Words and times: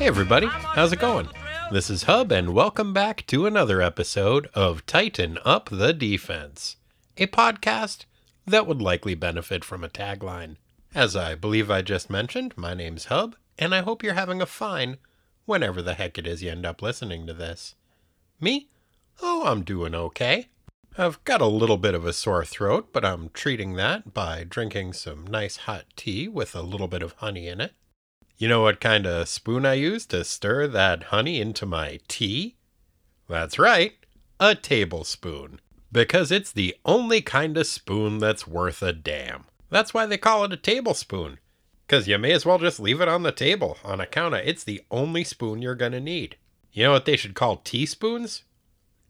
Hey, 0.00 0.06
everybody, 0.06 0.46
how's 0.46 0.92
it 0.92 0.98
going? 0.98 1.28
This 1.70 1.90
is 1.90 2.04
Hub, 2.04 2.32
and 2.32 2.54
welcome 2.54 2.94
back 2.94 3.26
to 3.26 3.44
another 3.44 3.82
episode 3.82 4.48
of 4.54 4.86
Tighten 4.86 5.36
Up 5.44 5.68
the 5.68 5.92
Defense, 5.92 6.76
a 7.18 7.26
podcast 7.26 8.06
that 8.46 8.66
would 8.66 8.80
likely 8.80 9.14
benefit 9.14 9.62
from 9.62 9.84
a 9.84 9.90
tagline. 9.90 10.56
As 10.94 11.14
I 11.14 11.34
believe 11.34 11.70
I 11.70 11.82
just 11.82 12.08
mentioned, 12.08 12.56
my 12.56 12.72
name's 12.72 13.04
Hub, 13.04 13.36
and 13.58 13.74
I 13.74 13.82
hope 13.82 14.02
you're 14.02 14.14
having 14.14 14.40
a 14.40 14.46
fine 14.46 14.96
whenever 15.44 15.82
the 15.82 15.92
heck 15.92 16.16
it 16.16 16.26
is 16.26 16.42
you 16.42 16.50
end 16.50 16.64
up 16.64 16.80
listening 16.80 17.26
to 17.26 17.34
this. 17.34 17.74
Me? 18.40 18.70
Oh, 19.20 19.44
I'm 19.44 19.62
doing 19.64 19.94
okay. 19.94 20.48
I've 20.96 21.22
got 21.24 21.42
a 21.42 21.46
little 21.46 21.76
bit 21.76 21.94
of 21.94 22.06
a 22.06 22.14
sore 22.14 22.46
throat, 22.46 22.88
but 22.94 23.04
I'm 23.04 23.28
treating 23.34 23.74
that 23.74 24.14
by 24.14 24.44
drinking 24.48 24.94
some 24.94 25.26
nice 25.26 25.58
hot 25.58 25.84
tea 25.94 26.26
with 26.26 26.54
a 26.54 26.62
little 26.62 26.88
bit 26.88 27.02
of 27.02 27.12
honey 27.18 27.48
in 27.48 27.60
it. 27.60 27.74
You 28.40 28.48
know 28.48 28.62
what 28.62 28.80
kind 28.80 29.04
of 29.04 29.28
spoon 29.28 29.66
I 29.66 29.74
use 29.74 30.06
to 30.06 30.24
stir 30.24 30.66
that 30.68 31.02
honey 31.04 31.42
into 31.42 31.66
my 31.66 32.00
tea? 32.08 32.56
That's 33.28 33.58
right, 33.58 33.92
a 34.40 34.54
tablespoon. 34.54 35.60
Because 35.92 36.32
it's 36.32 36.50
the 36.50 36.74
only 36.86 37.20
kind 37.20 37.58
of 37.58 37.66
spoon 37.66 38.16
that's 38.18 38.46
worth 38.46 38.82
a 38.82 38.94
damn. 38.94 39.44
That's 39.68 39.92
why 39.92 40.06
they 40.06 40.16
call 40.16 40.42
it 40.44 40.54
a 40.54 40.56
tablespoon. 40.56 41.38
Because 41.86 42.08
you 42.08 42.16
may 42.16 42.32
as 42.32 42.46
well 42.46 42.58
just 42.58 42.80
leave 42.80 43.02
it 43.02 43.08
on 43.08 43.24
the 43.24 43.30
table 43.30 43.76
on 43.84 44.00
account 44.00 44.32
of 44.32 44.40
it's 44.40 44.64
the 44.64 44.80
only 44.90 45.22
spoon 45.22 45.60
you're 45.60 45.74
going 45.74 45.92
to 45.92 46.00
need. 46.00 46.36
You 46.72 46.84
know 46.84 46.92
what 46.92 47.04
they 47.04 47.18
should 47.18 47.34
call 47.34 47.58
teaspoons? 47.58 48.44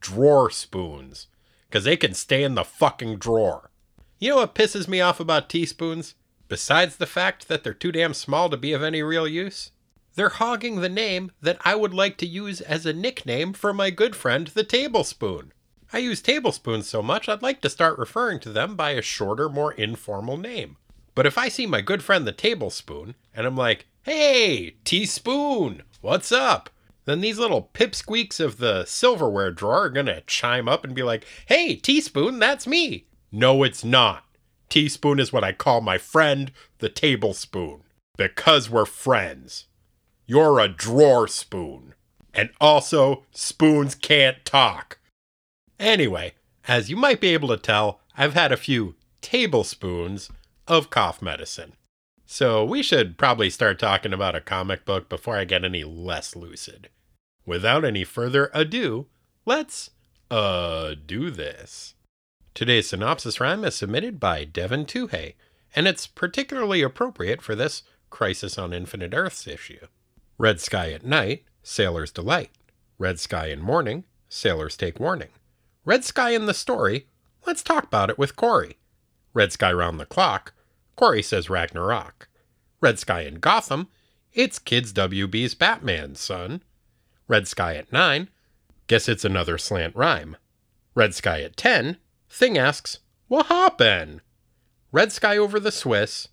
Drawer 0.00 0.50
spoons. 0.50 1.28
Because 1.68 1.84
they 1.84 1.96
can 1.96 2.14
stay 2.14 2.42
in 2.42 2.56
the 2.56 2.64
fucking 2.64 3.18
drawer. 3.18 3.70
You 4.18 4.30
know 4.30 4.36
what 4.38 4.56
pisses 4.56 4.88
me 4.88 5.00
off 5.00 5.20
about 5.20 5.48
teaspoons? 5.48 6.16
Besides 6.50 6.96
the 6.96 7.06
fact 7.06 7.46
that 7.46 7.62
they're 7.62 7.72
too 7.72 7.92
damn 7.92 8.12
small 8.12 8.50
to 8.50 8.56
be 8.56 8.72
of 8.72 8.82
any 8.82 9.04
real 9.04 9.28
use, 9.28 9.70
they're 10.16 10.30
hogging 10.30 10.80
the 10.80 10.88
name 10.88 11.30
that 11.40 11.58
I 11.64 11.76
would 11.76 11.94
like 11.94 12.16
to 12.16 12.26
use 12.26 12.60
as 12.60 12.84
a 12.84 12.92
nickname 12.92 13.52
for 13.52 13.72
my 13.72 13.90
good 13.90 14.16
friend, 14.16 14.48
the 14.48 14.64
tablespoon. 14.64 15.52
I 15.92 15.98
use 15.98 16.20
tablespoons 16.20 16.88
so 16.88 17.02
much, 17.02 17.28
I'd 17.28 17.40
like 17.40 17.60
to 17.60 17.70
start 17.70 18.00
referring 18.00 18.40
to 18.40 18.50
them 18.50 18.74
by 18.74 18.90
a 18.90 19.00
shorter, 19.00 19.48
more 19.48 19.72
informal 19.74 20.36
name. 20.36 20.76
But 21.14 21.24
if 21.24 21.38
I 21.38 21.48
see 21.48 21.66
my 21.66 21.82
good 21.82 22.02
friend, 22.02 22.26
the 22.26 22.32
tablespoon, 22.32 23.14
and 23.32 23.46
I'm 23.46 23.56
like, 23.56 23.86
hey, 24.02 24.74
teaspoon, 24.82 25.84
what's 26.00 26.32
up? 26.32 26.68
Then 27.04 27.20
these 27.20 27.38
little 27.38 27.70
pipsqueaks 27.72 28.40
of 28.40 28.58
the 28.58 28.84
silverware 28.86 29.52
drawer 29.52 29.84
are 29.84 29.88
gonna 29.88 30.22
chime 30.22 30.68
up 30.68 30.82
and 30.82 30.96
be 30.96 31.04
like, 31.04 31.24
hey, 31.46 31.76
teaspoon, 31.76 32.40
that's 32.40 32.66
me. 32.66 33.06
No, 33.30 33.62
it's 33.62 33.84
not. 33.84 34.24
Teaspoon 34.70 35.18
is 35.20 35.32
what 35.32 35.44
I 35.44 35.52
call 35.52 35.80
my 35.80 35.98
friend, 35.98 36.52
the 36.78 36.88
tablespoon, 36.88 37.82
because 38.16 38.70
we're 38.70 38.86
friends. 38.86 39.66
You're 40.26 40.60
a 40.60 40.68
drawer 40.68 41.28
spoon. 41.28 41.94
And 42.32 42.50
also, 42.60 43.24
spoons 43.32 43.96
can't 43.96 44.44
talk. 44.44 44.98
Anyway, 45.80 46.34
as 46.68 46.88
you 46.88 46.96
might 46.96 47.20
be 47.20 47.34
able 47.34 47.48
to 47.48 47.56
tell, 47.56 48.00
I've 48.16 48.34
had 48.34 48.52
a 48.52 48.56
few 48.56 48.94
tablespoons 49.20 50.30
of 50.68 50.88
cough 50.88 51.20
medicine. 51.20 51.72
So 52.24 52.64
we 52.64 52.82
should 52.84 53.18
probably 53.18 53.50
start 53.50 53.80
talking 53.80 54.12
about 54.12 54.36
a 54.36 54.40
comic 54.40 54.84
book 54.84 55.08
before 55.08 55.36
I 55.36 55.44
get 55.44 55.64
any 55.64 55.82
less 55.82 56.36
lucid. 56.36 56.88
Without 57.44 57.84
any 57.84 58.04
further 58.04 58.50
ado, 58.54 59.06
let's 59.44 59.90
uh 60.30 60.94
do 61.06 61.30
this. 61.30 61.94
Today's 62.54 62.88
synopsis 62.88 63.40
rhyme 63.40 63.64
is 63.64 63.76
submitted 63.76 64.18
by 64.18 64.44
Devin 64.44 64.84
Tuhey, 64.84 65.34
and 65.74 65.86
it's 65.86 66.06
particularly 66.06 66.82
appropriate 66.82 67.40
for 67.40 67.54
this 67.54 67.84
Crisis 68.10 68.58
on 68.58 68.72
Infinite 68.72 69.14
Earths 69.14 69.46
issue. 69.46 69.86
Red 70.36 70.60
sky 70.60 70.90
at 70.90 71.04
night, 71.04 71.44
sailors 71.62 72.10
delight. 72.10 72.50
Red 72.98 73.20
sky 73.20 73.46
in 73.46 73.60
morning, 73.60 74.04
sailors 74.28 74.76
take 74.76 74.98
warning. 74.98 75.28
Red 75.84 76.04
sky 76.04 76.30
in 76.30 76.46
the 76.46 76.54
story, 76.54 77.06
let's 77.46 77.62
talk 77.62 77.84
about 77.84 78.10
it 78.10 78.18
with 78.18 78.36
Corey. 78.36 78.78
Red 79.32 79.52
sky 79.52 79.72
round 79.72 80.00
the 80.00 80.06
clock, 80.06 80.52
Corey 80.96 81.22
says 81.22 81.48
Ragnarok. 81.48 82.28
Red 82.80 82.98
sky 82.98 83.22
in 83.22 83.36
Gotham, 83.36 83.88
it's 84.32 84.58
Kids 84.58 84.92
WB's 84.92 85.54
Batman, 85.54 86.14
son. 86.14 86.62
Red 87.28 87.46
sky 87.46 87.76
at 87.76 87.92
9, 87.92 88.28
guess 88.88 89.08
it's 89.08 89.24
another 89.24 89.56
slant 89.56 89.94
rhyme. 89.94 90.36
Red 90.94 91.14
sky 91.14 91.42
at 91.42 91.56
10, 91.56 91.96
Thing 92.30 92.56
asks, 92.56 93.00
What 93.26 93.46
happened? 93.46 94.20
Red 94.92 95.10
Sky 95.10 95.36
over 95.36 95.58
the 95.58 95.72
Swiss. 95.72 96.28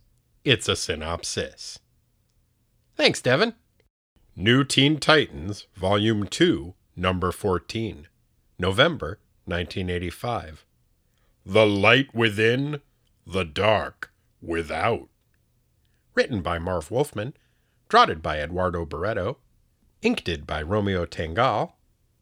It's 0.46 0.69
a 0.69 0.75
synopsis. 0.75 1.80
Thanks, 2.96 3.19
Devin. 3.19 3.56
New 4.36 4.63
Teen 4.63 5.00
Titans, 5.00 5.66
Volume 5.75 6.28
2, 6.28 6.75
Number 6.96 7.31
14, 7.31 8.07
November 8.59 9.19
1985. 9.46 10.66
The 11.44 11.66
Light 11.66 12.13
Within, 12.13 12.81
The 13.25 13.44
Dark 13.44 14.12
Without. 14.40 15.09
Written 16.13 16.41
by 16.41 16.59
Marv 16.59 16.91
Wolfman, 16.91 17.34
drotted 17.90 18.22
by 18.22 18.40
Eduardo 18.40 18.86
Barreto, 18.86 19.40
inked 20.03 20.46
by 20.46 20.62
Romeo 20.62 21.06
Tanghal, 21.06 21.74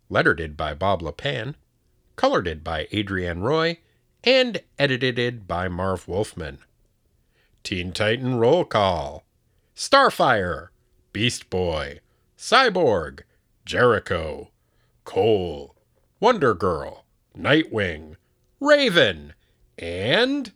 lettered 0.09 0.55
by 0.55 0.73
Bob 0.73 1.01
Lepine, 1.01 1.55
colored 2.15 2.63
by 2.63 2.87
Adrienne 2.93 3.41
Roy, 3.41 3.79
and 4.23 4.61
edited 4.79 5.47
by 5.47 5.67
Marv 5.67 6.07
Wolfman. 6.07 6.59
Teen 7.63 7.91
Titan 7.91 8.35
Roll 8.35 8.65
Call 8.65 9.23
Starfire, 9.75 10.69
Beast 11.13 11.49
Boy, 11.49 11.99
Cyborg, 12.37 13.21
Jericho, 13.65 14.51
Cole, 15.03 15.75
Wonder 16.19 16.53
Girl, 16.53 17.05
Nightwing, 17.37 18.15
Raven, 18.59 19.33
and 19.77 20.51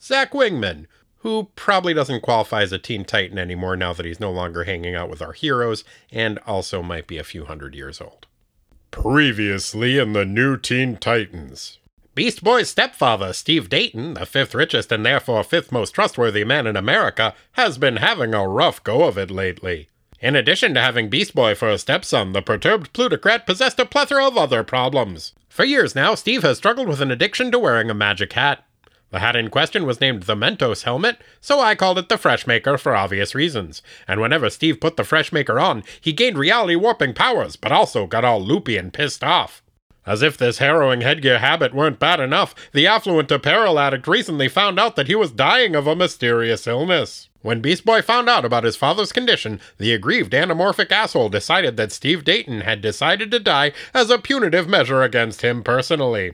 Zach 0.00 0.32
Wingman, 0.32 0.86
who 1.18 1.50
probably 1.56 1.94
doesn't 1.94 2.22
qualify 2.22 2.62
as 2.62 2.72
a 2.72 2.78
Teen 2.78 3.04
Titan 3.04 3.38
anymore 3.38 3.76
now 3.76 3.92
that 3.92 4.06
he's 4.06 4.20
no 4.20 4.30
longer 4.30 4.64
hanging 4.64 4.94
out 4.94 5.08
with 5.10 5.22
our 5.22 5.32
heroes 5.32 5.84
and 6.10 6.38
also 6.46 6.82
might 6.82 7.06
be 7.06 7.18
a 7.18 7.24
few 7.24 7.44
hundred 7.44 7.74
years 7.74 8.00
old. 8.00 8.26
Previously 8.94 9.98
in 9.98 10.12
the 10.12 10.24
New 10.24 10.56
Teen 10.56 10.96
Titans. 10.96 11.78
Beast 12.14 12.44
Boy's 12.44 12.70
stepfather, 12.70 13.32
Steve 13.32 13.68
Dayton, 13.68 14.14
the 14.14 14.24
fifth 14.24 14.54
richest 14.54 14.92
and 14.92 15.04
therefore 15.04 15.42
fifth 15.42 15.72
most 15.72 15.90
trustworthy 15.90 16.44
man 16.44 16.66
in 16.66 16.76
America, 16.76 17.34
has 17.52 17.76
been 17.76 17.96
having 17.96 18.32
a 18.32 18.48
rough 18.48 18.82
go 18.84 19.02
of 19.02 19.18
it 19.18 19.32
lately. 19.32 19.88
In 20.20 20.36
addition 20.36 20.74
to 20.74 20.80
having 20.80 21.10
Beast 21.10 21.34
Boy 21.34 21.56
for 21.56 21.68
a 21.68 21.76
stepson, 21.76 22.32
the 22.32 22.40
perturbed 22.40 22.92
plutocrat 22.92 23.46
possessed 23.46 23.80
a 23.80 23.84
plethora 23.84 24.28
of 24.28 24.38
other 24.38 24.62
problems. 24.62 25.32
For 25.48 25.64
years 25.64 25.96
now, 25.96 26.14
Steve 26.14 26.44
has 26.44 26.58
struggled 26.58 26.88
with 26.88 27.00
an 27.00 27.10
addiction 27.10 27.50
to 27.50 27.58
wearing 27.58 27.90
a 27.90 27.94
magic 27.94 28.32
hat. 28.34 28.64
The 29.14 29.20
hat 29.20 29.36
in 29.36 29.48
question 29.48 29.86
was 29.86 30.00
named 30.00 30.24
the 30.24 30.34
Mentos 30.34 30.82
helmet, 30.82 31.18
so 31.40 31.60
I 31.60 31.76
called 31.76 31.98
it 31.98 32.08
the 32.08 32.16
Freshmaker 32.16 32.76
for 32.76 32.96
obvious 32.96 33.32
reasons. 33.32 33.80
And 34.08 34.20
whenever 34.20 34.50
Steve 34.50 34.80
put 34.80 34.96
the 34.96 35.04
Freshmaker 35.04 35.62
on, 35.62 35.84
he 36.00 36.12
gained 36.12 36.36
reality 36.36 36.74
warping 36.74 37.14
powers, 37.14 37.54
but 37.54 37.70
also 37.70 38.08
got 38.08 38.24
all 38.24 38.42
loopy 38.42 38.76
and 38.76 38.92
pissed 38.92 39.22
off. 39.22 39.62
As 40.04 40.20
if 40.20 40.36
this 40.36 40.58
harrowing 40.58 41.02
headgear 41.02 41.38
habit 41.38 41.72
weren't 41.72 42.00
bad 42.00 42.18
enough, 42.18 42.56
the 42.72 42.88
affluent 42.88 43.30
apparel 43.30 43.78
addict 43.78 44.08
recently 44.08 44.48
found 44.48 44.80
out 44.80 44.96
that 44.96 45.06
he 45.06 45.14
was 45.14 45.30
dying 45.30 45.76
of 45.76 45.86
a 45.86 45.94
mysterious 45.94 46.66
illness. 46.66 47.28
When 47.40 47.60
Beast 47.60 47.84
Boy 47.84 48.02
found 48.02 48.28
out 48.28 48.44
about 48.44 48.64
his 48.64 48.74
father's 48.74 49.12
condition, 49.12 49.60
the 49.78 49.92
aggrieved 49.92 50.32
anamorphic 50.32 50.90
asshole 50.90 51.28
decided 51.28 51.76
that 51.76 51.92
Steve 51.92 52.24
Dayton 52.24 52.62
had 52.62 52.80
decided 52.80 53.30
to 53.30 53.38
die 53.38 53.70
as 53.94 54.10
a 54.10 54.18
punitive 54.18 54.66
measure 54.66 55.02
against 55.02 55.42
him 55.42 55.62
personally. 55.62 56.32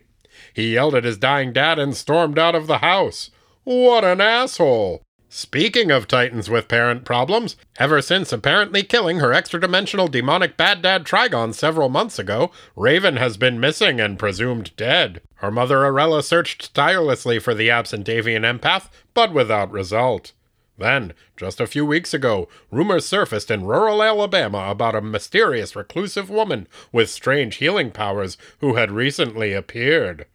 He 0.54 0.74
yelled 0.74 0.94
at 0.94 1.04
his 1.04 1.18
dying 1.18 1.52
dad 1.52 1.78
and 1.78 1.96
stormed 1.96 2.38
out 2.38 2.54
of 2.54 2.66
the 2.66 2.78
house. 2.78 3.30
What 3.64 4.04
an 4.04 4.20
asshole! 4.20 5.02
Speaking 5.32 5.92
of 5.92 6.08
Titans 6.08 6.50
with 6.50 6.66
parent 6.66 7.04
problems, 7.04 7.54
ever 7.78 8.02
since 8.02 8.32
apparently 8.32 8.82
killing 8.82 9.20
her 9.20 9.32
extra 9.32 9.60
dimensional 9.60 10.08
demonic 10.08 10.56
bad 10.56 10.82
dad 10.82 11.04
Trigon 11.04 11.54
several 11.54 11.88
months 11.88 12.18
ago, 12.18 12.50
Raven 12.74 13.16
has 13.16 13.36
been 13.36 13.60
missing 13.60 14.00
and 14.00 14.18
presumed 14.18 14.74
dead. 14.76 15.20
Her 15.36 15.52
mother 15.52 15.78
Arella 15.78 16.24
searched 16.24 16.74
tirelessly 16.74 17.38
for 17.38 17.54
the 17.54 17.70
absent 17.70 18.08
avian 18.08 18.42
empath, 18.42 18.88
but 19.14 19.32
without 19.32 19.70
result. 19.70 20.32
Then, 20.76 21.12
just 21.36 21.60
a 21.60 21.66
few 21.68 21.86
weeks 21.86 22.12
ago, 22.12 22.48
rumors 22.72 23.06
surfaced 23.06 23.52
in 23.52 23.66
rural 23.66 24.02
Alabama 24.02 24.66
about 24.68 24.96
a 24.96 25.00
mysterious 25.00 25.76
reclusive 25.76 26.28
woman 26.28 26.66
with 26.90 27.08
strange 27.08 27.56
healing 27.56 27.92
powers 27.92 28.36
who 28.58 28.74
had 28.74 28.90
recently 28.90 29.52
appeared. 29.52 30.26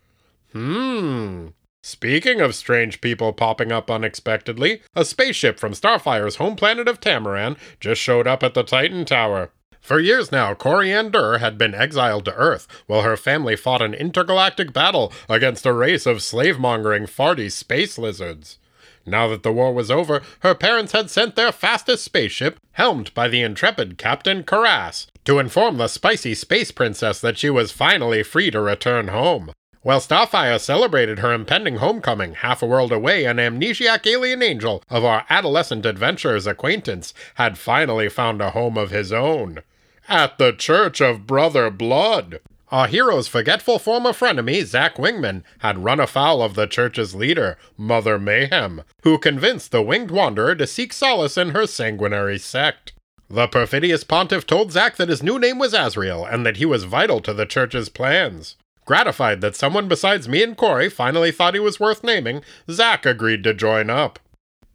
Hmm. 0.56 1.48
Speaking 1.84 2.40
of 2.40 2.56
strange 2.56 3.02
people 3.02 3.34
popping 3.34 3.74
up 3.74 3.92
unexpectedly, 3.92 4.82
a 4.96 5.04
spaceship 5.04 5.60
from 5.60 5.74
Starfire's 5.74 6.38
home 6.38 6.56
planet 6.56 6.88
of 6.88 7.02
Tamaran 7.02 7.58
just 7.82 8.02
showed 8.02 8.26
up 8.26 8.42
at 8.42 8.54
the 8.54 8.64
Titan 8.64 9.04
Tower. 9.04 9.52
For 9.82 10.00
years 10.00 10.32
now, 10.32 10.54
Koriand'r 10.54 11.42
had 11.42 11.58
been 11.58 11.76
exiled 11.76 12.24
to 12.26 12.34
Earth 12.36 12.70
while 12.88 13.02
her 13.02 13.18
family 13.18 13.58
fought 13.58 13.82
an 13.82 13.94
intergalactic 13.94 14.72
battle 14.72 15.12
against 15.28 15.66
a 15.66 15.74
race 15.74 16.06
of 16.06 16.24
slave 16.24 16.58
mongering, 16.58 17.06
farty 17.06 17.52
space 17.52 17.98
lizards. 17.98 18.58
Now 19.06 19.28
that 19.28 19.44
the 19.44 19.52
war 19.52 19.74
was 19.74 19.92
over, 19.92 20.22
her 20.40 20.56
parents 20.56 20.94
had 20.94 21.10
sent 21.10 21.36
their 21.36 21.52
fastest 21.52 22.06
spaceship, 22.06 22.62
helmed 22.72 23.14
by 23.14 23.28
the 23.28 23.42
intrepid 23.42 23.98
Captain 23.98 24.42
Karass, 24.42 25.08
to 25.26 25.38
inform 25.38 25.76
the 25.78 25.90
spicy 25.90 26.34
space 26.34 26.72
princess 26.72 27.20
that 27.20 27.38
she 27.38 27.50
was 27.50 27.74
finally 27.74 28.24
free 28.24 28.50
to 28.52 28.62
return 28.62 29.10
home. 29.10 29.52
While 29.86 30.00
Starfire 30.00 30.60
celebrated 30.60 31.20
her 31.20 31.32
impending 31.32 31.76
homecoming 31.76 32.34
half 32.34 32.64
a 32.64 32.66
world 32.66 32.92
away, 32.92 33.26
an 33.26 33.38
amnesiac 33.38 34.08
alien 34.08 34.42
angel 34.42 34.82
of 34.90 35.06
our 35.06 35.28
adolescent 35.30 35.86
adventurer's 35.86 36.48
acquaintance 36.48 37.14
had 37.36 37.60
finally 37.60 38.10
found 38.10 38.42
a 38.42 38.50
home 38.50 38.80
of 38.80 38.90
his 38.90 39.14
own. 39.14 39.62
At 40.10 40.40
the 40.40 40.54
Church 40.54 41.02
of 41.02 41.28
Brother 41.28 41.70
Blood. 41.70 42.40
Our 42.72 42.88
hero's 42.88 43.28
forgetful 43.28 43.78
former 43.78 44.10
frenemy, 44.10 44.66
Zack 44.66 44.96
Wingman, 44.96 45.44
had 45.60 45.84
run 45.84 46.00
afoul 46.00 46.42
of 46.42 46.56
the 46.56 46.66
church's 46.66 47.14
leader, 47.14 47.56
Mother 47.78 48.18
Mayhem, 48.18 48.82
who 49.04 49.20
convinced 49.20 49.72
the 49.72 49.84
winged 49.84 50.10
wanderer 50.10 50.56
to 50.56 50.66
seek 50.66 50.94
solace 50.94 51.38
in 51.38 51.50
her 51.52 51.68
sanguinary 51.68 52.40
sect. 52.40 52.94
The 53.30 53.48
perfidious 53.48 54.04
pontiff 54.04 54.48
told 54.48 54.72
Zack 54.72 54.96
that 54.96 55.10
his 55.10 55.22
new 55.22 55.38
name 55.38 55.60
was 55.60 55.76
Azrael 55.76 56.26
and 56.26 56.44
that 56.44 56.58
he 56.58 56.66
was 56.66 56.86
vital 56.86 57.20
to 57.22 57.36
the 57.36 57.46
church's 57.46 57.90
plans. 57.90 58.56
Gratified 58.86 59.42
that 59.42 59.56
someone 59.56 59.88
besides 59.88 60.30
me 60.30 60.44
and 60.44 60.56
Corey 60.56 60.90
finally 60.90 61.32
thought 61.32 61.56
he 61.56 61.60
was 61.60 61.80
worth 61.80 62.04
naming, 62.04 62.44
Zack 62.70 63.06
agreed 63.06 63.44
to 63.44 63.54
join 63.54 63.90
up. 63.90 64.20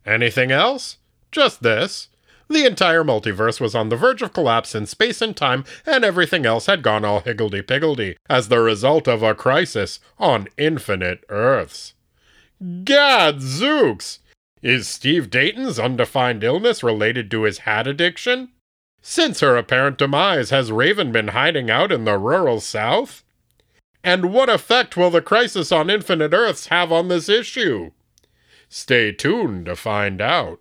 Anything 0.04 0.50
else? 0.50 0.98
Just 1.30 1.62
this. 1.62 2.08
The 2.48 2.66
entire 2.66 3.04
multiverse 3.04 3.60
was 3.60 3.76
on 3.76 3.88
the 3.88 3.96
verge 3.96 4.22
of 4.22 4.32
collapse 4.32 4.74
in 4.74 4.86
space 4.86 5.22
and 5.22 5.36
time, 5.36 5.64
and 5.86 6.04
everything 6.04 6.44
else 6.44 6.66
had 6.66 6.82
gone 6.82 7.04
all 7.04 7.20
higgledy 7.20 7.62
piggledy 7.62 8.16
as 8.28 8.48
the 8.48 8.58
result 8.58 9.06
of 9.06 9.22
a 9.22 9.36
crisis 9.36 10.00
on 10.18 10.48
infinite 10.56 11.24
Earths. 11.28 11.94
Gadzooks! 12.82 14.18
Is 14.62 14.88
Steve 14.88 15.30
Dayton's 15.30 15.78
undefined 15.78 16.42
illness 16.42 16.82
related 16.82 17.30
to 17.30 17.44
his 17.44 17.58
hat 17.58 17.86
addiction? 17.86 18.48
Since 19.00 19.40
her 19.40 19.56
apparent 19.56 19.96
demise, 19.98 20.50
has 20.50 20.72
Raven 20.72 21.12
been 21.12 21.28
hiding 21.28 21.70
out 21.70 21.92
in 21.92 22.04
the 22.04 22.18
rural 22.18 22.60
South? 22.60 23.22
And 24.02 24.32
what 24.32 24.48
effect 24.48 24.96
will 24.96 25.10
the 25.10 25.20
crisis 25.20 25.70
on 25.70 25.90
Infinite 25.90 26.32
Earths 26.32 26.68
have 26.68 26.90
on 26.90 27.08
this 27.08 27.28
issue? 27.28 27.90
Stay 28.68 29.12
tuned 29.12 29.66
to 29.66 29.76
find 29.76 30.20
out. 30.20 30.60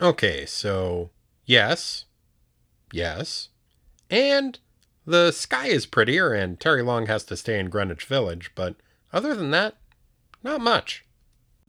Okay, 0.00 0.44
so 0.46 1.10
yes, 1.44 2.06
yes, 2.92 3.50
and 4.10 4.58
the 5.06 5.30
sky 5.30 5.66
is 5.66 5.86
prettier, 5.86 6.32
and 6.32 6.58
Terry 6.58 6.82
Long 6.82 7.06
has 7.06 7.24
to 7.24 7.36
stay 7.36 7.58
in 7.58 7.70
Greenwich 7.70 8.04
Village, 8.04 8.50
but 8.54 8.76
other 9.12 9.34
than 9.34 9.50
that, 9.52 9.76
not 10.42 10.60
much. 10.60 11.04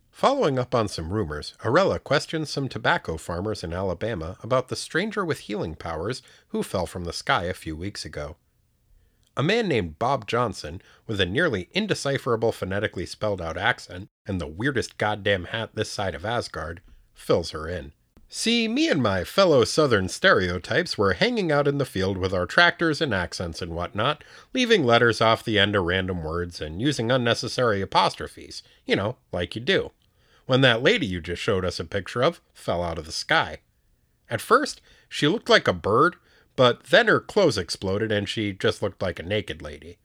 Following 0.10 0.60
up 0.60 0.76
on 0.76 0.88
some 0.88 1.12
rumors, 1.12 1.56
Arella 1.64 2.04
questions 2.04 2.50
some 2.50 2.70
tobacco 2.70 3.18
farmers 3.18 3.64
in 3.64 3.74
Alabama 3.74 4.38
about 4.44 4.68
the 4.68 4.76
stranger 4.76 5.26
with 5.26 5.40
healing 5.40 5.76
powers 5.76 6.22
who 6.50 6.64
fell 6.64 6.86
from 6.86 7.04
the 7.04 7.14
sky 7.14 7.46
a 7.46 7.54
few 7.54 7.76
weeks 7.76 8.06
ago. 8.06 8.36
A 9.36 9.42
man 9.42 9.68
named 9.68 9.98
Bob 9.98 10.28
Johnson, 10.28 10.82
with 11.08 11.20
a 11.20 11.26
nearly 11.26 11.68
indecipherable 11.72 12.52
phonetically 12.52 13.06
spelled 13.06 13.42
out 13.42 13.58
accent 13.58 14.10
and 14.28 14.40
the 14.40 14.48
weirdest 14.48 14.98
goddamn 14.98 15.46
hat 15.46 15.72
this 15.74 15.92
side 15.92 16.14
of 16.14 16.24
Asgard, 16.24 16.82
fills 17.14 17.52
her 17.52 17.68
in. 17.68 17.94
See, 18.36 18.68
me 18.68 18.90
and 18.90 19.02
my 19.02 19.24
fellow 19.24 19.64
southern 19.64 20.10
stereotypes 20.10 20.98
were 20.98 21.14
hanging 21.14 21.52
out 21.52 21.68
in 21.68 21.78
the 21.78 21.86
field 21.86 22.18
with 22.18 22.34
our 22.34 22.48
tractors 22.48 23.00
and 23.00 23.14
accents 23.14 23.62
and 23.62 23.76
whatnot, 23.76 24.24
leaving 24.54 24.84
letters 24.84 25.22
off 25.22 25.44
the 25.44 25.60
end 25.60 25.76
of 25.76 25.84
random 25.84 26.24
words 26.24 26.60
and 26.60 26.82
using 26.82 27.12
unnecessary 27.12 27.80
apostrophes, 27.80 28.64
you 28.86 28.96
know, 28.96 29.18
like 29.32 29.56
you 29.56 29.62
do, 29.62 29.92
when 30.48 30.62
that 30.62 30.82
lady 30.82 31.06
you 31.06 31.22
just 31.22 31.42
showed 31.42 31.64
us 31.64 31.80
a 31.80 31.86
picture 31.86 32.24
of 32.24 32.42
fell 32.54 32.84
out 32.84 32.98
of 32.98 33.06
the 33.06 33.12
sky. 33.12 33.60
At 34.30 34.42
first, 34.42 34.82
she 35.08 35.28
looked 35.28 35.50
like 35.50 35.68
a 35.68 35.74
bird, 35.74 36.16
but 36.56 36.84
then 36.86 37.08
her 37.08 37.20
clothes 37.20 37.58
exploded 37.58 38.12
and 38.12 38.30
she 38.30 38.54
just 38.54 38.82
looked 38.82 39.02
like 39.02 39.20
a 39.20 39.24
naked 39.24 39.62
lady. 39.62 39.98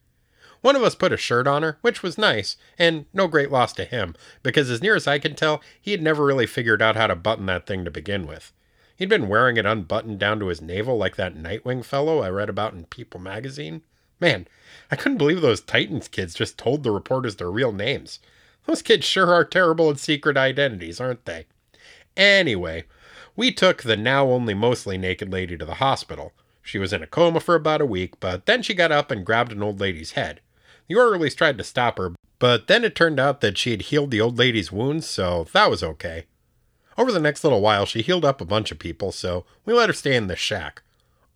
One 0.60 0.74
of 0.74 0.82
us 0.82 0.94
put 0.94 1.12
a 1.12 1.16
shirt 1.16 1.46
on 1.46 1.62
her, 1.62 1.78
which 1.82 2.02
was 2.02 2.18
nice, 2.18 2.56
and 2.78 3.06
no 3.12 3.28
great 3.28 3.50
loss 3.50 3.72
to 3.74 3.84
him, 3.84 4.16
because 4.42 4.70
as 4.70 4.82
near 4.82 4.96
as 4.96 5.06
I 5.06 5.18
can 5.18 5.34
tell, 5.34 5.62
he 5.80 5.92
had 5.92 6.02
never 6.02 6.24
really 6.24 6.46
figured 6.46 6.82
out 6.82 6.96
how 6.96 7.06
to 7.06 7.14
button 7.14 7.46
that 7.46 7.66
thing 7.66 7.84
to 7.84 7.90
begin 7.90 8.26
with. 8.26 8.52
He'd 8.96 9.08
been 9.08 9.28
wearing 9.28 9.56
it 9.56 9.66
unbuttoned 9.66 10.18
down 10.18 10.40
to 10.40 10.48
his 10.48 10.60
navel 10.60 10.96
like 10.98 11.14
that 11.14 11.36
Nightwing 11.36 11.84
fellow 11.84 12.20
I 12.20 12.30
read 12.30 12.48
about 12.48 12.72
in 12.72 12.86
People 12.86 13.20
magazine. 13.20 13.82
Man, 14.18 14.48
I 14.90 14.96
couldn't 14.96 15.18
believe 15.18 15.40
those 15.40 15.60
Titans 15.60 16.08
kids 16.08 16.34
just 16.34 16.58
told 16.58 16.82
the 16.82 16.90
reporters 16.90 17.36
their 17.36 17.50
real 17.50 17.70
names. 17.70 18.18
Those 18.66 18.82
kids 18.82 19.06
sure 19.06 19.32
are 19.32 19.44
terrible 19.44 19.88
at 19.90 20.00
secret 20.00 20.36
identities, 20.36 21.00
aren't 21.00 21.24
they? 21.24 21.46
Anyway, 22.16 22.84
we 23.36 23.52
took 23.52 23.84
the 23.84 23.96
now 23.96 24.26
only 24.26 24.54
mostly 24.54 24.98
naked 24.98 25.32
lady 25.32 25.56
to 25.56 25.64
the 25.64 25.74
hospital. 25.74 26.32
She 26.68 26.78
was 26.78 26.92
in 26.92 27.02
a 27.02 27.06
coma 27.06 27.40
for 27.40 27.54
about 27.54 27.80
a 27.80 27.86
week, 27.86 28.20
but 28.20 28.44
then 28.44 28.60
she 28.60 28.74
got 28.74 28.92
up 28.92 29.10
and 29.10 29.24
grabbed 29.24 29.52
an 29.52 29.62
old 29.62 29.80
lady's 29.80 30.10
head. 30.10 30.42
The 30.86 30.96
orderlies 30.96 31.34
tried 31.34 31.56
to 31.56 31.64
stop 31.64 31.96
her, 31.96 32.14
but 32.38 32.66
then 32.66 32.84
it 32.84 32.94
turned 32.94 33.18
out 33.18 33.40
that 33.40 33.56
she 33.56 33.70
had 33.70 33.80
healed 33.80 34.10
the 34.10 34.20
old 34.20 34.36
lady's 34.36 34.70
wounds, 34.70 35.08
so 35.08 35.46
that 35.54 35.70
was 35.70 35.82
okay. 35.82 36.26
Over 36.98 37.10
the 37.10 37.20
next 37.20 37.42
little 37.42 37.62
while, 37.62 37.86
she 37.86 38.02
healed 38.02 38.26
up 38.26 38.42
a 38.42 38.44
bunch 38.44 38.70
of 38.70 38.78
people, 38.78 39.12
so 39.12 39.46
we 39.64 39.72
let 39.72 39.88
her 39.88 39.94
stay 39.94 40.14
in 40.14 40.26
the 40.26 40.36
shack. 40.36 40.82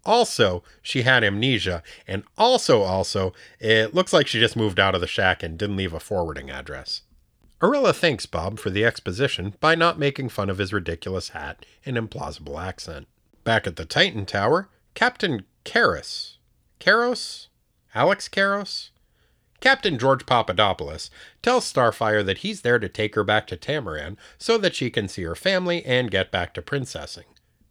Also, 0.04 0.62
she 0.82 1.00
had 1.00 1.24
amnesia, 1.24 1.82
and 2.06 2.24
also, 2.36 2.82
also, 2.82 3.32
it 3.58 3.94
looks 3.94 4.12
like 4.12 4.26
she 4.26 4.38
just 4.38 4.54
moved 4.54 4.78
out 4.78 4.94
of 4.94 5.00
the 5.00 5.06
shack 5.06 5.42
and 5.42 5.56
didn't 5.56 5.78
leave 5.78 5.94
a 5.94 6.00
forwarding 6.00 6.50
address. 6.50 7.04
Arella 7.62 7.94
thanks 7.94 8.26
Bob 8.26 8.58
for 8.58 8.68
the 8.68 8.84
exposition 8.84 9.54
by 9.60 9.74
not 9.74 9.98
making 9.98 10.28
fun 10.28 10.50
of 10.50 10.58
his 10.58 10.74
ridiculous 10.74 11.30
hat 11.30 11.64
and 11.86 11.96
implausible 11.96 12.62
accent. 12.62 13.08
Back 13.44 13.66
at 13.66 13.76
the 13.76 13.86
Titan 13.86 14.26
Tower, 14.26 14.68
Captain 14.94 15.44
Karras. 15.64 16.36
Karos? 16.78 17.48
Alex 17.94 18.28
Karos? 18.28 18.90
Captain 19.60 19.98
George 19.98 20.26
Papadopoulos 20.26 21.08
tells 21.40 21.72
Starfire 21.72 22.24
that 22.26 22.38
he's 22.38 22.60
there 22.62 22.78
to 22.78 22.88
take 22.88 23.14
her 23.14 23.24
back 23.24 23.46
to 23.46 23.56
Tamaran 23.56 24.16
so 24.36 24.58
that 24.58 24.74
she 24.74 24.90
can 24.90 25.08
see 25.08 25.22
her 25.22 25.34
family 25.34 25.84
and 25.84 26.10
get 26.10 26.30
back 26.30 26.52
to 26.54 26.62
princessing. 26.62 27.24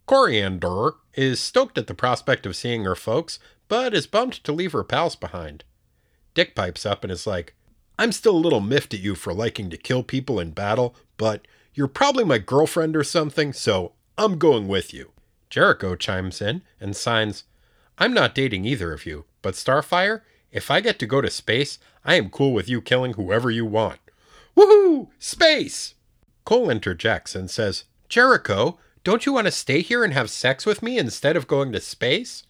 Coriander 0.07 0.93
is 1.13 1.39
stoked 1.39 1.77
at 1.77 1.87
the 1.87 1.93
prospect 1.93 2.45
of 2.45 2.55
seeing 2.55 2.85
her 2.85 2.95
folks, 2.95 3.39
but 3.67 3.93
is 3.93 4.07
bummed 4.07 4.33
to 4.43 4.51
leave 4.51 4.71
her 4.71 4.83
pals 4.83 5.15
behind. 5.15 5.63
Dick 6.33 6.55
pipes 6.55 6.85
up 6.85 7.03
and 7.03 7.11
is 7.11 7.27
like, 7.27 7.55
I'm 7.99 8.11
still 8.11 8.35
a 8.35 8.39
little 8.39 8.61
miffed 8.61 8.93
at 8.93 8.99
you 8.99 9.13
for 9.13 9.33
liking 9.33 9.69
to 9.69 9.77
kill 9.77 10.01
people 10.01 10.39
in 10.39 10.51
battle, 10.51 10.95
but 11.17 11.47
you're 11.73 11.87
probably 11.87 12.23
my 12.23 12.39
girlfriend 12.39 12.95
or 12.95 13.03
something, 13.03 13.53
so 13.53 13.93
I'm 14.17 14.39
going 14.39 14.67
with 14.67 14.93
you. 14.93 15.11
Jericho 15.51 15.95
chimes 15.95 16.41
in 16.41 16.63
and 16.79 16.95
signs, 16.95 17.43
I'm 17.97 18.13
not 18.13 18.33
dating 18.33 18.65
either 18.65 18.93
of 18.93 19.05
you, 19.05 19.25
but 19.41 19.53
Starfire, 19.53 20.21
if 20.51 20.71
I 20.71 20.79
get 20.79 20.97
to 20.99 21.05
go 21.05 21.21
to 21.21 21.29
space, 21.29 21.77
I 22.03 22.15
am 22.15 22.29
cool 22.29 22.53
with 22.53 22.69
you 22.69 22.81
killing 22.81 23.13
whoever 23.13 23.51
you 23.51 23.65
want. 23.65 23.99
Woohoo! 24.57 25.09
Space! 25.19 25.93
Cole 26.45 26.69
interjects 26.69 27.35
and 27.35 27.51
says, 27.51 27.83
Jericho, 28.09 28.79
don't 29.03 29.25
you 29.25 29.33
want 29.33 29.45
to 29.45 29.51
stay 29.51 29.81
here 29.81 30.03
and 30.03 30.13
have 30.13 30.29
sex 30.29 30.65
with 30.65 30.81
me 30.81 30.97
instead 30.97 31.35
of 31.35 31.47
going 31.47 31.73
to 31.73 31.81
space? 31.81 32.43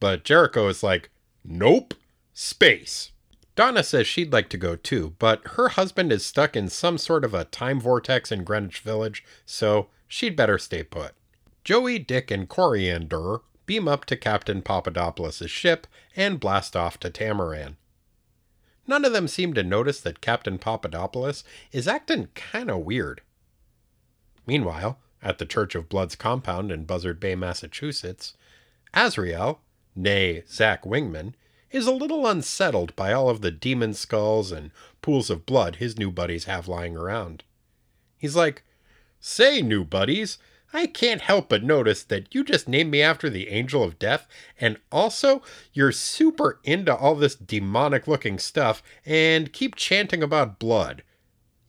But 0.00 0.24
Jericho 0.24 0.66
is 0.68 0.82
like, 0.82 1.10
Nope, 1.44 1.94
space. 2.34 3.12
Donna 3.54 3.84
says 3.84 4.06
she'd 4.06 4.32
like 4.32 4.48
to 4.50 4.56
go 4.56 4.74
too, 4.74 5.14
but 5.18 5.46
her 5.54 5.68
husband 5.70 6.12
is 6.12 6.26
stuck 6.26 6.56
in 6.56 6.68
some 6.68 6.98
sort 6.98 7.24
of 7.24 7.32
a 7.32 7.44
time 7.44 7.80
vortex 7.80 8.32
in 8.32 8.42
Greenwich 8.42 8.80
Village, 8.80 9.24
so 9.46 9.88
she'd 10.08 10.36
better 10.36 10.58
stay 10.58 10.82
put. 10.82 11.14
Joey, 11.70 12.00
Dick, 12.00 12.32
and 12.32 12.48
Koriand'r 12.48 13.42
beam 13.64 13.86
up 13.86 14.04
to 14.06 14.16
Captain 14.16 14.60
Papadopoulos' 14.60 15.48
ship 15.48 15.86
and 16.16 16.40
blast 16.40 16.74
off 16.74 16.98
to 16.98 17.10
Tamaran. 17.10 17.76
None 18.88 19.04
of 19.04 19.12
them 19.12 19.28
seem 19.28 19.54
to 19.54 19.62
notice 19.62 20.00
that 20.00 20.20
Captain 20.20 20.58
Papadopoulos 20.58 21.44
is 21.70 21.86
acting 21.86 22.30
kinda 22.34 22.76
weird. 22.76 23.20
Meanwhile, 24.48 24.98
at 25.22 25.38
the 25.38 25.46
Church 25.46 25.76
of 25.76 25.88
Blood's 25.88 26.16
compound 26.16 26.72
in 26.72 26.86
Buzzard 26.86 27.20
Bay, 27.20 27.36
Massachusetts, 27.36 28.34
Azrael, 28.92 29.60
nay, 29.94 30.42
Zack 30.48 30.82
Wingman, 30.82 31.34
is 31.70 31.86
a 31.86 31.92
little 31.92 32.26
unsettled 32.26 32.96
by 32.96 33.12
all 33.12 33.28
of 33.28 33.42
the 33.42 33.52
demon 33.52 33.94
skulls 33.94 34.50
and 34.50 34.72
pools 35.02 35.30
of 35.30 35.46
blood 35.46 35.76
his 35.76 35.96
new 35.96 36.10
buddies 36.10 36.46
have 36.46 36.66
lying 36.66 36.96
around. 36.96 37.44
He's 38.18 38.34
like, 38.34 38.64
Say, 39.20 39.62
new 39.62 39.84
buddies, 39.84 40.38
I 40.72 40.86
can't 40.86 41.20
help 41.20 41.48
but 41.48 41.64
notice 41.64 42.04
that 42.04 42.32
you 42.34 42.44
just 42.44 42.68
named 42.68 42.90
me 42.90 43.02
after 43.02 43.28
the 43.28 43.48
angel 43.48 43.82
of 43.82 43.98
death, 43.98 44.28
and 44.60 44.78
also 44.92 45.42
you're 45.72 45.92
super 45.92 46.60
into 46.62 46.94
all 46.94 47.14
this 47.16 47.34
demonic 47.34 48.06
looking 48.06 48.38
stuff 48.38 48.82
and 49.04 49.52
keep 49.52 49.74
chanting 49.74 50.22
about 50.22 50.58
blood. 50.58 51.02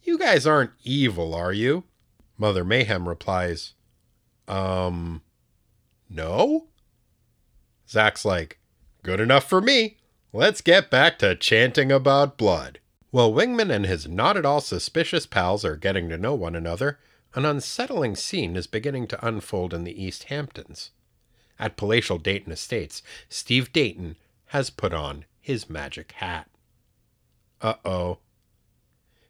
You 0.04 0.18
guys 0.18 0.46
aren't 0.46 0.72
evil, 0.84 1.34
are 1.34 1.54
you? 1.54 1.86
Mother 2.38 2.64
Mayhem 2.64 3.08
replies, 3.08 3.74
Um, 4.48 5.22
no? 6.10 6.68
Zack's 7.90 8.26
like, 8.26 8.60
Good 9.04 9.20
enough 9.20 9.50
for 9.50 9.62
me. 9.62 9.98
Let's 10.32 10.62
get 10.62 10.92
back 10.92 11.18
to 11.20 11.36
chanting 11.36 11.92
about 11.92 12.38
blood. 12.38 12.80
While 13.10 13.34
Wingman 13.34 13.74
and 13.74 13.86
his 13.86 14.08
not 14.08 14.38
at 14.38 14.46
all 14.46 14.62
suspicious 14.62 15.26
pals 15.26 15.66
are 15.66 15.76
getting 15.76 16.08
to 16.10 16.18
know 16.18 16.36
one 16.36 16.56
another, 16.56 17.00
an 17.34 17.46
unsettling 17.46 18.16
scene 18.16 18.56
is 18.56 18.68
beginning 18.68 19.08
to 19.08 19.26
unfold 19.26 19.74
in 19.74 19.84
the 19.84 20.04
East 20.04 20.26
Hamptons. 20.26 20.92
At 21.58 21.78
palatial 21.78 22.18
Dayton 22.18 22.52
Estates, 22.52 23.02
Steve 23.30 23.72
Dayton 23.72 24.18
has 24.48 24.70
put 24.70 24.94
on 24.94 25.26
his 25.40 25.70
magic 25.70 26.12
hat. 26.14 26.50
Uh 27.62 27.76
oh. 27.86 28.18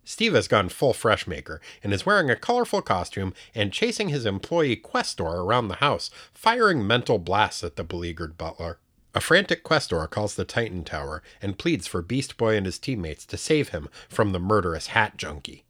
Steve 0.04 0.34
has 0.34 0.48
gone 0.48 0.70
full 0.70 0.94
freshmaker 0.94 1.60
and 1.84 1.94
is 1.94 2.06
wearing 2.06 2.30
a 2.30 2.36
colorful 2.36 2.82
costume 2.82 3.34
and 3.54 3.72
chasing 3.72 4.10
his 4.10 4.26
employee 4.26 4.76
Questor 4.76 5.24
around 5.24 5.68
the 5.68 5.76
house, 5.76 6.10
firing 6.34 6.86
mental 6.86 7.20
blasts 7.20 7.64
at 7.64 7.76
the 7.76 7.84
beleaguered 7.84 8.38
butler. 8.38 8.80
A 9.14 9.22
frantic 9.22 9.64
Questor 9.64 10.08
calls 10.08 10.36
the 10.36 10.46
Titan 10.46 10.84
Tower 10.84 11.22
and 11.42 11.60
pleads 11.60 11.86
for 11.86 12.02
Beast 12.02 12.38
Boy 12.38 12.56
and 12.56 12.66
his 12.66 12.80
teammates 12.80 13.26
to 13.28 13.38
save 13.38 13.70
him 13.70 13.90
from 14.10 14.32
the 14.32 14.40
murderous 14.40 14.88
hat 14.88 15.18
junkie. 15.18 15.66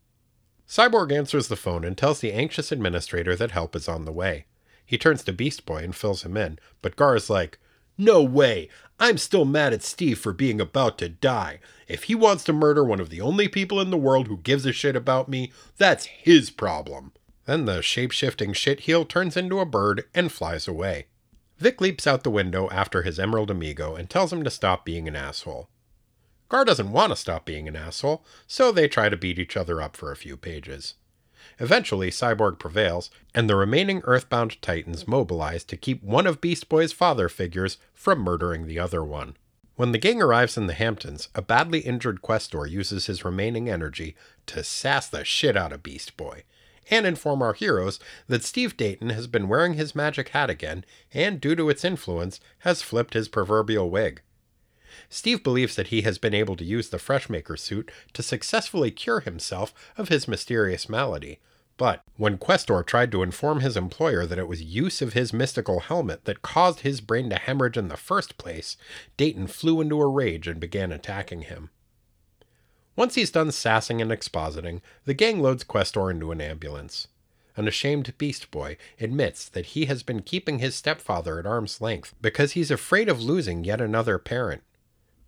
Cyborg 0.71 1.11
answers 1.11 1.49
the 1.49 1.57
phone 1.57 1.83
and 1.83 1.97
tells 1.97 2.21
the 2.21 2.31
anxious 2.31 2.71
administrator 2.71 3.35
that 3.35 3.51
help 3.51 3.75
is 3.75 3.89
on 3.89 4.05
the 4.05 4.11
way. 4.13 4.45
He 4.85 4.97
turns 4.97 5.21
to 5.25 5.33
Beast 5.33 5.65
Boy 5.65 5.79
and 5.83 5.93
fills 5.93 6.23
him 6.23 6.37
in, 6.37 6.59
but 6.81 6.95
Gar 6.95 7.17
is 7.17 7.29
like, 7.29 7.59
No 7.97 8.23
way! 8.23 8.69
I'm 8.97 9.17
still 9.17 9.43
mad 9.43 9.73
at 9.73 9.83
Steve 9.83 10.17
for 10.17 10.31
being 10.31 10.61
about 10.61 10.97
to 10.99 11.09
die. 11.09 11.59
If 11.89 12.03
he 12.03 12.15
wants 12.15 12.45
to 12.45 12.53
murder 12.53 12.85
one 12.85 13.01
of 13.01 13.09
the 13.09 13.19
only 13.19 13.49
people 13.49 13.81
in 13.81 13.89
the 13.89 13.97
world 13.97 14.27
who 14.29 14.37
gives 14.37 14.65
a 14.65 14.71
shit 14.71 14.95
about 14.95 15.27
me, 15.27 15.51
that's 15.75 16.05
his 16.05 16.49
problem. 16.49 17.11
Then 17.43 17.65
the 17.65 17.81
shape 17.81 18.13
shifting 18.13 18.53
shitheel 18.53 19.09
turns 19.09 19.35
into 19.35 19.59
a 19.59 19.65
bird 19.65 20.05
and 20.15 20.31
flies 20.31 20.69
away. 20.69 21.07
Vic 21.57 21.81
leaps 21.81 22.07
out 22.07 22.23
the 22.23 22.31
window 22.31 22.69
after 22.69 23.01
his 23.01 23.19
Emerald 23.19 23.51
Amigo 23.51 23.95
and 23.95 24.09
tells 24.09 24.31
him 24.31 24.41
to 24.45 24.49
stop 24.49 24.85
being 24.85 25.09
an 25.09 25.17
asshole. 25.17 25.67
Gar 26.51 26.65
doesn't 26.65 26.91
want 26.91 27.13
to 27.13 27.15
stop 27.15 27.45
being 27.45 27.69
an 27.69 27.77
asshole, 27.77 28.25
so 28.45 28.73
they 28.73 28.89
try 28.89 29.07
to 29.07 29.15
beat 29.15 29.39
each 29.39 29.55
other 29.55 29.81
up 29.81 29.95
for 29.95 30.11
a 30.11 30.17
few 30.17 30.35
pages. 30.35 30.95
Eventually, 31.59 32.11
Cyborg 32.11 32.59
prevails, 32.59 33.09
and 33.33 33.49
the 33.49 33.55
remaining 33.55 34.01
Earthbound 34.03 34.61
Titans 34.61 35.07
mobilize 35.07 35.63
to 35.63 35.77
keep 35.77 36.03
one 36.03 36.27
of 36.27 36.41
Beast 36.41 36.67
Boy's 36.67 36.91
father 36.91 37.29
figures 37.29 37.77
from 37.93 38.19
murdering 38.19 38.67
the 38.67 38.79
other 38.79 39.01
one. 39.01 39.37
When 39.77 39.93
the 39.93 39.97
gang 39.97 40.21
arrives 40.21 40.57
in 40.57 40.67
the 40.67 40.73
Hamptons, 40.73 41.29
a 41.33 41.41
badly 41.41 41.79
injured 41.79 42.21
Questor 42.21 42.67
uses 42.67 43.05
his 43.05 43.23
remaining 43.23 43.69
energy 43.69 44.17
to 44.47 44.61
sass 44.61 45.07
the 45.07 45.23
shit 45.23 45.55
out 45.55 45.71
of 45.71 45.83
Beast 45.83 46.17
Boy, 46.17 46.43
and 46.89 47.05
inform 47.05 47.41
our 47.41 47.53
heroes 47.53 47.97
that 48.27 48.43
Steve 48.43 48.75
Dayton 48.75 49.11
has 49.11 49.27
been 49.27 49.47
wearing 49.47 49.75
his 49.75 49.95
magic 49.95 50.27
hat 50.29 50.49
again, 50.49 50.83
and 51.13 51.39
due 51.39 51.55
to 51.55 51.69
its 51.69 51.85
influence, 51.85 52.41
has 52.59 52.81
flipped 52.81 53.13
his 53.13 53.29
proverbial 53.29 53.89
wig. 53.89 54.21
Steve 55.13 55.43
believes 55.43 55.75
that 55.75 55.87
he 55.87 56.03
has 56.03 56.17
been 56.17 56.33
able 56.33 56.55
to 56.55 56.63
use 56.63 56.87
the 56.87 56.97
Freshmaker 56.97 57.59
suit 57.59 57.91
to 58.13 58.23
successfully 58.23 58.91
cure 58.91 59.19
himself 59.19 59.73
of 59.97 60.07
his 60.07 60.25
mysterious 60.25 60.87
malady. 60.87 61.37
But 61.75 62.01
when 62.15 62.37
Questor 62.37 62.81
tried 62.81 63.11
to 63.11 63.21
inform 63.21 63.59
his 63.59 63.75
employer 63.75 64.25
that 64.25 64.39
it 64.39 64.47
was 64.47 64.61
use 64.61 65.01
of 65.01 65.11
his 65.11 65.33
mystical 65.33 65.81
helmet 65.81 66.23
that 66.23 66.41
caused 66.41 66.79
his 66.79 67.01
brain 67.01 67.29
to 67.29 67.35
hemorrhage 67.35 67.75
in 67.75 67.89
the 67.89 67.97
first 67.97 68.37
place, 68.37 68.77
Dayton 69.17 69.47
flew 69.47 69.81
into 69.81 69.99
a 69.99 70.07
rage 70.07 70.47
and 70.47 70.61
began 70.61 70.93
attacking 70.93 71.41
him. 71.41 71.71
Once 72.95 73.15
he's 73.15 73.31
done 73.31 73.51
sassing 73.51 74.01
and 74.01 74.11
expositing, 74.11 74.79
the 75.03 75.13
gang 75.13 75.41
loads 75.41 75.65
Questor 75.65 76.09
into 76.09 76.31
an 76.31 76.39
ambulance. 76.39 77.09
An 77.57 77.67
ashamed 77.67 78.17
Beast 78.17 78.49
Boy 78.49 78.77
admits 78.97 79.49
that 79.49 79.67
he 79.67 79.87
has 79.87 80.03
been 80.03 80.21
keeping 80.21 80.59
his 80.59 80.73
stepfather 80.73 81.37
at 81.37 81.45
arm's 81.45 81.81
length 81.81 82.15
because 82.21 82.53
he's 82.53 82.71
afraid 82.71 83.09
of 83.09 83.21
losing 83.21 83.65
yet 83.65 83.81
another 83.81 84.17
parent. 84.17 84.63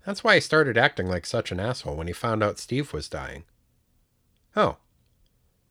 That's 0.05 0.23
why 0.23 0.35
he 0.35 0.41
started 0.41 0.77
acting 0.77 1.07
like 1.07 1.25
such 1.25 1.51
an 1.51 1.59
asshole 1.59 1.95
when 1.95 2.07
he 2.07 2.13
found 2.13 2.43
out 2.43 2.59
Steve 2.59 2.93
was 2.93 3.07
dying. 3.07 3.43
Oh. 4.55 4.77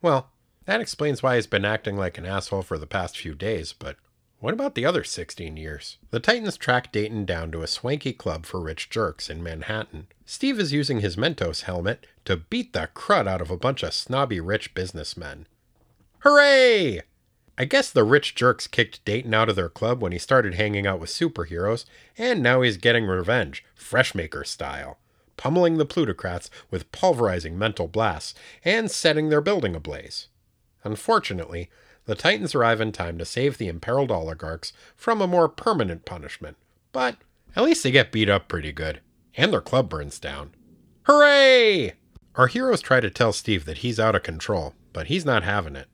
Well, 0.00 0.30
that 0.64 0.80
explains 0.80 1.22
why 1.22 1.36
he's 1.36 1.46
been 1.46 1.64
acting 1.64 1.96
like 1.96 2.18
an 2.18 2.26
asshole 2.26 2.62
for 2.62 2.78
the 2.78 2.86
past 2.86 3.18
few 3.18 3.34
days, 3.34 3.72
but 3.72 3.96
what 4.40 4.54
about 4.54 4.74
the 4.74 4.84
other 4.84 5.04
16 5.04 5.56
years? 5.56 5.98
The 6.10 6.18
Titans 6.18 6.56
track 6.56 6.90
Dayton 6.90 7.24
down 7.24 7.52
to 7.52 7.62
a 7.62 7.68
swanky 7.68 8.12
club 8.12 8.44
for 8.44 8.60
rich 8.60 8.90
jerks 8.90 9.30
in 9.30 9.42
Manhattan. 9.42 10.08
Steve 10.24 10.58
is 10.58 10.72
using 10.72 10.98
his 10.98 11.16
Mentos 11.16 11.62
helmet 11.62 12.06
to 12.24 12.36
beat 12.36 12.72
the 12.72 12.88
crud 12.92 13.28
out 13.28 13.40
of 13.40 13.52
a 13.52 13.56
bunch 13.56 13.84
of 13.84 13.94
snobby 13.94 14.40
rich 14.40 14.74
businessmen. 14.74 15.46
Hooray! 16.20 17.02
I 17.58 17.66
guess 17.66 17.90
the 17.90 18.04
rich 18.04 18.34
jerks 18.34 18.66
kicked 18.66 19.04
Dayton 19.04 19.34
out 19.34 19.48
of 19.48 19.56
their 19.56 19.68
club 19.68 20.00
when 20.00 20.12
he 20.12 20.18
started 20.18 20.54
hanging 20.54 20.86
out 20.86 21.00
with 21.00 21.10
superheroes, 21.10 21.84
and 22.16 22.42
now 22.42 22.62
he's 22.62 22.78
getting 22.78 23.06
revenge, 23.06 23.64
Freshmaker 23.78 24.46
style, 24.46 24.98
pummeling 25.36 25.76
the 25.76 25.84
plutocrats 25.84 26.48
with 26.70 26.90
pulverizing 26.92 27.58
mental 27.58 27.88
blasts 27.88 28.34
and 28.64 28.90
setting 28.90 29.28
their 29.28 29.42
building 29.42 29.74
ablaze. 29.74 30.28
Unfortunately, 30.82 31.68
the 32.06 32.14
Titans 32.14 32.54
arrive 32.54 32.80
in 32.80 32.90
time 32.90 33.18
to 33.18 33.24
save 33.24 33.58
the 33.58 33.68
imperiled 33.68 34.10
oligarchs 34.10 34.72
from 34.96 35.20
a 35.20 35.26
more 35.26 35.48
permanent 35.48 36.04
punishment, 36.04 36.56
but 36.90 37.16
at 37.54 37.62
least 37.62 37.82
they 37.82 37.90
get 37.90 38.10
beat 38.10 38.30
up 38.30 38.48
pretty 38.48 38.72
good, 38.72 39.00
and 39.36 39.52
their 39.52 39.60
club 39.60 39.88
burns 39.90 40.18
down. 40.18 40.52
Hooray! 41.02 41.92
Our 42.34 42.46
heroes 42.46 42.80
try 42.80 43.00
to 43.00 43.10
tell 43.10 43.32
Steve 43.32 43.66
that 43.66 43.78
he's 43.78 44.00
out 44.00 44.14
of 44.14 44.22
control, 44.22 44.74
but 44.92 45.08
he's 45.08 45.26
not 45.26 45.42
having 45.42 45.76
it. 45.76 45.86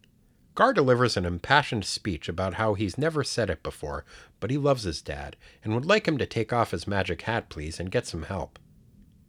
Gar 0.59 0.73
delivers 0.73 1.17
an 1.17 1.25
impassioned 1.25 1.85
speech 1.85 2.29
about 2.29 2.55
how 2.55 2.75
he's 2.75 2.99
never 2.99 3.23
said 3.23 3.49
it 3.49 3.63
before, 3.63 4.05
but 4.41 4.51
he 4.51 4.59
loves 4.59 4.83
his 4.83 5.01
dad 5.01 5.37
and 5.63 5.73
would 5.73 5.87
like 5.87 6.09
him 6.09 6.19
to 6.19 6.27
take 6.27 6.53
off 6.53 6.73
his 6.73 6.89
magic 6.89 7.23
hat, 7.23 7.49
please, 7.49 7.79
and 7.79 7.93
get 7.93 8.09
some 8.09 8.25
help. 8.25 8.59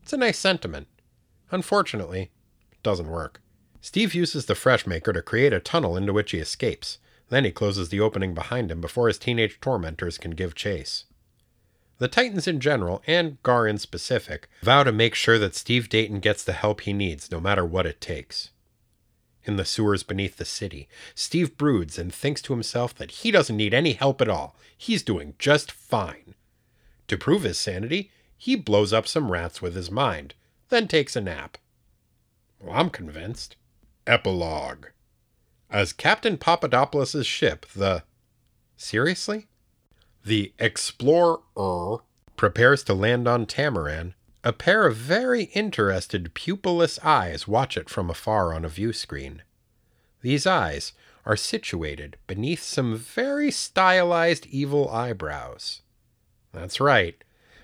It's 0.01 0.11
a 0.11 0.17
nice 0.17 0.39
sentiment. 0.39 0.87
Unfortunately, 1.51 2.31
it 2.71 2.81
doesn't 2.81 3.11
work. 3.11 3.43
Steve 3.79 4.15
uses 4.15 4.47
the 4.47 4.55
Freshmaker 4.55 5.13
to 5.13 5.21
create 5.21 5.53
a 5.53 5.59
tunnel 5.59 5.95
into 5.95 6.13
which 6.13 6.31
he 6.31 6.39
escapes. 6.39 6.97
Then 7.29 7.45
he 7.45 7.51
closes 7.51 7.89
the 7.89 7.99
opening 7.99 8.33
behind 8.33 8.71
him 8.71 8.81
before 8.81 9.07
his 9.07 9.19
teenage 9.19 9.61
tormentors 9.61 10.17
can 10.17 10.31
give 10.31 10.55
chase. 10.55 11.05
The 11.99 12.07
Titans 12.07 12.47
in 12.47 12.59
general, 12.59 13.03
and 13.05 13.37
Gar 13.43 13.67
in 13.67 13.77
specific, 13.77 14.49
vow 14.63 14.81
to 14.81 14.91
make 14.91 15.13
sure 15.13 15.37
that 15.37 15.53
Steve 15.53 15.89
Dayton 15.89 16.21
gets 16.21 16.43
the 16.43 16.53
help 16.53 16.81
he 16.81 16.91
needs, 16.91 17.29
no 17.29 17.39
matter 17.39 17.63
what 17.63 17.85
it 17.85 18.01
takes 18.01 18.49
in 19.43 19.55
the 19.55 19.65
sewers 19.65 20.03
beneath 20.03 20.37
the 20.37 20.45
city. 20.45 20.87
Steve 21.15 21.57
broods 21.57 21.97
and 21.97 22.13
thinks 22.13 22.41
to 22.43 22.53
himself 22.53 22.93
that 22.95 23.11
he 23.11 23.31
doesn't 23.31 23.57
need 23.57 23.73
any 23.73 23.93
help 23.93 24.21
at 24.21 24.29
all. 24.29 24.55
He's 24.77 25.03
doing 25.03 25.35
just 25.39 25.71
fine. 25.71 26.35
To 27.07 27.17
prove 27.17 27.43
his 27.43 27.57
sanity, 27.57 28.11
he 28.37 28.55
blows 28.55 28.93
up 28.93 29.07
some 29.07 29.31
rats 29.31 29.61
with 29.61 29.75
his 29.75 29.91
mind, 29.91 30.33
then 30.69 30.87
takes 30.87 31.15
a 31.15 31.21
nap. 31.21 31.57
Well, 32.59 32.75
I'm 32.75 32.89
convinced. 32.89 33.55
Epilogue. 34.05 34.87
As 35.69 35.93
Captain 35.93 36.37
Papadopoulos' 36.37 37.25
ship, 37.25 37.65
the. 37.75 38.03
Seriously? 38.75 39.47
The 40.23 40.53
Explorer 40.59 41.99
prepares 42.35 42.83
to 42.83 42.93
land 42.93 43.27
on 43.27 43.45
Tamaran, 43.45 44.13
a 44.43 44.53
pair 44.53 44.87
of 44.87 44.95
very 44.95 45.43
interested 45.53 46.33
pupilless 46.33 46.97
eyes 47.03 47.47
watch 47.47 47.75
it 47.75 47.89
from 47.89 48.09
afar 48.09 48.53
on 48.53 48.63
a 48.63 48.69
view 48.69 48.93
screen. 48.93 49.41
These 50.21 50.47
eyes 50.47 50.93
are 51.25 51.35
situated 51.35 52.17
beneath 52.27 52.63
some 52.63 52.97
very 52.97 53.51
stylized 53.51 54.45
evil 54.47 54.89
eyebrows. 54.89 55.81
That's 56.53 56.79
right. 56.79 57.23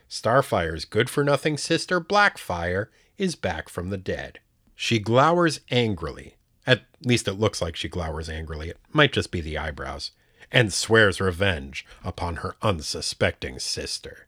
Starfire's 0.10 0.86
good 0.86 1.10
for 1.10 1.24
nothing 1.24 1.58
sister 1.58 2.00
Blackfire 2.00 2.88
is 3.18 3.36
back 3.36 3.70
from 3.70 3.90
the 3.90 3.98
dead. 3.98 4.40
She 4.76 5.00
glowers 5.00 5.62
angrily. 5.72 6.36
At 6.68 6.84
least 7.02 7.28
it 7.28 7.34
looks 7.34 7.62
like 7.62 7.76
she 7.76 7.90
glowers 7.90 8.30
angrily. 8.30 8.70
It 8.70 8.78
might 8.92 9.14
just 9.14 9.32
be 9.32 9.42
the 9.42 9.58
eyebrows. 9.58 10.12
And 10.52 10.72
swears 10.72 11.20
revenge 11.20 11.86
upon 12.04 12.38
her 12.38 12.56
unsuspecting 12.62 13.60
sister. 13.60 14.25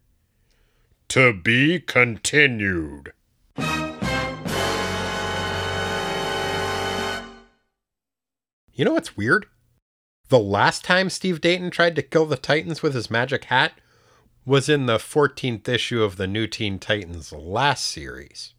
To 1.10 1.32
be 1.32 1.80
continued. 1.80 3.14
You 8.74 8.84
know 8.84 8.92
what's 8.92 9.16
weird? 9.16 9.46
The 10.28 10.38
last 10.38 10.84
time 10.84 11.10
Steve 11.10 11.40
Dayton 11.40 11.72
tried 11.72 11.96
to 11.96 12.02
kill 12.02 12.26
the 12.26 12.36
Titans 12.36 12.84
with 12.84 12.94
his 12.94 13.10
magic 13.10 13.46
hat 13.46 13.72
was 14.46 14.68
in 14.68 14.86
the 14.86 14.98
14th 14.98 15.66
issue 15.70 16.04
of 16.04 16.18
the 16.18 16.28
New 16.28 16.46
Teen 16.46 16.78
Titans 16.78 17.32
last 17.32 17.86
series. 17.86 18.54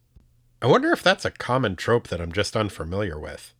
I 0.59 0.65
wonder 0.65 0.91
if 0.91 1.03
that's 1.03 1.25
a 1.25 1.31
common 1.31 1.75
trope 1.75 2.07
that 2.07 2.19
I'm 2.19 2.31
just 2.31 2.57
unfamiliar 2.57 3.19
with. 3.19 3.53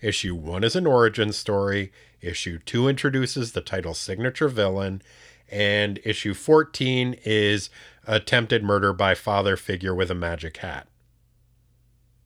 Issue 0.00 0.36
1 0.36 0.62
is 0.62 0.76
an 0.76 0.86
origin 0.86 1.32
story, 1.32 1.92
issue 2.20 2.60
2 2.60 2.88
introduces 2.88 3.52
the 3.52 3.60
title's 3.60 3.98
signature 3.98 4.48
villain, 4.48 5.02
and 5.50 5.98
issue 6.04 6.34
14 6.34 7.16
is 7.24 7.70
attempted 8.06 8.62
murder 8.62 8.92
by 8.92 9.14
father 9.14 9.56
figure 9.56 9.94
with 9.94 10.10
a 10.10 10.14
magic 10.14 10.58
hat. 10.58 10.86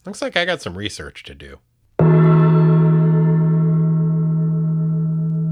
Looks 0.07 0.23
like 0.23 0.37
I 0.37 0.45
got 0.45 0.63
some 0.63 0.77
research 0.77 1.23
to 1.25 1.35
do. 1.35 1.59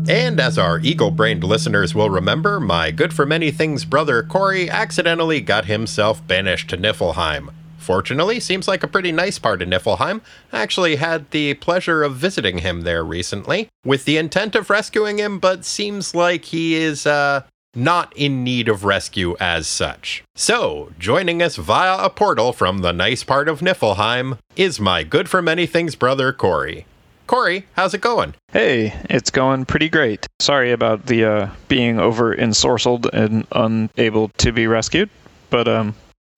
And 0.08 0.40
as 0.40 0.58
our 0.58 0.80
eagle 0.80 1.10
brained 1.10 1.44
listeners 1.44 1.94
will 1.94 2.10
remember, 2.10 2.58
my 2.58 2.90
good 2.90 3.12
for 3.12 3.24
many 3.24 3.50
things 3.50 3.84
brother 3.84 4.22
Corey 4.22 4.68
accidentally 4.68 5.40
got 5.40 5.66
himself 5.66 6.26
banished 6.26 6.70
to 6.70 6.76
Niflheim 6.76 7.50
Fortunately, 7.82 8.38
seems 8.38 8.68
like 8.68 8.84
a 8.84 8.88
pretty 8.88 9.10
nice 9.10 9.40
part 9.40 9.60
of 9.60 9.68
Niflheim. 9.68 10.20
I 10.52 10.62
actually 10.62 10.96
had 10.96 11.30
the 11.32 11.54
pleasure 11.54 12.04
of 12.04 12.14
visiting 12.14 12.58
him 12.58 12.82
there 12.82 13.04
recently 13.04 13.68
with 13.84 14.04
the 14.04 14.18
intent 14.18 14.54
of 14.54 14.70
rescuing 14.70 15.18
him, 15.18 15.40
but 15.40 15.64
seems 15.64 16.14
like 16.14 16.44
he 16.44 16.76
is 16.76 17.06
uh, 17.06 17.42
not 17.74 18.12
in 18.16 18.44
need 18.44 18.68
of 18.68 18.84
rescue 18.84 19.36
as 19.40 19.66
such. 19.66 20.22
So, 20.34 20.92
joining 20.98 21.42
us 21.42 21.56
via 21.56 21.96
a 21.98 22.10
portal 22.10 22.52
from 22.52 22.78
the 22.78 22.92
nice 22.92 23.24
part 23.24 23.48
of 23.48 23.60
Niflheim 23.60 24.38
is 24.56 24.80
my 24.80 25.02
good 25.02 25.28
for 25.28 25.42
many 25.42 25.66
things 25.66 25.94
brother, 25.94 26.32
Corey. 26.32 26.86
Corey, 27.26 27.66
how's 27.74 27.94
it 27.94 28.00
going? 28.00 28.34
Hey, 28.52 28.94
it's 29.08 29.30
going 29.30 29.64
pretty 29.64 29.88
great. 29.88 30.26
Sorry 30.40 30.72
about 30.72 31.06
the 31.06 31.24
uh, 31.24 31.50
being 31.68 31.98
over 31.98 32.34
ensorcelled 32.36 33.08
and 33.12 33.46
unable 33.52 34.28
to 34.38 34.52
be 34.52 34.66
rescued, 34.66 35.08
but 35.48 35.66
um, 35.66 35.94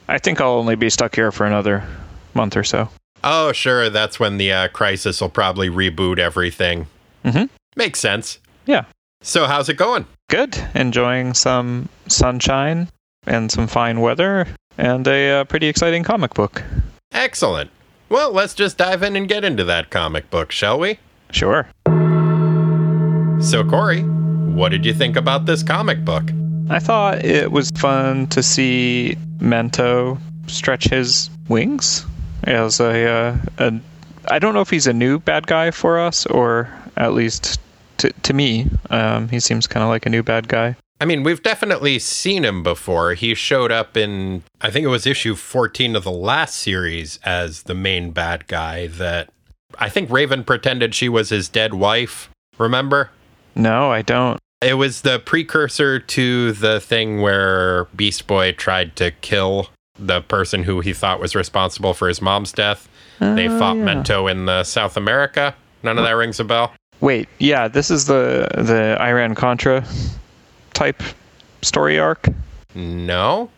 I 0.07 0.19
think 0.19 0.41
I'll 0.41 0.53
only 0.53 0.77
be 0.77 0.91
stuck 0.91 1.15
here 1.17 1.33
for 1.33 1.47
another 1.47 1.85
month 2.35 2.57
or 2.57 2.65
so. 2.65 2.89
Oh, 3.25 3.53
sure. 3.53 3.89
That's 3.89 4.21
when 4.21 4.37
the 4.37 4.53
uh, 4.53 4.69
crisis 4.69 5.21
will 5.21 5.31
probably 5.31 5.71
reboot 5.71 6.19
everything. 6.19 6.87
Mm-hmm. 7.25 7.45
Makes 7.75 7.99
sense. 7.99 8.39
Yeah. 8.67 8.85
So, 9.23 9.47
how's 9.47 9.71
it 9.71 9.79
going? 9.79 10.07
Good. 10.35 10.61
Enjoying 10.75 11.33
some 11.33 11.89
sunshine 12.09 12.89
and 13.25 13.53
some 13.53 13.69
fine 13.69 14.01
weather 14.01 14.49
and 14.77 15.07
a 15.07 15.31
uh, 15.31 15.45
pretty 15.45 15.69
exciting 15.69 16.03
comic 16.03 16.35
book. 16.35 16.61
Excellent. 17.13 17.71
Well, 18.09 18.33
let's 18.33 18.53
just 18.53 18.77
dive 18.77 19.05
in 19.05 19.15
and 19.15 19.29
get 19.29 19.45
into 19.45 19.63
that 19.63 19.91
comic 19.91 20.31
book, 20.31 20.51
shall 20.51 20.81
we? 20.81 20.99
Sure. 21.31 21.69
So, 23.41 23.63
Corey, 23.63 24.03
what 24.03 24.71
did 24.71 24.85
you 24.85 24.93
think 24.93 25.15
about 25.15 25.47
this 25.47 25.63
comic 25.63 26.05
book? 26.05 26.25
I 26.69 26.81
thought 26.81 27.25
it 27.25 27.53
was 27.53 27.71
fun 27.71 28.27
to 28.31 28.43
see 28.43 29.17
Mento 29.39 30.19
stretch 30.49 30.89
his 30.89 31.31
wings 31.49 32.05
as 32.43 32.81
a, 32.81 33.09
uh, 33.09 33.37
a 33.59 33.81
I 34.29 34.41
don't 34.41 34.55
know 34.55 34.63
if 34.63 34.71
he's 34.71 34.89
a 34.89 34.93
new 34.93 35.21
bad 35.21 35.47
guy 35.47 35.71
for 35.71 36.01
us 36.01 36.27
or 36.27 36.69
at 36.97 37.13
least 37.13 37.61
to, 37.99 38.11
to 38.11 38.33
me, 38.33 38.69
um, 38.91 39.29
he 39.29 39.41
seems 39.41 39.67
kind 39.67 39.83
of 39.83 39.89
like 39.89 40.07
a 40.07 40.11
new 40.11 40.23
bad 40.23 40.49
guy. 40.49 40.77
I 41.01 41.07
mean, 41.07 41.23
we've 41.23 41.43
definitely 41.43 41.99
seen 41.99 42.45
him 42.45 42.63
before. 42.63 43.15
He 43.15 43.35
showed 43.35 43.73
up 43.73 43.97
in, 43.97 44.43
I 44.61 44.71
think 44.71 44.85
it 44.85 44.89
was 44.89 45.07
issue 45.07 45.35
14 45.35 45.97
of 45.97 46.05
the 46.05 46.13
last 46.13 46.57
series 46.57 47.19
as 47.25 47.65
the 47.65 47.75
main 47.75 48.11
bad 48.13 48.47
guy 48.47 48.87
that 48.87 49.29
I 49.79 49.89
think 49.89 50.11
Raven 50.11 50.45
pretended 50.45 50.95
she 50.95 51.09
was 51.09 51.31
his 51.31 51.49
dead 51.49 51.75
wife. 51.75 52.31
Remember? 52.59 53.11
No, 53.55 53.91
I 53.91 54.03
don't. 54.03 54.39
It 54.63 54.75
was 54.75 55.03
the 55.03 55.19
precursor 55.19 55.99
to 55.99 56.53
the 56.53 56.81
thing 56.81 57.21
where 57.21 57.85
Beast 57.97 58.27
Boy 58.27 58.53
tried 58.53 58.97
to 58.97 59.11
kill 59.11 59.69
the 59.99 60.23
person 60.23 60.63
who 60.63 60.81
he 60.81 60.93
thought 60.93 61.21
was 61.21 61.35
responsible 61.35 61.93
for 61.93 62.09
his 62.09 62.23
mom's 62.23 62.53
death. 62.53 62.89
They 63.21 63.49
fought 63.49 63.77
yeah. 63.77 63.85
Mento 63.85 64.31
in 64.31 64.47
the 64.47 64.65
South 64.65 64.97
America. 64.97 65.55
None 65.83 65.99
of 65.99 66.05
that 66.05 66.13
rings 66.13 66.41
a 66.41 66.45
bell. 66.45 66.73
Wait, 67.05 67.29
yeah, 67.39 67.69
this 67.69 67.91
is 67.91 68.07
the 68.07 68.49
the 68.55 68.97
Iran 68.99 69.35
Contra 69.35 69.85
type 70.73 71.03
story 71.61 71.99
arc. 71.99 72.29
No, 72.75 73.51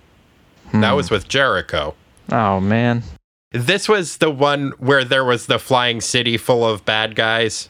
hmm. 0.73 0.81
that 0.81 0.97
was 0.97 1.13
with 1.13 1.29
Jericho. 1.29 1.95
Oh 2.33 2.59
man, 2.59 3.05
this 3.53 3.89
was 3.89 4.17
the 4.17 4.31
one 4.31 4.73
where 4.79 5.05
there 5.05 5.25
was 5.25 5.47
the 5.47 5.61
flying 5.61 6.01
city 6.01 6.37
full 6.37 6.67
of 6.67 6.85
bad 6.85 7.15
guys. 7.15 7.69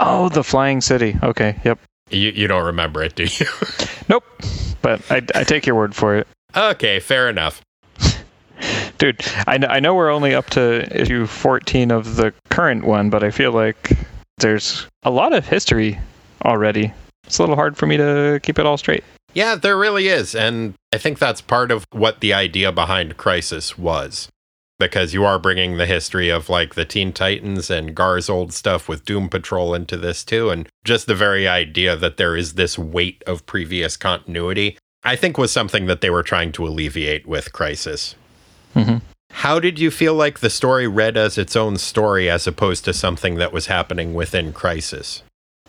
Oh, 0.00 0.30
the 0.30 0.42
flying 0.42 0.80
city. 0.80 1.14
Okay, 1.22 1.60
yep. 1.62 1.78
You 2.08 2.30
you 2.30 2.46
don't 2.46 2.64
remember 2.64 3.02
it, 3.02 3.14
do 3.14 3.24
you? 3.24 3.46
nope. 4.08 4.24
But 4.80 5.02
I, 5.10 5.16
I 5.34 5.44
take 5.44 5.66
your 5.66 5.76
word 5.76 5.94
for 5.94 6.16
it. 6.16 6.26
Okay, 6.56 7.00
fair 7.00 7.28
enough. 7.28 7.60
Dude, 8.96 9.20
I, 9.46 9.56
I 9.56 9.80
know 9.80 9.94
we're 9.94 10.10
only 10.10 10.34
up 10.34 10.48
to 10.50 10.88
issue 10.98 11.26
14 11.26 11.90
of 11.90 12.16
the 12.16 12.32
current 12.48 12.84
one, 12.84 13.10
but 13.10 13.22
I 13.22 13.30
feel 13.30 13.52
like 13.52 13.92
there's 14.40 14.86
a 15.02 15.10
lot 15.10 15.32
of 15.32 15.46
history 15.46 15.98
already. 16.44 16.92
It's 17.24 17.38
a 17.38 17.42
little 17.42 17.56
hard 17.56 17.76
for 17.76 17.86
me 17.86 17.96
to 17.96 18.40
keep 18.42 18.58
it 18.58 18.66
all 18.66 18.76
straight. 18.76 19.04
Yeah, 19.34 19.54
there 19.54 19.78
really 19.78 20.08
is. 20.08 20.34
And 20.34 20.74
I 20.92 20.98
think 20.98 21.18
that's 21.18 21.40
part 21.40 21.70
of 21.70 21.86
what 21.92 22.20
the 22.20 22.32
idea 22.32 22.72
behind 22.72 23.16
Crisis 23.16 23.78
was 23.78 24.28
because 24.80 25.12
you 25.12 25.24
are 25.24 25.38
bringing 25.38 25.76
the 25.76 25.86
history 25.86 26.30
of 26.30 26.48
like 26.48 26.74
the 26.74 26.86
Teen 26.86 27.12
Titans 27.12 27.70
and 27.70 27.94
Gar's 27.94 28.28
old 28.28 28.52
stuff 28.52 28.88
with 28.88 29.04
Doom 29.04 29.28
Patrol 29.28 29.74
into 29.74 29.96
this 29.96 30.24
too. 30.24 30.50
And 30.50 30.68
just 30.84 31.06
the 31.06 31.14
very 31.14 31.46
idea 31.46 31.94
that 31.96 32.16
there 32.16 32.34
is 32.34 32.54
this 32.54 32.78
weight 32.78 33.22
of 33.26 33.46
previous 33.46 33.96
continuity, 33.96 34.78
I 35.04 35.16
think 35.16 35.38
was 35.38 35.52
something 35.52 35.86
that 35.86 36.00
they 36.00 36.10
were 36.10 36.22
trying 36.22 36.50
to 36.52 36.66
alleviate 36.66 37.26
with 37.26 37.52
Crisis. 37.52 38.16
Mm-hmm. 38.74 38.98
How 39.30 39.58
did 39.58 39.78
you 39.78 39.90
feel 39.90 40.14
like 40.14 40.40
the 40.40 40.50
story 40.50 40.86
read 40.86 41.16
as 41.16 41.38
its 41.38 41.56
own 41.56 41.78
story 41.78 42.28
as 42.28 42.46
opposed 42.46 42.84
to 42.84 42.92
something 42.92 43.36
that 43.36 43.52
was 43.52 43.66
happening 43.66 44.14
within 44.14 44.52
Crisis? 44.52 45.22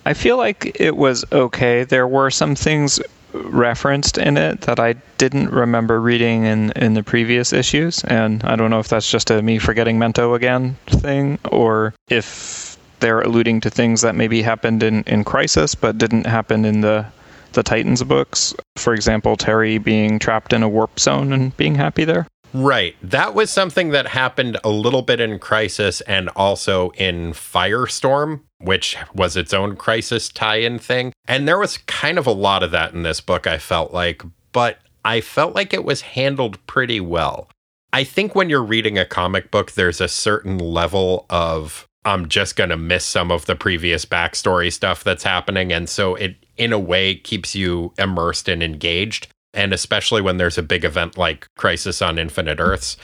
I 0.05 0.13
feel 0.13 0.37
like 0.37 0.75
it 0.79 0.97
was 0.97 1.23
okay. 1.31 1.83
There 1.83 2.07
were 2.07 2.31
some 2.31 2.55
things 2.55 2.99
referenced 3.33 4.17
in 4.17 4.37
it 4.37 4.61
that 4.61 4.79
I 4.79 4.93
didn't 5.17 5.51
remember 5.51 6.01
reading 6.01 6.43
in, 6.45 6.71
in 6.71 6.95
the 6.95 7.03
previous 7.03 7.53
issues. 7.53 8.03
And 8.03 8.43
I 8.43 8.55
don't 8.55 8.69
know 8.69 8.79
if 8.79 8.89
that's 8.89 9.09
just 9.09 9.31
a 9.31 9.41
me 9.41 9.57
forgetting 9.59 9.99
Mento 9.99 10.35
again 10.35 10.75
thing 10.87 11.39
or 11.49 11.93
if 12.09 12.77
they're 12.99 13.21
alluding 13.21 13.61
to 13.61 13.69
things 13.69 14.01
that 14.01 14.15
maybe 14.15 14.41
happened 14.41 14.83
in, 14.83 15.03
in 15.03 15.23
Crisis 15.23 15.75
but 15.75 15.97
didn't 15.97 16.25
happen 16.25 16.65
in 16.65 16.81
the 16.81 17.05
the 17.53 17.63
Titans 17.63 18.01
books. 18.03 18.53
For 18.77 18.93
example, 18.93 19.35
Terry 19.35 19.77
being 19.77 20.19
trapped 20.19 20.53
in 20.53 20.63
a 20.63 20.69
warp 20.69 20.97
zone 20.97 21.33
and 21.33 21.55
being 21.57 21.75
happy 21.75 22.05
there. 22.05 22.25
Right. 22.53 22.95
That 23.01 23.33
was 23.33 23.49
something 23.49 23.89
that 23.89 24.07
happened 24.07 24.57
a 24.63 24.69
little 24.69 25.01
bit 25.01 25.19
in 25.19 25.39
Crisis 25.39 26.01
and 26.01 26.29
also 26.29 26.89
in 26.91 27.31
Firestorm 27.31 28.41
which 28.61 28.95
was 29.13 29.35
its 29.35 29.53
own 29.53 29.75
crisis 29.75 30.29
tie 30.29 30.57
in 30.57 30.79
thing. 30.79 31.13
And 31.27 31.47
there 31.47 31.59
was 31.59 31.77
kind 31.79 32.17
of 32.17 32.27
a 32.27 32.31
lot 32.31 32.63
of 32.63 32.71
that 32.71 32.93
in 32.93 33.03
this 33.03 33.21
book, 33.21 33.47
I 33.47 33.57
felt 33.57 33.93
like, 33.93 34.23
but 34.51 34.79
I 35.03 35.21
felt 35.21 35.55
like 35.55 35.73
it 35.73 35.83
was 35.83 36.01
handled 36.01 36.65
pretty 36.67 36.99
well. 36.99 37.49
I 37.93 38.03
think 38.03 38.35
when 38.35 38.49
you're 38.49 38.63
reading 38.63 38.97
a 38.97 39.05
comic 39.05 39.51
book, 39.51 39.71
there's 39.71 39.99
a 39.99 40.07
certain 40.07 40.57
level 40.57 41.25
of, 41.29 41.87
I'm 42.05 42.29
just 42.29 42.55
going 42.55 42.69
to 42.69 42.77
miss 42.77 43.03
some 43.03 43.31
of 43.31 43.45
the 43.45 43.55
previous 43.55 44.05
backstory 44.05 44.71
stuff 44.71 45.03
that's 45.03 45.23
happening. 45.23 45.73
And 45.73 45.89
so 45.89 46.15
it, 46.15 46.37
in 46.55 46.71
a 46.71 46.79
way, 46.79 47.15
keeps 47.15 47.55
you 47.55 47.93
immersed 47.97 48.47
and 48.47 48.63
engaged. 48.63 49.27
And 49.53 49.73
especially 49.73 50.21
when 50.21 50.37
there's 50.37 50.57
a 50.57 50.63
big 50.63 50.85
event 50.85 51.17
like 51.17 51.47
Crisis 51.57 52.01
on 52.01 52.17
Infinite 52.17 52.59
Earths, 52.59 52.97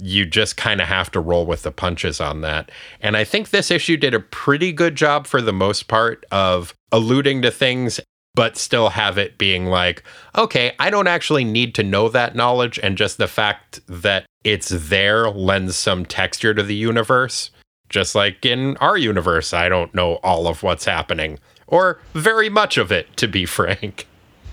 you 0.00 0.26
just 0.26 0.56
kind 0.56 0.80
of 0.80 0.88
have 0.88 1.10
to 1.12 1.20
roll 1.20 1.46
with 1.46 1.62
the 1.62 1.72
punches 1.72 2.20
on 2.20 2.40
that. 2.42 2.70
And 3.00 3.16
I 3.16 3.24
think 3.24 3.50
this 3.50 3.70
issue 3.70 3.96
did 3.96 4.12
a 4.12 4.20
pretty 4.20 4.72
good 4.72 4.96
job 4.96 5.26
for 5.26 5.40
the 5.40 5.52
most 5.52 5.88
part 5.88 6.24
of 6.30 6.74
alluding 6.92 7.42
to 7.42 7.50
things 7.50 8.00
but 8.34 8.56
still 8.56 8.90
have 8.90 9.16
it 9.16 9.38
being 9.38 9.66
like, 9.66 10.02
okay, 10.36 10.72
I 10.78 10.90
don't 10.90 11.06
actually 11.06 11.44
need 11.44 11.74
to 11.76 11.82
know 11.82 12.08
that 12.08 12.34
knowledge. 12.34 12.80
And 12.82 12.98
just 12.98 13.16
the 13.16 13.28
fact 13.28 13.80
that 13.86 14.26
it's 14.42 14.70
there 14.70 15.30
lends 15.30 15.76
some 15.76 16.04
texture 16.04 16.52
to 16.52 16.62
the 16.62 16.74
universe. 16.74 17.50
Just 17.88 18.14
like 18.14 18.44
in 18.44 18.76
our 18.78 18.98
universe, 18.98 19.54
I 19.54 19.68
don't 19.68 19.94
know 19.94 20.14
all 20.24 20.48
of 20.48 20.62
what's 20.62 20.84
happening, 20.84 21.38
or 21.66 22.00
very 22.12 22.48
much 22.48 22.76
of 22.76 22.90
it, 22.90 23.16
to 23.18 23.28
be 23.28 23.46
frank. 23.46 24.06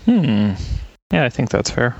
Hmm. 0.04 0.52
Yeah, 1.12 1.24
I 1.24 1.28
think 1.28 1.50
that's 1.50 1.70
fair 1.70 1.94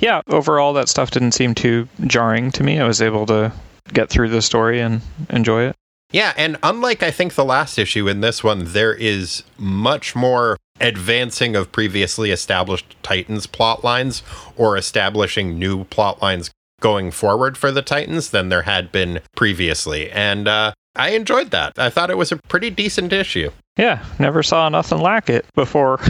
yeah, 0.00 0.22
overall, 0.28 0.72
that 0.74 0.88
stuff 0.88 1.10
didn't 1.10 1.32
seem 1.32 1.54
too 1.54 1.88
jarring 2.06 2.50
to 2.52 2.62
me. 2.62 2.78
I 2.78 2.86
was 2.86 3.02
able 3.02 3.26
to 3.26 3.52
get 3.92 4.08
through 4.08 4.28
the 4.30 4.42
story 4.42 4.80
and 4.80 5.00
enjoy 5.30 5.64
it. 5.64 5.76
Yeah, 6.10 6.32
and 6.36 6.56
unlike 6.62 7.02
I 7.02 7.10
think 7.10 7.34
the 7.34 7.44
last 7.44 7.78
issue 7.78 8.08
in 8.08 8.20
this 8.20 8.42
one, 8.42 8.64
there 8.72 8.94
is 8.94 9.42
much 9.58 10.16
more 10.16 10.56
advancing 10.80 11.54
of 11.54 11.72
previously 11.72 12.30
established 12.30 12.96
Titans 13.02 13.46
plot 13.46 13.84
lines 13.84 14.22
or 14.56 14.76
establishing 14.76 15.58
new 15.58 15.84
plot 15.84 16.22
lines 16.22 16.50
going 16.80 17.10
forward 17.10 17.58
for 17.58 17.70
the 17.70 17.82
Titans 17.82 18.30
than 18.30 18.48
there 18.48 18.62
had 18.62 18.90
been 18.90 19.20
previously. 19.36 20.10
And 20.10 20.48
uh, 20.48 20.72
I 20.96 21.10
enjoyed 21.10 21.50
that. 21.50 21.78
I 21.78 21.90
thought 21.90 22.10
it 22.10 22.16
was 22.16 22.32
a 22.32 22.36
pretty 22.36 22.70
decent 22.70 23.12
issue. 23.12 23.50
Yeah, 23.76 24.02
never 24.18 24.42
saw 24.42 24.68
nothing 24.68 25.00
like 25.00 25.28
it 25.28 25.44
before. 25.54 26.00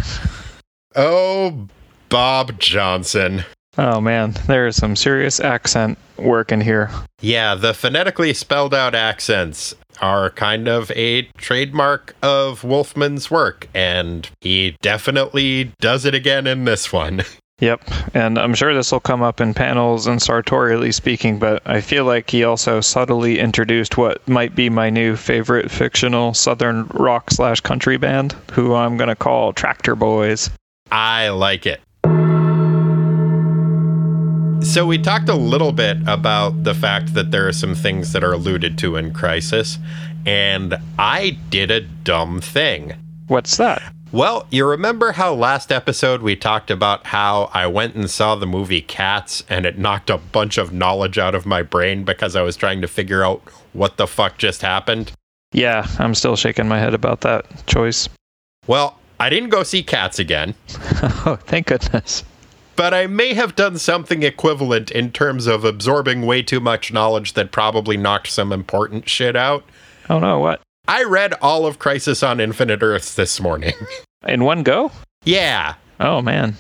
oh, 0.97 1.67
Bob 2.09 2.59
Johnson. 2.59 3.45
Oh 3.77 4.01
man, 4.01 4.33
there 4.47 4.67
is 4.67 4.77
some 4.77 4.97
serious 4.97 5.39
accent 5.39 5.99
work 6.17 6.51
in 6.51 6.61
here. 6.61 6.91
Yeah, 7.21 7.55
the 7.55 7.75
phonetically 7.75 8.35
spelled 8.35 8.75
out 8.75 8.95
accents 8.95 9.75
are 10.01 10.31
kind 10.31 10.69
of 10.69 10.91
a 10.93 11.23
trademark 11.37 12.17
of 12.23 12.65
Wolfman's 12.65 13.31
work, 13.31 13.69
and 13.75 14.29
he 14.41 14.77
definitely 14.83 15.73
does 15.81 16.05
it 16.05 16.15
again 16.15 16.47
in 16.47 16.65
this 16.65 16.93
one. 16.93 17.23
Yep, 17.61 17.91
and 18.15 18.39
I'm 18.39 18.55
sure 18.55 18.73
this 18.73 18.93
will 18.93 19.01
come 19.01 19.21
up 19.21 19.41
in 19.41 19.53
panels 19.53 20.07
and 20.07 20.23
sartorially 20.23 20.93
speaking, 20.93 21.41
but 21.41 21.61
I 21.67 21.81
feel 21.81 22.05
like 22.05 22.31
he 22.31 22.45
also 22.45 22.81
subtly 22.81 23.41
introduced 23.41 23.97
what 23.97 24.27
might 24.29 24.55
be 24.55 24.71
my 24.71 24.91
new 24.91 25.17
favorite 25.17 25.69
fictional 25.69 26.35
southern 26.35 26.87
rock 26.95 27.33
slash 27.33 27.61
country 27.61 27.97
band, 27.97 28.37
who 28.53 28.75
I'm 28.75 28.97
going 28.97 29.09
to 29.09 29.17
call 29.17 29.53
Tractor 29.53 29.97
Boys. 29.97 30.51
I 30.93 31.31
like 31.31 31.67
it. 31.67 31.81
So 34.63 34.87
we 34.87 34.99
talked 34.99 35.29
a 35.29 35.35
little 35.35 35.73
bit 35.73 35.97
about 36.07 36.65
the 36.65 36.75
fact 36.75 37.15
that 37.15 37.31
there 37.31 37.49
are 37.49 37.53
some 37.53 37.75
things 37.75 38.13
that 38.13 38.23
are 38.23 38.33
alluded 38.33 38.77
to 38.79 38.97
in 38.97 39.13
Crisis, 39.13 39.79
and 40.27 40.77
I 40.99 41.39
did 41.49 41.71
a 41.71 41.81
dumb 41.81 42.41
thing. 42.41 42.95
What's 43.29 43.57
that? 43.57 43.83
Well, 44.11 44.47
you 44.51 44.67
remember 44.67 45.13
how 45.13 45.35
last 45.35 45.71
episode 45.71 46.23
we 46.23 46.35
talked 46.35 46.71
about 46.71 47.07
how 47.07 47.51
I 47.53 47.67
went 47.67 47.95
and 47.95 48.11
saw 48.11 48.37
the 48.37 48.47
movie 48.47 48.81
Cats 48.81 49.45
and 49.51 49.67
it 49.67 49.79
knocked 49.79 50.09
a 50.09 50.17
bunch 50.17 50.57
of 50.57 50.73
knowledge 50.73 51.19
out 51.19 51.35
of 51.35 51.45
my 51.45 51.63
brain 51.63 52.05
because 52.05 52.35
I 52.35 52.43
was 52.43 52.57
trying 52.57 52.81
to 52.81 52.89
figure 52.89 53.23
out 53.23 53.43
what 53.75 53.99
the 53.99 54.07
fuck 54.07 54.39
just 54.39 54.63
happened? 54.63 55.13
Yeah, 55.53 55.87
I'm 55.99 56.15
still 56.15 56.37
shaking 56.37 56.69
my 56.69 56.79
head 56.79 56.95
about 56.95 57.21
that 57.23 57.67
choice. 57.67 58.09
Well, 58.67 58.99
I 59.21 59.31
didn't 59.31 59.49
go 59.49 59.63
see 59.63 59.83
Cats 59.83 60.19
again. 60.19 60.55
oh, 61.27 61.39
thank 61.43 61.67
goodness. 61.67 62.25
But 62.77 62.95
I 62.95 63.09
may 63.09 63.35
have 63.35 63.57
done 63.57 63.77
something 63.79 64.23
equivalent 64.23 64.93
in 64.93 65.11
terms 65.11 65.49
of 65.49 65.65
absorbing 65.65 66.23
way 66.23 66.43
too 66.43 66.61
much 66.61 66.93
knowledge 66.93 67.33
that 67.33 67.51
probably 67.51 67.97
knocked 67.97 68.29
some 68.29 68.53
important 68.53 69.09
shit 69.09 69.35
out. 69.35 69.65
Oh 70.09 70.21
no, 70.21 70.39
what? 70.39 70.61
I 70.87 71.03
read 71.03 71.35
all 71.43 71.67
of 71.67 71.81
Crisis 71.81 72.23
on 72.23 72.39
Infinite 72.41 72.83
Earths 72.83 73.15
this 73.15 73.41
morning. 73.41 73.75
In 74.27 74.45
one 74.45 74.63
go? 74.63 74.93
yeah. 75.25 75.75
Oh 76.01 76.23
man. 76.23 76.55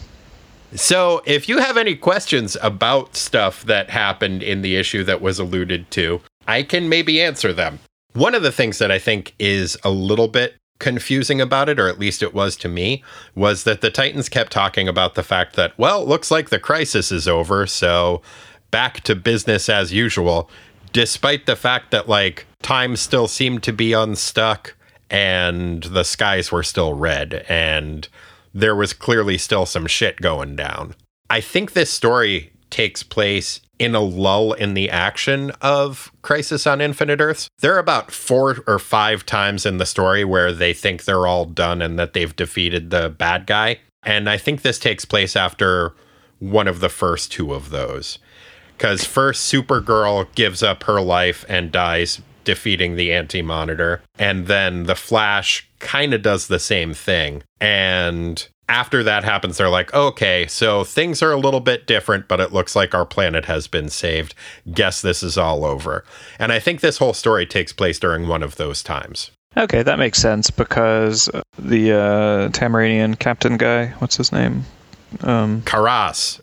So, 0.74 1.22
if 1.24 1.48
you 1.48 1.58
have 1.58 1.78
any 1.78 1.94
questions 1.94 2.56
about 2.60 3.16
stuff 3.16 3.64
that 3.64 3.88
happened 3.88 4.42
in 4.42 4.60
the 4.60 4.76
issue 4.76 5.02
that 5.04 5.22
was 5.22 5.38
alluded 5.38 5.90
to, 5.92 6.20
I 6.46 6.62
can 6.62 6.90
maybe 6.90 7.22
answer 7.22 7.54
them. 7.54 7.78
One 8.12 8.34
of 8.34 8.42
the 8.42 8.52
things 8.52 8.78
that 8.78 8.90
I 8.90 8.98
think 8.98 9.34
is 9.38 9.78
a 9.82 9.90
little 9.90 10.28
bit 10.28 10.56
confusing 10.78 11.40
about 11.40 11.68
it, 11.68 11.80
or 11.80 11.88
at 11.88 11.98
least 11.98 12.22
it 12.22 12.34
was 12.34 12.56
to 12.56 12.68
me, 12.68 13.02
was 13.34 13.64
that 13.64 13.80
the 13.80 13.90
Titans 13.90 14.28
kept 14.28 14.52
talking 14.52 14.88
about 14.88 15.14
the 15.14 15.22
fact 15.22 15.56
that, 15.56 15.76
well, 15.78 16.04
looks 16.06 16.30
like 16.30 16.50
the 16.50 16.60
crisis 16.60 17.10
is 17.10 17.26
over, 17.26 17.66
so 17.66 18.22
back 18.70 19.00
to 19.00 19.14
business 19.14 19.68
as 19.68 19.92
usual, 19.92 20.50
despite 20.92 21.46
the 21.46 21.56
fact 21.56 21.90
that, 21.90 22.08
like, 22.08 22.46
time 22.62 22.96
still 22.96 23.28
seemed 23.28 23.62
to 23.62 23.72
be 23.72 23.92
unstuck 23.92 24.74
and 25.10 25.84
the 25.84 26.04
skies 26.04 26.52
were 26.52 26.62
still 26.62 26.92
red 26.92 27.46
and 27.48 28.08
there 28.52 28.76
was 28.76 28.92
clearly 28.92 29.38
still 29.38 29.66
some 29.66 29.86
shit 29.86 30.20
going 30.20 30.56
down. 30.56 30.94
I 31.30 31.40
think 31.40 31.72
this 31.72 31.90
story 31.90 32.52
takes 32.70 33.02
place 33.02 33.60
in 33.78 33.94
a 33.94 34.00
lull 34.00 34.52
in 34.52 34.74
the 34.74 34.90
action 34.90 35.52
of 35.62 36.10
Crisis 36.22 36.66
on 36.66 36.80
Infinite 36.80 37.20
Earths. 37.20 37.48
There 37.60 37.74
are 37.74 37.78
about 37.78 38.10
four 38.10 38.58
or 38.66 38.78
five 38.78 39.24
times 39.24 39.64
in 39.64 39.78
the 39.78 39.86
story 39.86 40.24
where 40.24 40.52
they 40.52 40.72
think 40.72 41.04
they're 41.04 41.26
all 41.26 41.44
done 41.44 41.80
and 41.80 41.98
that 41.98 42.12
they've 42.12 42.34
defeated 42.34 42.90
the 42.90 43.08
bad 43.08 43.46
guy. 43.46 43.78
And 44.02 44.28
I 44.28 44.36
think 44.36 44.62
this 44.62 44.78
takes 44.78 45.04
place 45.04 45.36
after 45.36 45.94
one 46.38 46.68
of 46.68 46.80
the 46.80 46.88
first 46.88 47.32
two 47.32 47.52
of 47.52 47.70
those. 47.70 48.18
Because 48.76 49.04
first, 49.04 49.52
Supergirl 49.52 50.32
gives 50.34 50.62
up 50.62 50.84
her 50.84 51.00
life 51.00 51.44
and 51.48 51.72
dies 51.72 52.20
defeating 52.44 52.96
the 52.96 53.12
anti 53.12 53.42
monitor. 53.42 54.02
And 54.18 54.46
then 54.46 54.84
the 54.84 54.94
Flash 54.94 55.68
kind 55.80 56.14
of 56.14 56.22
does 56.22 56.46
the 56.46 56.60
same 56.60 56.94
thing. 56.94 57.42
And 57.60 58.48
after 58.68 59.02
that 59.02 59.24
happens, 59.24 59.56
they're 59.56 59.68
like, 59.68 59.92
okay, 59.94 60.46
so 60.46 60.84
things 60.84 61.22
are 61.22 61.32
a 61.32 61.38
little 61.38 61.60
bit 61.60 61.86
different, 61.86 62.28
but 62.28 62.40
it 62.40 62.52
looks 62.52 62.76
like 62.76 62.94
our 62.94 63.06
planet 63.06 63.46
has 63.46 63.66
been 63.66 63.88
saved. 63.88 64.34
Guess 64.72 65.02
this 65.02 65.22
is 65.22 65.38
all 65.38 65.64
over. 65.64 66.04
And 66.38 66.52
I 66.52 66.58
think 66.58 66.80
this 66.80 66.98
whole 66.98 67.14
story 67.14 67.46
takes 67.46 67.72
place 67.72 67.98
during 67.98 68.28
one 68.28 68.42
of 68.42 68.56
those 68.56 68.82
times. 68.82 69.30
Okay, 69.56 69.82
that 69.82 69.98
makes 69.98 70.20
sense 70.20 70.50
because 70.50 71.30
the 71.58 71.92
uh, 71.92 72.48
Tamaranian 72.50 73.18
captain 73.18 73.56
guy, 73.56 73.86
what's 73.98 74.16
his 74.16 74.30
name? 74.30 74.64
Um, 75.22 75.62
Karas. 75.62 76.40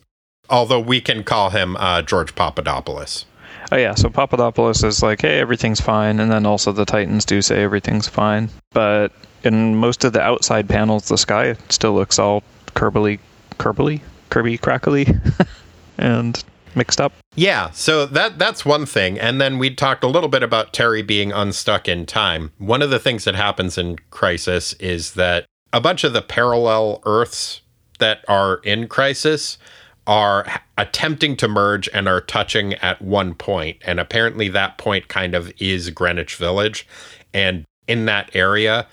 Although 0.49 0.79
we 0.79 1.01
can 1.01 1.23
call 1.23 1.49
him 1.49 1.75
uh, 1.77 2.01
George 2.01 2.35
Papadopoulos. 2.35 3.25
Oh 3.71 3.77
yeah, 3.77 3.95
so 3.95 4.09
Papadopoulos 4.09 4.83
is 4.83 5.01
like, 5.01 5.21
hey, 5.21 5.39
everything's 5.39 5.81
fine, 5.81 6.19
and 6.19 6.31
then 6.31 6.45
also 6.45 6.71
the 6.71 6.85
Titans 6.85 7.25
do 7.25 7.41
say 7.41 7.63
everything's 7.63 8.07
fine, 8.07 8.49
but 8.71 9.11
in 9.43 9.75
most 9.75 10.03
of 10.03 10.13
the 10.13 10.21
outside 10.21 10.67
panels, 10.69 11.07
the 11.07 11.17
sky 11.17 11.55
still 11.69 11.93
looks 11.93 12.19
all 12.19 12.43
Kirby, 12.73 13.19
Kirby, 13.57 14.01
Kirby 14.29 14.57
crackly, 14.57 15.07
and 15.97 16.43
mixed 16.75 16.99
up. 16.99 17.13
Yeah, 17.35 17.71
so 17.71 18.05
that 18.07 18.37
that's 18.37 18.65
one 18.65 18.85
thing. 18.85 19.19
And 19.19 19.39
then 19.39 19.57
we 19.57 19.73
talked 19.73 20.03
a 20.03 20.07
little 20.07 20.29
bit 20.29 20.43
about 20.43 20.73
Terry 20.73 21.01
being 21.01 21.31
unstuck 21.31 21.87
in 21.87 22.05
time. 22.05 22.51
One 22.57 22.81
of 22.81 22.89
the 22.89 22.99
things 22.99 23.23
that 23.23 23.35
happens 23.35 23.77
in 23.77 23.97
Crisis 24.09 24.73
is 24.73 25.13
that 25.13 25.45
a 25.71 25.81
bunch 25.81 26.03
of 26.03 26.13
the 26.13 26.21
parallel 26.21 27.01
Earths 27.05 27.61
that 27.99 28.23
are 28.27 28.57
in 28.57 28.87
Crisis 28.87 29.57
are 30.07 30.45
attempting 30.77 31.35
to 31.37 31.47
merge 31.47 31.89
and 31.93 32.07
are 32.07 32.21
touching 32.21 32.73
at 32.75 33.01
one 33.01 33.33
point 33.33 33.77
and 33.85 33.99
apparently 33.99 34.49
that 34.49 34.77
point 34.77 35.07
kind 35.07 35.33
of 35.33 35.51
is 35.59 35.89
Greenwich 35.89 36.35
Village 36.35 36.87
and 37.33 37.65
in 37.87 38.05
that 38.05 38.29
area 38.33 38.87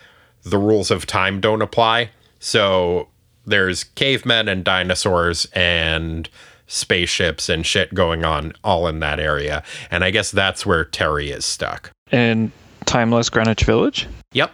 the 0.44 0.58
rules 0.58 0.90
of 0.90 1.06
time 1.06 1.40
don't 1.40 1.62
apply. 1.62 2.10
So 2.40 3.08
there's 3.46 3.84
cavemen 3.84 4.48
and 4.48 4.64
dinosaurs 4.64 5.46
and 5.52 6.28
spaceships 6.66 7.48
and 7.48 7.66
shit 7.66 7.92
going 7.94 8.24
on 8.24 8.52
all 8.64 8.86
in 8.88 9.00
that 9.00 9.20
area. 9.20 9.62
And 9.90 10.04
I 10.04 10.10
guess 10.10 10.30
that's 10.30 10.64
where 10.64 10.84
Terry 10.84 11.30
is 11.30 11.44
stuck. 11.44 11.90
In 12.10 12.50
timeless 12.86 13.30
Greenwich 13.30 13.64
Village? 13.64 14.08
Yep. 14.32 14.52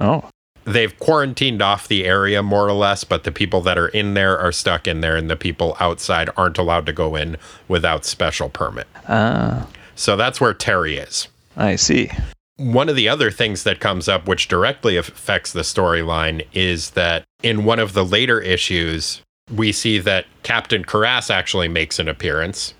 Oh. 0.00 0.28
They've 0.66 0.98
quarantined 0.98 1.62
off 1.62 1.88
the 1.88 2.04
area 2.04 2.42
more 2.42 2.66
or 2.66 2.72
less, 2.72 3.04
but 3.04 3.24
the 3.24 3.32
people 3.32 3.60
that 3.62 3.78
are 3.78 3.88
in 3.88 4.14
there 4.14 4.38
are 4.38 4.52
stuck 4.52 4.86
in 4.86 5.00
there, 5.00 5.16
and 5.16 5.30
the 5.30 5.36
people 5.36 5.76
outside 5.80 6.28
aren't 6.36 6.58
allowed 6.58 6.86
to 6.86 6.92
go 6.92 7.14
in 7.14 7.36
without 7.68 8.04
special 8.04 8.48
permit. 8.48 8.86
Ah. 9.08 9.68
So 9.94 10.16
that's 10.16 10.40
where 10.40 10.52
Terry 10.52 10.96
is. 10.96 11.28
I 11.56 11.76
see 11.76 12.10
one 12.56 12.88
of 12.88 12.96
the 12.96 13.08
other 13.08 13.30
things 13.30 13.64
that 13.64 13.80
comes 13.80 14.08
up, 14.08 14.26
which 14.26 14.48
directly 14.48 14.96
affects 14.96 15.52
the 15.52 15.60
storyline, 15.60 16.46
is 16.52 16.90
that 16.90 17.24
in 17.42 17.64
one 17.64 17.78
of 17.78 17.92
the 17.92 18.04
later 18.04 18.40
issues, 18.40 19.22
we 19.54 19.72
see 19.72 19.98
that 19.98 20.26
Captain 20.42 20.84
Karas 20.84 21.30
actually 21.30 21.68
makes 21.68 21.98
an 21.98 22.08
appearance. 22.08 22.74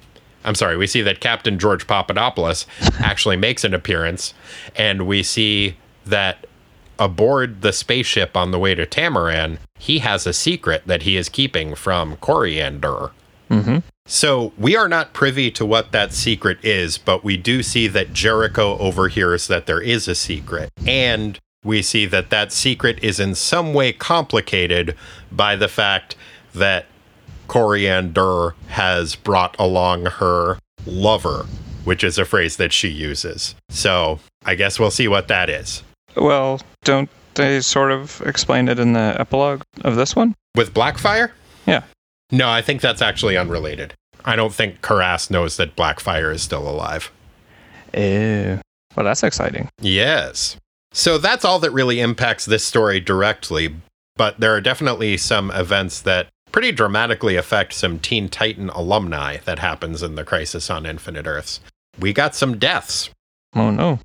I'm 0.44 0.54
sorry, 0.54 0.76
we 0.76 0.86
see 0.86 1.02
that 1.02 1.20
Captain 1.20 1.58
George 1.58 1.86
Papadopoulos 1.86 2.66
actually 3.00 3.36
makes 3.36 3.64
an 3.64 3.74
appearance, 3.74 4.32
and 4.74 5.06
we 5.06 5.22
see 5.22 5.76
that 6.06 6.46
aboard 6.98 7.62
the 7.62 7.72
spaceship 7.72 8.36
on 8.36 8.50
the 8.50 8.58
way 8.58 8.74
to 8.74 8.86
Tamaran, 8.86 9.58
he 9.78 9.98
has 10.00 10.26
a 10.26 10.32
secret 10.32 10.82
that 10.86 11.02
he 11.02 11.16
is 11.16 11.28
keeping 11.28 11.74
from 11.74 12.16
Coriander. 12.16 13.10
Mm-hmm. 13.50 13.78
So 14.06 14.52
we 14.56 14.76
are 14.76 14.88
not 14.88 15.12
privy 15.12 15.50
to 15.52 15.66
what 15.66 15.92
that 15.92 16.12
secret 16.12 16.64
is, 16.64 16.96
but 16.96 17.24
we 17.24 17.36
do 17.36 17.62
see 17.62 17.88
that 17.88 18.12
Jericho 18.12 18.78
overhears 18.78 19.48
that 19.48 19.66
there 19.66 19.80
is 19.80 20.06
a 20.06 20.14
secret. 20.14 20.70
And 20.86 21.38
we 21.64 21.82
see 21.82 22.06
that 22.06 22.30
that 22.30 22.52
secret 22.52 23.02
is 23.02 23.18
in 23.18 23.34
some 23.34 23.74
way 23.74 23.92
complicated 23.92 24.94
by 25.32 25.56
the 25.56 25.68
fact 25.68 26.14
that 26.54 26.86
Coriander 27.48 28.54
has 28.68 29.16
brought 29.16 29.56
along 29.58 30.06
her 30.06 30.58
lover, 30.86 31.46
which 31.84 32.04
is 32.04 32.18
a 32.18 32.24
phrase 32.24 32.56
that 32.56 32.72
she 32.72 32.88
uses. 32.88 33.56
So 33.68 34.20
I 34.44 34.54
guess 34.54 34.78
we'll 34.78 34.92
see 34.92 35.08
what 35.08 35.28
that 35.28 35.50
is. 35.50 35.82
Well, 36.16 36.60
don't 36.84 37.08
they 37.34 37.60
sort 37.60 37.92
of 37.92 38.22
explain 38.24 38.68
it 38.68 38.78
in 38.78 38.94
the 38.94 39.14
epilogue 39.18 39.62
of 39.82 39.96
this 39.96 40.16
one? 40.16 40.34
With 40.54 40.72
Blackfire? 40.72 41.30
Yeah. 41.66 41.82
No, 42.32 42.48
I 42.48 42.62
think 42.62 42.80
that's 42.80 43.02
actually 43.02 43.36
unrelated. 43.36 43.94
I 44.24 44.34
don't 44.34 44.52
think 44.52 44.80
Karas 44.80 45.30
knows 45.30 45.56
that 45.58 45.76
Blackfire 45.76 46.34
is 46.34 46.42
still 46.42 46.68
alive. 46.68 47.12
Ew. 47.94 48.60
Well, 48.96 49.04
that's 49.04 49.22
exciting. 49.22 49.68
Yes. 49.80 50.56
So 50.92 51.18
that's 51.18 51.44
all 51.44 51.58
that 51.60 51.70
really 51.70 52.00
impacts 52.00 52.46
this 52.46 52.64
story 52.64 52.98
directly, 53.00 53.76
but 54.16 54.40
there 54.40 54.54
are 54.54 54.60
definitely 54.60 55.18
some 55.18 55.50
events 55.50 56.00
that 56.02 56.28
pretty 56.50 56.72
dramatically 56.72 57.36
affect 57.36 57.74
some 57.74 57.98
Teen 57.98 58.28
Titan 58.30 58.70
alumni 58.70 59.36
that 59.44 59.58
happens 59.58 60.02
in 60.02 60.14
the 60.14 60.24
Crisis 60.24 60.70
on 60.70 60.86
Infinite 60.86 61.26
Earths. 61.26 61.60
We 62.00 62.12
got 62.12 62.34
some 62.34 62.58
deaths. 62.58 63.10
Oh, 63.54 63.70
no. 63.70 64.00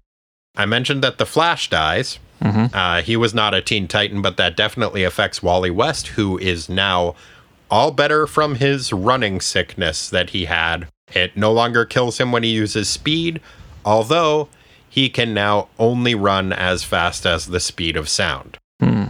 I 0.55 0.65
mentioned 0.65 1.03
that 1.03 1.17
the 1.17 1.25
Flash 1.25 1.69
dies. 1.69 2.19
Mm-hmm. 2.41 2.75
Uh, 2.75 3.01
he 3.01 3.15
was 3.15 3.33
not 3.33 3.53
a 3.53 3.61
Teen 3.61 3.87
Titan, 3.87 4.21
but 4.21 4.37
that 4.37 4.57
definitely 4.57 5.03
affects 5.03 5.43
Wally 5.43 5.71
West, 5.71 6.07
who 6.07 6.37
is 6.39 6.67
now 6.67 7.15
all 7.69 7.91
better 7.91 8.27
from 8.27 8.55
his 8.55 8.91
running 8.91 9.39
sickness 9.39 10.09
that 10.09 10.31
he 10.31 10.45
had. 10.45 10.87
It 11.13 11.37
no 11.37 11.51
longer 11.51 11.85
kills 11.85 12.19
him 12.19 12.31
when 12.31 12.43
he 12.43 12.51
uses 12.51 12.89
speed, 12.89 13.41
although 13.85 14.49
he 14.89 15.09
can 15.09 15.33
now 15.33 15.69
only 15.79 16.15
run 16.15 16.51
as 16.51 16.83
fast 16.83 17.25
as 17.25 17.47
the 17.47 17.59
speed 17.59 17.95
of 17.95 18.09
sound. 18.09 18.57
Hmm. 18.81 19.05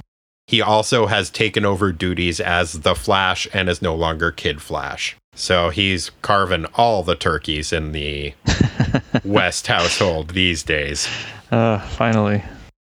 He 0.46 0.62
also 0.62 1.08
has 1.08 1.30
taken 1.30 1.66
over 1.66 1.92
duties 1.92 2.40
as 2.40 2.82
the 2.82 2.94
Flash 2.94 3.48
and 3.54 3.70
is 3.70 3.82
no 3.82 3.96
longer 3.96 4.32
Kid 4.32 4.62
Flash. 4.62 5.16
So 5.34 5.70
he's 5.70 6.12
carving 6.22 6.66
all 6.76 7.04
the 7.04 7.16
turkeys 7.16 7.72
in 7.72 7.92
the 7.92 8.34
West 9.24 9.68
household 9.68 10.32
these 10.32 10.64
days. 10.64 11.08
Uh, 11.52 11.80
finally. 11.80 12.44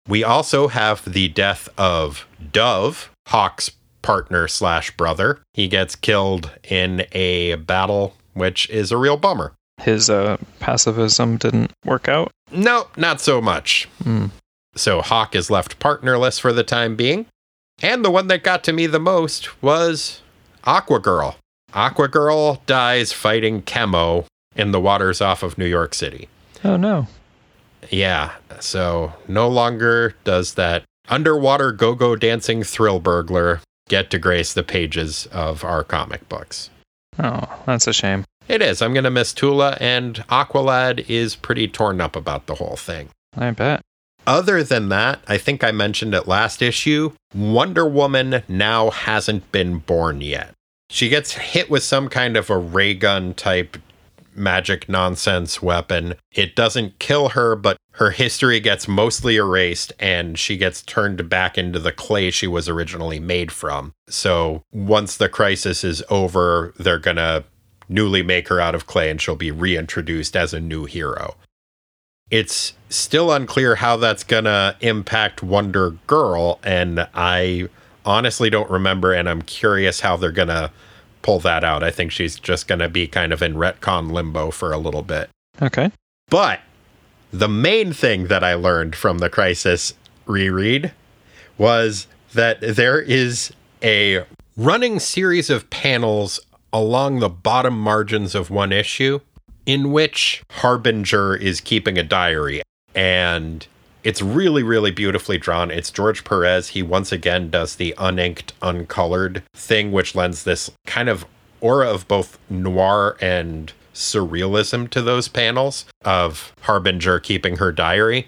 We 0.08 0.24
also 0.24 0.68
have 0.68 1.04
the 1.10 1.28
death 1.28 1.68
of 1.78 2.26
Dove, 2.52 3.10
Hawk's 3.28 3.70
partner 4.02 4.48
slash 4.48 4.96
brother. 4.96 5.40
He 5.54 5.68
gets 5.68 5.94
killed 5.94 6.50
in 6.68 7.06
a 7.12 7.54
battle 7.54 8.14
which 8.34 8.68
is 8.70 8.90
a 8.90 8.96
real 8.96 9.16
bummer. 9.16 9.52
His 9.80 10.10
uh, 10.10 10.36
pacifism 10.60 11.36
didn't 11.36 11.72
work 11.84 12.08
out. 12.08 12.30
No, 12.50 12.88
not 12.96 13.20
so 13.20 13.40
much. 13.40 13.88
Hmm. 14.02 14.26
So 14.74 15.02
Hawk 15.02 15.34
is 15.34 15.50
left 15.50 15.78
partnerless 15.78 16.38
for 16.38 16.52
the 16.52 16.64
time 16.64 16.96
being. 16.96 17.26
And 17.82 18.04
the 18.04 18.10
one 18.10 18.28
that 18.28 18.42
got 18.42 18.64
to 18.64 18.72
me 18.72 18.86
the 18.86 19.00
most 19.00 19.62
was 19.62 20.22
Aqua 20.64 21.00
Girl. 21.00 21.36
Aqua 21.74 22.08
Girl 22.08 22.62
dies 22.66 23.12
fighting 23.12 23.62
Chemo 23.62 24.26
in 24.54 24.72
the 24.72 24.80
waters 24.80 25.20
off 25.20 25.42
of 25.42 25.56
New 25.58 25.66
York 25.66 25.94
City. 25.94 26.28
Oh 26.64 26.76
no. 26.76 27.06
Yeah, 27.90 28.32
so 28.60 29.14
no 29.26 29.48
longer 29.48 30.14
does 30.24 30.54
that 30.54 30.84
underwater 31.08 31.72
go 31.72 31.94
go 31.94 32.14
dancing 32.16 32.62
thrill 32.62 33.00
burglar 33.00 33.60
get 33.88 34.10
to 34.10 34.18
grace 34.18 34.52
the 34.52 34.62
pages 34.62 35.26
of 35.32 35.64
our 35.64 35.82
comic 35.82 36.28
books. 36.28 36.70
Oh, 37.18 37.62
that's 37.66 37.86
a 37.86 37.92
shame. 37.92 38.24
It 38.48 38.62
is. 38.62 38.80
I'm 38.82 38.94
going 38.94 39.04
to 39.04 39.10
miss 39.10 39.32
Tula, 39.32 39.76
and 39.80 40.16
Aqualad 40.28 41.08
is 41.08 41.36
pretty 41.36 41.68
torn 41.68 42.00
up 42.00 42.16
about 42.16 42.46
the 42.46 42.56
whole 42.56 42.76
thing. 42.76 43.08
I 43.36 43.50
bet. 43.50 43.80
Other 44.26 44.62
than 44.62 44.88
that, 44.88 45.20
I 45.26 45.38
think 45.38 45.64
I 45.64 45.72
mentioned 45.72 46.14
it 46.14 46.28
last 46.28 46.62
issue 46.62 47.12
Wonder 47.34 47.86
Woman 47.86 48.42
now 48.48 48.90
hasn't 48.90 49.50
been 49.52 49.78
born 49.78 50.20
yet. 50.20 50.52
She 50.92 51.08
gets 51.08 51.32
hit 51.32 51.70
with 51.70 51.82
some 51.82 52.10
kind 52.10 52.36
of 52.36 52.50
a 52.50 52.58
ray 52.58 52.92
gun 52.92 53.32
type 53.32 53.78
magic 54.34 54.90
nonsense 54.90 55.62
weapon. 55.62 56.16
It 56.30 56.54
doesn't 56.54 56.98
kill 56.98 57.30
her, 57.30 57.56
but 57.56 57.78
her 57.92 58.10
history 58.10 58.60
gets 58.60 58.86
mostly 58.86 59.36
erased 59.36 59.94
and 59.98 60.38
she 60.38 60.58
gets 60.58 60.82
turned 60.82 61.30
back 61.30 61.56
into 61.56 61.78
the 61.78 61.92
clay 61.92 62.30
she 62.30 62.46
was 62.46 62.68
originally 62.68 63.18
made 63.18 63.50
from. 63.50 63.94
So 64.06 64.64
once 64.70 65.16
the 65.16 65.30
crisis 65.30 65.82
is 65.82 66.02
over, 66.10 66.74
they're 66.76 66.98
going 66.98 67.16
to 67.16 67.44
newly 67.88 68.22
make 68.22 68.48
her 68.48 68.60
out 68.60 68.74
of 68.74 68.86
clay 68.86 69.08
and 69.08 69.18
she'll 69.18 69.34
be 69.34 69.50
reintroduced 69.50 70.36
as 70.36 70.52
a 70.52 70.60
new 70.60 70.84
hero. 70.84 71.36
It's 72.30 72.74
still 72.90 73.32
unclear 73.32 73.76
how 73.76 73.96
that's 73.96 74.24
going 74.24 74.44
to 74.44 74.76
impact 74.80 75.42
Wonder 75.42 75.92
Girl, 76.06 76.60
and 76.62 77.08
I 77.14 77.68
honestly 78.04 78.50
don't 78.50 78.70
remember, 78.70 79.12
and 79.12 79.28
I'm 79.28 79.42
curious 79.42 80.00
how 80.00 80.16
they're 80.16 80.32
going 80.32 80.48
to 80.48 80.70
pull 81.22 81.38
that 81.40 81.64
out. 81.64 81.82
I 81.82 81.90
think 81.90 82.12
she's 82.12 82.38
just 82.38 82.66
going 82.66 82.80
to 82.80 82.88
be 82.88 83.06
kind 83.06 83.32
of 83.32 83.42
in 83.42 83.54
retcon 83.54 84.10
limbo 84.10 84.50
for 84.50 84.72
a 84.72 84.78
little 84.78 85.02
bit. 85.02 85.30
Okay. 85.60 85.90
But 86.28 86.60
the 87.32 87.48
main 87.48 87.92
thing 87.92 88.26
that 88.26 88.44
I 88.44 88.54
learned 88.54 88.96
from 88.96 89.18
the 89.18 89.30
Crisis 89.30 89.94
reread 90.26 90.92
was 91.58 92.06
that 92.34 92.60
there 92.60 93.00
is 93.00 93.52
a 93.82 94.24
running 94.56 94.98
series 94.98 95.50
of 95.50 95.70
panels 95.70 96.40
along 96.72 97.20
the 97.20 97.28
bottom 97.28 97.78
margins 97.78 98.34
of 98.34 98.50
one 98.50 98.72
issue 98.72 99.20
in 99.66 99.92
which 99.92 100.42
Harbinger 100.50 101.36
is 101.36 101.60
keeping 101.60 101.98
a 101.98 102.02
diary. 102.02 102.62
And 102.94 103.66
it's 104.04 104.22
really, 104.22 104.62
really 104.62 104.90
beautifully 104.90 105.38
drawn. 105.38 105.70
It's 105.70 105.90
George 105.90 106.24
Perez. 106.24 106.68
He 106.68 106.82
once 106.82 107.12
again 107.12 107.50
does 107.50 107.76
the 107.76 107.94
uninked, 107.98 108.52
uncolored 108.60 109.42
thing, 109.54 109.92
which 109.92 110.14
lends 110.14 110.44
this 110.44 110.70
kind 110.86 111.08
of 111.08 111.24
aura 111.60 111.88
of 111.88 112.08
both 112.08 112.38
noir 112.50 113.16
and 113.20 113.72
surrealism 113.94 114.88
to 114.90 115.02
those 115.02 115.28
panels 115.28 115.84
of 116.04 116.52
Harbinger 116.62 117.20
keeping 117.20 117.56
her 117.58 117.70
diary. 117.70 118.26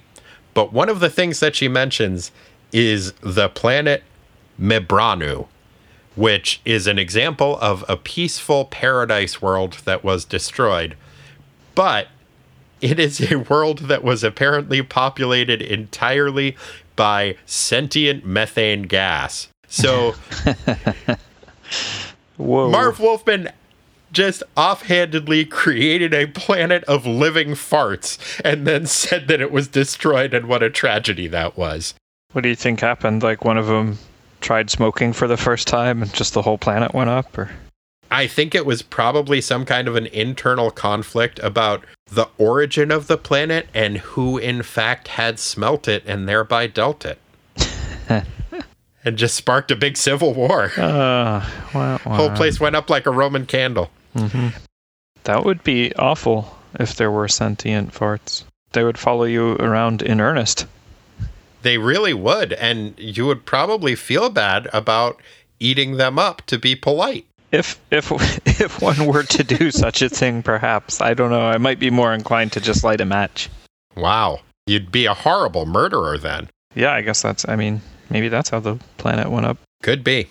But 0.53 0.73
one 0.73 0.89
of 0.89 1.01
the 1.01 1.11
things 1.11 1.41
that 1.41 1.57
she 1.57 1.67
mentions 1.67 2.31
is 2.73 3.13
the 3.21 3.49
planet 3.49 4.05
Mebranu, 4.61 5.49
which 6.15 6.61
is 6.65 6.87
an 6.87 6.99
example 6.99 7.59
of 7.61 7.85
a 7.89 7.97
peaceful 7.97 8.67
paradise 8.67 9.43
world 9.43 9.79
that 9.85 10.05
was 10.05 10.25
destroyed. 10.25 10.97
But 11.75 12.07
it 12.85 13.01
is 13.01 13.33
a 13.33 13.37
world 13.37 13.79
that 13.81 14.05
was 14.05 14.23
apparently 14.23 14.83
populated 14.83 15.63
entirely 15.63 16.55
by 16.97 17.37
sentient 17.47 18.27
methane 18.27 18.83
gas. 18.83 19.49
So. 19.69 20.15
Marv 22.39 23.01
Wolfman 23.01 23.51
just 24.13 24.43
offhandedly 24.57 25.47
created 25.47 26.13
a 26.13 26.27
planet 26.27 26.85
of 26.85 27.07
living 27.07 27.51
farts 27.51 28.41
and 28.45 28.67
then 28.67 28.87
said 28.87 29.29
that 29.29 29.41
it 29.41 29.51
was 29.51 29.67
destroyed 29.67 30.35
and 30.35 30.47
what 30.47 30.63
a 30.63 30.69
tragedy 30.69 31.27
that 31.29 31.57
was. 31.57 31.95
What 32.33 32.43
do 32.43 32.51
you 32.51 32.57
think 32.57 32.81
happened? 32.81 33.23
Like 33.23 33.45
one 33.45 33.57
of 33.57 33.67
them 33.67 33.99
tried 34.41 34.69
smoking 34.69 35.15
for 35.15 35.27
the 35.27 35.39
first 35.39 35.67
time 35.67 36.03
and 36.03 36.13
just 36.13 36.35
the 36.35 36.43
whole 36.43 36.59
planet 36.59 36.93
went 36.93 37.09
up 37.09 37.37
or 37.39 37.51
I 38.11 38.29
think 38.29 38.55
it 38.55 38.65
was 38.65 38.83
probably 38.83 39.41
some 39.41 39.65
kind 39.65 39.89
of 39.89 39.97
an 39.97 40.07
internal 40.07 40.71
conflict 40.71 41.41
about 41.41 41.85
the 42.07 42.29
origin 42.39 42.91
of 42.91 43.07
the 43.07 43.17
planet 43.17 43.67
and 43.75 43.99
who, 43.99 44.39
in 44.39 44.63
fact, 44.63 45.09
had 45.09 45.39
smelt 45.39 45.89
it 45.89 46.03
and 46.07 46.29
thereby 46.29 46.67
dealt 46.67 47.05
it. 47.05 47.19
and 49.05 49.17
just 49.17 49.35
sparked 49.35 49.71
a 49.71 49.77
big 49.77 49.97
civil 49.97 50.35
war. 50.35 50.71
uh, 50.77 51.49
wow, 51.75 51.99
Whole 51.99 52.31
place 52.31 52.61
went 52.61 52.77
up 52.77 52.91
like 52.91 53.07
a 53.07 53.11
Roman 53.11 53.47
candle. 53.47 53.91
That 55.25 55.45
would 55.45 55.63
be 55.65 55.95
awful 55.97 56.57
if 56.79 56.95
there 56.97 57.11
were 57.11 57.29
sentient 57.29 57.93
farts. 57.93 58.45
They 58.73 58.85
would 58.85 58.99
follow 58.99 59.25
you 59.25 59.53
around 59.57 60.03
in 60.03 60.21
earnest. 60.21 60.67
They 61.63 61.79
really 61.79 62.13
would. 62.13 62.53
And 62.53 62.95
you 62.99 63.27
would 63.27 63.47
probably 63.47 63.95
feel 63.95 64.29
bad 64.29 64.69
about 64.73 65.21
eating 65.61 65.97
them 65.97 66.19
up 66.19 66.43
to 66.47 66.59
be 66.59 66.77
polite. 66.77 67.27
If 67.55 67.81
if 67.93 68.11
if 68.61 68.83
one 68.83 69.07
were 69.07 69.23
to 69.23 69.45
do 69.45 69.71
such 69.85 70.03
a 70.03 70.09
thing, 70.09 70.43
perhaps 70.43 71.01
I 71.01 71.15
don't 71.15 71.31
know. 71.31 71.47
I 71.47 71.59
might 71.59 71.79
be 71.79 71.89
more 71.89 72.13
inclined 72.13 72.53
to 72.53 72.61
just 72.61 72.83
light 72.83 73.01
a 73.01 73.05
match. 73.05 73.49
Wow. 73.97 74.41
You'd 74.67 74.91
be 74.91 75.07
a 75.07 75.15
horrible 75.15 75.65
murderer 75.65 76.19
then. 76.19 76.51
Yeah, 76.75 76.93
I 76.93 77.03
guess 77.03 77.23
that's. 77.23 77.49
I 77.49 77.55
mean, 77.55 77.81
maybe 78.11 78.29
that's 78.29 78.51
how 78.51 78.59
the 78.59 78.81
planet 78.97 79.31
went 79.31 79.47
up. 79.47 79.59
Could 79.83 80.03
be. 80.03 80.29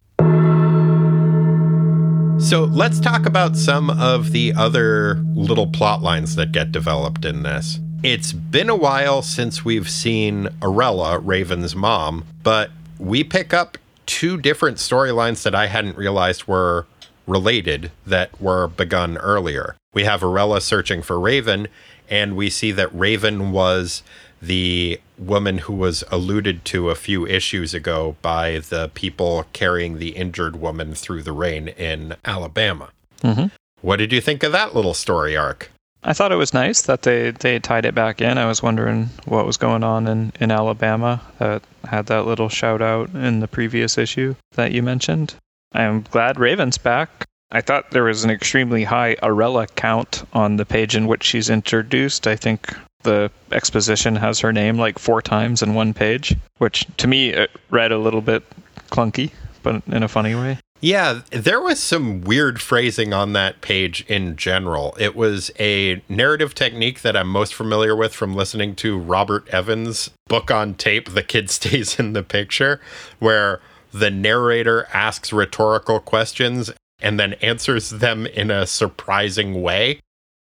So 2.39 2.65
let's 2.65 2.99
talk 2.99 3.25
about 3.25 3.55
some 3.55 3.89
of 3.89 4.31
the 4.31 4.53
other 4.53 5.15
little 5.33 5.67
plot 5.67 6.01
lines 6.01 6.35
that 6.35 6.51
get 6.51 6.73
developed 6.73 7.23
in 7.23 7.43
this. 7.43 7.79
It's 8.01 8.33
been 8.33 8.69
a 8.69 8.75
while 8.75 9.21
since 9.21 9.63
we've 9.63 9.89
seen 9.89 10.47
Arella, 10.59 11.21
Raven's 11.23 11.73
mom, 11.73 12.25
but 12.41 12.69
we 12.99 13.23
pick 13.23 13.53
up 13.53 13.77
two 14.05 14.37
different 14.37 14.77
storylines 14.77 15.43
that 15.43 15.55
I 15.55 15.67
hadn't 15.67 15.95
realized 15.95 16.47
were 16.47 16.85
related 17.27 17.91
that 18.05 18.39
were 18.41 18.67
begun 18.67 19.17
earlier. 19.17 19.75
We 19.93 20.03
have 20.03 20.21
Arella 20.21 20.61
searching 20.61 21.01
for 21.01 21.19
Raven, 21.19 21.67
and 22.09 22.35
we 22.35 22.49
see 22.49 22.71
that 22.71 22.93
Raven 22.93 23.51
was 23.51 24.03
the 24.41 24.99
woman 25.17 25.59
who 25.59 25.73
was 25.73 26.03
alluded 26.11 26.65
to 26.65 26.89
a 26.89 26.95
few 26.95 27.25
issues 27.25 27.73
ago 27.73 28.17
by 28.21 28.59
the 28.59 28.91
people 28.93 29.45
carrying 29.53 29.99
the 29.99 30.09
injured 30.09 30.57
woman 30.57 30.93
through 30.95 31.23
the 31.23 31.31
rain 31.31 31.69
in 31.69 32.15
Alabama. 32.25 32.89
Mhm. 33.23 33.51
What 33.81 33.97
did 33.97 34.11
you 34.11 34.19
think 34.19 34.43
of 34.43 34.51
that 34.51 34.75
little 34.75 34.93
story 34.93 35.37
arc? 35.37 35.69
I 36.05 36.11
thought 36.11 36.33
it 36.33 36.37
was 36.37 36.53
nice 36.53 36.81
that 36.81 37.03
they, 37.03 37.31
they 37.31 37.59
tied 37.59 37.85
it 37.85 37.95
back 37.95 38.19
in. 38.21 38.37
I 38.37 38.45
was 38.45 38.61
wondering 38.61 39.09
what 39.23 39.45
was 39.45 39.55
going 39.55 39.83
on 39.85 40.05
in, 40.07 40.33
in 40.41 40.51
Alabama 40.51 41.21
that 41.39 41.61
had 41.85 42.07
that 42.07 42.25
little 42.25 42.49
shout 42.49 42.81
out 42.81 43.09
in 43.13 43.39
the 43.39 43.47
previous 43.47 43.97
issue 43.97 44.35
that 44.55 44.73
you 44.73 44.83
mentioned. 44.83 45.35
I'm 45.73 46.01
glad 46.11 46.39
Raven's 46.39 46.77
back. 46.77 47.25
I 47.51 47.61
thought 47.61 47.91
there 47.91 48.03
was 48.03 48.23
an 48.23 48.31
extremely 48.31 48.83
high 48.83 49.15
Arella 49.21 49.67
count 49.75 50.27
on 50.33 50.57
the 50.57 50.65
page 50.65 50.95
in 50.95 51.05
which 51.07 51.23
she's 51.23 51.49
introduced. 51.49 52.25
I 52.25 52.35
think 52.35 52.75
the 53.03 53.29
exposition 53.51 54.15
has 54.15 54.39
her 54.39 54.51
name 54.51 54.77
like 54.77 54.97
four 54.97 55.21
times 55.21 55.61
in 55.61 55.75
one 55.75 55.93
page, 55.93 56.35
which 56.57 56.85
to 56.97 57.07
me 57.07 57.45
read 57.69 57.91
a 57.91 57.97
little 57.97 58.21
bit 58.21 58.43
clunky, 58.89 59.31
but 59.61 59.83
in 59.87 60.01
a 60.03 60.07
funny 60.07 60.33
way. 60.33 60.57
Yeah, 60.81 61.21
there 61.31 61.61
was 61.61 61.79
some 61.79 62.21
weird 62.21 62.59
phrasing 62.59 63.13
on 63.13 63.31
that 63.33 63.61
page 63.61 64.03
in 64.09 64.35
general. 64.35 64.97
It 64.99 65.15
was 65.15 65.49
a 65.57 66.01
narrative 66.09 66.53
technique 66.53 67.03
that 67.03 67.15
I'm 67.15 67.29
most 67.29 67.53
familiar 67.53 67.95
with 67.95 68.13
from 68.13 68.35
listening 68.35 68.75
to 68.77 68.97
Robert 68.97 69.47
Evans' 69.47 70.09
book 70.27 70.51
on 70.51 70.73
tape, 70.73 71.11
The 71.11 71.23
Kid 71.23 71.49
Stays 71.49 71.97
in 71.99 72.11
the 72.11 72.23
Picture, 72.23 72.81
where 73.19 73.61
the 73.93 74.11
narrator 74.11 74.87
asks 74.93 75.31
rhetorical 75.31 75.99
questions 75.99 76.71
and 77.01 77.19
then 77.19 77.33
answers 77.33 77.91
them 77.91 78.25
in 78.25 78.49
a 78.49 78.65
surprising 78.65 79.61
way. 79.61 79.99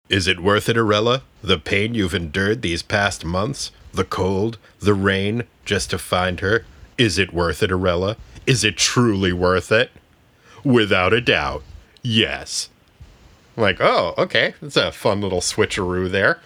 Is 0.09 0.27
it 0.27 0.39
worth 0.39 0.69
it, 0.69 0.77
Arella? 0.77 1.21
The 1.43 1.57
pain 1.57 1.93
you've 1.93 2.13
endured 2.13 2.61
these 2.61 2.81
past 2.81 3.25
months? 3.25 3.71
The 3.93 4.03
cold? 4.03 4.57
The 4.79 4.93
rain? 4.93 5.43
Just 5.65 5.89
to 5.89 5.97
find 5.97 6.39
her? 6.39 6.65
Is 6.97 7.17
it 7.17 7.33
worth 7.33 7.61
it, 7.61 7.71
Arella? 7.71 8.15
Is 8.45 8.63
it 8.63 8.77
truly 8.77 9.33
worth 9.33 9.71
it? 9.71 9.91
Without 10.63 11.13
a 11.13 11.21
doubt, 11.21 11.63
yes. 12.01 12.69
Like, 13.57 13.77
oh, 13.79 14.13
okay. 14.17 14.53
That's 14.61 14.77
a 14.77 14.91
fun 14.91 15.21
little 15.21 15.41
switcheroo 15.41 16.09
there. 16.09 16.39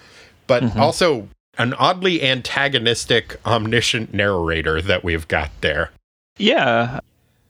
But 0.48 0.64
mm-hmm. 0.64 0.80
also 0.80 1.28
an 1.58 1.74
oddly 1.74 2.24
antagonistic, 2.24 3.40
omniscient 3.46 4.14
narrator 4.14 4.82
that 4.82 5.04
we've 5.04 5.28
got 5.28 5.52
there. 5.62 5.92
Yeah, 6.38 7.00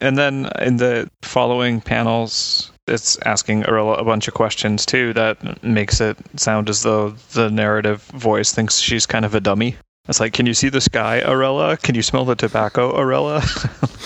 And 0.01 0.17
then 0.17 0.49
in 0.59 0.77
the 0.77 1.09
following 1.21 1.81
panels, 1.81 2.71
it's 2.87 3.17
asking 3.25 3.63
Arella 3.63 3.99
a 3.99 4.03
bunch 4.03 4.27
of 4.27 4.33
questions 4.33 4.85
too 4.85 5.13
that 5.13 5.63
makes 5.63 6.01
it 6.01 6.17
sound 6.35 6.69
as 6.69 6.83
though 6.83 7.11
the 7.33 7.49
narrative 7.49 8.03
voice 8.13 8.51
thinks 8.53 8.77
she's 8.77 9.05
kind 9.05 9.25
of 9.25 9.33
a 9.33 9.39
dummy. 9.39 9.75
It's 10.07 10.19
like, 10.19 10.33
can 10.33 10.45
you 10.45 10.53
see 10.53 10.69
the 10.69 10.81
sky, 10.81 11.21
Arella? 11.25 11.81
Can 11.81 11.95
you 11.95 12.03
smell 12.03 12.25
the 12.25 12.35
tobacco, 12.35 12.93
Arella? 12.95 13.41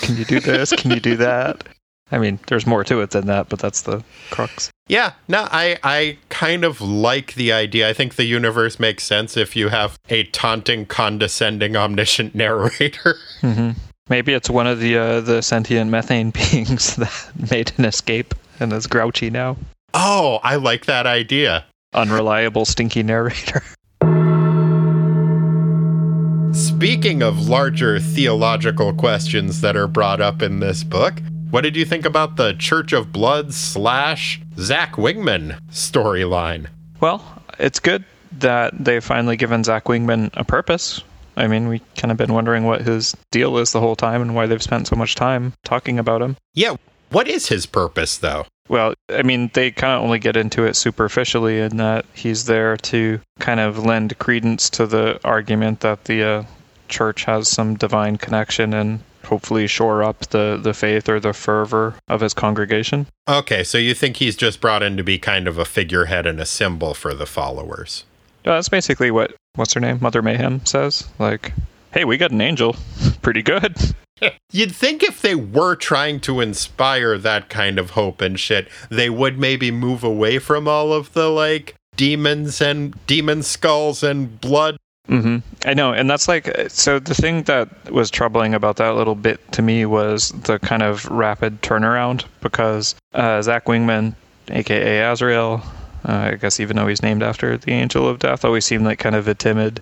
can 0.02 0.16
you 0.16 0.24
do 0.24 0.40
this? 0.40 0.72
Can 0.72 0.92
you 0.92 1.00
do 1.00 1.16
that? 1.16 1.68
I 2.12 2.18
mean, 2.18 2.40
there's 2.46 2.66
more 2.66 2.82
to 2.84 3.02
it 3.02 3.10
than 3.10 3.26
that, 3.26 3.48
but 3.48 3.58
that's 3.58 3.82
the 3.82 4.02
crux. 4.30 4.70
Yeah, 4.88 5.12
no, 5.28 5.46
I, 5.50 5.78
I 5.84 6.18
kind 6.28 6.64
of 6.64 6.80
like 6.80 7.34
the 7.34 7.52
idea. 7.52 7.88
I 7.88 7.92
think 7.92 8.16
the 8.16 8.24
universe 8.24 8.80
makes 8.80 9.04
sense 9.04 9.36
if 9.36 9.54
you 9.54 9.68
have 9.68 9.98
a 10.08 10.24
taunting, 10.24 10.86
condescending, 10.86 11.76
omniscient 11.76 12.34
narrator. 12.34 13.16
Mm-hmm. 13.42 13.70
Maybe 14.10 14.32
it's 14.32 14.50
one 14.50 14.66
of 14.66 14.80
the 14.80 14.98
uh, 14.98 15.20
the 15.20 15.40
sentient 15.40 15.88
methane 15.88 16.30
beings 16.30 16.96
that 16.96 17.30
made 17.50 17.72
an 17.78 17.84
escape 17.84 18.34
and 18.58 18.72
is 18.72 18.88
grouchy 18.88 19.30
now. 19.30 19.56
Oh, 19.94 20.40
I 20.42 20.56
like 20.56 20.86
that 20.86 21.06
idea. 21.06 21.64
Unreliable, 21.94 22.64
stinky 22.64 23.04
narrator. 23.04 23.62
Speaking 26.52 27.22
of 27.22 27.48
larger 27.48 28.00
theological 28.00 28.92
questions 28.92 29.60
that 29.60 29.76
are 29.76 29.86
brought 29.86 30.20
up 30.20 30.42
in 30.42 30.58
this 30.58 30.82
book, 30.82 31.22
what 31.50 31.60
did 31.60 31.76
you 31.76 31.84
think 31.84 32.04
about 32.04 32.36
the 32.36 32.54
Church 32.54 32.92
of 32.92 33.12
Blood 33.12 33.54
slash 33.54 34.40
Zach 34.56 34.94
Wingman 34.94 35.60
storyline? 35.70 36.66
Well, 37.00 37.24
it's 37.58 37.78
good 37.78 38.04
that 38.38 38.72
they've 38.76 39.04
finally 39.04 39.36
given 39.36 39.62
Zach 39.62 39.84
Wingman 39.84 40.30
a 40.34 40.44
purpose. 40.44 41.02
I 41.40 41.46
mean, 41.46 41.68
we 41.68 41.80
kind 41.96 42.12
of 42.12 42.18
been 42.18 42.34
wondering 42.34 42.64
what 42.64 42.82
his 42.82 43.16
deal 43.30 43.56
is 43.58 43.72
the 43.72 43.80
whole 43.80 43.96
time 43.96 44.20
and 44.20 44.34
why 44.34 44.46
they've 44.46 44.62
spent 44.62 44.86
so 44.86 44.96
much 44.96 45.14
time 45.14 45.54
talking 45.64 45.98
about 45.98 46.20
him. 46.20 46.36
Yeah, 46.54 46.76
what 47.10 47.28
is 47.28 47.48
his 47.48 47.66
purpose 47.66 48.18
though? 48.18 48.46
Well, 48.68 48.94
I 49.08 49.22
mean, 49.22 49.50
they 49.54 49.72
kind 49.72 49.94
of 49.94 50.02
only 50.04 50.20
get 50.20 50.36
into 50.36 50.64
it 50.64 50.76
superficially 50.76 51.58
in 51.58 51.78
that 51.78 52.04
he's 52.14 52.44
there 52.44 52.76
to 52.76 53.20
kind 53.40 53.58
of 53.58 53.84
lend 53.84 54.16
credence 54.18 54.70
to 54.70 54.86
the 54.86 55.18
argument 55.24 55.80
that 55.80 56.04
the 56.04 56.22
uh, 56.22 56.44
church 56.88 57.24
has 57.24 57.48
some 57.48 57.74
divine 57.74 58.16
connection 58.16 58.72
and 58.72 59.00
hopefully 59.24 59.66
shore 59.66 60.02
up 60.02 60.20
the, 60.28 60.58
the 60.62 60.74
faith 60.74 61.08
or 61.08 61.18
the 61.18 61.32
fervor 61.32 61.94
of 62.08 62.20
his 62.20 62.34
congregation. 62.34 63.06
Okay, 63.28 63.64
so 63.64 63.76
you 63.76 63.94
think 63.94 64.16
he's 64.16 64.36
just 64.36 64.60
brought 64.60 64.82
in 64.82 64.96
to 64.96 65.02
be 65.02 65.18
kind 65.18 65.48
of 65.48 65.58
a 65.58 65.64
figurehead 65.64 66.26
and 66.26 66.40
a 66.40 66.46
symbol 66.46 66.94
for 66.94 67.12
the 67.12 67.26
followers? 67.26 68.04
Yeah, 68.44 68.54
that's 68.54 68.68
basically 68.68 69.10
what 69.10 69.34
what's 69.54 69.74
her 69.74 69.80
name, 69.80 69.98
Mother 70.00 70.22
Mayhem 70.22 70.64
says. 70.64 71.08
Like, 71.18 71.52
hey, 71.92 72.04
we 72.04 72.16
got 72.16 72.30
an 72.30 72.40
angel, 72.40 72.76
pretty 73.22 73.42
good. 73.42 73.76
You'd 74.52 74.74
think 74.74 75.02
if 75.02 75.22
they 75.22 75.34
were 75.34 75.74
trying 75.76 76.20
to 76.20 76.40
inspire 76.40 77.16
that 77.18 77.48
kind 77.48 77.78
of 77.78 77.90
hope 77.90 78.20
and 78.20 78.38
shit, 78.38 78.68
they 78.90 79.08
would 79.08 79.38
maybe 79.38 79.70
move 79.70 80.04
away 80.04 80.38
from 80.38 80.68
all 80.68 80.92
of 80.92 81.12
the 81.14 81.28
like 81.28 81.74
demons 81.96 82.60
and 82.60 82.94
demon 83.06 83.42
skulls 83.42 84.02
and 84.02 84.40
blood 84.40 84.76
Mm-hmm. 85.10 85.38
I 85.68 85.74
know, 85.74 85.92
and 85.92 86.08
that's 86.08 86.28
like 86.28 86.48
so. 86.68 87.00
The 87.00 87.14
thing 87.14 87.42
that 87.44 87.90
was 87.90 88.12
troubling 88.12 88.54
about 88.54 88.76
that 88.76 88.94
little 88.94 89.16
bit 89.16 89.40
to 89.52 89.62
me 89.62 89.84
was 89.84 90.30
the 90.30 90.60
kind 90.60 90.84
of 90.84 91.04
rapid 91.06 91.62
turnaround 91.62 92.24
because 92.40 92.94
uh, 93.12 93.42
Zach 93.42 93.64
Wingman, 93.64 94.14
aka 94.50 95.10
Azrael, 95.10 95.64
uh, 96.06 96.30
I 96.32 96.36
guess 96.36 96.60
even 96.60 96.76
though 96.76 96.86
he's 96.86 97.02
named 97.02 97.22
after 97.22 97.56
the 97.56 97.72
Angel 97.72 98.08
of 98.08 98.18
Death, 98.18 98.44
always 98.44 98.64
seemed 98.64 98.84
like 98.84 98.98
kind 98.98 99.16
of 99.16 99.28
a 99.28 99.34
timid 99.34 99.80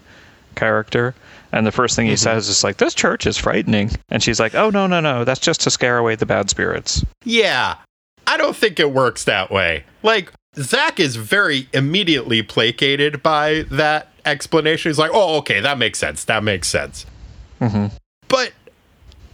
character. 0.55 1.15
And 1.53 1.67
the 1.67 1.73
first 1.73 1.97
thing 1.97 2.07
he 2.07 2.13
mm-hmm. 2.13 2.19
says 2.19 2.49
is 2.49 2.63
like, 2.63 2.77
"This 2.77 2.95
church 2.95 3.27
is 3.27 3.39
frightening," 3.39 3.91
and 4.11 4.23
she's 4.23 4.39
like, 4.39 4.55
"Oh 4.55 4.71
no, 4.71 4.87
no, 4.87 5.01
no, 5.01 5.25
that's 5.25 5.41
just 5.41 5.63
to 5.63 5.71
scare 5.71 5.99
away 5.99 6.15
the 6.15 6.27
bad 6.27 6.51
spirits." 6.51 7.05
Yeah, 7.25 7.77
I 8.27 8.37
don't 8.37 8.57
think 8.57 8.79
it 8.79 8.93
works 8.93 9.25
that 9.25 9.51
way. 9.51 9.85
Like 10.03 10.33
Zach 10.57 10.99
is 11.01 11.17
very 11.17 11.69
immediately 11.73 12.43
placated 12.43 13.23
by 13.23 13.65
that 13.71 14.09
explanation. 14.25 14.91
He's 14.91 14.99
like, 14.99 15.11
oh, 15.15 15.39
okay, 15.39 15.61
that 15.61 15.79
makes 15.79 15.99
sense. 15.99 16.25
That 16.25 16.43
makes 16.43 16.69
sense. 16.69 17.07
Mm-hmm. 17.61 17.97
But 18.29 18.53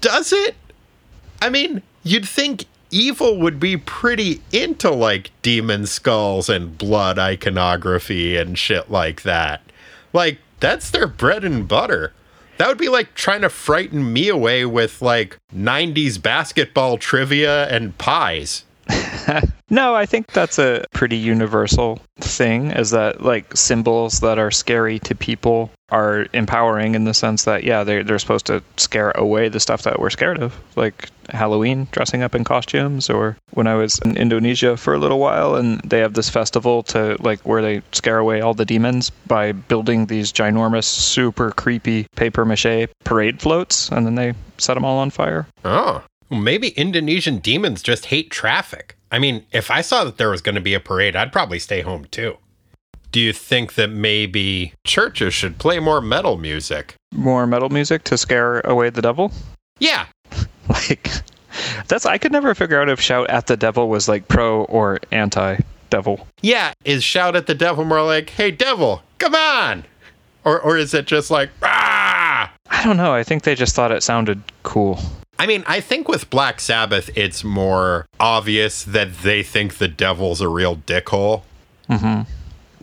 does 0.01 0.33
it? 0.33 0.55
I 1.43 1.51
mean, 1.51 1.83
you'd 2.03 2.29
think 2.29 2.67
evil 2.95 3.39
would 3.39 3.59
be 3.59 3.77
pretty 3.77 4.41
into 4.53 4.91
like 4.91 5.33
demon 5.43 5.85
skulls 5.87 6.49
and 6.49 6.79
blood 6.79 7.19
iconography 7.19 8.37
and 8.37 8.57
shit 8.57 8.91
like 8.91 9.23
that. 9.23 9.61
Like, 10.13 10.39
that's 10.61 10.91
their 10.91 11.09
bread 11.09 11.45
and 11.45 11.67
butter. 11.67 12.13
That 12.59 12.69
would 12.69 12.79
be 12.79 12.89
like 12.89 13.15
trying 13.15 13.41
to 13.41 13.49
frighten 13.49 14.13
me 14.13 14.29
away 14.29 14.65
with 14.65 15.03
like 15.03 15.37
90s 15.55 16.23
basketball 16.23 16.97
trivia 16.97 17.67
and 17.67 17.99
pies. 17.99 18.65
no, 19.71 19.95
I 19.95 20.07
think 20.07 20.33
that's 20.33 20.59
a 20.59 20.85
pretty 20.95 21.17
universal 21.17 22.01
thing 22.21 22.71
is 22.71 22.91
that 22.91 23.23
like 23.23 23.57
symbols 23.57 24.21
that 24.21 24.39
are 24.39 24.51
scary 24.51 25.01
to 25.01 25.15
people 25.15 25.71
are 25.91 26.27
empowering 26.33 26.95
in 26.95 27.05
the 27.05 27.15
sense 27.15 27.45
that 27.45 27.65
yeah, 27.65 27.85
they're 27.85 28.03
they're 28.03 28.19
supposed 28.19 28.47
to 28.47 28.63
scare 28.77 29.11
away 29.13 29.49
the 29.49 29.61
stuff 29.61 29.83
that 29.83 30.01
we're 30.01 30.11
scared 30.11 30.41
of. 30.41 30.59
Like 30.77 31.11
Halloween, 31.31 31.89
dressing 31.93 32.23
up 32.23 32.35
in 32.35 32.45
costumes, 32.45 33.11
or 33.11 33.37
when 33.53 33.67
I 33.67 33.75
was 33.75 33.99
in 34.01 34.17
Indonesia 34.17 34.77
for 34.77 34.95
a 34.95 34.99
little 34.99 35.19
while 35.19 35.57
and 35.57 35.81
they 35.81 35.99
have 36.01 36.15
this 36.15 36.31
festival 36.31 36.83
to 36.85 37.17
like 37.21 37.41
where 37.41 37.63
they 37.63 37.83
scare 37.93 38.19
away 38.19 38.41
all 38.41 38.55
the 38.55 38.65
demons 38.65 39.11
by 39.27 39.53
building 39.53 40.07
these 40.07 40.33
ginormous, 40.33 40.85
super 40.85 41.51
creepy 41.51 42.07
paper 42.17 42.45
mache 42.45 42.89
parade 43.05 43.41
floats 43.41 43.91
and 43.91 44.07
then 44.07 44.15
they 44.15 44.35
set 44.59 44.75
them 44.75 44.85
all 44.85 44.99
on 44.99 45.11
fire. 45.11 45.47
Oh. 45.65 46.03
Maybe 46.31 46.69
Indonesian 46.71 47.39
demons 47.39 47.83
just 47.83 48.07
hate 48.07 48.31
traffic. 48.31 48.97
I 49.13 49.19
mean, 49.19 49.45
if 49.53 49.71
I 49.71 49.83
saw 49.83 50.05
that 50.05 50.17
there 50.17 50.31
was 50.31 50.41
going 50.41 50.57
to 50.57 50.61
be 50.61 50.75
a 50.75 50.81
parade, 50.81 51.15
I'd 51.15 51.33
probably 51.33 51.59
stay 51.59 51.83
home 51.83 52.07
too. 52.07 52.37
Do 53.15 53.21
you 53.21 53.33
think 53.33 53.75
that 53.75 53.91
maybe 53.91 54.75
churches 54.83 55.33
should 55.35 55.59
play 55.59 55.79
more 55.79 56.01
metal 56.01 56.37
music? 56.37 56.97
More 57.13 57.47
metal 57.47 57.69
music 57.69 58.03
to 58.05 58.19
scare 58.19 58.59
away 58.63 58.91
the 58.91 59.03
devil? 59.03 59.31
Yeah. 59.79 60.07
like, 60.69 61.13
that's, 61.87 62.07
I 62.07 62.19
could 62.19 62.33
never 62.33 62.57
figure 62.57 62.83
out 62.83 62.89
if 62.89 63.01
Shout 63.01 63.31
at 63.31 63.47
the 63.47 63.57
Devil 63.57 63.89
was 63.89 64.09
like 64.09 64.27
pro 64.27 64.65
or 64.65 64.99
anti 65.13 65.61
devil. 65.91 66.27
Yeah. 66.43 66.73
Is 66.85 67.05
Shout 67.05 67.37
at 67.37 67.47
the 67.47 67.55
Devil 67.55 67.85
more 67.85 68.03
like, 68.03 68.31
hey, 68.31 68.51
devil, 68.51 69.01
come 69.19 69.37
on? 69.37 69.85
Or, 70.43 70.61
or 70.61 70.77
is 70.77 70.93
it 70.93 71.07
just 71.07 71.31
like, 71.31 71.51
ah? 71.63 72.53
I 72.69 72.83
don't 72.83 72.97
know. 72.97 73.15
I 73.15 73.23
think 73.23 73.45
they 73.45 73.55
just 73.55 73.77
thought 73.77 73.93
it 73.93 74.03
sounded 74.03 74.43
cool. 74.65 74.99
I 75.39 75.47
mean, 75.47 75.63
I 75.69 75.81
think 75.81 76.09
with 76.09 76.31
Black 76.31 76.59
Sabbath, 76.59 77.11
it's 77.15 77.45
more 77.45 78.07
obvious 78.19 78.83
that 78.83 79.19
they 79.19 79.45
think 79.45 79.79
the 79.79 79.87
devil's 79.87 80.41
a 80.41 80.49
real 80.49 80.79
dickhole. 80.79 81.43
Mm-hmm. 81.89 82.23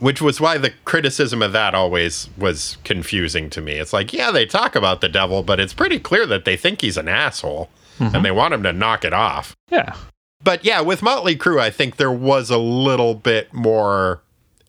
Which 0.02 0.20
was 0.20 0.40
why 0.40 0.58
the 0.58 0.72
criticism 0.84 1.42
of 1.42 1.52
that 1.52 1.76
always 1.76 2.28
was 2.36 2.76
confusing 2.82 3.48
to 3.50 3.60
me. 3.60 3.74
It's 3.74 3.92
like, 3.92 4.12
yeah, 4.12 4.32
they 4.32 4.46
talk 4.46 4.74
about 4.74 5.00
the 5.00 5.08
devil, 5.08 5.44
but 5.44 5.60
it's 5.60 5.72
pretty 5.72 6.00
clear 6.00 6.26
that 6.26 6.44
they 6.44 6.56
think 6.56 6.80
he's 6.80 6.96
an 6.96 7.06
asshole 7.06 7.70
mm-hmm. 8.00 8.12
and 8.12 8.24
they 8.24 8.32
want 8.32 8.52
him 8.52 8.64
to 8.64 8.72
knock 8.72 9.04
it 9.04 9.12
off. 9.12 9.54
Yeah. 9.70 9.94
But 10.42 10.64
yeah, 10.64 10.80
with 10.80 11.02
Motley 11.02 11.36
Crue, 11.36 11.60
I 11.60 11.70
think 11.70 11.98
there 11.98 12.10
was 12.10 12.50
a 12.50 12.58
little 12.58 13.14
bit 13.14 13.54
more 13.54 14.22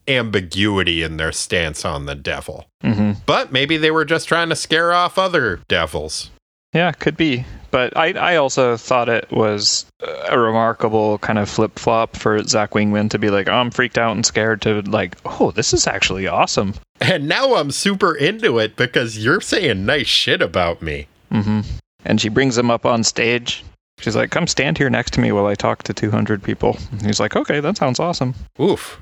ambiguity 0.08 1.02
in 1.02 1.17
their 1.17 1.32
stance 1.32 1.84
on 1.84 2.06
the 2.06 2.13
devil. 2.13 2.67
Mm-hmm. 2.84 3.22
But 3.26 3.52
maybe 3.52 3.78
they 3.78 3.89
were 3.89 4.06
just 4.06 4.28
trying 4.28 4.50
to 4.50 4.56
scare 4.56 4.93
off 4.93 5.17
other 5.17 5.62
devils. 5.67 6.30
Yeah, 6.74 6.91
could 6.91 7.17
be. 7.17 7.46
But 7.73 7.97
I, 7.97 8.12
I 8.12 8.36
also 8.36 8.77
thought 8.77 9.09
it 9.09 9.31
was 9.31 9.88
a 10.29 10.38
remarkable 10.38 11.17
kind 11.17 11.39
of 11.39 11.49
flip 11.49 11.79
flop 11.79 12.15
for 12.15 12.38
Zach 12.43 12.69
Wingman 12.73 13.09
to 13.09 13.17
be 13.17 13.31
like, 13.31 13.47
oh, 13.47 13.53
I'm 13.53 13.71
freaked 13.71 13.97
out 13.97 14.15
and 14.15 14.23
scared 14.23 14.62
to 14.62 14.83
like, 14.83 15.17
oh, 15.25 15.49
this 15.49 15.73
is 15.73 15.88
actually 15.88 16.27
awesome. 16.27 16.75
And 17.01 17.27
now 17.27 17.55
I'm 17.55 17.71
super 17.71 18.13
into 18.13 18.59
it 18.59 18.75
because 18.75 19.17
you're 19.17 19.41
saying 19.41 19.88
nice 19.88 20.05
shit 20.05 20.39
about 20.39 20.83
me. 20.83 21.07
Mm-hmm. 21.31 21.62
And 22.05 22.21
she 22.21 22.29
brings 22.29 22.55
him 22.55 22.69
up 22.69 22.86
on 22.86 23.03
stage 23.03 23.63
She's 24.03 24.17
like, 24.17 24.31
come 24.31 24.47
stand 24.47 24.77
here 24.77 24.89
next 24.89 25.13
to 25.13 25.21
me 25.21 25.31
while 25.31 25.45
I 25.45 25.56
talk 25.56 25.83
to 25.83 25.93
200 25.93 26.43
people. 26.43 26.77
And 26.91 27.06
he's 27.06 27.21
like, 27.21 27.37
okay, 27.37 27.62
that 27.62 27.77
sounds 27.77 28.01
awesome. 28.01 28.35
Oof. 28.60 28.99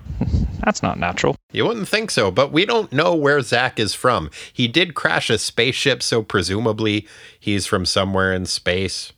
That's 0.64 0.84
not 0.84 0.99
natural. 0.99 1.36
You 1.52 1.66
wouldn't 1.66 1.88
think 1.88 2.12
so, 2.12 2.30
but 2.30 2.52
we 2.52 2.68
don't 2.68 2.93
know 2.93 3.16
where 3.16 3.41
Zach 3.41 3.80
is 3.80 3.95
from. 3.95 4.30
He 4.54 4.68
did 4.68 4.93
crash 4.93 5.32
a 5.32 5.39
spaceship, 5.39 6.04
so 6.04 6.22
presumably 6.22 7.08
he's 7.39 7.66
from 7.66 7.84
somewhere 7.84 8.32
in 8.32 8.45
space 8.45 9.12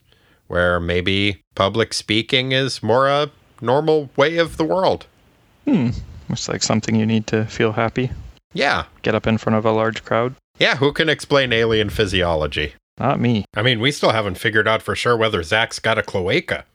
where 0.47 0.79
maybe 0.79 1.41
public 1.53 1.93
speaking 1.93 2.53
is 2.53 2.81
more 2.81 3.09
a 3.09 3.31
normal 3.59 4.09
way 4.15 4.37
of 4.37 4.55
the 4.55 4.63
world. 4.63 5.05
Hmm. 5.65 5.89
It's 6.29 6.47
like 6.47 6.63
something 6.63 6.95
you 6.95 7.05
need 7.05 7.27
to 7.27 7.43
feel 7.43 7.73
happy. 7.73 8.09
Yeah. 8.53 8.85
Get 9.01 9.15
up 9.15 9.27
in 9.27 9.37
front 9.37 9.57
of 9.57 9.65
a 9.65 9.71
large 9.71 10.05
crowd. 10.05 10.35
Yeah, 10.59 10.77
who 10.77 10.93
can 10.93 11.09
explain 11.09 11.51
alien 11.51 11.89
physiology? 11.89 12.75
Not 12.99 13.19
me. 13.19 13.45
I 13.55 13.61
mean, 13.61 13.79
we 13.79 13.91
still 13.91 14.11
haven't 14.11 14.37
figured 14.37 14.67
out 14.67 14.81
for 14.81 14.95
sure 14.95 15.17
whether 15.17 15.41
Zach's 15.43 15.79
got 15.79 15.97
a 15.97 16.03
cloaca. 16.03 16.65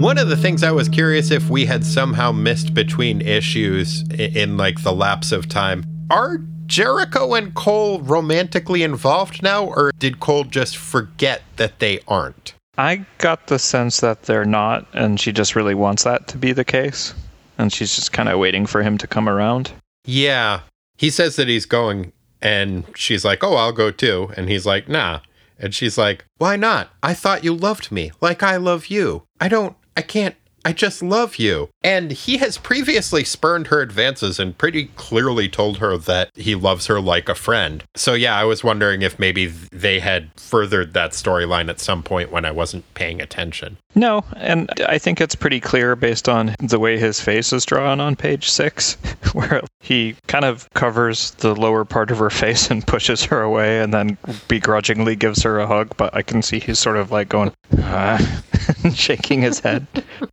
One 0.00 0.18
of 0.18 0.28
the 0.28 0.36
things 0.36 0.62
I 0.62 0.72
was 0.72 0.88
curious 0.88 1.30
if 1.30 1.48
we 1.48 1.66
had 1.66 1.84
somehow 1.84 2.32
missed 2.32 2.74
between 2.74 3.20
issues 3.20 4.02
in, 4.10 4.36
in 4.36 4.56
like 4.56 4.82
the 4.82 4.92
lapse 4.92 5.32
of 5.32 5.48
time 5.48 5.84
are 6.10 6.38
Jericho 6.66 7.34
and 7.34 7.54
Cole 7.54 8.00
romantically 8.00 8.82
involved 8.82 9.42
now, 9.42 9.66
or 9.66 9.92
did 9.98 10.20
Cole 10.20 10.44
just 10.44 10.76
forget 10.76 11.42
that 11.56 11.78
they 11.78 12.00
aren't? 12.08 12.54
I 12.76 13.04
got 13.18 13.46
the 13.46 13.58
sense 13.58 14.00
that 14.00 14.24
they're 14.24 14.44
not, 14.44 14.86
and 14.94 15.20
she 15.20 15.30
just 15.30 15.54
really 15.54 15.74
wants 15.74 16.04
that 16.04 16.26
to 16.28 16.38
be 16.38 16.52
the 16.52 16.64
case. 16.64 17.14
And 17.58 17.72
she's 17.72 17.94
just 17.94 18.12
kind 18.12 18.28
of 18.28 18.38
waiting 18.38 18.66
for 18.66 18.82
him 18.82 18.98
to 18.98 19.06
come 19.06 19.28
around. 19.28 19.72
Yeah. 20.04 20.60
He 20.96 21.10
says 21.10 21.36
that 21.36 21.48
he's 21.48 21.66
going, 21.66 22.12
and 22.44 22.84
she's 22.94 23.24
like, 23.24 23.42
Oh, 23.42 23.56
I'll 23.56 23.72
go 23.72 23.90
too. 23.90 24.30
And 24.36 24.48
he's 24.48 24.66
like, 24.66 24.88
Nah. 24.88 25.20
And 25.58 25.74
she's 25.74 25.98
like, 25.98 26.24
Why 26.38 26.54
not? 26.54 26.90
I 27.02 27.14
thought 27.14 27.42
you 27.42 27.54
loved 27.54 27.90
me 27.90 28.12
like 28.20 28.42
I 28.44 28.56
love 28.56 28.86
you. 28.86 29.24
I 29.40 29.48
don't, 29.48 29.76
I 29.96 30.02
can't 30.02 30.36
I 30.64 30.72
just 30.72 31.02
love 31.02 31.36
you. 31.36 31.68
And 31.84 32.12
he 32.12 32.38
has 32.38 32.56
previously 32.56 33.24
spurned 33.24 33.66
her 33.66 33.82
advances 33.82 34.40
and 34.40 34.56
pretty 34.56 34.86
clearly 34.96 35.50
told 35.50 35.78
her 35.78 35.98
that 35.98 36.30
he 36.34 36.54
loves 36.54 36.86
her 36.86 36.98
like 36.98 37.28
a 37.28 37.34
friend. 37.34 37.84
So, 37.94 38.14
yeah, 38.14 38.34
I 38.34 38.44
was 38.44 38.64
wondering 38.64 39.02
if 39.02 39.18
maybe 39.18 39.46
they 39.46 40.00
had 40.00 40.30
furthered 40.34 40.94
that 40.94 41.10
storyline 41.10 41.68
at 41.68 41.80
some 41.80 42.02
point 42.02 42.32
when 42.32 42.46
I 42.46 42.52
wasn't 42.52 42.92
paying 42.94 43.20
attention. 43.20 43.76
No, 43.94 44.24
and 44.36 44.70
I 44.88 44.96
think 44.96 45.20
it's 45.20 45.34
pretty 45.34 45.60
clear 45.60 45.94
based 45.94 46.26
on 46.26 46.56
the 46.58 46.78
way 46.78 46.98
his 46.98 47.20
face 47.20 47.52
is 47.52 47.66
drawn 47.66 48.00
on 48.00 48.16
page 48.16 48.50
six, 48.50 48.94
where 49.34 49.62
he 49.80 50.16
kind 50.26 50.46
of 50.46 50.68
covers 50.72 51.32
the 51.32 51.54
lower 51.54 51.84
part 51.84 52.10
of 52.10 52.18
her 52.18 52.30
face 52.30 52.70
and 52.70 52.84
pushes 52.86 53.22
her 53.24 53.42
away 53.42 53.80
and 53.80 53.92
then 53.92 54.16
begrudgingly 54.48 55.16
gives 55.16 55.42
her 55.42 55.60
a 55.60 55.66
hug. 55.66 55.94
But 55.98 56.14
I 56.16 56.22
can 56.22 56.40
see 56.40 56.60
he's 56.60 56.78
sort 56.78 56.96
of 56.96 57.12
like 57.12 57.28
going, 57.28 57.52
ah, 57.80 58.42
shaking 58.94 59.42
his 59.42 59.60
head. 59.60 59.86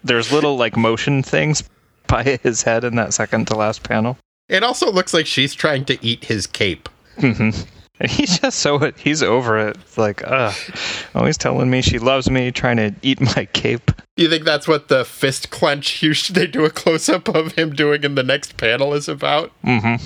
There's 0.03 0.31
little 0.31 0.55
like 0.55 0.77
motion 0.77 1.21
things 1.21 1.40
by 2.07 2.23
his 2.43 2.61
head 2.63 2.83
in 2.83 2.95
that 2.95 3.13
second 3.13 3.47
to 3.47 3.55
last 3.55 3.83
panel. 3.83 4.17
It 4.49 4.63
also 4.63 4.91
looks 4.91 5.13
like 5.13 5.25
she's 5.25 5.53
trying 5.53 5.85
to 5.85 6.05
eat 6.05 6.25
his 6.25 6.45
cape. 6.45 6.89
Mm-hmm. 7.17 7.61
And 8.01 8.11
he's 8.11 8.39
just 8.39 8.59
so 8.59 8.91
he's 8.97 9.23
over 9.23 9.57
it. 9.57 9.77
It's 9.77 9.97
like, 9.97 10.23
uh, 10.25 10.51
always 11.15 11.37
telling 11.37 11.69
me 11.69 11.81
she 11.81 11.99
loves 11.99 12.29
me, 12.29 12.51
trying 12.51 12.77
to 12.77 12.93
eat 13.01 13.21
my 13.35 13.45
cape. 13.53 13.91
You 14.17 14.29
think 14.29 14.43
that's 14.43 14.67
what 14.67 14.87
the 14.87 15.05
fist 15.05 15.51
clench 15.51 16.03
you 16.03 16.13
should 16.13 16.35
they 16.35 16.47
do 16.47 16.65
a 16.65 16.69
close 16.69 17.07
up 17.07 17.29
of 17.29 17.53
him 17.53 17.73
doing 17.73 18.03
in 18.03 18.15
the 18.15 18.23
next 18.23 18.57
panel 18.57 18.93
is 18.93 19.07
about? 19.07 19.51
Mm-hmm. 19.63 20.03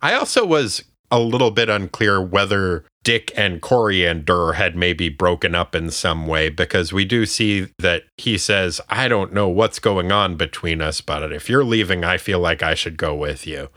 I 0.00 0.14
also 0.14 0.46
was 0.46 0.84
a 1.10 1.18
little 1.18 1.50
bit 1.50 1.68
unclear 1.68 2.20
whether 2.20 2.84
Dick 3.02 3.32
and 3.36 3.62
Koriand'r 3.62 4.54
had 4.54 4.76
maybe 4.76 5.08
broken 5.08 5.54
up 5.54 5.74
in 5.74 5.90
some 5.90 6.26
way 6.26 6.50
because 6.50 6.92
we 6.92 7.04
do 7.04 7.24
see 7.24 7.68
that 7.78 8.04
he 8.16 8.36
says, 8.36 8.80
I 8.88 9.08
don't 9.08 9.32
know 9.32 9.48
what's 9.48 9.78
going 9.78 10.12
on 10.12 10.36
between 10.36 10.82
us, 10.82 11.00
but 11.00 11.32
if 11.32 11.48
you're 11.48 11.64
leaving, 11.64 12.04
I 12.04 12.18
feel 12.18 12.38
like 12.38 12.62
I 12.62 12.74
should 12.74 12.96
go 12.96 13.14
with 13.14 13.46
you. 13.46 13.70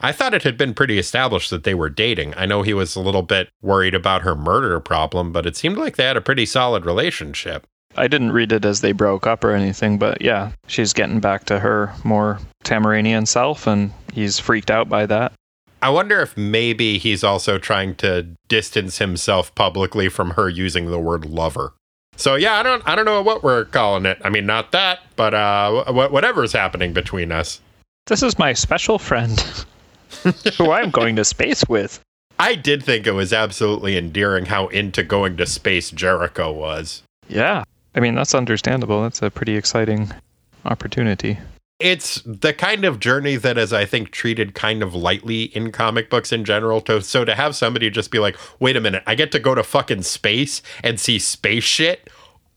I 0.00 0.10
thought 0.10 0.34
it 0.34 0.42
had 0.42 0.58
been 0.58 0.74
pretty 0.74 0.98
established 0.98 1.50
that 1.50 1.62
they 1.62 1.74
were 1.74 1.88
dating. 1.88 2.34
I 2.36 2.44
know 2.44 2.62
he 2.62 2.74
was 2.74 2.96
a 2.96 3.00
little 3.00 3.22
bit 3.22 3.50
worried 3.62 3.94
about 3.94 4.22
her 4.22 4.34
murder 4.34 4.80
problem, 4.80 5.32
but 5.32 5.46
it 5.46 5.56
seemed 5.56 5.76
like 5.76 5.94
they 5.94 6.04
had 6.04 6.16
a 6.16 6.20
pretty 6.20 6.44
solid 6.44 6.84
relationship. 6.84 7.64
I 7.96 8.08
didn't 8.08 8.32
read 8.32 8.50
it 8.50 8.64
as 8.64 8.80
they 8.80 8.92
broke 8.92 9.28
up 9.28 9.44
or 9.44 9.52
anything, 9.52 9.98
but 9.98 10.20
yeah, 10.20 10.52
she's 10.66 10.92
getting 10.92 11.20
back 11.20 11.44
to 11.44 11.60
her 11.60 11.92
more 12.02 12.40
Tamaranian 12.64 13.28
self, 13.28 13.68
and 13.68 13.92
he's 14.12 14.40
freaked 14.40 14.72
out 14.72 14.88
by 14.88 15.06
that. 15.06 15.32
I 15.82 15.90
wonder 15.90 16.20
if 16.20 16.36
maybe 16.36 16.96
he's 16.96 17.24
also 17.24 17.58
trying 17.58 17.96
to 17.96 18.28
distance 18.46 18.98
himself 18.98 19.52
publicly 19.56 20.08
from 20.08 20.30
her 20.30 20.48
using 20.48 20.86
the 20.86 20.98
word 20.98 21.26
lover. 21.26 21.74
So 22.16 22.36
yeah, 22.36 22.54
I 22.54 22.62
don't 22.62 22.82
I 22.86 22.94
don't 22.94 23.04
know 23.04 23.20
what 23.20 23.42
we're 23.42 23.64
calling 23.64 24.06
it. 24.06 24.18
I 24.24 24.30
mean, 24.30 24.46
not 24.46 24.70
that, 24.72 25.00
but 25.16 25.34
uh, 25.34 25.92
whatever's 25.92 26.52
happening 26.52 26.92
between 26.92 27.32
us. 27.32 27.60
This 28.06 28.22
is 28.22 28.38
my 28.38 28.52
special 28.52 28.98
friend, 28.98 29.38
who 30.58 30.70
I'm 30.70 30.90
going 30.90 31.16
to 31.16 31.24
space 31.24 31.64
with. 31.68 32.00
I 32.38 32.54
did 32.54 32.82
think 32.82 33.06
it 33.06 33.12
was 33.12 33.32
absolutely 33.32 33.96
endearing 33.96 34.46
how 34.46 34.68
into 34.68 35.02
going 35.02 35.36
to 35.38 35.46
space 35.46 35.90
Jericho 35.90 36.52
was. 36.52 37.02
Yeah, 37.28 37.64
I 37.96 38.00
mean 38.00 38.14
that's 38.14 38.36
understandable. 38.36 39.02
That's 39.02 39.22
a 39.22 39.30
pretty 39.30 39.56
exciting 39.56 40.12
opportunity 40.64 41.38
it's 41.82 42.22
the 42.24 42.52
kind 42.52 42.84
of 42.84 43.00
journey 43.00 43.36
that 43.36 43.58
is 43.58 43.72
i 43.72 43.84
think 43.84 44.10
treated 44.10 44.54
kind 44.54 44.82
of 44.82 44.94
lightly 44.94 45.44
in 45.44 45.72
comic 45.72 46.08
books 46.08 46.32
in 46.32 46.44
general. 46.44 46.80
To, 46.82 47.02
so 47.02 47.24
to 47.24 47.34
have 47.34 47.56
somebody 47.56 47.90
just 47.90 48.10
be 48.10 48.18
like 48.18 48.36
wait 48.60 48.76
a 48.76 48.80
minute 48.80 49.02
i 49.06 49.14
get 49.14 49.32
to 49.32 49.38
go 49.38 49.54
to 49.54 49.62
fucking 49.62 50.02
space 50.02 50.62
and 50.82 50.98
see 50.98 51.18
space 51.18 51.64
shit? 51.64 52.08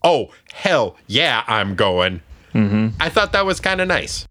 Oh 0.03 0.32
hell 0.53 0.95
yeah 1.07 1.43
i'm 1.47 1.76
going. 1.76 2.21
Mm-hmm. 2.53 2.89
i 2.99 3.09
thought 3.09 3.34
that 3.34 3.45
was 3.45 3.59
kind 3.59 3.82
of 3.82 3.88
nice. 3.88 4.26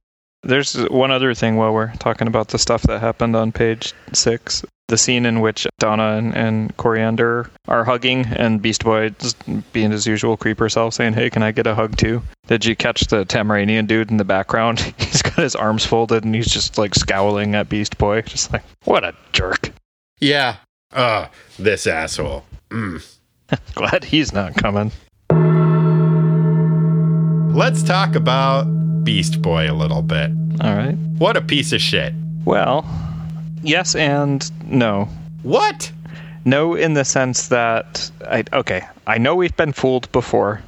There's 0.46 0.74
one 0.90 1.10
other 1.10 1.32
thing 1.32 1.56
while 1.56 1.72
we're 1.72 1.94
talking 1.94 2.28
about 2.28 2.48
the 2.48 2.58
stuff 2.58 2.82
that 2.82 3.00
happened 3.00 3.34
on 3.34 3.50
page 3.50 3.94
six 4.12 4.64
the 4.88 4.98
scene 4.98 5.24
in 5.26 5.40
which 5.40 5.66
Donna 5.78 6.16
and, 6.16 6.34
and 6.34 6.76
Koriand'r 6.76 7.48
are 7.68 7.84
hugging, 7.84 8.26
and 8.26 8.60
Beast 8.60 8.84
Boy 8.84 9.10
just 9.10 9.36
being 9.72 9.90
his 9.90 10.06
usual 10.06 10.36
creeper 10.36 10.68
self, 10.68 10.94
saying, 10.94 11.14
"Hey, 11.14 11.30
can 11.30 11.42
I 11.42 11.52
get 11.52 11.66
a 11.66 11.74
hug 11.74 11.96
too?" 11.96 12.22
Did 12.46 12.64
you 12.64 12.76
catch 12.76 13.02
the 13.02 13.24
Tamaranian 13.24 13.86
dude 13.86 14.10
in 14.10 14.18
the 14.18 14.24
background? 14.24 14.80
He's 14.98 15.22
got 15.22 15.36
his 15.36 15.54
arms 15.56 15.84
folded, 15.86 16.24
and 16.24 16.34
he's 16.34 16.48
just 16.48 16.76
like 16.78 16.94
scowling 16.94 17.54
at 17.54 17.68
Beast 17.68 17.96
Boy, 17.98 18.22
just 18.22 18.52
like, 18.52 18.62
"What 18.84 19.04
a 19.04 19.14
jerk!" 19.32 19.70
Yeah. 20.20 20.56
Uh, 20.92 21.26
this 21.58 21.86
asshole. 21.86 22.44
Mm. 22.70 23.16
Glad 23.74 24.04
he's 24.04 24.32
not 24.32 24.54
coming. 24.54 24.92
Let's 27.54 27.82
talk 27.82 28.14
about 28.14 28.64
Beast 29.04 29.40
Boy 29.42 29.70
a 29.70 29.74
little 29.74 30.02
bit. 30.02 30.30
All 30.60 30.74
right. 30.74 30.94
What 31.18 31.36
a 31.36 31.40
piece 31.40 31.72
of 31.72 31.80
shit. 31.80 32.14
Well, 32.44 32.84
yes 33.64 33.94
and 33.94 34.50
no. 34.70 35.08
What? 35.42 35.90
No, 36.44 36.74
in 36.74 36.94
the 36.94 37.04
sense 37.04 37.48
that 37.48 38.10
I 38.26 38.44
okay, 38.52 38.82
I 39.06 39.18
know 39.18 39.34
we've 39.34 39.56
been 39.56 39.72
fooled 39.72 40.10
before, 40.12 40.62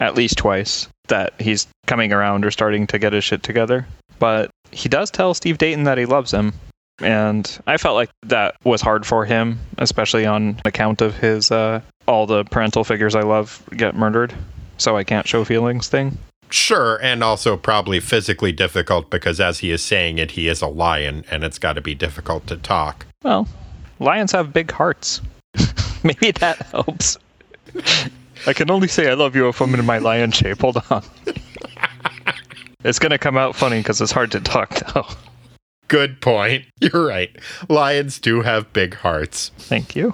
at 0.00 0.14
least 0.14 0.38
twice, 0.38 0.88
that 1.08 1.32
he's 1.38 1.66
coming 1.86 2.12
around 2.12 2.44
or 2.44 2.50
starting 2.50 2.86
to 2.88 2.98
get 2.98 3.12
his 3.12 3.24
shit 3.24 3.42
together. 3.42 3.86
But 4.18 4.50
he 4.70 4.88
does 4.88 5.10
tell 5.10 5.34
Steve 5.34 5.58
Dayton 5.58 5.84
that 5.84 5.98
he 5.98 6.06
loves 6.06 6.30
him, 6.30 6.52
and 7.00 7.60
I 7.66 7.76
felt 7.78 7.94
like 7.94 8.10
that 8.24 8.56
was 8.64 8.80
hard 8.80 9.06
for 9.06 9.24
him, 9.24 9.58
especially 9.78 10.26
on 10.26 10.60
account 10.64 11.00
of 11.00 11.16
his 11.16 11.50
uh, 11.50 11.80
all 12.06 12.26
the 12.26 12.44
parental 12.44 12.84
figures 12.84 13.14
I 13.14 13.22
love 13.22 13.62
get 13.74 13.96
murdered, 13.96 14.34
so 14.76 14.96
I 14.96 15.04
can't 15.04 15.26
show 15.26 15.44
feelings 15.44 15.88
thing. 15.88 16.18
Sure, 16.52 16.98
and 17.02 17.24
also 17.24 17.56
probably 17.56 17.98
physically 17.98 18.52
difficult 18.52 19.08
because 19.08 19.40
as 19.40 19.60
he 19.60 19.70
is 19.70 19.82
saying 19.82 20.18
it, 20.18 20.32
he 20.32 20.48
is 20.48 20.60
a 20.60 20.66
lion 20.66 21.24
and 21.30 21.44
it's 21.44 21.58
got 21.58 21.74
to 21.74 21.80
be 21.80 21.94
difficult 21.94 22.46
to 22.46 22.56
talk. 22.56 23.06
Well, 23.22 23.48
lions 23.98 24.32
have 24.32 24.52
big 24.52 24.70
hearts. 24.70 25.22
Maybe 26.02 26.30
that 26.32 26.58
helps. 26.66 27.16
I 28.46 28.52
can 28.52 28.70
only 28.70 28.88
say 28.88 29.08
I 29.08 29.14
love 29.14 29.34
you 29.34 29.48
if 29.48 29.60
I'm 29.60 29.74
in 29.74 29.86
my 29.86 29.98
lion 29.98 30.30
shape. 30.30 30.60
Hold 30.60 30.82
on. 30.90 31.02
it's 32.84 32.98
going 32.98 33.10
to 33.10 33.18
come 33.18 33.38
out 33.38 33.56
funny 33.56 33.78
because 33.78 34.00
it's 34.00 34.12
hard 34.12 34.30
to 34.32 34.40
talk 34.40 34.94
now. 34.94 35.08
Good 35.88 36.20
point. 36.20 36.66
You're 36.80 37.06
right. 37.06 37.30
Lions 37.68 38.18
do 38.18 38.42
have 38.42 38.72
big 38.72 38.94
hearts. 38.94 39.52
Thank 39.56 39.96
you. 39.96 40.12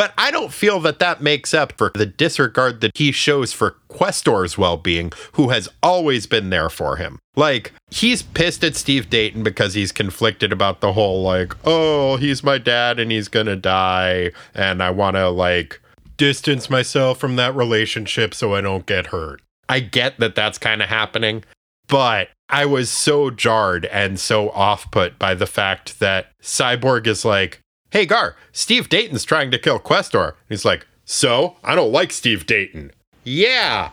But 0.00 0.14
I 0.16 0.30
don't 0.30 0.50
feel 0.50 0.80
that 0.80 0.98
that 1.00 1.20
makes 1.20 1.52
up 1.52 1.74
for 1.76 1.92
the 1.94 2.06
disregard 2.06 2.80
that 2.80 2.96
he 2.96 3.12
shows 3.12 3.52
for 3.52 3.72
Questor's 3.88 4.56
well 4.56 4.78
being, 4.78 5.12
who 5.32 5.50
has 5.50 5.68
always 5.82 6.26
been 6.26 6.48
there 6.48 6.70
for 6.70 6.96
him. 6.96 7.18
Like, 7.36 7.74
he's 7.90 8.22
pissed 8.22 8.64
at 8.64 8.76
Steve 8.76 9.10
Dayton 9.10 9.42
because 9.42 9.74
he's 9.74 9.92
conflicted 9.92 10.54
about 10.54 10.80
the 10.80 10.94
whole, 10.94 11.22
like, 11.22 11.54
oh, 11.66 12.16
he's 12.16 12.42
my 12.42 12.56
dad 12.56 12.98
and 12.98 13.12
he's 13.12 13.28
gonna 13.28 13.56
die, 13.56 14.32
and 14.54 14.82
I 14.82 14.88
wanna, 14.88 15.28
like, 15.28 15.78
distance 16.16 16.70
myself 16.70 17.18
from 17.18 17.36
that 17.36 17.54
relationship 17.54 18.32
so 18.32 18.54
I 18.54 18.62
don't 18.62 18.86
get 18.86 19.08
hurt. 19.08 19.42
I 19.68 19.80
get 19.80 20.18
that 20.18 20.34
that's 20.34 20.56
kind 20.56 20.80
of 20.80 20.88
happening, 20.88 21.44
but 21.88 22.30
I 22.48 22.64
was 22.64 22.88
so 22.88 23.28
jarred 23.28 23.84
and 23.84 24.18
so 24.18 24.48
off 24.52 24.90
put 24.90 25.18
by 25.18 25.34
the 25.34 25.46
fact 25.46 26.00
that 26.00 26.28
Cyborg 26.40 27.06
is 27.06 27.22
like, 27.22 27.60
Hey, 27.92 28.06
Gar, 28.06 28.36
Steve 28.52 28.88
Dayton's 28.88 29.24
trying 29.24 29.50
to 29.50 29.58
kill 29.58 29.78
Questor. 29.78 30.36
He's 30.48 30.64
like, 30.64 30.86
So? 31.04 31.56
I 31.64 31.74
don't 31.74 31.90
like 31.90 32.12
Steve 32.12 32.46
Dayton. 32.46 32.92
Yeah. 33.24 33.90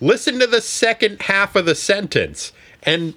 Listen 0.00 0.38
to 0.38 0.46
the 0.46 0.60
second 0.60 1.22
half 1.22 1.56
of 1.56 1.66
the 1.66 1.74
sentence. 1.74 2.52
And 2.84 3.14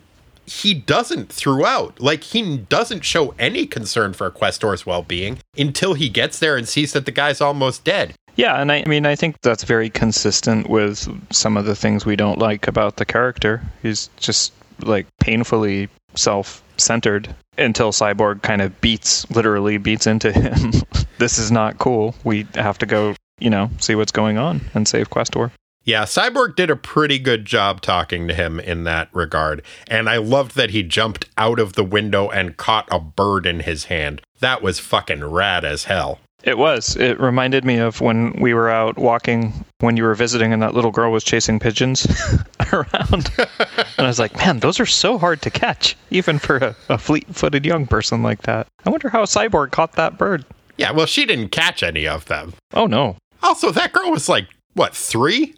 he 0.47 0.74
doesn't 0.74 1.32
throughout. 1.32 1.99
Like, 1.99 2.24
he 2.24 2.57
doesn't 2.57 3.05
show 3.05 3.36
any 3.38 3.68
concern 3.68 4.13
for 4.13 4.32
Questor's 4.32 4.86
well 4.86 5.03
being 5.03 5.39
until 5.57 5.93
he 5.93 6.09
gets 6.09 6.39
there 6.39 6.57
and 6.57 6.68
sees 6.68 6.93
that 6.93 7.05
the 7.05 7.11
guy's 7.11 7.41
almost 7.41 7.84
dead. 7.84 8.15
Yeah, 8.38 8.61
and 8.61 8.72
I, 8.72 8.84
I, 8.86 8.86
mean, 8.86 9.05
I 9.05 9.15
think 9.15 9.41
that's 9.41 9.63
very 9.63 9.89
consistent 9.89 10.70
with 10.70 11.07
some 11.34 11.57
of 11.57 11.65
the 11.65 11.76
things 11.76 12.05
we 12.05 12.15
don't 12.15 12.39
like 12.39 12.68
about 12.68 12.97
the 12.97 13.05
character. 13.05 13.61
He's 13.82 14.09
just 14.18 14.53
like 14.82 15.07
painfully 15.20 15.89
self 16.18 16.63
centered 16.78 17.34
until 17.57 17.91
Cyborg 17.91 18.41
kind 18.43 18.61
of 18.61 18.80
beats, 18.82 19.30
literally 19.32 19.78
beats 19.78 20.07
into 20.07 20.32
him. 20.34 20.72
this 21.18 21.38
is 21.38 21.51
not 21.51 21.78
cool. 21.78 22.15
We 22.24 22.47
have 22.55 22.78
to 22.80 22.86
go, 22.86 23.15
you 23.39 23.49
know, 23.49 23.70
see 23.80 23.95
what's 23.95 24.11
going 24.11 24.38
on 24.38 24.61
and 24.74 24.88
save 24.88 25.09
Questor. 25.09 25.51
Yeah, 25.84 26.03
Cyborg 26.03 26.57
did 26.57 26.70
a 26.70 26.76
pretty 26.76 27.18
good 27.18 27.45
job 27.45 27.80
talking 27.80 28.28
to 28.28 28.34
him 28.34 28.59
in 28.59 28.84
that 28.84 29.07
regard. 29.13 29.63
And 29.88 30.09
I 30.09 30.18
loved 30.18 30.57
that 30.57 30.72
he 30.72 30.84
jumped 30.84 31.30
out 31.38 31.59
of 31.59 31.74
the 31.74 31.84
window 31.84 32.30
and 32.30 32.57
caught 32.57 32.89
a 32.91 32.99
bird 32.99 33.45
in 33.45 33.61
his 33.61 33.86
hand. 33.86 34.22
That 34.41 34.61
was 34.61 34.80
fucking 34.80 35.24
rad 35.24 35.63
as 35.63 35.86
hell. 35.86 36.20
It 36.47 36.57
was. 36.57 36.95
It 36.95 37.19
reminded 37.19 37.65
me 37.65 37.77
of 37.77 37.99
when 37.99 38.31
we 38.39 38.53
were 38.53 38.69
out 38.69 38.97
walking 38.97 39.51
when 39.79 39.97
you 39.97 40.03
were 40.03 40.15
visiting 40.15 40.53
and 40.53 40.61
that 40.61 40.73
little 40.73 40.91
girl 40.91 41.11
was 41.11 41.25
chasing 41.25 41.59
pigeons 41.59 42.07
around. 42.71 43.29
and 43.37 43.99
I 43.99 44.03
was 44.07 44.17
like, 44.17 44.33
man, 44.37 44.59
those 44.59 44.79
are 44.79 44.85
so 44.85 45.17
hard 45.17 45.41
to 45.41 45.49
catch, 45.49 45.97
even 46.09 46.39
for 46.39 46.55
a, 46.55 46.75
a 46.87 46.97
fleet 46.97 47.27
footed 47.35 47.65
young 47.65 47.85
person 47.85 48.23
like 48.23 48.43
that. 48.43 48.65
I 48.85 48.89
wonder 48.89 49.09
how 49.09 49.23
Cyborg 49.25 49.71
caught 49.71 49.91
that 49.97 50.17
bird. 50.17 50.45
Yeah, 50.77 50.91
well, 50.91 51.05
she 51.05 51.25
didn't 51.25 51.49
catch 51.49 51.83
any 51.83 52.07
of 52.07 52.23
them. 52.25 52.53
Oh, 52.73 52.87
no. 52.87 53.17
Also, 53.43 53.71
that 53.71 53.91
girl 53.91 54.09
was 54.09 54.29
like, 54.29 54.47
what, 54.73 54.95
three? 54.95 55.53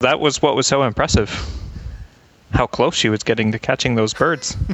That 0.00 0.20
was 0.20 0.42
what 0.42 0.56
was 0.56 0.66
so 0.66 0.82
impressive. 0.82 1.30
How 2.52 2.66
close 2.66 2.94
she 2.94 3.08
was 3.08 3.22
getting 3.22 3.50
to 3.52 3.58
catching 3.58 3.94
those 3.94 4.12
birds. 4.12 4.56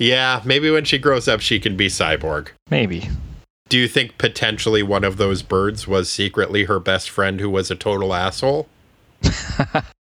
Yeah, 0.00 0.42
maybe 0.44 0.70
when 0.70 0.84
she 0.84 0.96
grows 0.96 1.26
up, 1.26 1.40
she 1.40 1.58
can 1.58 1.76
be 1.76 1.88
cyborg. 1.88 2.50
Maybe. 2.70 3.08
Do 3.68 3.76
you 3.78 3.88
think 3.88 4.16
potentially 4.18 4.82
one 4.82 5.04
of 5.04 5.16
those 5.18 5.42
birds 5.42 5.86
was 5.86 6.08
secretly 6.10 6.64
her 6.64 6.80
best 6.80 7.10
friend 7.10 7.40
who 7.40 7.50
was 7.50 7.70
a 7.70 7.74
total 7.76 8.14
asshole? 8.14 8.68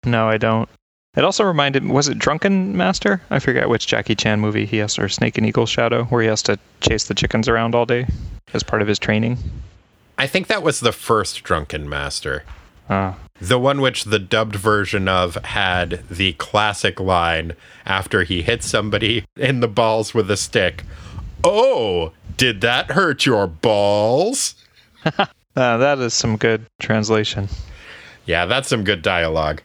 No, 0.05 0.30
I 0.30 0.38
don't. 0.38 0.70
It 1.18 1.26
also 1.26 1.43
reminded 1.43 1.84
me, 1.84 1.91
was 1.91 2.07
it 2.07 2.18
Drunken 2.20 2.78
Master? 2.78 3.22
I 3.30 3.39
forget 3.39 3.68
which 3.68 3.88
Jackie 3.88 4.15
Chan 4.15 4.39
movie 4.39 4.65
he 4.65 4.78
has 4.78 4.97
or 4.97 5.09
Snake 5.09 5.38
and 5.38 5.45
Eagle 5.45 5.65
Shadow 5.65 6.05
where 6.05 6.22
he 6.22 6.28
has 6.30 6.41
to 6.43 6.57
chase 6.80 7.05
the 7.05 7.13
chickens 7.15 7.49
around 7.49 7.76
all 7.76 7.86
day 7.86 8.07
as 8.53 8.63
part 8.63 8.82
of 8.82 8.88
his 8.88 8.99
training. 8.99 9.38
I 10.18 10.28
think 10.28 10.47
that 10.47 10.63
was 10.63 10.80
the 10.80 10.91
first 10.93 11.43
Drunken 11.43 11.89
Master. 11.89 12.43
Uh, 12.88 13.15
The 13.41 13.59
one 13.59 13.82
which 13.82 14.05
the 14.05 14.20
dubbed 14.20 14.55
version 14.55 15.07
of 15.09 15.36
had 15.43 16.07
the 16.09 16.34
classic 16.34 16.99
line 17.01 17.53
after 17.86 18.24
he 18.24 18.43
hit 18.43 18.63
somebody 18.63 19.26
in 19.36 19.59
the 19.59 19.68
balls 19.68 20.13
with 20.13 20.32
a 20.32 20.38
stick. 20.38 20.84
Oh, 21.43 22.13
did 22.38 22.62
that 22.62 22.92
hurt 22.92 23.26
your 23.26 23.48
balls? 23.48 24.56
uh, 25.06 25.26
that 25.56 26.00
is 26.00 26.14
some 26.14 26.38
good 26.38 26.66
translation. 26.80 27.50
Yeah, 28.26 28.46
that's 28.46 28.68
some 28.70 28.84
good 28.84 29.02
dialogue. 29.02 29.62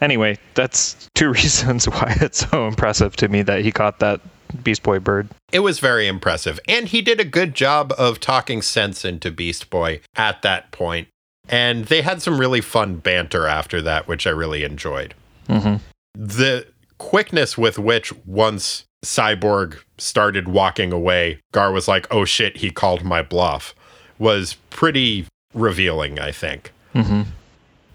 Anyway, 0.00 0.38
that's 0.54 1.08
two 1.14 1.28
reasons 1.32 1.88
why 1.88 2.16
it's 2.20 2.48
so 2.48 2.66
impressive 2.66 3.16
to 3.16 3.28
me 3.28 3.42
that 3.42 3.62
he 3.62 3.72
caught 3.72 4.00
that 4.00 4.20
Beast 4.62 4.82
Boy 4.82 4.98
bird. 4.98 5.28
It 5.52 5.60
was 5.60 5.78
very 5.80 6.06
impressive. 6.06 6.60
And 6.68 6.88
he 6.88 7.02
did 7.02 7.20
a 7.20 7.24
good 7.24 7.54
job 7.54 7.92
of 7.98 8.20
talking 8.20 8.62
sense 8.62 9.04
into 9.04 9.30
Beast 9.30 9.70
Boy 9.70 10.00
at 10.16 10.42
that 10.42 10.70
point. 10.70 11.08
And 11.48 11.86
they 11.86 12.02
had 12.02 12.22
some 12.22 12.38
really 12.38 12.60
fun 12.60 12.96
banter 12.96 13.46
after 13.46 13.82
that, 13.82 14.08
which 14.08 14.26
I 14.26 14.30
really 14.30 14.64
enjoyed. 14.64 15.14
Mm-hmm. 15.48 15.76
The 16.14 16.66
quickness 16.98 17.58
with 17.58 17.78
which 17.78 18.12
once 18.24 18.84
Cyborg 19.04 19.78
started 19.98 20.48
walking 20.48 20.92
away, 20.92 21.40
Gar 21.52 21.72
was 21.72 21.86
like, 21.86 22.06
oh 22.10 22.24
shit, 22.24 22.58
he 22.58 22.70
called 22.70 23.04
my 23.04 23.22
bluff, 23.22 23.74
was 24.18 24.54
pretty 24.70 25.26
revealing, 25.52 26.18
I 26.18 26.32
think. 26.32 26.72
Mm-hmm. 26.94 27.22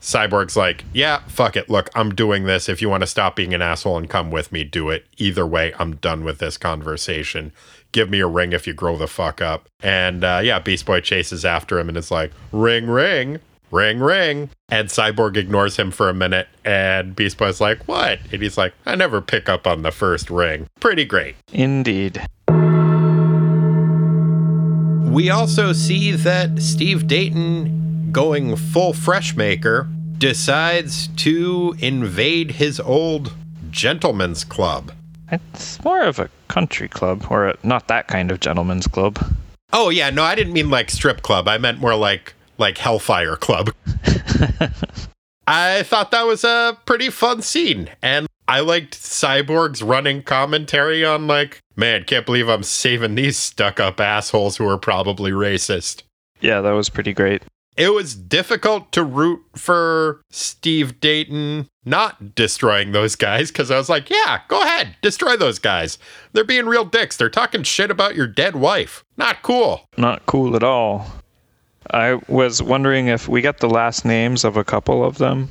Cyborg's 0.01 0.55
like, 0.55 0.86
yeah, 0.93 1.20
fuck 1.28 1.57
it. 1.57 1.70
Look, 1.70 1.89
I'm 1.93 2.16
doing 2.16 2.45
this. 2.45 2.70
If 2.70 2.82
you 2.82 2.89
want 2.89 3.01
to 3.01 3.07
stop 3.07 3.36
being 3.36 3.53
an 3.53 3.62
asshole 3.62 3.97
and 3.97 4.10
come 4.10 4.32
with 4.32 4.51
me, 4.51 4.64
do 4.64 4.89
it. 4.89 5.05
Either 5.18 5.45
way, 5.45 5.74
I'm 5.78 5.97
done 5.97 6.24
with 6.24 6.39
this 6.39 6.57
conversation. 6.57 7.51
Give 7.91 8.10
me 8.10 8.22
a 8.22 8.28
ring 8.28 8.53
if 8.53 8.66
you 8.66 8.74
grow 8.74 8.97
the 8.97 9.07
fuck 9.07 9.41
up. 9.41 9.68
And 9.82 10.24
uh, 10.24 10.39
yeah, 10.41 10.60
Beast 10.60 10.86
Boy 10.86 11.01
chases 11.01 11.43
after 11.43 11.80
him 11.80 11.89
and 11.89 11.97
is 11.97 12.12
like, 12.12 12.32
ring, 12.53 12.88
ring, 12.88 13.39
ring, 13.72 13.99
ring. 13.99 14.49
And 14.70 14.89
Cyborg 14.89 15.38
ignores 15.38 15.78
him 15.78 15.91
for 15.91 16.09
a 16.09 16.13
minute. 16.13 16.47
And 16.63 17.15
Beast 17.15 17.38
Boy's 17.38 17.59
like, 17.59 17.88
what? 17.88 18.20
And 18.32 18.41
he's 18.41 18.57
like, 18.57 18.74
I 18.86 18.95
never 18.95 19.22
pick 19.22 19.49
up 19.49 19.65
on 19.65 19.82
the 19.82 19.91
first 19.91 20.30
ring. 20.30 20.67
Pretty 20.80 21.05
great. 21.05 21.36
Indeed. 21.51 22.22
We 25.11 25.30
also 25.30 25.74
see 25.74 26.11
that 26.11 26.61
Steve 26.61 27.07
Dayton, 27.07 28.11
going 28.11 28.55
full 28.55 28.93
fresh 28.93 29.36
maker, 29.36 29.88
decides 30.17 31.07
to 31.17 31.76
invade 31.80 32.51
his 32.51 32.80
old 32.80 33.34
gentleman's 33.72 34.43
club. 34.43 34.91
It's 35.32 35.84
more 35.84 36.01
of 36.01 36.20
a 36.20 36.30
country 36.47 36.88
club, 36.88 37.26
or 37.30 37.49
a, 37.49 37.57
not 37.63 37.88
that 37.88 38.07
kind 38.07 38.32
of 38.32 38.39
gentleman's 38.39 38.88
club. 38.88 39.20
Oh 39.72 39.89
yeah, 39.89 40.09
no, 40.09 40.24
I 40.24 40.36
didn't 40.36 40.53
mean 40.53 40.70
like 40.70 40.89
strip 40.89 41.22
club. 41.22 41.47
I 41.47 41.57
meant 41.57 41.80
more 41.80 41.95
like 41.95 42.34
like 42.60 42.78
Hellfire 42.78 43.36
Club. 43.36 43.72
I 45.47 45.82
thought 45.84 46.12
that 46.12 46.28
was 46.28 46.43
a 46.43 46.78
pretty 46.86 47.10
fun 47.10 47.41
scene, 47.41 47.89
and 48.03 48.28
I 48.47 48.60
liked 48.60 48.99
Cyborg's 48.99 49.82
running 49.82 50.22
commentary 50.22 51.03
on 51.03 51.28
like, 51.28 51.60
man, 51.76 52.03
can't 52.03 52.26
believe 52.26 52.47
I'm 52.47 52.64
saving 52.64 53.16
these 53.16 53.38
stuck-up 53.38 53.99
assholes 53.99 54.57
who 54.57 54.68
are 54.68 54.78
probably 54.78 55.32
racist. 55.32 56.03
Yeah, 56.39 56.62
that 56.62 56.72
was 56.72 56.89
pretty 56.89 57.14
great. 57.14 57.43
It 57.78 57.93
was 57.93 58.14
difficult 58.14 58.91
to 58.91 59.03
root 59.03 59.41
for 59.55 60.22
Steve 60.30 60.99
Dayton 60.99 61.68
not 61.86 62.36
destroying 62.36 62.91
those 62.91 63.16
guys 63.16 63.51
because 63.51 63.72
I 63.72 63.78
was 63.78 63.89
like, 63.89 64.10
yeah, 64.10 64.41
go 64.47 64.62
ahead, 64.62 64.97
destroy 65.01 65.38
those 65.38 65.60
guys. 65.60 65.97
They're 66.34 66.43
being 66.43 66.66
real 66.66 66.86
dicks. 66.86 67.18
They're 67.18 67.30
talking 67.30 67.64
shit 67.64 67.89
about 67.89 68.16
your 68.16 68.28
dead 68.28 68.55
wife. 68.55 69.03
Not 69.18 69.41
cool. 69.41 69.86
Not 69.97 70.26
cool 70.26 70.55
at 70.55 70.64
all. 70.64 71.07
I 71.92 72.20
was 72.28 72.62
wondering 72.62 73.08
if 73.08 73.28
we 73.28 73.42
got 73.42 73.60
the 73.60 73.70
last 73.70 74.06
names 74.06 74.44
of 74.44 74.58
a 74.58 74.64
couple 74.64 75.04
of 75.04 75.18
them. 75.18 75.50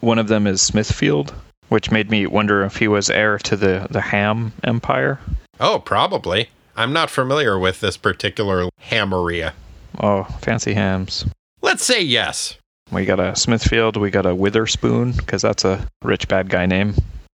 One 0.00 0.18
of 0.18 0.28
them 0.28 0.46
is 0.46 0.60
Smithfield, 0.60 1.34
which 1.68 1.90
made 1.90 2.10
me 2.10 2.26
wonder 2.26 2.64
if 2.64 2.76
he 2.76 2.88
was 2.88 3.10
heir 3.10 3.38
to 3.38 3.56
the, 3.56 3.86
the 3.90 4.00
Ham 4.00 4.52
Empire. 4.64 5.18
Oh, 5.60 5.78
probably. 5.78 6.50
I'm 6.76 6.92
not 6.92 7.10
familiar 7.10 7.58
with 7.58 7.80
this 7.80 7.96
particular 7.96 8.68
hammeria. 8.78 9.54
Oh, 10.00 10.24
fancy 10.40 10.74
hams. 10.74 11.24
Let's 11.62 11.84
say 11.84 12.02
yes. 12.02 12.56
We 12.92 13.04
got 13.04 13.18
a 13.18 13.34
Smithfield, 13.34 13.96
we 13.96 14.10
got 14.10 14.26
a 14.26 14.34
Witherspoon, 14.34 15.12
because 15.12 15.42
that's 15.42 15.64
a 15.64 15.88
rich 16.02 16.28
bad 16.28 16.50
guy 16.50 16.66
name. 16.66 16.94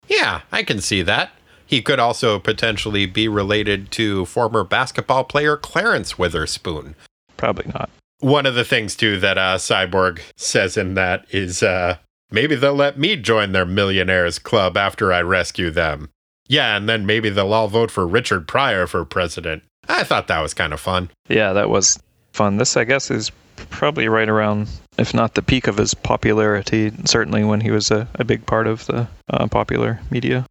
Yeah, 0.09 0.41
I 0.53 0.63
can 0.63 0.81
see 0.81 1.03
that. 1.03 1.31
He 1.65 1.81
could 1.83 2.01
also 2.01 2.39
potentially 2.39 3.07
be 3.07 3.29
related 3.29 3.91
to 3.93 4.25
former 4.25 4.65
basketball 4.65 5.25
player 5.25 5.57
Clarence 5.57 6.19
Witherspoon. 6.19 6.97
Probably 7.37 7.71
not. 7.73 7.91
One 8.21 8.47
of 8.47 8.55
the 8.57 8.65
things, 8.65 8.97
too, 8.97 9.21
that 9.21 9.39
uh, 9.39 9.59
Cyborg 9.59 10.21
says 10.37 10.77
in 10.77 10.95
that 10.95 11.25
is 11.31 11.63
uh, 11.63 11.99
maybe 12.33 12.57
they'll 12.57 12.75
let 12.75 12.99
me 12.99 13.15
join 13.17 13.53
their 13.53 13.65
millionaires 13.65 14.41
club 14.41 14.77
after 14.77 15.13
I 15.13 15.23
rescue 15.23 15.71
them. 15.71 16.11
Yeah, 16.49 16.77
and 16.77 16.89
then 16.89 17.07
maybe 17.07 17.31
they'll 17.31 17.53
all 17.53 17.69
vote 17.69 17.91
for 17.91 18.07
Richard 18.07 18.49
Pryor 18.49 18.87
for 18.87 19.05
president. 19.05 19.63
I 19.89 20.03
thought 20.03 20.27
that 20.29 20.41
was 20.41 20.53
kind 20.55 20.73
of 20.73 20.81
fun. 20.81 21.11
Yeah, 21.29 21.53
that 21.53 21.71
was 21.71 21.99
fun. 22.33 22.57
This, 22.57 22.77
I 22.77 22.85
guess, 22.85 23.11
is 23.11 23.31
probably 23.71 24.09
right 24.09 24.29
around, 24.29 24.69
if 24.99 25.15
not 25.15 25.35
the 25.35 25.43
peak 25.43 25.67
of 25.67 25.77
his 25.77 25.95
popularity, 25.95 26.93
certainly 27.05 27.45
when 27.45 27.61
he 27.61 27.71
was 27.71 27.91
a, 27.91 28.09
a 28.17 28.25
big 28.25 28.45
part 28.47 28.67
of 28.67 28.87
the 28.87 29.07
uh, 29.31 29.47
popular 29.47 30.01
media. 30.11 30.45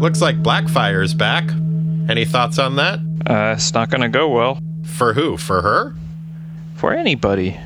Looks 0.00 0.20
like 0.20 0.42
Blackfire's 0.42 1.14
back. 1.14 1.48
Any 2.08 2.24
thoughts 2.24 2.58
on 2.58 2.76
that? 2.76 2.98
Uh, 3.26 3.54
it's 3.56 3.72
not 3.74 3.90
going 3.90 4.00
to 4.00 4.08
go 4.08 4.28
well 4.28 4.58
For 4.84 5.12
who? 5.14 5.36
For 5.36 5.62
her? 5.62 5.94
for 6.76 6.94
anybody. 6.94 7.58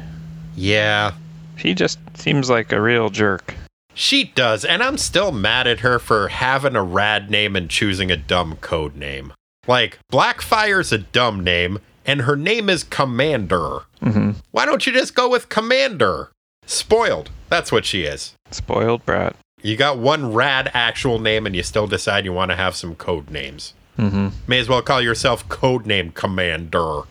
Yeah, 0.56 1.12
She 1.56 1.74
just 1.74 1.98
seems 2.14 2.48
like 2.48 2.72
a 2.72 2.80
real 2.80 3.10
jerk. 3.10 3.54
she 3.94 4.24
does, 4.24 4.64
and 4.64 4.82
I'm 4.82 4.96
still 4.96 5.32
mad 5.32 5.66
at 5.66 5.80
her 5.80 5.98
for 5.98 6.28
having 6.28 6.76
a 6.76 6.82
rad 6.82 7.30
name 7.30 7.54
and 7.54 7.68
choosing 7.68 8.10
a 8.10 8.16
dumb 8.16 8.56
code 8.62 8.96
name. 8.96 9.34
Like, 9.66 9.98
Blackfire's 10.10 10.92
a 10.92 10.98
dumb 10.98 11.44
name, 11.44 11.78
and 12.06 12.22
her 12.22 12.36
name 12.36 12.70
is 12.70 12.84
Commander. 12.84 13.80
hmm 14.02 14.30
Why 14.50 14.64
don't 14.64 14.86
you 14.86 14.92
just 14.94 15.14
go 15.14 15.28
with 15.28 15.50
Commander? 15.50 16.30
Spoiled. 16.64 17.28
That's 17.50 17.70
what 17.70 17.84
she 17.84 18.04
is. 18.04 18.34
Spoiled 18.50 19.04
brat. 19.04 19.36
You 19.62 19.76
got 19.76 19.98
one 19.98 20.32
rad 20.32 20.70
actual 20.72 21.18
name, 21.18 21.46
and 21.46 21.54
you 21.54 21.62
still 21.62 21.86
decide 21.86 22.24
you 22.24 22.32
want 22.32 22.50
to 22.50 22.56
have 22.56 22.74
some 22.76 22.94
code 22.94 23.30
names. 23.30 23.74
Hmm 23.96 24.28
May 24.46 24.58
as 24.60 24.68
well 24.68 24.82
call 24.82 25.00
yourself 25.00 25.48
Codename 25.48 26.14
Commander. 26.14 27.02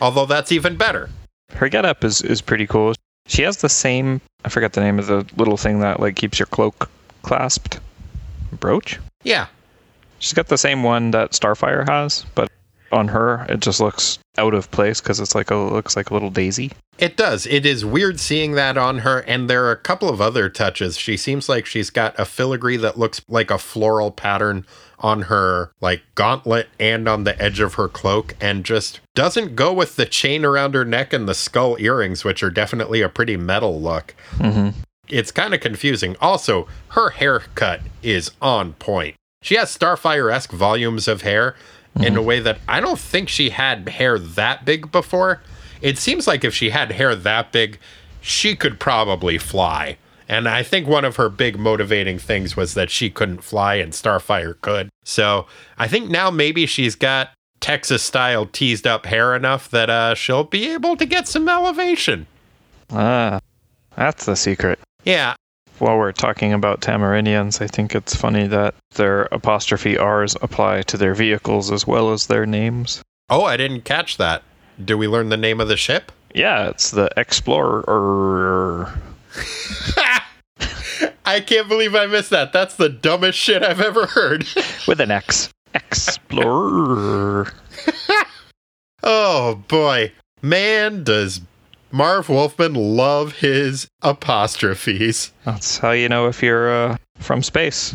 Although 0.00 0.26
that's 0.26 0.52
even 0.52 0.76
better. 0.76 1.10
Her 1.52 1.68
getup 1.68 2.04
is 2.04 2.22
is 2.22 2.40
pretty 2.40 2.66
cool. 2.66 2.94
She 3.26 3.42
has 3.42 3.58
the 3.58 3.68
same. 3.68 4.20
I 4.44 4.48
forgot 4.48 4.72
the 4.72 4.80
name 4.80 4.98
of 4.98 5.06
the 5.06 5.26
little 5.36 5.56
thing 5.56 5.80
that 5.80 6.00
like 6.00 6.16
keeps 6.16 6.38
your 6.38 6.46
cloak 6.46 6.90
clasped. 7.22 7.80
Brooch. 8.52 8.98
Yeah, 9.22 9.46
She's 10.20 10.34
got 10.34 10.48
the 10.48 10.58
same 10.58 10.82
one 10.82 11.10
that 11.12 11.32
Starfire 11.32 11.88
has, 11.88 12.24
but 12.34 12.50
on 12.92 13.08
her 13.08 13.46
it 13.48 13.60
just 13.60 13.80
looks 13.80 14.18
out 14.36 14.52
of 14.52 14.70
place 14.70 15.00
because 15.00 15.20
it's 15.20 15.34
like 15.34 15.50
a 15.50 15.54
looks 15.56 15.96
like 15.96 16.10
a 16.10 16.14
little 16.14 16.30
daisy. 16.30 16.72
It 16.98 17.16
does. 17.16 17.46
It 17.46 17.64
is 17.64 17.84
weird 17.84 18.20
seeing 18.20 18.52
that 18.52 18.76
on 18.76 18.98
her, 18.98 19.20
and 19.20 19.48
there 19.48 19.64
are 19.64 19.72
a 19.72 19.76
couple 19.76 20.10
of 20.10 20.20
other 20.20 20.50
touches. 20.50 20.98
She 20.98 21.16
seems 21.16 21.48
like 21.48 21.64
she's 21.64 21.88
got 21.88 22.18
a 22.18 22.26
filigree 22.26 22.76
that 22.76 22.98
looks 22.98 23.22
like 23.28 23.50
a 23.50 23.56
floral 23.58 24.10
pattern 24.10 24.66
on 25.00 25.22
her 25.22 25.72
like 25.80 26.02
gauntlet 26.14 26.68
and 26.78 27.08
on 27.08 27.24
the 27.24 27.40
edge 27.42 27.60
of 27.60 27.74
her 27.74 27.88
cloak 27.88 28.34
and 28.40 28.64
just 28.64 29.00
doesn't 29.14 29.56
go 29.56 29.72
with 29.72 29.96
the 29.96 30.06
chain 30.06 30.44
around 30.44 30.74
her 30.74 30.84
neck 30.84 31.12
and 31.12 31.28
the 31.28 31.34
skull 31.34 31.76
earrings, 31.78 32.24
which 32.24 32.42
are 32.42 32.50
definitely 32.50 33.00
a 33.00 33.08
pretty 33.08 33.36
metal 33.36 33.80
look. 33.80 34.14
Mm-hmm. 34.36 34.78
It's 35.08 35.32
kind 35.32 35.54
of 35.54 35.60
confusing. 35.60 36.16
Also, 36.20 36.68
her 36.90 37.10
haircut 37.10 37.80
is 38.02 38.30
on 38.40 38.74
point. 38.74 39.16
She 39.42 39.56
has 39.56 39.76
Starfire 39.76 40.32
esque 40.32 40.52
volumes 40.52 41.08
of 41.08 41.22
hair 41.22 41.56
in 42.00 42.16
a 42.16 42.22
way 42.22 42.40
that 42.40 42.60
I 42.68 42.80
don't 42.80 42.98
think 42.98 43.28
she 43.28 43.50
had 43.50 43.88
hair 43.88 44.18
that 44.18 44.64
big 44.64 44.92
before. 44.92 45.40
It 45.82 45.98
seems 45.98 46.26
like 46.26 46.44
if 46.44 46.54
she 46.54 46.70
had 46.70 46.92
hair 46.92 47.14
that 47.16 47.50
big, 47.50 47.78
she 48.20 48.54
could 48.54 48.78
probably 48.78 49.38
fly. 49.38 49.96
And 50.30 50.48
I 50.48 50.62
think 50.62 50.86
one 50.86 51.04
of 51.04 51.16
her 51.16 51.28
big 51.28 51.58
motivating 51.58 52.16
things 52.16 52.56
was 52.56 52.74
that 52.74 52.88
she 52.88 53.10
couldn't 53.10 53.42
fly 53.42 53.74
and 53.74 53.92
Starfire 53.92 54.58
could. 54.60 54.88
So 55.04 55.46
I 55.76 55.88
think 55.88 56.08
now 56.08 56.30
maybe 56.30 56.66
she's 56.66 56.94
got 56.94 57.30
Texas 57.58 58.04
style 58.04 58.46
teased 58.46 58.86
up 58.86 59.06
hair 59.06 59.34
enough 59.34 59.68
that 59.70 59.90
uh, 59.90 60.14
she'll 60.14 60.44
be 60.44 60.72
able 60.72 60.96
to 60.98 61.04
get 61.04 61.26
some 61.26 61.48
elevation. 61.48 62.28
Ah, 62.90 63.40
that's 63.96 64.24
the 64.26 64.36
secret. 64.36 64.78
Yeah, 65.04 65.34
While 65.80 65.98
we're 65.98 66.12
talking 66.12 66.52
about 66.52 66.80
Tamaranians, 66.80 67.60
I 67.60 67.66
think 67.66 67.96
it's 67.96 68.14
funny 68.14 68.46
that 68.46 68.76
their 68.94 69.22
apostrophe 69.32 69.98
R's 69.98 70.36
apply 70.42 70.82
to 70.82 70.96
their 70.96 71.14
vehicles 71.14 71.72
as 71.72 71.88
well 71.88 72.12
as 72.12 72.28
their 72.28 72.46
names. 72.46 73.02
Oh, 73.30 73.42
I 73.42 73.56
didn't 73.56 73.82
catch 73.82 74.16
that. 74.18 74.44
Do 74.84 74.96
we 74.96 75.08
learn 75.08 75.30
the 75.30 75.36
name 75.36 75.60
of 75.60 75.66
the 75.66 75.76
ship? 75.76 76.12
Yeah, 76.34 76.68
it's 76.68 76.92
the 76.92 77.10
Explorer. 77.16 78.92
I 81.24 81.40
can't 81.40 81.68
believe 81.68 81.94
I 81.94 82.06
missed 82.06 82.30
that. 82.30 82.52
That's 82.52 82.76
the 82.76 82.88
dumbest 82.88 83.38
shit 83.38 83.62
I've 83.62 83.80
ever 83.80 84.06
heard. 84.06 84.46
with 84.88 85.00
an 85.00 85.10
X. 85.10 85.50
Explorer. 85.74 87.52
oh 89.02 89.56
boy. 89.68 90.12
Man, 90.42 91.04
does 91.04 91.40
Marv 91.92 92.28
Wolfman 92.28 92.74
love 92.74 93.36
his 93.36 93.88
apostrophes. 94.02 95.32
That's 95.44 95.78
how 95.78 95.90
you 95.90 96.08
know 96.08 96.28
if 96.28 96.42
you're 96.42 96.70
uh, 96.70 96.96
from 97.18 97.42
space. 97.42 97.94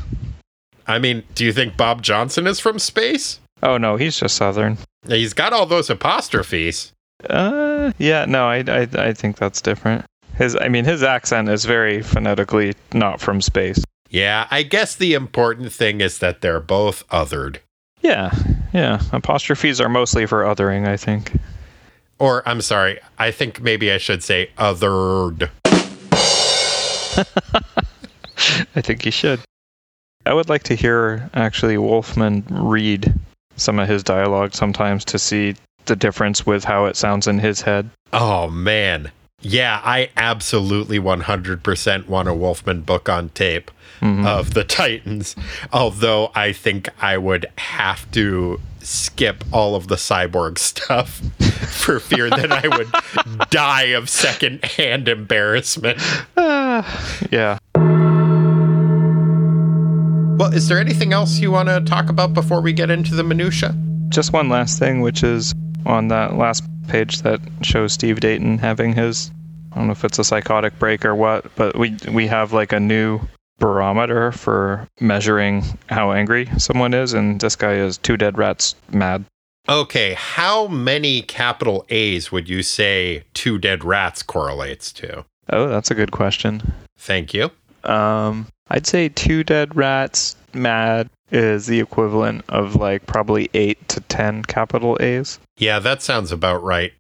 I 0.88 1.00
mean, 1.00 1.24
do 1.34 1.46
you 1.46 1.54
think 1.54 1.78
Bob 1.78 2.02
Johnson 2.02 2.46
is 2.46 2.60
from 2.60 2.78
space? 2.80 3.40
Oh 3.64 3.78
no, 3.78 3.96
he's 3.96 4.20
just 4.20 4.36
Southern. 4.36 4.78
He's 5.08 5.34
got 5.34 5.54
all 5.54 5.66
those 5.66 5.90
apostrophes. 5.90 6.92
Uh, 7.30 7.92
yeah, 7.98 8.26
no, 8.26 8.46
I, 8.48 8.64
I, 8.68 8.88
I 8.94 9.14
think 9.14 9.38
that's 9.38 9.62
different. 9.62 10.06
His, 10.38 10.56
I 10.56 10.68
mean, 10.68 10.86
his 10.86 11.02
accent 11.04 11.50
is 11.50 11.66
very 11.66 12.02
phonetically 12.02 12.74
not 12.94 13.22
from 13.22 13.42
space. 13.42 13.84
Yeah, 14.10 14.48
I 14.52 14.64
guess 14.64 14.96
the 14.96 15.14
important 15.14 15.72
thing 15.72 16.02
is 16.02 16.20
that 16.20 16.42
they're 16.42 16.60
both 16.60 17.08
othered. 17.10 17.58
Yeah, 18.02 18.32
yeah. 18.74 19.02
Apostrophes 19.12 19.82
are 19.82 19.90
mostly 19.90 20.26
for 20.26 20.44
othering, 20.44 20.88
I 20.88 20.98
think. 20.98 21.34
Or, 22.20 22.48
I'm 22.48 22.62
sorry, 22.62 23.00
I 23.18 23.32
think 23.32 23.62
maybe 23.62 23.92
I 23.92 23.98
should 23.98 24.24
say 24.24 24.50
othered. 24.58 25.50
I 28.76 28.82
think 28.82 29.06
you 29.06 29.12
should. 29.12 29.40
I 30.26 30.34
would 30.34 30.50
like 30.50 30.64
to 30.64 30.76
hear 30.76 31.30
actually 31.34 31.78
Wolfman 31.78 32.46
read 32.50 33.14
some 33.58 33.80
of 33.80 33.88
his 33.88 34.04
dialogue 34.04 34.54
sometimes 34.54 35.06
to 35.06 35.20
see 35.20 35.56
the 35.86 35.96
difference 35.96 36.46
with 36.46 36.64
how 36.64 36.86
it 36.86 36.96
sounds 36.96 37.28
in 37.28 37.40
his 37.40 37.62
head. 37.62 37.90
Oh, 38.12 38.50
man. 38.50 39.12
Yeah, 39.42 39.80
I 39.84 40.10
absolutely 40.18 41.00
100% 41.00 42.08
want 42.08 42.28
a 42.28 42.34
Wolfman 42.34 42.82
book 42.82 43.10
on 43.10 43.30
tape 43.30 43.70
mm-hmm. 44.02 44.26
of 44.26 44.54
the 44.54 44.64
Titans. 44.68 45.36
Although 45.72 46.32
I 46.34 46.52
think 46.52 46.90
I 47.02 47.18
would 47.18 47.46
have 47.58 48.10
to 48.12 48.60
skip 48.80 49.44
all 49.52 49.76
of 49.76 49.88
the 49.88 49.96
cyborg 49.96 50.58
stuff 50.60 51.20
for 51.70 52.00
fear 52.00 52.30
that 52.30 52.52
I 52.52 52.68
would 52.78 53.50
die 53.50 53.94
of 53.94 54.10
secondhand 54.10 55.08
embarrassment. 55.08 56.02
Yeah. 57.32 57.58
Well, 60.38 60.54
is 60.54 60.68
there 60.68 60.80
anything 60.80 61.14
else 61.14 61.40
you 61.40 61.50
want 61.50 61.70
to 61.70 61.80
talk 61.80 62.10
about 62.10 62.34
before 62.34 62.60
we 62.60 62.74
get 62.74 62.92
into 62.92 63.16
the 63.16 63.24
minutia? 63.24 63.74
Just 64.10 64.34
one 64.34 64.50
last 64.50 64.78
thing, 64.78 65.00
which 65.00 65.24
is 65.24 65.56
on 65.86 66.10
that 66.10 66.36
last 66.36 66.64
page 66.88 67.22
that 67.22 67.42
shows 67.62 67.94
Steve 67.94 68.20
Dayton 68.20 68.58
having 68.58 68.94
his 68.94 69.32
I 69.72 69.80
don't 69.80 69.88
know 69.88 69.92
if 69.92 70.06
it's 70.06 70.20
a 70.20 70.24
psychotic 70.24 70.80
break 70.80 71.04
or 71.04 71.16
what, 71.16 71.54
but 71.56 71.78
we 71.78 71.98
we 72.10 72.28
have 72.28 72.54
like 72.54 72.72
a 72.72 72.80
new 72.80 73.20
barometer 73.60 74.32
for 74.32 74.88
measuring 75.00 75.64
how 75.88 76.12
angry 76.12 76.50
someone 76.58 76.94
is, 76.94 77.14
and 77.14 77.40
this 77.42 77.56
guy 77.56 77.74
is 77.74 77.98
two 77.98 78.16
dead 78.16 78.38
rats 78.38 78.76
mad. 78.92 79.26
Okay, 79.68 80.14
how 80.14 80.68
many 80.68 81.24
capital 81.24 81.86
A's 81.90 82.32
would 82.32 82.48
you 82.48 82.64
say 82.64 83.24
two 83.34 83.58
dead 83.58 83.84
rats 83.84 84.24
correlates 84.24 84.94
to? 84.94 85.26
Oh, 85.50 85.68
that's 85.68 85.92
a 85.92 85.96
good 85.96 86.12
question. 86.12 86.74
Thank 86.98 87.34
you. 87.34 87.52
Um, 87.84 88.48
I'd 88.70 88.88
say 88.88 89.10
two 89.10 89.44
dead 89.44 89.76
rats 89.76 90.36
mad 90.56 91.10
is 91.32 91.66
the 91.68 91.80
equivalent 91.80 92.44
of 92.50 92.76
like 92.76 93.06
probably 93.06 93.50
eight 93.54 93.88
to 93.90 94.00
ten 94.02 94.44
capital 94.44 94.98
A's. 95.00 95.40
Yeah, 95.58 95.80
that 95.80 96.02
sounds 96.02 96.32
about 96.32 96.64
right. 96.64 96.94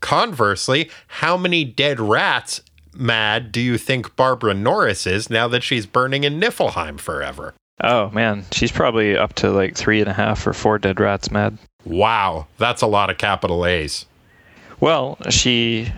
Conversely, 0.00 0.90
how 1.06 1.36
many 1.36 1.64
dead 1.64 1.98
rats 1.98 2.60
mad 2.94 3.50
do 3.52 3.60
you 3.60 3.78
think 3.78 4.14
Barbara 4.16 4.54
Norris 4.54 5.06
is 5.06 5.30
now 5.30 5.48
that 5.48 5.62
she's 5.62 5.86
burning 5.86 6.24
in 6.24 6.38
Niflheim 6.40 6.98
forever? 7.00 7.54
Oh 7.82 8.10
man, 8.10 8.44
she's 8.52 8.70
probably 8.70 9.16
up 9.16 9.32
to 9.34 9.50
like 9.50 9.74
three 9.76 10.00
and 10.00 10.08
a 10.08 10.12
half 10.12 10.46
or 10.46 10.52
four 10.52 10.78
dead 10.78 11.00
rats 11.00 11.30
mad. 11.30 11.58
Wow, 11.84 12.46
that's 12.58 12.82
a 12.82 12.86
lot 12.86 13.10
of 13.10 13.18
capital 13.18 13.64
A's. 13.66 14.06
Well, 14.80 15.16
she 15.30 15.92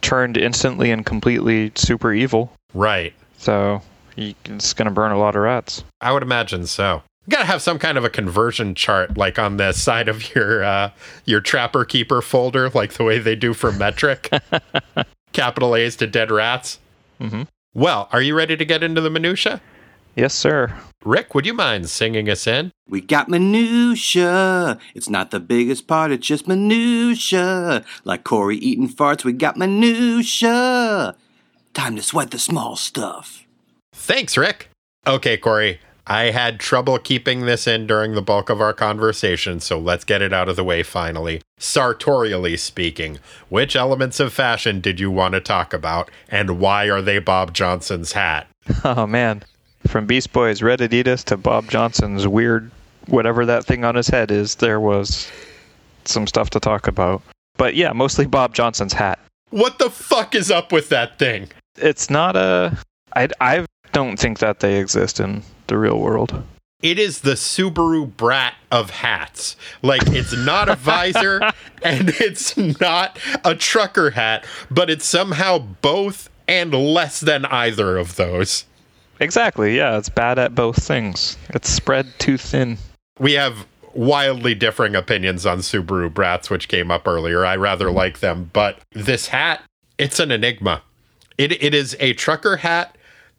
turned 0.00 0.36
instantly 0.36 0.90
and 0.90 1.04
completely 1.04 1.72
super 1.74 2.12
evil, 2.12 2.52
Right. 2.72 3.12
so 3.38 3.82
he- 4.16 4.36
it's 4.44 4.72
gonna 4.72 4.90
burn 4.90 5.12
a 5.12 5.18
lot 5.18 5.36
of 5.36 5.42
rats. 5.42 5.84
I 6.00 6.12
would 6.12 6.22
imagine 6.22 6.66
so. 6.66 7.02
You 7.26 7.30
gotta 7.30 7.46
have 7.46 7.62
some 7.62 7.78
kind 7.78 7.96
of 7.96 8.04
a 8.04 8.10
conversion 8.10 8.74
chart, 8.74 9.16
like 9.16 9.38
on 9.38 9.56
the 9.56 9.72
side 9.72 10.08
of 10.08 10.34
your 10.34 10.62
uh, 10.62 10.90
your 11.24 11.40
Trapper 11.40 11.84
Keeper 11.84 12.20
folder, 12.22 12.68
like 12.70 12.94
the 12.94 13.04
way 13.04 13.18
they 13.18 13.34
do 13.36 13.54
for 13.54 13.72
metric. 13.72 14.30
Capital 15.32 15.74
A's 15.74 15.96
to 15.96 16.06
dead 16.06 16.30
rats. 16.30 16.78
Mm-hmm. 17.20 17.42
Well, 17.74 18.08
are 18.12 18.20
you 18.22 18.36
ready 18.36 18.56
to 18.56 18.64
get 18.64 18.82
into 18.82 19.00
the 19.00 19.10
minutia? 19.10 19.60
Yes, 20.16 20.32
sir. 20.32 20.72
Rick, 21.04 21.34
would 21.34 21.44
you 21.44 21.54
mind 21.54 21.88
singing 21.90 22.30
us 22.30 22.46
in? 22.46 22.70
We 22.88 23.00
got 23.00 23.28
minutia. 23.28 24.78
It's 24.94 25.08
not 25.08 25.30
the 25.32 25.40
biggest 25.40 25.86
part, 25.88 26.12
it's 26.12 26.26
just 26.26 26.46
minutia. 26.46 27.84
Like 28.04 28.22
Corey 28.22 28.56
eating 28.58 28.88
farts, 28.88 29.24
we 29.24 29.32
got 29.32 29.56
minutia. 29.56 31.16
Time 31.72 31.96
to 31.96 32.02
sweat 32.02 32.30
the 32.30 32.38
small 32.38 32.76
stuff. 32.76 33.43
Thanks, 34.04 34.36
Rick. 34.36 34.68
Okay, 35.06 35.38
Corey. 35.38 35.80
I 36.06 36.24
had 36.24 36.60
trouble 36.60 36.98
keeping 36.98 37.46
this 37.46 37.66
in 37.66 37.86
during 37.86 38.14
the 38.14 38.20
bulk 38.20 38.50
of 38.50 38.60
our 38.60 38.74
conversation, 38.74 39.60
so 39.60 39.78
let's 39.78 40.04
get 40.04 40.20
it 40.20 40.34
out 40.34 40.50
of 40.50 40.56
the 40.56 40.64
way 40.64 40.82
finally. 40.82 41.40
Sartorially 41.58 42.58
speaking, 42.58 43.18
which 43.48 43.74
elements 43.74 44.20
of 44.20 44.34
fashion 44.34 44.82
did 44.82 45.00
you 45.00 45.10
want 45.10 45.32
to 45.32 45.40
talk 45.40 45.72
about, 45.72 46.10
and 46.28 46.60
why 46.60 46.90
are 46.90 47.00
they 47.00 47.18
Bob 47.18 47.54
Johnson's 47.54 48.12
hat? 48.12 48.46
Oh 48.84 49.06
man, 49.06 49.42
from 49.86 50.04
Beast 50.04 50.34
Boys' 50.34 50.62
Red 50.62 50.80
Adidas 50.80 51.24
to 51.24 51.38
Bob 51.38 51.70
Johnson's 51.70 52.28
weird 52.28 52.70
whatever 53.06 53.46
that 53.46 53.64
thing 53.64 53.84
on 53.84 53.94
his 53.94 54.08
head 54.08 54.30
is, 54.30 54.56
there 54.56 54.80
was 54.80 55.30
some 56.04 56.26
stuff 56.26 56.50
to 56.50 56.60
talk 56.60 56.86
about. 56.86 57.22
But 57.56 57.74
yeah, 57.74 57.92
mostly 57.92 58.26
Bob 58.26 58.54
Johnson's 58.54 58.92
hat. 58.92 59.18
What 59.50 59.78
the 59.78 59.88
fuck 59.88 60.34
is 60.34 60.50
up 60.50 60.72
with 60.72 60.90
that 60.90 61.18
thing? 61.18 61.48
It's 61.76 62.10
not 62.10 62.36
a. 62.36 62.76
I 63.16 63.28
I 63.40 63.64
don't 63.94 64.18
think 64.18 64.40
that 64.40 64.60
they 64.60 64.78
exist 64.78 65.20
in 65.20 65.42
the 65.68 65.78
real 65.78 65.98
world. 65.98 66.42
It 66.82 66.98
is 66.98 67.20
the 67.20 67.32
Subaru 67.32 68.14
brat 68.14 68.54
of 68.70 68.90
hats. 68.90 69.56
Like, 69.80 70.02
it's 70.08 70.36
not 70.36 70.68
a 70.68 70.74
visor 70.74 71.40
and 71.82 72.10
it's 72.20 72.56
not 72.58 73.18
a 73.42 73.54
trucker 73.54 74.10
hat, 74.10 74.44
but 74.70 74.90
it's 74.90 75.06
somehow 75.06 75.58
both 75.58 76.28
and 76.46 76.74
less 76.74 77.20
than 77.20 77.46
either 77.46 77.96
of 77.96 78.16
those. 78.16 78.66
Exactly. 79.20 79.76
Yeah, 79.76 79.96
it's 79.96 80.10
bad 80.10 80.38
at 80.38 80.54
both 80.54 80.82
things. 80.82 81.38
It's 81.50 81.70
spread 81.70 82.06
too 82.18 82.36
thin. 82.36 82.76
We 83.18 83.32
have 83.34 83.66
wildly 83.94 84.54
differing 84.54 84.96
opinions 84.96 85.46
on 85.46 85.60
Subaru 85.60 86.12
brats, 86.12 86.50
which 86.50 86.68
came 86.68 86.90
up 86.90 87.06
earlier. 87.06 87.46
I 87.46 87.56
rather 87.56 87.90
like 87.90 88.18
them, 88.18 88.50
but 88.52 88.78
this 88.92 89.28
hat, 89.28 89.62
it's 89.96 90.18
an 90.18 90.32
enigma. 90.32 90.82
It, 91.38 91.52
it 91.62 91.74
is 91.74 91.96
a 92.00 92.12
trucker 92.12 92.56
hat 92.56 92.93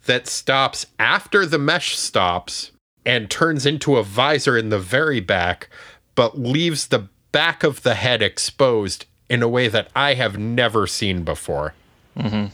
that 0.06 0.28
stops 0.28 0.86
after 1.00 1.46
the 1.46 1.60
mesh 1.60 1.98
stops 1.98 2.72
and 3.06 3.30
turns 3.30 3.66
into 3.66 3.98
a 3.98 4.04
visor 4.04 4.58
in 4.58 4.70
the 4.70 4.80
very 4.80 5.20
back, 5.20 5.70
but 6.16 6.40
leaves 6.40 6.88
the 6.88 7.08
back 7.32 7.64
of 7.64 7.84
the 7.84 7.96
head 7.96 8.22
exposed 8.22 9.06
in 9.30 9.44
a 9.44 9.48
way 9.48 9.68
that 9.68 9.90
I 9.96 10.14
have 10.14 10.38
never 10.38 10.88
seen 10.88 11.24
before. 11.24 11.74
Mm-hmm. 12.18 12.46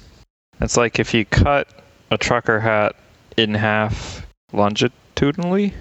It's 0.61 0.77
like 0.77 0.99
if 0.99 1.13
you 1.13 1.25
cut 1.25 1.67
a 2.09 2.17
trucker 2.17 2.59
hat 2.59 2.95
in 3.37 3.53
half 3.53 4.25
longitudinally, 4.53 5.73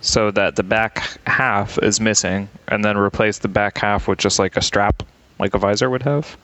so 0.00 0.30
that 0.30 0.56
the 0.56 0.62
back 0.62 1.18
half 1.26 1.78
is 1.78 2.00
missing, 2.00 2.48
and 2.68 2.84
then 2.84 2.96
replace 2.98 3.38
the 3.38 3.48
back 3.48 3.78
half 3.78 4.08
with 4.08 4.18
just 4.18 4.38
like 4.38 4.56
a 4.56 4.62
strap, 4.62 5.02
like 5.38 5.54
a 5.54 5.58
visor 5.58 5.88
would 5.88 6.02
have. 6.02 6.36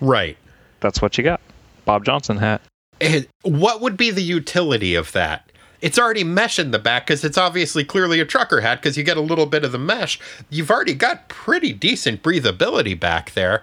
Right. 0.00 0.36
That's 0.80 1.00
what 1.00 1.16
you 1.16 1.24
got. 1.24 1.40
Bob 1.86 2.04
Johnson 2.04 2.36
hat. 2.36 2.60
It- 3.00 3.28
what 3.42 3.80
would 3.80 3.96
be 3.96 4.10
the 4.10 4.22
utility 4.22 4.94
of 4.94 5.12
that? 5.12 5.50
It's 5.82 5.98
already 5.98 6.24
mesh 6.24 6.58
in 6.58 6.70
the 6.70 6.78
back 6.78 7.06
because 7.06 7.22
it's 7.22 7.36
obviously 7.38 7.84
clearly 7.84 8.18
a 8.18 8.24
trucker 8.24 8.60
hat 8.62 8.80
because 8.80 8.96
you 8.96 9.04
get 9.04 9.18
a 9.18 9.20
little 9.22 9.46
bit 9.46 9.64
of 9.64 9.72
the 9.72 9.78
mesh. 9.78 10.18
You've 10.50 10.70
already 10.70 10.94
got 10.94 11.28
pretty 11.28 11.72
decent 11.72 12.22
breathability 12.22 12.98
back 12.98 13.32
there. 13.34 13.62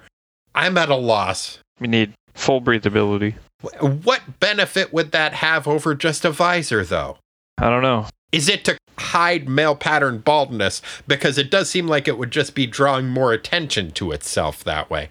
I'm 0.53 0.77
at 0.77 0.89
a 0.89 0.95
loss. 0.95 1.59
We 1.79 1.87
need 1.87 2.13
full 2.35 2.61
breathability. 2.61 3.35
What 3.79 4.39
benefit 4.39 4.93
would 4.93 5.11
that 5.11 5.33
have 5.33 5.67
over 5.67 5.95
just 5.95 6.23
a 6.23 6.31
visor, 6.31 6.83
though? 6.85 7.17
I 7.57 7.69
don't 7.69 7.81
know. 7.81 8.07
Is 8.31 8.49
it 8.49 8.63
to 8.65 8.77
hide 8.97 9.49
male 9.49 9.75
pattern 9.75 10.19
baldness? 10.19 10.81
Because 11.07 11.37
it 11.37 11.49
does 11.49 11.69
seem 11.69 11.87
like 11.87 12.07
it 12.07 12.17
would 12.17 12.31
just 12.31 12.55
be 12.55 12.67
drawing 12.67 13.09
more 13.09 13.31
attention 13.33 13.91
to 13.91 14.11
itself 14.11 14.63
that 14.63 14.89
way. 14.89 15.09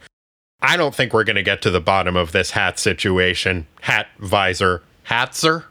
I 0.62 0.76
don't 0.76 0.94
think 0.94 1.12
we're 1.12 1.24
going 1.24 1.36
to 1.36 1.42
get 1.42 1.60
to 1.62 1.70
the 1.70 1.80
bottom 1.80 2.16
of 2.16 2.30
this 2.30 2.52
hat 2.52 2.78
situation. 2.78 3.66
Hat, 3.80 4.06
visor, 4.20 4.82
hatzer, 5.08 5.64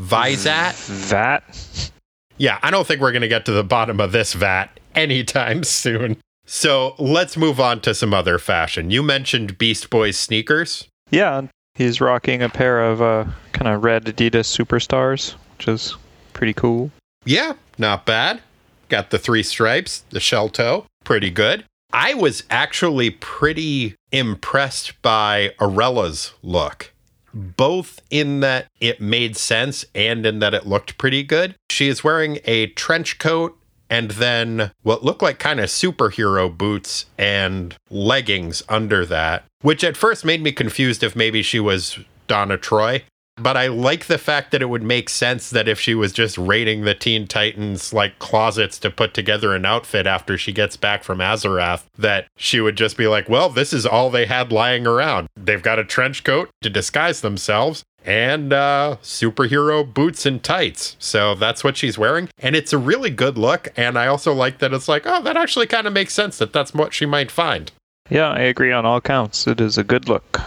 visat. 0.00 1.08
That 1.10 1.90
Yeah, 2.38 2.58
I 2.62 2.70
don't 2.70 2.86
think 2.86 3.00
we're 3.02 3.12
going 3.12 3.22
to 3.22 3.28
get 3.28 3.44
to 3.44 3.52
the 3.52 3.62
bottom 3.62 4.00
of 4.00 4.12
this 4.12 4.32
vat 4.32 4.68
anytime 4.94 5.62
soon. 5.64 6.16
So 6.46 6.94
let's 6.98 7.36
move 7.36 7.60
on 7.60 7.80
to 7.82 7.94
some 7.94 8.14
other 8.14 8.38
fashion. 8.38 8.90
You 8.90 9.02
mentioned 9.02 9.58
Beast 9.58 9.90
Boys 9.90 10.16
sneakers. 10.16 10.88
Yeah, 11.10 11.42
he's 11.74 12.00
rocking 12.00 12.42
a 12.42 12.48
pair 12.48 12.82
of 12.82 13.02
uh, 13.02 13.26
kind 13.52 13.68
of 13.68 13.84
red 13.84 14.06
Adidas 14.06 14.48
Superstars, 14.48 15.34
which 15.58 15.68
is 15.68 15.94
pretty 16.32 16.54
cool. 16.54 16.90
Yeah, 17.26 17.52
not 17.76 18.06
bad. 18.06 18.40
Got 18.88 19.10
the 19.10 19.18
three 19.18 19.42
stripes, 19.42 20.04
the 20.08 20.20
shell 20.20 20.48
toe, 20.48 20.86
pretty 21.04 21.28
good. 21.28 21.64
I 21.92 22.14
was 22.14 22.42
actually 22.50 23.10
pretty 23.10 23.96
impressed 24.12 25.00
by 25.02 25.52
Arella's 25.58 26.34
look, 26.42 26.92
both 27.32 28.00
in 28.10 28.40
that 28.40 28.66
it 28.80 29.00
made 29.00 29.36
sense 29.36 29.84
and 29.94 30.24
in 30.26 30.38
that 30.40 30.54
it 30.54 30.66
looked 30.66 30.98
pretty 30.98 31.22
good. 31.22 31.54
She 31.70 31.88
is 31.88 32.04
wearing 32.04 32.40
a 32.44 32.66
trench 32.68 33.18
coat 33.18 33.58
and 33.90 34.10
then 34.12 34.70
what 34.82 35.02
looked 35.02 35.22
like 35.22 35.38
kind 35.38 35.60
of 35.60 35.66
superhero 35.66 36.56
boots 36.56 37.06
and 37.16 37.74
leggings 37.90 38.62
under 38.68 39.06
that, 39.06 39.44
which 39.62 39.82
at 39.82 39.96
first 39.96 40.24
made 40.24 40.42
me 40.42 40.52
confused 40.52 41.02
if 41.02 41.16
maybe 41.16 41.42
she 41.42 41.58
was 41.58 41.98
Donna 42.26 42.58
Troy. 42.58 43.02
But 43.38 43.56
I 43.56 43.68
like 43.68 44.06
the 44.06 44.18
fact 44.18 44.50
that 44.50 44.62
it 44.62 44.68
would 44.68 44.82
make 44.82 45.08
sense 45.08 45.50
that 45.50 45.68
if 45.68 45.80
she 45.80 45.94
was 45.94 46.12
just 46.12 46.36
raiding 46.38 46.84
the 46.84 46.94
Teen 46.94 47.26
Titans 47.26 47.92
like 47.92 48.18
closets 48.18 48.78
to 48.80 48.90
put 48.90 49.14
together 49.14 49.54
an 49.54 49.64
outfit 49.64 50.06
after 50.06 50.36
she 50.36 50.52
gets 50.52 50.76
back 50.76 51.04
from 51.04 51.18
Azarath, 51.18 51.84
that 51.96 52.26
she 52.36 52.60
would 52.60 52.76
just 52.76 52.96
be 52.96 53.06
like, 53.06 53.28
well, 53.28 53.48
this 53.48 53.72
is 53.72 53.86
all 53.86 54.10
they 54.10 54.26
had 54.26 54.52
lying 54.52 54.86
around. 54.86 55.28
They've 55.36 55.62
got 55.62 55.78
a 55.78 55.84
trench 55.84 56.24
coat 56.24 56.50
to 56.62 56.70
disguise 56.70 57.20
themselves 57.20 57.84
and 58.04 58.52
uh, 58.52 58.96
superhero 59.02 59.92
boots 59.92 60.24
and 60.24 60.42
tights. 60.42 60.96
So 60.98 61.34
that's 61.34 61.62
what 61.62 61.76
she's 61.76 61.98
wearing. 61.98 62.28
And 62.38 62.56
it's 62.56 62.72
a 62.72 62.78
really 62.78 63.10
good 63.10 63.36
look. 63.36 63.68
And 63.76 63.98
I 63.98 64.06
also 64.06 64.32
like 64.32 64.58
that 64.58 64.72
it's 64.72 64.88
like, 64.88 65.02
oh, 65.04 65.22
that 65.22 65.36
actually 65.36 65.66
kind 65.66 65.86
of 65.86 65.92
makes 65.92 66.14
sense 66.14 66.38
that 66.38 66.52
that's 66.52 66.72
what 66.72 66.94
she 66.94 67.06
might 67.06 67.30
find. 67.30 67.70
Yeah, 68.08 68.30
I 68.30 68.40
agree 68.40 68.72
on 68.72 68.86
all 68.86 69.00
counts. 69.00 69.46
It 69.46 69.60
is 69.60 69.76
a 69.76 69.84
good 69.84 70.08
look. 70.08 70.40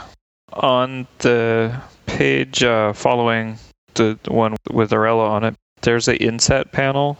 On 0.53 1.07
the 1.19 1.79
page 2.17 2.63
uh, 2.63 2.93
following 2.93 3.57
the 3.95 4.17
one 4.27 4.55
with 4.69 4.91
Arella 4.91 5.29
on 5.29 5.43
it, 5.43 5.55
there's 5.81 6.07
a 6.07 6.21
inset 6.21 6.71
panel 6.71 7.17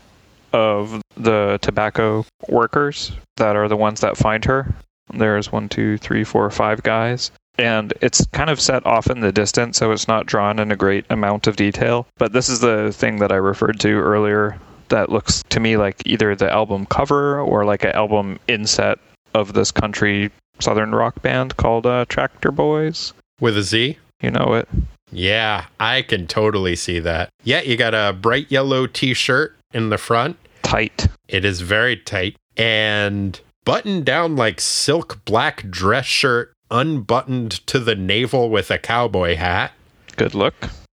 of 0.54 1.02
the 1.16 1.60
tobacco 1.62 2.26
workers 2.48 3.12
that 3.38 3.56
are 3.56 3.68
the 3.68 3.78
ones 3.78 4.02
that 4.02 4.18
find 4.18 4.46
her. 4.46 4.74
There's 5.14 5.52
one, 5.52 5.70
two, 5.70 5.98
three, 5.98 6.24
four, 6.24 6.50
five 6.50 6.84
guys. 6.84 7.32
And 7.58 7.94
it's 8.02 8.26
kind 8.28 8.50
of 8.50 8.60
set 8.60 8.86
off 8.86 9.08
in 9.08 9.20
the 9.20 9.32
distance, 9.32 9.78
so 9.78 9.92
it's 9.92 10.08
not 10.08 10.26
drawn 10.26 10.60
in 10.60 10.72
a 10.72 10.76
great 10.76 11.06
amount 11.10 11.48
of 11.48 11.56
detail. 11.56 12.08
But 12.18 12.34
this 12.34 12.50
is 12.50 12.60
the 12.60 12.92
thing 12.92 13.18
that 13.18 13.32
I 13.32 13.36
referred 13.36 13.80
to 13.82 13.90
earlier 13.90 14.58
that 14.90 15.10
looks 15.10 15.44
to 15.50 15.60
me 15.60 15.78
like 15.78 16.02
either 16.06 16.36
the 16.36 16.52
album 16.52 16.86
cover 16.86 17.40
or 17.40 17.66
like 17.66 17.84
an 17.84 17.92
album 17.92 18.40
inset 18.48 19.00
of 19.34 19.54
this 19.54 19.72
country 19.72 20.32
southern 20.60 20.94
rock 20.94 21.22
band 21.22 21.58
called 21.58 21.86
uh, 21.86 22.06
Tractor 22.08 22.52
Boys. 22.52 23.14
With 23.40 23.58
a 23.58 23.64
Z? 23.64 23.98
You 24.22 24.32
know 24.32 24.54
it. 24.54 24.68
Yeah, 25.12 25.66
I 25.80 26.04
can 26.04 26.28
totally 26.28 26.76
see 26.76 27.00
that. 27.00 27.30
Yeah, 27.44 27.62
you 27.62 27.76
got 27.76 27.94
a 27.94 28.14
bright 28.14 28.50
yellow 28.50 28.88
t 28.88 29.14
shirt 29.14 29.58
in 29.74 29.90
the 29.90 29.98
front. 29.98 30.38
Tight. 30.64 31.08
It 31.28 31.44
is 31.44 31.62
very 31.62 31.98
tight 31.98 32.38
and 32.56 33.40
buttoned 33.66 34.06
down 34.06 34.36
like 34.36 34.62
silk 34.62 35.24
black 35.26 35.70
dress 35.70 36.06
shirt, 36.06 36.54
unbuttoned 36.70 37.66
to 37.68 37.80
the 37.80 37.96
navel 37.96 38.50
with 38.50 38.72
a 38.72 38.78
cowboy 38.78 39.36
hat. 39.36 39.72
Good 40.16 40.34
look. 40.36 40.54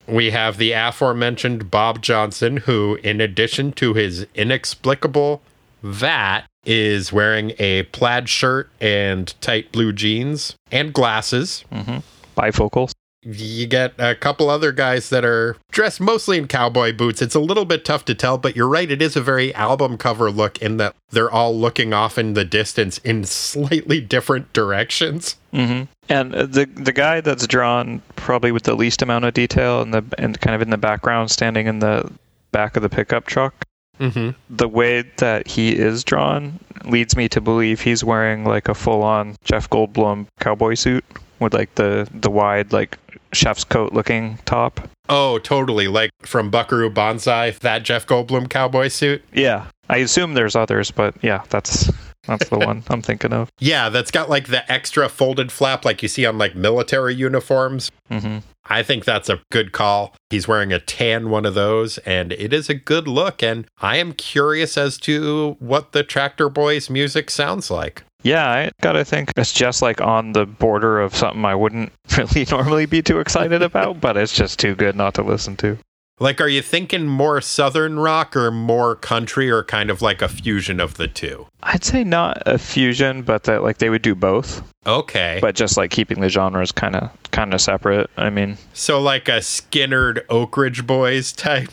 We 0.07 0.31
have 0.31 0.57
the 0.57 0.73
aforementioned 0.73 1.71
Bob 1.71 2.01
Johnson, 2.01 2.57
who, 2.57 2.99
in 3.03 3.21
addition 3.21 3.71
to 3.73 3.93
his 3.93 4.27
inexplicable 4.35 5.41
vat, 5.81 6.43
is 6.65 7.13
wearing 7.13 7.53
a 7.57 7.83
plaid 7.83 8.27
shirt 8.27 8.69
and 8.81 9.33
tight 9.39 9.71
blue 9.71 9.93
jeans 9.93 10.55
and 10.71 10.93
glasses. 10.93 11.63
Mm-hmm. 11.71 11.97
Bifocals. 12.37 12.91
You 13.25 13.67
get 13.67 13.93
a 13.97 14.15
couple 14.15 14.49
other 14.49 14.71
guys 14.71 15.09
that 15.09 15.23
are 15.23 15.55
dressed 15.71 16.01
mostly 16.01 16.37
in 16.37 16.47
cowboy 16.47 16.93
boots. 16.93 17.21
It's 17.21 17.35
a 17.35 17.39
little 17.39 17.65
bit 17.65 17.85
tough 17.85 18.05
to 18.05 18.15
tell, 18.15 18.37
but 18.37 18.55
you're 18.55 18.67
right. 18.67 18.89
It 18.89 19.01
is 19.01 19.15
a 19.15 19.21
very 19.21 19.53
album 19.55 19.97
cover 19.97 20.29
look 20.31 20.61
in 20.61 20.77
that 20.77 20.95
they're 21.11 21.31
all 21.31 21.55
looking 21.57 21.93
off 21.93 22.17
in 22.17 22.33
the 22.33 22.45
distance 22.45 22.97
in 22.99 23.23
slightly 23.23 24.01
different 24.01 24.51
directions. 24.53 25.37
hmm 25.51 25.83
And 26.09 26.33
the 26.33 26.67
the 26.73 26.91
guy 26.93 27.21
that's 27.21 27.47
drawn 27.47 28.01
probably 28.15 28.51
with 28.51 28.63
the 28.63 28.75
least 28.75 29.01
amount 29.01 29.25
of 29.25 29.33
detail 29.33 29.81
and 29.81 29.93
the 29.93 30.03
and 30.17 30.39
kind 30.41 30.55
of 30.55 30.61
in 30.61 30.69
the 30.69 30.77
background, 30.77 31.31
standing 31.31 31.67
in 31.67 31.79
the 31.79 32.11
back 32.51 32.75
of 32.75 32.83
the 32.83 32.89
pickup 32.89 33.25
truck. 33.25 33.53
Mm-hmm. 33.99 34.31
The 34.49 34.67
way 34.67 35.03
that 35.17 35.47
he 35.47 35.77
is 35.77 36.03
drawn 36.03 36.59
leads 36.85 37.15
me 37.15 37.29
to 37.29 37.39
believe 37.39 37.79
he's 37.79 38.03
wearing 38.03 38.43
like 38.43 38.67
a 38.67 38.73
full-on 38.73 39.35
Jeff 39.43 39.69
Goldblum 39.69 40.27
cowboy 40.39 40.73
suit 40.73 41.05
with 41.43 41.53
like 41.53 41.75
the 41.75 42.07
the 42.13 42.31
wide 42.31 42.73
like 42.73 42.97
chef's 43.33 43.63
coat 43.63 43.93
looking 43.93 44.39
top. 44.45 44.89
Oh, 45.09 45.37
totally. 45.39 45.87
Like 45.87 46.11
from 46.21 46.49
Buckaroo 46.49 46.89
Banzai, 46.89 47.51
that 47.51 47.83
Jeff 47.83 48.07
Goldblum 48.07 48.49
cowboy 48.49 48.87
suit. 48.87 49.23
Yeah, 49.33 49.67
I 49.89 49.97
assume 49.97 50.33
there's 50.33 50.55
others, 50.55 50.91
but 50.91 51.15
yeah, 51.21 51.43
that's 51.49 51.91
that's 52.25 52.49
the 52.49 52.57
one 52.65 52.83
I'm 52.89 53.01
thinking 53.01 53.33
of. 53.33 53.49
Yeah, 53.59 53.89
that's 53.89 54.11
got 54.11 54.29
like 54.29 54.47
the 54.47 54.69
extra 54.71 55.09
folded 55.09 55.51
flap 55.51 55.83
like 55.85 56.01
you 56.01 56.07
see 56.07 56.25
on 56.25 56.37
like 56.37 56.55
military 56.55 57.13
uniforms. 57.15 57.91
hmm 58.09 58.39
I 58.65 58.81
think 58.81 59.03
that's 59.03 59.27
a 59.27 59.41
good 59.51 59.73
call. 59.73 60.15
He's 60.29 60.47
wearing 60.47 60.71
a 60.71 60.79
tan 60.79 61.29
one 61.29 61.45
of 61.45 61.53
those, 61.53 61.97
and 61.99 62.31
it 62.31 62.53
is 62.53 62.69
a 62.69 62.73
good 62.73 63.09
look. 63.09 63.43
And 63.43 63.67
I 63.79 63.97
am 63.97 64.13
curious 64.13 64.77
as 64.77 64.97
to 64.99 65.57
what 65.59 65.91
the 65.91 66.01
Tractor 66.01 66.47
Boys 66.47 66.89
music 66.89 67.29
sounds 67.29 67.69
like. 67.69 68.03
Yeah, 68.23 68.49
I 68.49 68.71
gotta 68.81 69.03
think 69.05 69.31
it's 69.37 69.53
just 69.53 69.81
like 69.81 70.01
on 70.01 70.31
the 70.33 70.45
border 70.45 70.99
of 71.01 71.15
something 71.15 71.43
I 71.45 71.55
wouldn't 71.55 71.91
really 72.17 72.45
normally 72.49 72.85
be 72.85 73.01
too 73.01 73.19
excited 73.19 73.61
about, 73.61 73.99
but 74.01 74.17
it's 74.17 74.33
just 74.33 74.59
too 74.59 74.75
good 74.75 74.95
not 74.95 75.13
to 75.15 75.23
listen 75.23 75.55
to. 75.57 75.77
Like, 76.19 76.39
are 76.39 76.47
you 76.47 76.61
thinking 76.61 77.07
more 77.07 77.41
Southern 77.41 77.99
rock 77.99 78.35
or 78.37 78.51
more 78.51 78.95
country 78.95 79.49
or 79.49 79.63
kind 79.63 79.89
of 79.89 80.01
like 80.01 80.21
a 80.21 80.29
fusion 80.29 80.79
of 80.79 80.93
the 80.95 81.07
two? 81.07 81.47
I'd 81.63 81.83
say 81.83 82.03
not 82.03 82.43
a 82.45 82.57
fusion, 82.59 83.23
but 83.23 83.43
that 83.43 83.63
like 83.63 83.79
they 83.79 83.89
would 83.89 84.03
do 84.03 84.13
both, 84.13 84.61
Okay. 84.85 85.39
but 85.41 85.55
just 85.55 85.75
like 85.75 85.89
keeping 85.91 86.21
the 86.21 86.29
genres 86.29 86.71
kind 86.71 86.95
of 86.95 87.09
kind 87.31 87.53
of 87.53 87.59
separate. 87.61 88.09
I 88.15 88.29
mean, 88.29 88.57
so, 88.73 89.01
like 89.01 89.27
a 89.27 89.39
Skynyrd 89.39 90.21
Oak 90.29 90.55
Ridge 90.55 90.85
Boys 90.85 91.33
type? 91.33 91.71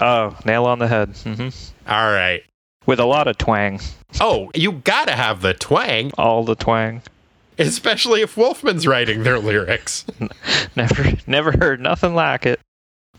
oh, 0.00 0.38
nail 0.46 0.66
on 0.66 0.78
the 0.78 0.88
head. 0.88 1.10
Mm-hmm. 1.14 1.90
All 1.90 2.12
right. 2.12 2.42
With 2.90 2.98
a 2.98 3.04
lot 3.04 3.28
of 3.28 3.38
twang, 3.38 3.78
Oh, 4.20 4.50
you 4.52 4.72
gotta 4.72 5.12
have 5.14 5.42
the 5.42 5.54
twang, 5.54 6.10
all 6.18 6.42
the 6.42 6.56
twang. 6.56 7.02
especially 7.56 8.20
if 8.20 8.34
Wolfman's 8.36 8.84
writing 8.84 9.22
their 9.22 9.38
lyrics. 9.38 10.04
Never 10.74 11.12
never 11.24 11.52
heard 11.52 11.78
nothing 11.80 12.16
like 12.16 12.46
it. 12.46 12.58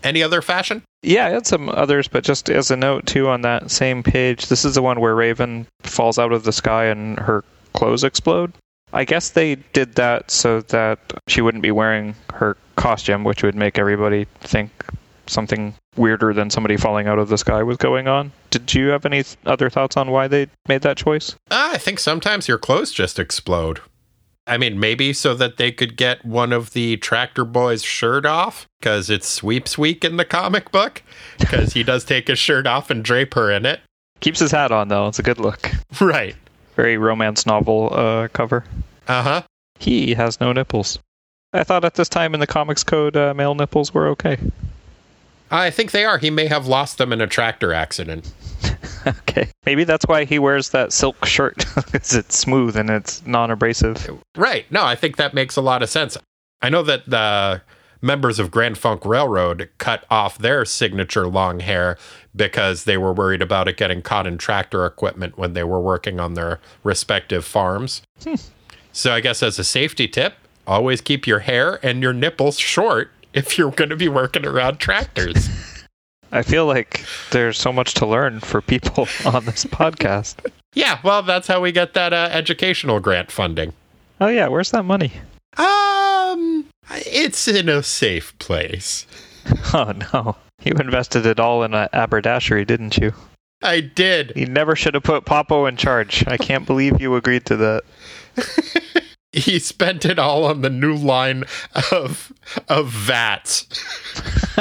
Any 0.04 0.22
other 0.22 0.42
fashion? 0.42 0.82
Yeah, 1.02 1.24
I 1.24 1.30
had 1.30 1.46
some 1.46 1.70
others, 1.70 2.06
but 2.06 2.22
just 2.22 2.50
as 2.50 2.70
a 2.70 2.76
note 2.76 3.06
too 3.06 3.28
on 3.30 3.40
that 3.42 3.70
same 3.70 4.02
page, 4.02 4.48
this 4.48 4.66
is 4.66 4.74
the 4.74 4.82
one 4.82 5.00
where 5.00 5.14
Raven 5.14 5.66
falls 5.80 6.18
out 6.18 6.32
of 6.32 6.44
the 6.44 6.52
sky 6.52 6.84
and 6.84 7.18
her 7.18 7.42
clothes 7.72 8.04
explode. 8.04 8.52
I 8.92 9.04
guess 9.04 9.30
they 9.30 9.54
did 9.72 9.94
that 9.94 10.30
so 10.30 10.60
that 10.60 10.98
she 11.28 11.40
wouldn't 11.40 11.62
be 11.62 11.70
wearing 11.70 12.14
her 12.34 12.58
costume, 12.76 13.24
which 13.24 13.42
would 13.42 13.54
make 13.54 13.78
everybody 13.78 14.26
think 14.42 14.70
something 15.32 15.74
weirder 15.96 16.32
than 16.34 16.50
somebody 16.50 16.76
falling 16.76 17.06
out 17.08 17.18
of 17.18 17.28
the 17.28 17.38
sky 17.38 17.62
was 17.62 17.76
going 17.76 18.08
on. 18.08 18.32
Did 18.50 18.72
you 18.74 18.88
have 18.88 19.04
any 19.04 19.22
th- 19.22 19.36
other 19.46 19.70
thoughts 19.70 19.96
on 19.96 20.10
why 20.10 20.28
they 20.28 20.48
made 20.68 20.82
that 20.82 20.96
choice? 20.96 21.34
Ah, 21.50 21.72
I 21.72 21.78
think 21.78 21.98
sometimes 21.98 22.48
your 22.48 22.58
clothes 22.58 22.92
just 22.92 23.18
explode. 23.18 23.80
I 24.46 24.58
mean, 24.58 24.80
maybe 24.80 25.12
so 25.12 25.34
that 25.34 25.56
they 25.56 25.70
could 25.70 25.96
get 25.96 26.24
one 26.24 26.52
of 26.52 26.72
the 26.72 26.96
tractor 26.96 27.44
boys' 27.44 27.82
shirt 27.82 28.26
off 28.26 28.66
because 28.80 29.08
it's 29.08 29.28
sweeps 29.28 29.78
week 29.78 30.04
in 30.04 30.16
the 30.16 30.24
comic 30.24 30.72
book. 30.72 31.02
Because 31.38 31.72
he 31.74 31.82
does 31.82 32.04
take 32.04 32.26
his 32.28 32.38
shirt 32.38 32.66
off 32.66 32.90
and 32.90 33.04
drape 33.04 33.34
her 33.34 33.52
in 33.52 33.64
it. 33.64 33.80
Keeps 34.20 34.40
his 34.40 34.50
hat 34.50 34.72
on 34.72 34.88
though. 34.88 35.08
It's 35.08 35.18
a 35.18 35.22
good 35.22 35.38
look. 35.38 35.70
Right. 36.00 36.34
Very 36.74 36.96
romance 36.96 37.46
novel 37.46 37.90
uh, 37.92 38.28
cover. 38.28 38.64
Uh 39.06 39.22
huh. 39.22 39.42
He 39.78 40.14
has 40.14 40.40
no 40.40 40.52
nipples. 40.52 40.98
I 41.52 41.64
thought 41.64 41.84
at 41.84 41.94
this 41.94 42.08
time 42.08 42.34
in 42.34 42.40
the 42.40 42.46
comics 42.46 42.82
code, 42.82 43.16
uh, 43.16 43.34
male 43.34 43.54
nipples 43.54 43.92
were 43.92 44.08
okay. 44.08 44.38
I 45.52 45.70
think 45.70 45.90
they 45.90 46.04
are. 46.04 46.18
He 46.18 46.30
may 46.30 46.46
have 46.46 46.66
lost 46.66 46.98
them 46.98 47.12
in 47.12 47.20
a 47.20 47.26
tractor 47.26 47.74
accident. 47.74 48.32
okay. 49.06 49.48
Maybe 49.66 49.84
that's 49.84 50.06
why 50.06 50.24
he 50.24 50.38
wears 50.38 50.70
that 50.70 50.92
silk 50.92 51.24
shirt 51.26 51.66
because 51.92 52.14
it's 52.14 52.36
smooth 52.36 52.76
and 52.76 52.88
it's 52.88 53.24
non-abrasive. 53.26 54.18
Right. 54.36 54.70
No, 54.72 54.82
I 54.84 54.94
think 54.94 55.16
that 55.16 55.34
makes 55.34 55.56
a 55.56 55.60
lot 55.60 55.82
of 55.82 55.90
sense. 55.90 56.16
I 56.62 56.70
know 56.70 56.82
that 56.84 57.08
the 57.08 57.60
members 58.00 58.38
of 58.38 58.50
Grand 58.50 58.78
Funk 58.78 59.04
Railroad 59.04 59.68
cut 59.78 60.04
off 60.10 60.38
their 60.38 60.64
signature 60.64 61.28
long 61.28 61.60
hair 61.60 61.98
because 62.34 62.84
they 62.84 62.96
were 62.96 63.12
worried 63.12 63.42
about 63.42 63.68
it 63.68 63.76
getting 63.76 64.02
caught 64.02 64.26
in 64.26 64.38
tractor 64.38 64.86
equipment 64.86 65.36
when 65.36 65.52
they 65.52 65.64
were 65.64 65.80
working 65.80 66.18
on 66.18 66.34
their 66.34 66.60
respective 66.82 67.44
farms. 67.44 68.02
Hmm. 68.24 68.34
So 68.92 69.12
I 69.12 69.20
guess 69.20 69.42
as 69.42 69.58
a 69.58 69.64
safety 69.64 70.08
tip, 70.08 70.34
always 70.66 71.00
keep 71.00 71.26
your 71.26 71.40
hair 71.40 71.78
and 71.84 72.02
your 72.02 72.12
nipples 72.12 72.58
short 72.58 73.10
if 73.34 73.56
you're 73.58 73.70
going 73.70 73.90
to 73.90 73.96
be 73.96 74.08
working 74.08 74.46
around 74.46 74.78
tractors. 74.78 75.48
I 76.32 76.42
feel 76.42 76.64
like 76.66 77.04
there's 77.30 77.58
so 77.58 77.72
much 77.72 77.92
to 77.94 78.06
learn 78.06 78.40
for 78.40 78.62
people 78.62 79.06
on 79.26 79.44
this 79.44 79.64
podcast. 79.66 80.36
yeah, 80.74 80.98
well, 81.04 81.22
that's 81.22 81.46
how 81.46 81.60
we 81.60 81.72
get 81.72 81.92
that 81.94 82.12
uh, 82.12 82.28
educational 82.32 83.00
grant 83.00 83.30
funding. 83.30 83.72
Oh 84.20 84.28
yeah, 84.28 84.48
where's 84.48 84.70
that 84.70 84.84
money? 84.84 85.12
Um, 85.58 86.66
it's 86.90 87.46
in 87.48 87.68
a 87.68 87.82
safe 87.82 88.36
place. 88.38 89.06
Oh 89.74 89.92
no. 90.14 90.36
You 90.62 90.74
invested 90.74 91.26
it 91.26 91.40
all 91.40 91.64
in 91.64 91.74
a 91.74 91.88
haberdashery, 91.92 92.64
didn't 92.64 92.96
you? 92.96 93.12
I 93.62 93.80
did. 93.80 94.32
You 94.36 94.46
never 94.46 94.76
should 94.76 94.94
have 94.94 95.02
put 95.02 95.24
Popo 95.24 95.66
in 95.66 95.76
charge. 95.76 96.24
I 96.28 96.36
can't 96.36 96.64
believe 96.66 97.00
you 97.00 97.16
agreed 97.16 97.44
to 97.46 97.56
that. 97.56 97.82
He 99.32 99.58
spent 99.58 100.04
it 100.04 100.18
all 100.18 100.44
on 100.44 100.60
the 100.60 100.70
new 100.70 100.94
line 100.94 101.44
of 101.90 102.32
of 102.68 102.88
vats. 102.90 103.66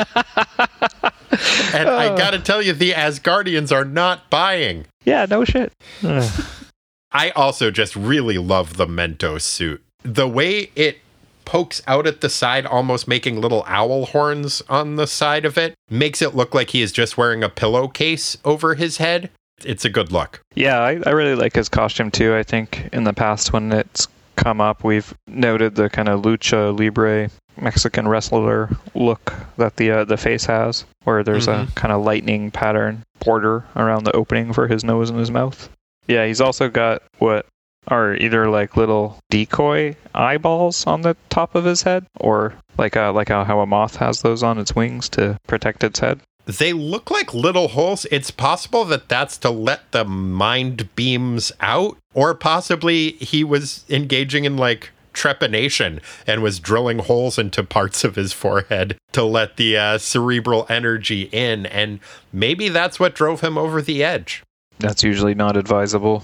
and 1.73 1.89
I 1.89 2.15
gotta 2.17 2.39
tell 2.39 2.61
you, 2.61 2.73
the 2.73 2.91
Asgardians 2.91 3.71
are 3.71 3.85
not 3.85 4.29
buying. 4.29 4.85
Yeah, 5.03 5.25
no 5.29 5.43
shit. 5.43 5.73
I 7.11 7.31
also 7.31 7.71
just 7.71 7.95
really 7.95 8.37
love 8.37 8.77
the 8.77 8.87
Mento's 8.87 9.43
suit. 9.43 9.83
The 10.03 10.27
way 10.27 10.71
it 10.75 10.99
pokes 11.43 11.81
out 11.85 12.07
at 12.07 12.21
the 12.21 12.29
side, 12.29 12.65
almost 12.65 13.07
making 13.07 13.41
little 13.41 13.65
owl 13.67 14.05
horns 14.05 14.61
on 14.69 14.95
the 14.95 15.07
side 15.07 15.43
of 15.43 15.57
it, 15.57 15.75
makes 15.89 16.21
it 16.21 16.33
look 16.33 16.55
like 16.55 16.69
he 16.69 16.81
is 16.81 16.93
just 16.93 17.17
wearing 17.17 17.43
a 17.43 17.49
pillowcase 17.49 18.37
over 18.45 18.75
his 18.75 18.97
head. 18.97 19.29
It's 19.65 19.83
a 19.83 19.89
good 19.89 20.11
look. 20.11 20.41
yeah, 20.55 20.79
I, 20.79 21.01
I 21.05 21.09
really 21.11 21.35
like 21.35 21.53
his 21.55 21.67
costume 21.69 22.09
too. 22.09 22.33
I 22.35 22.43
think 22.43 22.89
in 22.93 23.03
the 23.03 23.13
past 23.13 23.51
when 23.53 23.71
it's 23.73 24.07
come 24.41 24.59
up, 24.59 24.83
we've 24.83 25.13
noted 25.27 25.75
the 25.75 25.89
kind 25.89 26.09
of 26.09 26.21
lucha 26.21 26.77
libre 26.77 27.29
Mexican 27.59 28.07
wrestler 28.07 28.69
look 28.95 29.33
that 29.57 29.75
the 29.75 29.91
uh, 29.91 30.03
the 30.05 30.17
face 30.17 30.45
has, 30.45 30.85
where 31.03 31.23
there's 31.23 31.47
a 31.47 31.67
kind 31.75 31.91
of 31.91 32.03
lightning 32.03 32.49
pattern 32.49 33.03
border 33.19 33.65
around 33.75 34.03
the 34.03 34.15
opening 34.15 34.53
for 34.53 34.67
his 34.67 34.83
nose 34.83 35.09
and 35.09 35.19
his 35.19 35.31
mouth. 35.31 35.69
Yeah, 36.07 36.25
he's 36.25 36.41
also 36.41 36.69
got 36.69 37.03
what 37.19 37.45
are 37.87 38.15
either 38.15 38.49
like 38.49 38.77
little 38.77 39.17
decoy 39.29 39.95
eyeballs 40.13 40.85
on 40.87 41.01
the 41.01 41.15
top 41.29 41.55
of 41.55 41.65
his 41.65 41.83
head, 41.83 42.05
or 42.19 42.53
like 42.77 42.95
a, 42.95 43.11
like 43.13 43.29
a, 43.29 43.43
how 43.43 43.59
a 43.59 43.65
moth 43.65 43.97
has 43.97 44.21
those 44.21 44.43
on 44.43 44.57
its 44.57 44.75
wings 44.75 45.09
to 45.09 45.37
protect 45.47 45.83
its 45.83 45.99
head. 45.99 46.21
They 46.45 46.73
look 46.73 47.11
like 47.11 47.33
little 47.33 47.69
holes. 47.69 48.05
It's 48.11 48.31
possible 48.31 48.83
that 48.85 49.09
that's 49.09 49.37
to 49.39 49.49
let 49.49 49.91
the 49.91 50.05
mind 50.05 50.93
beams 50.95 51.51
out, 51.59 51.97
or 52.13 52.33
possibly 52.33 53.11
he 53.13 53.43
was 53.43 53.85
engaging 53.89 54.45
in 54.45 54.57
like 54.57 54.89
trepanation 55.13 56.01
and 56.25 56.41
was 56.41 56.59
drilling 56.59 56.99
holes 56.99 57.37
into 57.37 57.63
parts 57.63 58.03
of 58.03 58.15
his 58.15 58.33
forehead 58.33 58.97
to 59.11 59.23
let 59.23 59.57
the 59.57 59.77
uh, 59.77 59.97
cerebral 59.97 60.65
energy 60.69 61.23
in. 61.31 61.65
And 61.65 61.99
maybe 62.31 62.69
that's 62.69 62.99
what 62.99 63.15
drove 63.15 63.41
him 63.41 63.57
over 63.57 63.81
the 63.81 64.03
edge. 64.03 64.43
That's 64.79 65.03
usually 65.03 65.35
not 65.35 65.57
advisable. 65.57 66.23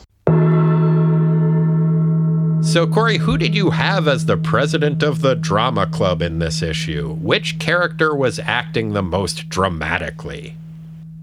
So, 2.64 2.86
Corey, 2.86 3.18
who 3.18 3.38
did 3.38 3.56
you 3.56 3.70
have 3.72 4.08
as 4.08 4.26
the 4.26 4.36
president 4.36 5.02
of 5.02 5.22
the 5.22 5.36
drama 5.36 5.88
club 5.88 6.22
in 6.22 6.40
this 6.40 6.62
issue? 6.62 7.14
Which 7.16 7.60
character 7.60 8.14
was 8.14 8.40
acting 8.40 8.92
the 8.94 9.02
most 9.02 9.48
dramatically? 9.50 10.56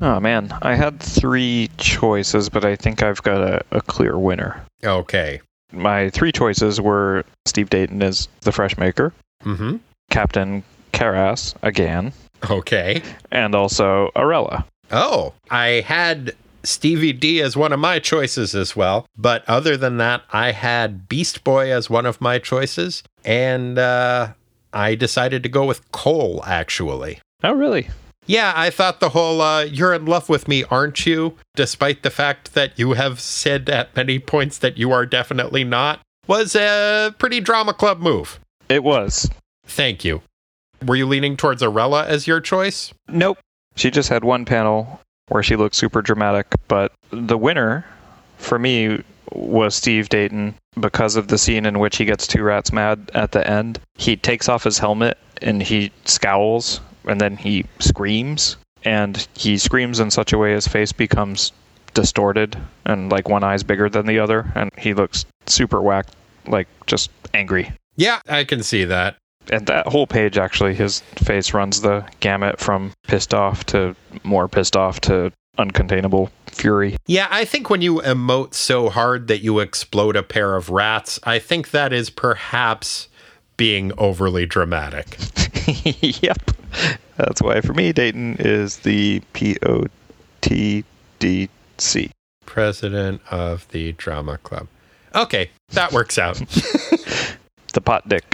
Oh 0.00 0.18
man, 0.20 0.56
I 0.62 0.74
had 0.74 1.00
three 1.00 1.70
choices, 1.76 2.48
but 2.48 2.64
I 2.64 2.76
think 2.76 3.02
I've 3.02 3.22
got 3.22 3.40
a, 3.42 3.62
a 3.72 3.82
clear 3.82 4.18
winner. 4.18 4.64
Okay. 4.82 5.40
My 5.70 6.08
three 6.10 6.32
choices 6.32 6.80
were 6.80 7.24
Steve 7.46 7.68
Dayton 7.70 8.02
as 8.02 8.26
the 8.40 8.52
fresh 8.52 8.76
maker, 8.78 9.12
Mm 9.44 9.56
hmm. 9.56 9.76
Captain 10.10 10.62
Karras 10.92 11.54
again, 11.62 12.12
Okay. 12.50 13.02
and 13.30 13.54
also 13.54 14.10
Arella. 14.16 14.64
Oh, 14.90 15.34
I 15.50 15.82
had 15.86 16.34
Stevie 16.64 17.12
D 17.12 17.40
as 17.40 17.56
one 17.56 17.72
of 17.72 17.80
my 17.80 17.98
choices 17.98 18.54
as 18.54 18.74
well. 18.74 19.06
But 19.16 19.48
other 19.48 19.76
than 19.76 19.98
that, 19.98 20.22
I 20.32 20.52
had 20.52 21.08
Beast 21.08 21.44
Boy 21.44 21.72
as 21.72 21.90
one 21.90 22.06
of 22.06 22.20
my 22.20 22.38
choices. 22.38 23.02
And 23.24 23.78
uh, 23.78 24.32
I 24.72 24.94
decided 24.94 25.42
to 25.42 25.48
go 25.48 25.64
with 25.64 25.90
Cole, 25.92 26.42
actually. 26.46 27.20
Oh 27.42 27.52
really? 27.52 27.88
Yeah, 28.26 28.54
I 28.56 28.70
thought 28.70 29.00
the 29.00 29.10
whole 29.10 29.40
uh, 29.40 29.64
you're 29.64 29.92
in 29.92 30.06
love 30.06 30.28
with 30.28 30.48
me, 30.48 30.64
aren't 30.64 31.04
you? 31.04 31.36
Despite 31.54 32.02
the 32.02 32.10
fact 32.10 32.54
that 32.54 32.78
you 32.78 32.94
have 32.94 33.20
said 33.20 33.68
at 33.68 33.94
many 33.94 34.18
points 34.18 34.58
that 34.58 34.78
you 34.78 34.92
are 34.92 35.04
definitely 35.04 35.62
not, 35.62 36.00
was 36.26 36.56
a 36.56 37.14
pretty 37.18 37.40
drama 37.40 37.74
club 37.74 38.00
move. 38.00 38.40
It 38.68 38.82
was. 38.82 39.28
Thank 39.66 40.04
you. 40.04 40.22
Were 40.84 40.96
you 40.96 41.06
leaning 41.06 41.36
towards 41.36 41.62
Arella 41.62 42.06
as 42.06 42.26
your 42.26 42.40
choice? 42.40 42.92
Nope. 43.08 43.38
She 43.76 43.90
just 43.90 44.08
had 44.08 44.24
one 44.24 44.44
panel 44.44 45.00
where 45.28 45.42
she 45.42 45.56
looked 45.56 45.74
super 45.74 46.02
dramatic, 46.02 46.46
but 46.68 46.92
the 47.10 47.38
winner 47.38 47.84
for 48.38 48.58
me 48.58 49.02
was 49.32 49.74
Steve 49.74 50.08
Dayton 50.08 50.54
because 50.78 51.16
of 51.16 51.28
the 51.28 51.38
scene 51.38 51.66
in 51.66 51.78
which 51.78 51.96
he 51.96 52.04
gets 52.04 52.26
two 52.26 52.42
rats 52.42 52.72
mad 52.72 53.10
at 53.14 53.32
the 53.32 53.48
end. 53.48 53.78
He 53.96 54.16
takes 54.16 54.48
off 54.48 54.64
his 54.64 54.78
helmet 54.78 55.18
and 55.42 55.62
he 55.62 55.90
scowls 56.04 56.80
and 57.06 57.20
then 57.20 57.36
he 57.36 57.64
screams 57.80 58.56
and 58.84 59.26
he 59.34 59.56
screams 59.56 60.00
in 60.00 60.10
such 60.10 60.32
a 60.32 60.38
way 60.38 60.52
his 60.52 60.68
face 60.68 60.92
becomes 60.92 61.52
distorted 61.94 62.56
and 62.86 63.10
like 63.10 63.28
one 63.28 63.44
eye's 63.44 63.62
bigger 63.62 63.88
than 63.88 64.06
the 64.06 64.18
other 64.18 64.50
and 64.54 64.70
he 64.76 64.94
looks 64.94 65.24
super 65.46 65.80
whacked 65.80 66.14
like 66.46 66.66
just 66.86 67.10
angry 67.32 67.72
Yeah, 67.96 68.20
I 68.28 68.44
can 68.44 68.62
see 68.62 68.84
that. 68.84 69.16
And 69.50 69.66
that 69.66 69.86
whole 69.86 70.06
page 70.06 70.38
actually 70.38 70.74
his 70.74 71.00
face 71.16 71.52
runs 71.54 71.80
the 71.80 72.04
gamut 72.20 72.58
from 72.58 72.92
pissed 73.06 73.34
off 73.34 73.64
to 73.64 73.94
more 74.22 74.48
pissed 74.48 74.76
off 74.76 75.00
to 75.00 75.32
uncontainable 75.58 76.30
fury 76.46 76.96
Yeah, 77.06 77.28
I 77.30 77.44
think 77.44 77.70
when 77.70 77.82
you 77.82 78.00
emote 78.00 78.54
so 78.54 78.88
hard 78.88 79.28
that 79.28 79.40
you 79.40 79.60
explode 79.60 80.16
a 80.16 80.22
pair 80.22 80.56
of 80.56 80.70
rats, 80.70 81.20
I 81.24 81.38
think 81.38 81.70
that 81.70 81.92
is 81.92 82.10
perhaps 82.10 83.08
being 83.56 83.92
overly 83.98 84.46
dramatic. 84.46 85.16
yep 86.02 86.50
that's 87.16 87.40
why 87.40 87.60
for 87.60 87.72
me 87.72 87.92
dayton 87.92 88.36
is 88.38 88.78
the 88.78 89.22
p-o-t-d-c 89.32 89.90
President 92.46 93.20
of 93.30 93.66
the 93.68 93.92
drama 93.92 94.38
club. 94.38 94.68
Okay, 95.14 95.50
that 95.70 95.92
works 95.92 96.18
out. 96.18 96.36
the 97.72 97.80
pot 97.80 98.08
dick 98.08 98.33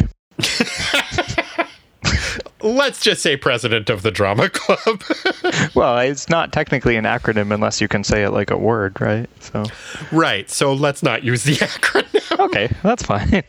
Let's 2.62 3.00
just 3.00 3.22
say 3.22 3.36
president 3.36 3.88
of 3.88 4.02
the 4.02 4.10
drama 4.10 4.50
club. 4.50 5.02
well 5.74 5.98
it's 5.98 6.28
not 6.28 6.52
technically 6.52 6.96
an 6.96 7.04
acronym 7.04 7.52
unless 7.54 7.80
you 7.80 7.88
can 7.88 8.04
say 8.04 8.22
it 8.22 8.30
like 8.30 8.50
a 8.50 8.56
word 8.58 9.00
right 9.00 9.28
so 9.42 9.64
right, 10.12 10.50
so 10.50 10.72
let's 10.74 11.02
not 11.02 11.22
use 11.24 11.44
the 11.44 11.54
acronym. 11.56 12.40
okay 12.40 12.70
that's 12.82 13.02
fine 13.02 13.42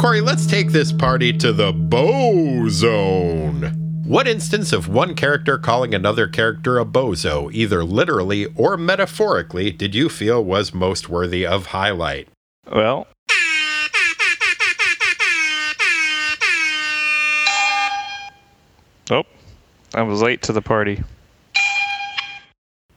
Corey, 0.00 0.20
let's 0.20 0.46
take 0.46 0.72
this 0.72 0.90
party 0.92 1.32
to 1.34 1.52
the 1.52 1.72
Bo 1.72 2.68
Zone. 2.68 4.02
What 4.04 4.26
instance 4.26 4.72
of 4.72 4.88
one 4.88 5.14
character 5.14 5.58
calling 5.58 5.94
another 5.94 6.26
character 6.26 6.80
a 6.80 6.84
bozo, 6.84 7.52
either 7.52 7.84
literally 7.84 8.46
or 8.56 8.76
metaphorically, 8.76 9.70
did 9.70 9.94
you 9.94 10.08
feel 10.08 10.44
was 10.44 10.74
most 10.74 11.08
worthy 11.08 11.46
of 11.46 11.66
highlight? 11.66 12.26
well 12.70 13.06
oh 19.10 19.24
i 19.94 20.02
was 20.02 20.22
late 20.22 20.42
to 20.42 20.52
the 20.52 20.62
party 20.62 21.02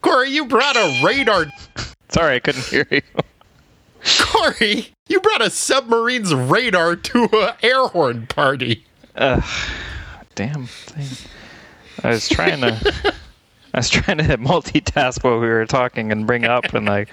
Corey, 0.02 0.30
you 0.30 0.46
brought 0.46 0.76
a 0.76 1.02
radar. 1.04 1.48
sorry 2.10 2.36
i 2.36 2.40
couldn't 2.40 2.66
hear 2.66 2.88
you 2.92 3.02
Corey, 4.20 4.90
you 5.08 5.20
brought 5.20 5.42
a 5.42 5.50
submarine's 5.50 6.34
radar 6.34 6.96
to 6.96 7.30
an 7.34 7.56
air 7.64 7.88
horn 7.88 8.28
party. 8.28 8.86
Ugh, 9.16 9.44
damn 10.36 10.68
thing. 10.68 11.28
I 12.04 12.10
was 12.10 12.30
trying 12.30 12.62
to. 12.62 13.14
I 13.74 13.80
was 13.80 13.90
trying 13.90 14.20
to 14.20 14.24
multitask 14.38 15.24
while 15.24 15.40
we 15.40 15.48
were 15.48 15.66
talking 15.66 16.12
and 16.12 16.26
bring 16.26 16.46
up, 16.46 16.74
and 16.74 16.90
I 16.90 17.08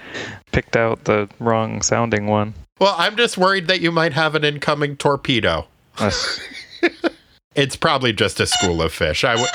picked 0.52 0.76
out 0.76 1.04
the 1.04 1.28
wrong 1.40 1.82
sounding 1.82 2.26
one. 2.26 2.54
Well, 2.78 2.94
I'm 2.98 3.16
just 3.16 3.36
worried 3.36 3.66
that 3.68 3.80
you 3.80 3.90
might 3.90 4.12
have 4.12 4.34
an 4.34 4.44
incoming 4.44 4.96
torpedo. 4.96 5.66
It's 7.54 7.76
probably 7.76 8.12
just 8.12 8.40
a 8.40 8.46
school 8.46 8.80
of 8.82 8.92
fish. 8.92 9.24
I 9.24 9.34
would. 9.36 9.50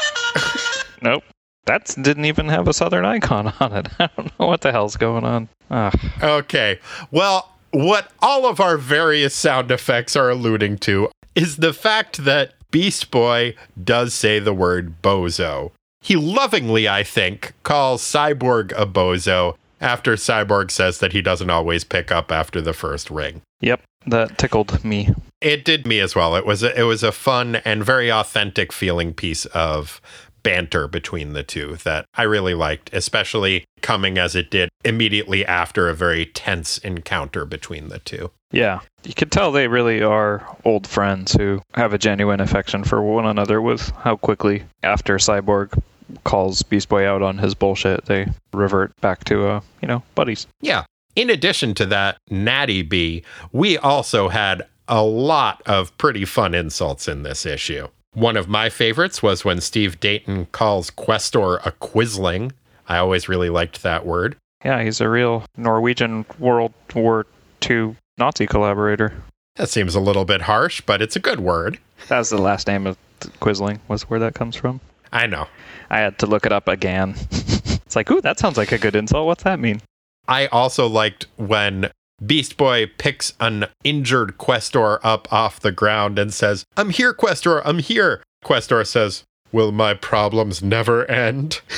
nope. 1.01 1.23
That 1.65 1.93
didn't 2.01 2.25
even 2.25 2.47
have 2.47 2.67
a 2.67 2.73
southern 2.73 3.05
icon 3.05 3.47
on 3.59 3.73
it. 3.73 3.87
I 3.99 4.09
don't 4.15 4.39
know 4.39 4.47
what 4.47 4.61
the 4.61 4.71
hell's 4.71 4.95
going 4.95 5.23
on. 5.25 5.49
Ah, 5.69 5.91
Okay. 6.21 6.79
Well, 7.11 7.51
what 7.71 8.11
all 8.21 8.45
of 8.45 8.59
our 8.61 8.77
various 8.77 9.35
sound 9.35 9.71
effects 9.71 10.15
are 10.15 10.29
alluding 10.29 10.77
to 10.79 11.09
is 11.35 11.57
the 11.57 11.73
fact 11.73 12.23
that 12.23 12.53
Beast 12.71 13.11
Boy 13.11 13.55
does 13.83 14.13
say 14.13 14.39
the 14.39 14.53
word 14.53 15.01
bozo. 15.01 15.71
He 16.01 16.15
lovingly, 16.15 16.87
I 16.87 17.03
think, 17.03 17.53
calls 17.63 18.01
Cyborg 18.01 18.71
a 18.77 18.85
bozo 18.85 19.55
after 19.81 20.13
Cyborg 20.15 20.71
says 20.71 20.99
that 20.99 21.11
he 21.13 21.21
doesn't 21.21 21.49
always 21.49 21.83
pick 21.83 22.11
up 22.11 22.31
after 22.31 22.61
the 22.61 22.73
first 22.73 23.09
ring. 23.11 23.41
yep, 23.61 23.81
that 24.05 24.37
tickled 24.37 24.83
me. 24.85 25.09
It 25.41 25.63
did 25.63 25.85
me 25.85 25.99
as 25.99 26.15
well. 26.15 26.35
It 26.35 26.45
was 26.45 26.63
a, 26.63 26.79
it 26.79 26.83
was 26.83 27.03
a 27.03 27.11
fun 27.11 27.57
and 27.57 27.83
very 27.83 28.11
authentic 28.11 28.73
feeling 28.73 29.13
piece 29.13 29.45
of 29.47 30.01
banter 30.43 30.87
between 30.87 31.33
the 31.33 31.43
two 31.43 31.75
that 31.83 32.05
I 32.15 32.23
really 32.23 32.53
liked, 32.53 32.89
especially 32.93 33.65
coming 33.81 34.17
as 34.17 34.35
it 34.35 34.49
did 34.49 34.69
immediately 34.85 35.45
after 35.45 35.89
a 35.89 35.93
very 35.93 36.25
tense 36.25 36.77
encounter 36.77 37.45
between 37.45 37.89
the 37.89 37.99
two. 37.99 38.31
Yeah, 38.51 38.79
you 39.03 39.13
could 39.13 39.31
tell 39.31 39.51
they 39.51 39.67
really 39.67 40.01
are 40.01 40.47
old 40.63 40.87
friends 40.87 41.33
who 41.33 41.61
have 41.73 41.93
a 41.93 41.97
genuine 41.97 42.39
affection 42.39 42.83
for 42.85 43.01
one 43.01 43.25
another 43.25 43.61
with 43.61 43.89
how 43.97 44.15
quickly 44.15 44.63
after 44.83 45.17
Cyborg 45.17 45.77
calls 46.23 46.63
Beast 46.63 46.87
Boy 46.87 47.05
out 47.05 47.21
on 47.21 47.37
his 47.37 47.53
bullshit, 47.53 48.05
they 48.05 48.27
revert 48.53 48.95
back 49.01 49.25
to, 49.25 49.47
uh, 49.47 49.61
you 49.81 49.87
know, 49.87 50.01
buddies. 50.15 50.47
Yeah. 50.61 50.85
In 51.17 51.29
addition 51.29 51.73
to 51.75 51.85
that, 51.87 52.19
Natty 52.29 52.83
B, 52.83 53.23
we 53.51 53.77
also 53.77 54.29
had 54.29 54.65
a 54.87 55.03
lot 55.03 55.61
of 55.65 55.97
pretty 55.97 56.25
fun 56.25 56.53
insults 56.53 57.07
in 57.07 57.23
this 57.23 57.45
issue. 57.45 57.87
One 58.13 58.37
of 58.37 58.47
my 58.47 58.69
favorites 58.69 59.21
was 59.21 59.45
when 59.45 59.61
Steve 59.61 59.99
Dayton 59.99 60.47
calls 60.51 60.89
Questor 60.89 61.57
a 61.57 61.71
quisling. 61.73 62.51
I 62.87 62.97
always 62.97 63.29
really 63.29 63.49
liked 63.49 63.83
that 63.83 64.05
word. 64.05 64.37
Yeah, 64.65 64.81
he's 64.83 65.01
a 65.01 65.09
real 65.09 65.45
Norwegian 65.55 66.25
World 66.39 66.73
War 66.95 67.25
II 67.69 67.95
Nazi 68.17 68.47
collaborator. 68.47 69.13
That 69.57 69.69
seems 69.69 69.93
a 69.93 69.99
little 69.99 70.25
bit 70.25 70.41
harsh, 70.41 70.81
but 70.81 71.01
it's 71.01 71.15
a 71.15 71.19
good 71.19 71.39
word. 71.39 71.79
That 72.07 72.19
was 72.19 72.29
the 72.29 72.41
last 72.41 72.67
name 72.67 72.87
of 72.87 72.97
Quisling, 73.19 73.79
was 73.87 74.03
where 74.03 74.19
that 74.19 74.35
comes 74.35 74.55
from. 74.55 74.79
I 75.11 75.27
know. 75.27 75.47
I 75.89 75.99
had 75.99 76.19
to 76.19 76.25
look 76.25 76.45
it 76.45 76.51
up 76.51 76.67
again. 76.67 77.15
it's 77.31 77.95
like, 77.95 78.09
ooh, 78.11 78.21
that 78.21 78.39
sounds 78.39 78.57
like 78.57 78.71
a 78.71 78.77
good 78.77 78.95
insult. 78.95 79.25
What's 79.25 79.43
that 79.43 79.59
mean? 79.59 79.81
I 80.27 80.47
also 80.47 80.87
liked 80.87 81.27
when 81.37 81.89
Beast 82.25 82.57
Boy 82.57 82.91
picks 82.97 83.33
an 83.39 83.65
injured 83.83 84.37
Questor 84.37 85.05
up 85.05 85.31
off 85.31 85.59
the 85.59 85.71
ground 85.71 86.17
and 86.17 86.33
says, 86.33 86.65
I'm 86.75 86.89
here, 86.89 87.13
Questor, 87.13 87.65
I'm 87.67 87.79
here. 87.79 88.23
Questor 88.43 88.83
says, 88.83 89.23
Will 89.51 89.71
my 89.71 89.93
problems 89.93 90.61
never 90.61 91.09
end? 91.09 91.61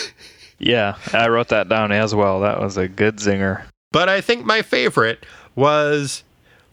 Yeah, 0.59 0.97
I 1.13 1.29
wrote 1.29 1.47
that 1.47 1.69
down 1.69 1.93
as 1.93 2.13
well. 2.13 2.41
That 2.41 2.59
was 2.59 2.77
a 2.77 2.87
good 2.87 3.15
zinger. 3.17 3.63
But 3.91 4.09
I 4.09 4.21
think 4.21 4.45
my 4.45 4.61
favorite 4.61 5.25
was 5.55 6.23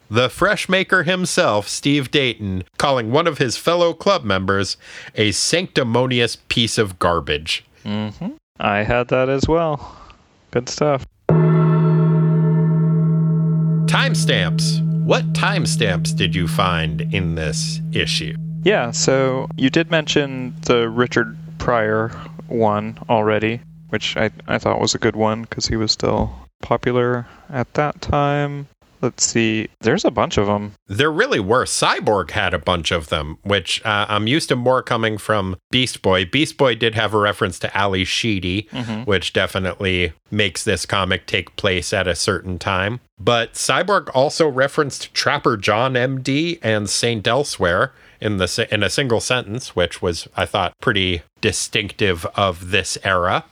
the 0.09 0.29
fresh 0.29 0.69
maker 0.69 1.03
himself, 1.03 1.67
Steve 1.67 2.11
Dayton, 2.11 2.63
calling 2.77 3.11
one 3.11 3.27
of 3.27 3.37
his 3.37 3.57
fellow 3.57 3.93
club 3.93 4.23
members 4.23 4.77
a 5.15 5.31
sanctimonious 5.31 6.35
piece 6.49 6.77
of 6.77 6.99
garbage. 6.99 7.65
Mm-hmm. 7.85 8.31
I 8.59 8.83
had 8.83 9.07
that 9.07 9.29
as 9.29 9.47
well. 9.47 9.97
Good 10.51 10.69
stuff. 10.69 11.05
Timestamps. 13.87 14.83
What 15.05 15.31
timestamps 15.31 16.13
did 16.13 16.35
you 16.35 16.47
find 16.47 17.01
in 17.13 17.35
this 17.35 17.79
issue? 17.93 18.35
Yeah, 18.63 18.91
so 18.91 19.47
you 19.55 19.69
did 19.69 19.89
mention 19.89 20.53
the 20.63 20.89
Richard 20.89 21.37
Pryor 21.57 22.09
one 22.47 22.99
already, 23.09 23.61
which 23.89 24.17
I, 24.17 24.29
I 24.45 24.57
thought 24.57 24.81
was 24.81 24.93
a 24.93 24.99
good 24.99 25.15
one 25.15 25.43
because 25.43 25.67
he 25.67 25.77
was 25.77 25.93
still 25.93 26.33
popular 26.61 27.27
at 27.49 27.73
that 27.75 28.01
time. 28.01 28.67
Let's 29.01 29.25
see, 29.25 29.67
there's 29.81 30.05
a 30.05 30.11
bunch 30.11 30.37
of 30.37 30.47
them. 30.47 30.73
There 30.87 31.11
really 31.11 31.39
were. 31.39 31.65
Cyborg 31.65 32.31
had 32.31 32.53
a 32.53 32.59
bunch 32.59 32.91
of 32.91 33.09
them, 33.09 33.37
which 33.43 33.83
uh, 33.85 34.05
I'm 34.09 34.27
used 34.27 34.49
to 34.49 34.55
more 34.55 34.81
coming 34.81 35.17
from 35.17 35.57
Beast 35.69 36.01
Boy. 36.01 36.25
Beast 36.25 36.57
Boy 36.57 36.75
did 36.75 36.95
have 36.95 37.13
a 37.13 37.19
reference 37.19 37.59
to 37.59 37.77
Ally 37.77 38.03
Sheedy, 38.03 38.67
which 39.05 39.33
definitely 39.33 40.13
makes 40.31 40.63
this 40.63 40.85
comic 40.85 41.25
take 41.27 41.55
place 41.55 41.93
at 41.93 42.07
a 42.07 42.15
certain 42.15 42.57
time. 42.57 42.99
But 43.19 43.53
Cyborg 43.53 44.09
also 44.13 44.47
referenced 44.47 45.13
Trapper 45.13 45.57
John 45.57 45.93
MD 45.93 46.59
and 46.61 46.89
Saint 46.89 47.27
Elsewhere 47.27 47.93
in 48.19 48.37
the 48.37 48.67
in 48.71 48.83
a 48.83 48.89
single 48.89 49.19
sentence, 49.19 49.75
which 49.75 50.01
was 50.01 50.27
I 50.35 50.45
thought 50.45 50.73
pretty 50.81 51.21
distinctive 51.41 52.25
of 52.35 52.71
this 52.71 52.97
era. 53.03 53.45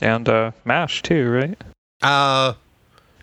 And 0.00 0.28
uh, 0.28 0.52
MASH 0.64 1.02
too, 1.02 1.30
right? 1.30 1.58
Uh, 2.02 2.54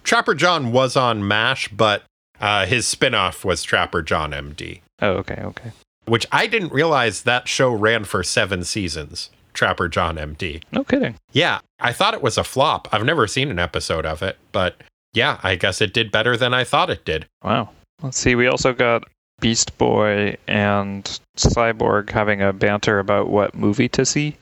Trapper 0.06 0.36
John 0.36 0.72
was 0.72 0.96
on 0.96 1.28
MASH, 1.28 1.68
but 1.70 2.04
uh, 2.40 2.66
his 2.66 2.88
spin-off 2.88 3.44
was 3.44 3.64
Trapper 3.64 4.02
John 4.02 4.32
MD. 4.32 4.82
Oh, 5.02 5.14
okay, 5.14 5.42
okay. 5.44 5.72
which 6.06 6.26
I 6.32 6.48
didn't 6.48 6.72
realize 6.72 7.24
that 7.24 7.48
show 7.48 7.72
ran 7.74 8.06
for 8.06 8.24
seven 8.24 8.64
seasons. 8.64 9.30
Trapper 9.54 9.88
John 9.88 10.16
MD. 10.18 10.62
No 10.72 10.84
kidding. 10.84 11.16
Yeah, 11.32 11.60
I 11.80 11.92
thought 11.92 12.14
it 12.14 12.22
was 12.22 12.38
a 12.38 12.44
flop. 12.44 12.88
I've 12.92 13.04
never 13.06 13.26
seen 13.28 13.50
an 13.50 13.58
episode 13.60 14.06
of 14.06 14.22
it, 14.22 14.38
but 14.52 14.76
yeah, 15.14 15.40
I 15.44 15.56
guess 15.56 15.82
it 15.82 15.94
did 15.94 16.12
better 16.12 16.38
than 16.38 16.54
I 16.54 16.64
thought 16.66 16.90
it 16.90 17.04
did. 17.06 17.26
Wow. 17.44 17.70
Let's 18.04 18.18
see, 18.18 18.36
we 18.36 18.48
also 18.48 18.74
got 18.74 19.06
Beast 19.40 19.78
Boy 19.78 20.38
and 20.48 21.04
Cyborg 21.38 22.10
having 22.10 22.42
a 22.42 22.54
banter 22.54 23.00
about 23.00 23.30
what 23.30 23.56
movie 23.56 23.90
to 23.90 24.06
see. 24.06 24.36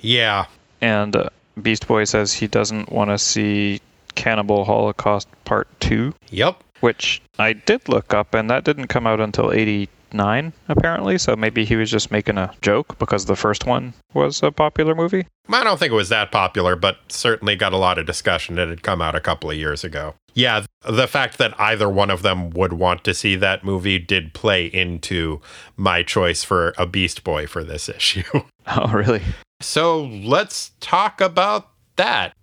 Yeah, 0.00 0.46
And 0.80 1.16
uh, 1.16 1.30
Beast 1.60 1.88
Boy 1.88 2.04
says 2.04 2.32
he 2.32 2.46
doesn't 2.46 2.92
want 2.92 3.10
to 3.10 3.18
see 3.18 3.80
Cannibal 4.16 4.64
Holocaust 4.64 5.28
Part 5.44 5.68
2, 5.80 6.12
yep. 6.30 6.62
which 6.80 7.22
I 7.38 7.52
did 7.52 7.88
look 7.88 8.12
up, 8.12 8.34
and 8.34 8.50
that 8.50 8.64
didn't 8.64 8.88
come 8.88 9.06
out 9.06 9.20
until 9.20 9.52
89, 9.52 10.52
apparently. 10.68 11.18
So 11.18 11.36
maybe 11.36 11.64
he 11.64 11.76
was 11.76 11.90
just 11.90 12.10
making 12.10 12.38
a 12.38 12.52
joke 12.62 12.98
because 12.98 13.26
the 13.26 13.36
first 13.36 13.66
one 13.66 13.94
was 14.14 14.42
a 14.42 14.50
popular 14.50 14.94
movie. 14.94 15.26
I 15.48 15.62
don't 15.62 15.78
think 15.78 15.92
it 15.92 15.96
was 15.96 16.08
that 16.08 16.32
popular, 16.32 16.74
but 16.74 16.98
certainly 17.08 17.54
got 17.54 17.72
a 17.72 17.76
lot 17.76 17.98
of 17.98 18.06
discussion. 18.06 18.58
It 18.58 18.68
had 18.68 18.82
come 18.82 19.00
out 19.00 19.14
a 19.14 19.20
couple 19.20 19.50
of 19.50 19.56
years 19.56 19.84
ago. 19.84 20.14
Yeah, 20.34 20.66
the 20.82 21.06
fact 21.06 21.38
that 21.38 21.58
either 21.58 21.88
one 21.88 22.10
of 22.10 22.22
them 22.22 22.50
would 22.50 22.74
want 22.74 23.04
to 23.04 23.14
see 23.14 23.36
that 23.36 23.64
movie 23.64 23.98
did 23.98 24.34
play 24.34 24.66
into 24.66 25.40
my 25.76 26.02
choice 26.02 26.44
for 26.44 26.74
a 26.76 26.86
Beast 26.86 27.24
Boy 27.24 27.46
for 27.46 27.64
this 27.64 27.88
issue. 27.96 28.24
Oh, 28.66 28.92
really? 28.92 29.22
So 29.60 30.04
let's 30.04 30.72
talk 30.80 31.20
about 31.20 31.70
that. 31.96 32.34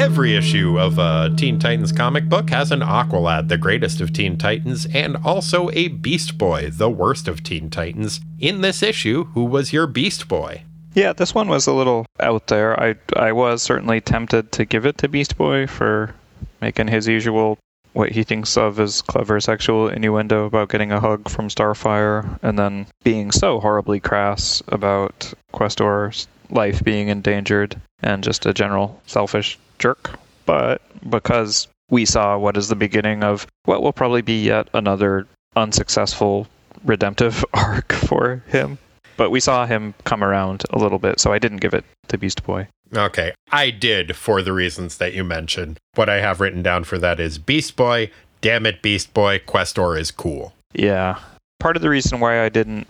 Every 0.00 0.34
issue 0.34 0.80
of 0.80 0.98
a 0.98 1.30
Teen 1.36 1.58
Titans 1.58 1.92
comic 1.92 2.26
book 2.26 2.48
has 2.48 2.72
an 2.72 2.80
Aqualad, 2.80 3.48
the 3.48 3.58
greatest 3.58 4.00
of 4.00 4.14
Teen 4.14 4.38
Titans, 4.38 4.86
and 4.94 5.18
also 5.22 5.68
a 5.74 5.88
Beast 5.88 6.38
Boy, 6.38 6.70
the 6.70 6.88
worst 6.88 7.28
of 7.28 7.42
Teen 7.42 7.68
Titans. 7.68 8.18
In 8.38 8.62
this 8.62 8.82
issue, 8.82 9.24
who 9.34 9.44
was 9.44 9.74
your 9.74 9.86
Beast 9.86 10.26
Boy? 10.26 10.62
Yeah, 10.94 11.12
this 11.12 11.34
one 11.34 11.48
was 11.48 11.66
a 11.66 11.74
little 11.74 12.06
out 12.18 12.46
there. 12.46 12.80
I 12.80 12.94
I 13.14 13.32
was 13.32 13.62
certainly 13.62 14.00
tempted 14.00 14.52
to 14.52 14.64
give 14.64 14.86
it 14.86 14.96
to 14.98 15.08
Beast 15.08 15.36
Boy 15.36 15.66
for 15.66 16.14
making 16.62 16.88
his 16.88 17.06
usual 17.06 17.58
what 17.92 18.10
he 18.10 18.22
thinks 18.22 18.56
of 18.56 18.80
as 18.80 19.02
clever 19.02 19.38
sexual 19.38 19.90
innuendo 19.90 20.46
about 20.46 20.70
getting 20.70 20.92
a 20.92 21.00
hug 21.00 21.28
from 21.28 21.48
Starfire 21.48 22.38
and 22.42 22.58
then 22.58 22.86
being 23.04 23.30
so 23.30 23.60
horribly 23.60 24.00
crass 24.00 24.62
about 24.68 25.30
Questor's 25.52 26.26
life 26.48 26.82
being 26.82 27.08
endangered 27.08 27.78
and 28.02 28.24
just 28.24 28.46
a 28.46 28.54
general 28.54 28.98
selfish 29.06 29.58
jerk. 29.80 30.18
But 30.46 30.80
because 31.08 31.66
we 31.90 32.04
saw 32.04 32.38
what 32.38 32.56
is 32.56 32.68
the 32.68 32.76
beginning 32.76 33.24
of 33.24 33.46
what 33.64 33.82
will 33.82 33.92
probably 33.92 34.22
be 34.22 34.44
yet 34.44 34.68
another 34.72 35.26
unsuccessful 35.56 36.46
redemptive 36.84 37.44
arc 37.54 37.92
for 37.92 38.42
him. 38.46 38.78
But 39.16 39.30
we 39.30 39.40
saw 39.40 39.66
him 39.66 39.94
come 40.04 40.24
around 40.24 40.62
a 40.70 40.78
little 40.78 40.98
bit, 40.98 41.20
so 41.20 41.32
I 41.32 41.38
didn't 41.38 41.58
give 41.58 41.74
it 41.74 41.84
to 42.08 42.16
Beast 42.16 42.42
Boy. 42.44 42.68
Okay, 42.94 43.32
I 43.52 43.70
did 43.70 44.16
for 44.16 44.42
the 44.42 44.52
reasons 44.52 44.96
that 44.98 45.14
you 45.14 45.24
mentioned. 45.24 45.78
What 45.94 46.08
I 46.08 46.20
have 46.20 46.40
written 46.40 46.62
down 46.62 46.84
for 46.84 46.98
that 46.98 47.20
is 47.20 47.38
Beast 47.38 47.76
Boy, 47.76 48.10
damn 48.40 48.66
it, 48.66 48.82
Beast 48.82 49.12
Boy, 49.12 49.40
Questor 49.44 49.96
is 49.96 50.10
cool. 50.10 50.54
Yeah. 50.72 51.18
Part 51.58 51.76
of 51.76 51.82
the 51.82 51.90
reason 51.90 52.20
why 52.20 52.42
I 52.42 52.48
didn't 52.48 52.86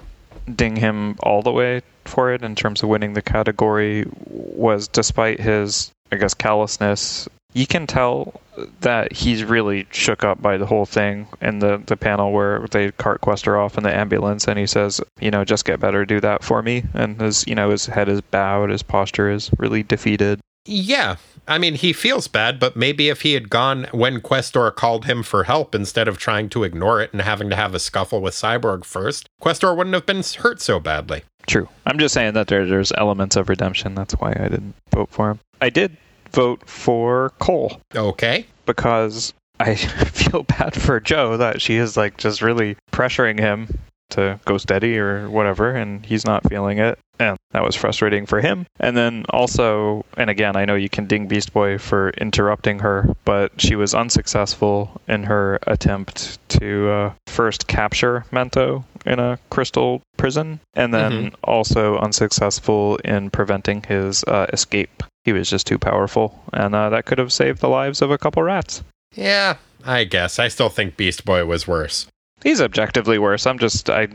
ding 0.55 0.77
him 0.77 1.17
all 1.23 1.43
the 1.43 1.53
way 1.53 1.83
for 2.05 2.33
it 2.33 2.43
in 2.43 2.55
terms 2.55 2.83
of 2.83 2.89
winning 2.89 3.15
the 3.15 3.23
category 3.23 4.07
was 4.27 4.89
despite 4.89 5.41
his, 5.41 5.91
I 6.13 6.17
guess, 6.17 6.35
callousness, 6.35 7.29
you 7.53 7.67
can 7.67 7.87
tell 7.87 8.41
that 8.81 9.13
he's 9.13 9.45
really 9.45 9.87
shook 9.91 10.23
up 10.25 10.41
by 10.41 10.57
the 10.57 10.67
whole 10.67 10.87
thing 10.87 11.27
in 11.41 11.59
the, 11.61 11.83
the 11.87 11.97
panel 11.97 12.33
where 12.33 12.67
they 12.71 12.93
cart 12.93 13.21
Questor 13.21 13.57
off 13.57 13.77
in 13.77 13.85
the 13.85 13.95
ambulance 13.95 14.47
and 14.47 14.59
he 14.59 14.67
says, 14.67 15.01
you 15.21 15.31
know, 15.31 15.45
just 15.45 15.65
get 15.65 15.81
better, 15.81 16.05
do 16.05 16.21
that 16.21 16.45
for 16.45 16.63
me. 16.63 16.85
And 16.95 17.21
his, 17.21 17.47
you 17.47 17.55
know, 17.55 17.71
his 17.71 17.87
head 17.87 18.09
is 18.09 18.21
bowed, 18.21 18.71
his 18.71 18.83
posture 18.83 19.31
is 19.31 19.51
really 19.59 19.83
defeated. 19.83 20.41
Yeah. 20.67 21.17
I 21.49 21.59
mean, 21.59 21.75
he 21.75 21.93
feels 21.93 22.29
bad, 22.29 22.61
but 22.61 22.77
maybe 22.77 23.09
if 23.09 23.23
he 23.23 23.33
had 23.33 23.51
gone 23.51 23.87
when 23.93 24.21
Questor 24.21 24.71
called 24.71 25.07
him 25.07 25.23
for 25.23 25.45
help 25.45 25.75
instead 25.75 26.07
of 26.07 26.19
trying 26.19 26.49
to 26.51 26.63
ignore 26.65 27.01
it 27.01 27.13
and 27.13 27.23
having 27.23 27.51
to 27.51 27.57
have 27.57 27.75
a 27.75 27.81
scuffle 27.81 28.21
with 28.21 28.35
Cyborg 28.35 28.85
first, 28.85 29.27
Questor 29.41 29.75
wouldn't 29.75 29.95
have 29.95 30.07
been 30.07 30.23
hurt 30.39 30.61
so 30.61 30.79
badly. 30.79 31.23
True. 31.47 31.69
I'm 31.87 31.99
just 31.99 32.15
saying 32.15 32.35
that 32.35 32.47
there, 32.49 32.67
there's 32.67 32.93
elements 32.93 33.35
of 33.35 33.49
redemption. 33.49 33.95
That's 33.95 34.15
why 34.15 34.31
I 34.39 34.49
didn't 34.49 34.75
vote 34.93 35.09
for 35.11 35.31
him. 35.31 35.41
I 35.61 35.71
did 35.71 35.97
vote 36.33 36.69
for 36.69 37.33
Kole 37.41 37.81
Okay. 37.95 38.47
because 38.67 39.35
I 39.59 39.75
feel 39.75 40.45
bad 40.45 40.75
for 40.75 41.01
Joe 41.01 41.37
that 41.37 41.61
she 41.61 41.77
is 41.77 41.97
like 41.97 42.17
just 42.17 42.41
really 42.43 42.77
pressuring 42.93 43.39
him 43.39 43.79
to 44.11 44.41
go 44.45 44.59
steady 44.59 44.99
or 44.99 45.31
whatever, 45.31 45.71
and 45.71 46.05
he's 46.05 46.25
not 46.25 46.49
feeling 46.49 46.79
it. 46.79 46.99
And 47.21 47.37
that 47.53 47.63
was 47.63 47.77
frustrating 47.77 48.25
for 48.27 48.41
him. 48.41 48.67
And 48.81 48.97
then 48.97 49.25
also, 49.29 50.05
and 50.17 50.31
again, 50.31 50.57
I 50.57 50.65
know 50.65 50.75
you 50.75 50.89
can 50.89 51.07
ding 51.07 51.29
Beast 51.29 51.53
Boy 51.53 51.77
for 51.79 52.11
interrupting 52.11 52.79
her, 52.79 53.15
but 53.25 53.61
she 53.61 53.77
was 53.77 53.95
unsuccessful 53.95 55.01
in 55.07 55.25
her 55.25 55.59
attempt 55.67 56.39
to 56.59 56.89
uh, 56.91 57.13
first 57.27 57.67
capture 57.67 58.25
Mento 58.33 58.85
in 59.07 59.19
a 59.19 59.39
crystal 59.51 60.01
prison, 60.17 60.61
and 60.75 60.93
then 60.93 61.33
also 61.45 61.99
unsuccessful 61.99 62.97
in 63.05 63.31
preventing 63.31 63.83
his 63.83 64.25
uh, 64.25 64.47
escape. 64.53 65.03
He 65.25 65.33
was 65.33 65.51
just 65.51 65.67
too 65.67 65.79
powerful, 65.79 66.43
and 66.53 66.75
uh, 66.75 66.91
that 66.91 67.05
could 67.07 67.19
have 67.19 67.33
saved 67.33 67.61
the 67.61 67.69
lives 67.69 68.01
of 68.03 68.11
a 68.11 68.19
couple 68.19 68.43
rats. 68.43 68.83
Yeah, 69.15 69.57
I 69.85 70.05
guess. 70.05 70.39
I 70.39 70.49
still 70.49 70.69
think 70.71 70.97
Beast 70.97 71.25
Boy 71.25 71.45
was 71.45 71.67
worse. 71.69 72.07
He's 72.43 72.61
objectively 72.61 73.19
worse. 73.19 73.47
I'm 73.47 73.59
just 73.59 73.91
I 73.91 74.09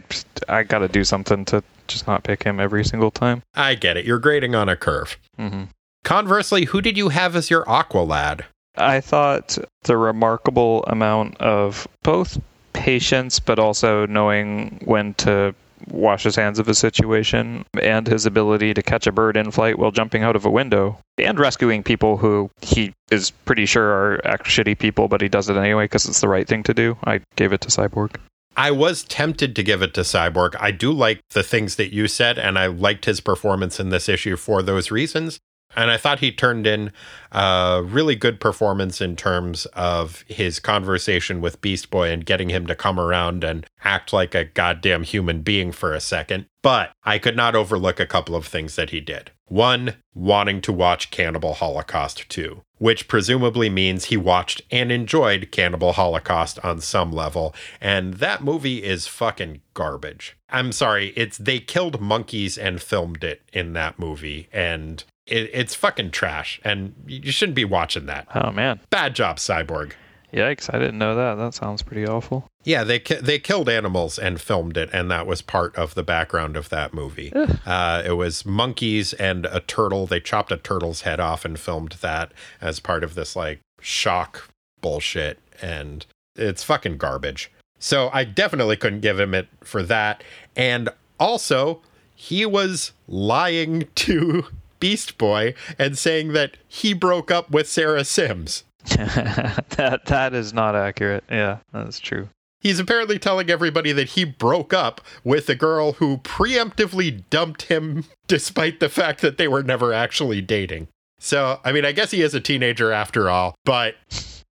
I 0.49 0.63
got 0.63 0.79
to 0.79 0.87
do 0.87 1.03
something 1.03 1.45
to 1.45 1.63
just 1.87 2.07
not 2.07 2.23
pick 2.23 2.43
him 2.43 2.59
every 2.59 2.83
single 2.83 3.11
time. 3.11 3.43
I 3.53 3.75
get 3.75 3.97
it. 3.97 4.05
You're 4.05 4.17
grading 4.19 4.55
on 4.55 4.67
a 4.69 4.75
curve. 4.75 5.17
hmm 5.37 5.63
Conversely, 6.03 6.65
who 6.65 6.81
did 6.81 6.97
you 6.97 7.09
have 7.09 7.35
as 7.35 7.49
your 7.49 7.67
Aqua 7.69 7.99
Lad? 8.01 8.45
I 8.77 8.99
thought 9.01 9.57
the 9.83 9.97
remarkable 9.97 10.83
amount 10.87 11.37
of 11.41 11.87
both 12.03 12.39
patience, 12.73 13.39
but 13.39 13.57
also 13.57 14.05
knowing 14.05 14.81
when 14.85 15.13
to 15.15 15.55
wash 15.89 16.23
his 16.23 16.35
hands 16.35 16.59
of 16.59 16.67
a 16.67 16.75
situation, 16.75 17.65
and 17.81 18.07
his 18.07 18.25
ability 18.25 18.73
to 18.73 18.81
catch 18.81 19.07
a 19.07 19.11
bird 19.11 19.37
in 19.37 19.51
flight 19.51 19.77
while 19.79 19.91
jumping 19.91 20.23
out 20.23 20.35
of 20.35 20.45
a 20.45 20.49
window, 20.49 20.97
and 21.17 21.39
rescuing 21.39 21.83
people 21.83 22.17
who 22.17 22.49
he 22.61 22.93
is 23.11 23.31
pretty 23.31 23.65
sure 23.65 23.91
are 23.91 24.37
shitty 24.39 24.77
people, 24.77 25.07
but 25.07 25.21
he 25.21 25.29
does 25.29 25.49
it 25.49 25.57
anyway 25.57 25.85
because 25.85 26.05
it's 26.05 26.21
the 26.21 26.27
right 26.27 26.47
thing 26.47 26.63
to 26.63 26.73
do. 26.73 26.97
I 27.03 27.21
gave 27.35 27.53
it 27.53 27.61
to 27.61 27.69
Cyborg. 27.69 28.15
I 28.57 28.71
was 28.71 29.03
tempted 29.03 29.55
to 29.55 29.63
give 29.63 29.81
it 29.81 29.93
to 29.95 30.01
Cyborg. 30.01 30.55
I 30.59 30.71
do 30.71 30.91
like 30.91 31.19
the 31.31 31.43
things 31.43 31.75
that 31.75 31.93
you 31.93 32.07
said, 32.07 32.39
and 32.39 32.57
I 32.57 32.67
liked 32.67 33.03
his 33.03 33.19
performance 33.19 33.79
in 33.81 33.89
this 33.89 34.07
issue 34.07 34.37
for 34.37 34.63
those 34.63 34.91
reasons. 34.91 35.39
And 35.75 35.91
I 35.91 35.97
thought 35.97 36.19
he 36.19 36.31
turned 36.31 36.65
in 36.65 36.91
a 37.31 37.81
really 37.83 38.15
good 38.15 38.39
performance 38.39 39.01
in 39.01 39.15
terms 39.15 39.65
of 39.73 40.23
his 40.27 40.59
conversation 40.59 41.41
with 41.41 41.61
Beast 41.61 41.89
Boy 41.89 42.09
and 42.09 42.25
getting 42.25 42.49
him 42.49 42.65
to 42.67 42.75
come 42.75 42.99
around 42.99 43.43
and 43.43 43.65
act 43.83 44.13
like 44.13 44.33
a 44.33 44.45
goddamn 44.45 45.03
human 45.03 45.41
being 45.41 45.71
for 45.71 45.93
a 45.93 45.99
second. 45.99 46.45
But 46.61 46.91
I 47.03 47.19
could 47.19 47.35
not 47.35 47.55
overlook 47.55 47.99
a 47.99 48.07
couple 48.07 48.35
of 48.35 48.47
things 48.47 48.75
that 48.75 48.89
he 48.89 49.01
did. 49.01 49.31
One, 49.47 49.97
wanting 50.15 50.61
to 50.61 50.73
watch 50.73 51.11
Cannibal 51.11 51.53
Holocaust 51.53 52.27
2, 52.29 52.63
which 52.79 53.07
presumably 53.07 53.69
means 53.69 54.05
he 54.05 54.17
watched 54.17 54.63
and 54.71 54.91
enjoyed 54.91 55.51
Cannibal 55.51 55.93
Holocaust 55.93 56.57
on 56.63 56.81
some 56.81 57.11
level. 57.11 57.53
And 57.79 58.15
that 58.15 58.43
movie 58.43 58.83
is 58.83 59.05
fucking 59.05 59.61
garbage. 59.75 60.35
I'm 60.49 60.71
sorry, 60.71 61.13
it's 61.15 61.37
they 61.37 61.59
killed 61.59 62.01
monkeys 62.01 62.57
and 62.57 62.81
filmed 62.81 63.23
it 63.23 63.43
in 63.53 63.73
that 63.73 63.99
movie. 63.99 64.47
And 64.51 65.03
it, 65.27 65.49
it's 65.53 65.75
fucking 65.75 66.11
trash. 66.11 66.59
And 66.63 66.93
you 67.07 67.31
shouldn't 67.31 67.55
be 67.55 67.65
watching 67.65 68.05
that. 68.07 68.27
Oh 68.35 68.51
man, 68.51 68.79
Bad 68.89 69.15
job, 69.15 69.37
Cyborg. 69.37 69.93
yikes! 70.33 70.73
I 70.73 70.79
didn't 70.79 70.97
know 70.97 71.15
that. 71.15 71.35
That 71.35 71.53
sounds 71.53 71.81
pretty 71.81 72.05
awful. 72.07 72.47
Yeah, 72.63 72.83
they 72.83 72.99
ki- 72.99 73.19
they 73.21 73.37
killed 73.39 73.69
animals 73.69 74.17
and 74.17 74.41
filmed 74.41 74.75
it, 74.77 74.89
and 74.91 75.09
that 75.11 75.27
was 75.27 75.41
part 75.41 75.75
of 75.75 75.93
the 75.95 76.03
background 76.03 76.57
of 76.57 76.69
that 76.69 76.93
movie. 76.93 77.31
Uh, 77.65 78.01
it 78.05 78.13
was 78.13 78.45
monkeys 78.45 79.13
and 79.13 79.45
a 79.45 79.59
turtle. 79.61 80.07
They 80.07 80.19
chopped 80.19 80.51
a 80.51 80.57
turtle's 80.57 81.01
head 81.01 81.19
off 81.19 81.45
and 81.45 81.59
filmed 81.59 81.93
that 82.01 82.31
as 82.61 82.79
part 82.79 83.03
of 83.03 83.13
this 83.15 83.35
like 83.35 83.59
shock 83.81 84.49
bullshit, 84.81 85.39
and 85.61 86.05
it's 86.35 86.63
fucking 86.63 86.97
garbage. 86.97 87.51
So 87.77 88.09
I 88.11 88.23
definitely 88.23 88.77
couldn't 88.77 89.01
give 89.01 89.19
him 89.19 89.33
it 89.35 89.47
for 89.63 89.83
that, 89.83 90.23
and 90.55 90.89
also 91.19 91.81
he 92.15 92.45
was 92.45 92.93
lying 93.07 93.87
to 93.95 94.45
Beast 94.79 95.17
Boy 95.17 95.53
and 95.77 95.97
saying 95.97 96.33
that 96.33 96.57
he 96.67 96.93
broke 96.93 97.31
up 97.31 97.49
with 97.51 97.67
Sarah 97.67 98.05
Simms. 98.05 98.63
that 98.85 100.03
that 100.05 100.33
is 100.33 100.53
not 100.53 100.75
accurate. 100.75 101.23
Yeah, 101.29 101.57
that's 101.73 101.99
true. 101.99 102.29
He's 102.59 102.79
apparently 102.79 103.19
telling 103.19 103.49
everybody 103.49 103.91
that 103.91 104.09
he 104.09 104.23
broke 104.23 104.73
up 104.73 105.01
with 105.23 105.49
a 105.49 105.55
girl 105.55 105.93
who 105.93 106.17
preemptively 106.17 107.23
dumped 107.29 107.63
him 107.63 108.05
despite 108.27 108.79
the 108.79 108.89
fact 108.89 109.21
that 109.21 109.37
they 109.37 109.47
were 109.47 109.63
never 109.63 109.93
actually 109.93 110.41
dating. 110.41 110.87
So, 111.19 111.59
I 111.63 111.71
mean, 111.71 111.85
I 111.85 111.91
guess 111.91 112.11
he 112.11 112.21
is 112.21 112.33
a 112.33 112.39
teenager 112.39 112.91
after 112.91 113.29
all, 113.29 113.55
but 113.65 113.95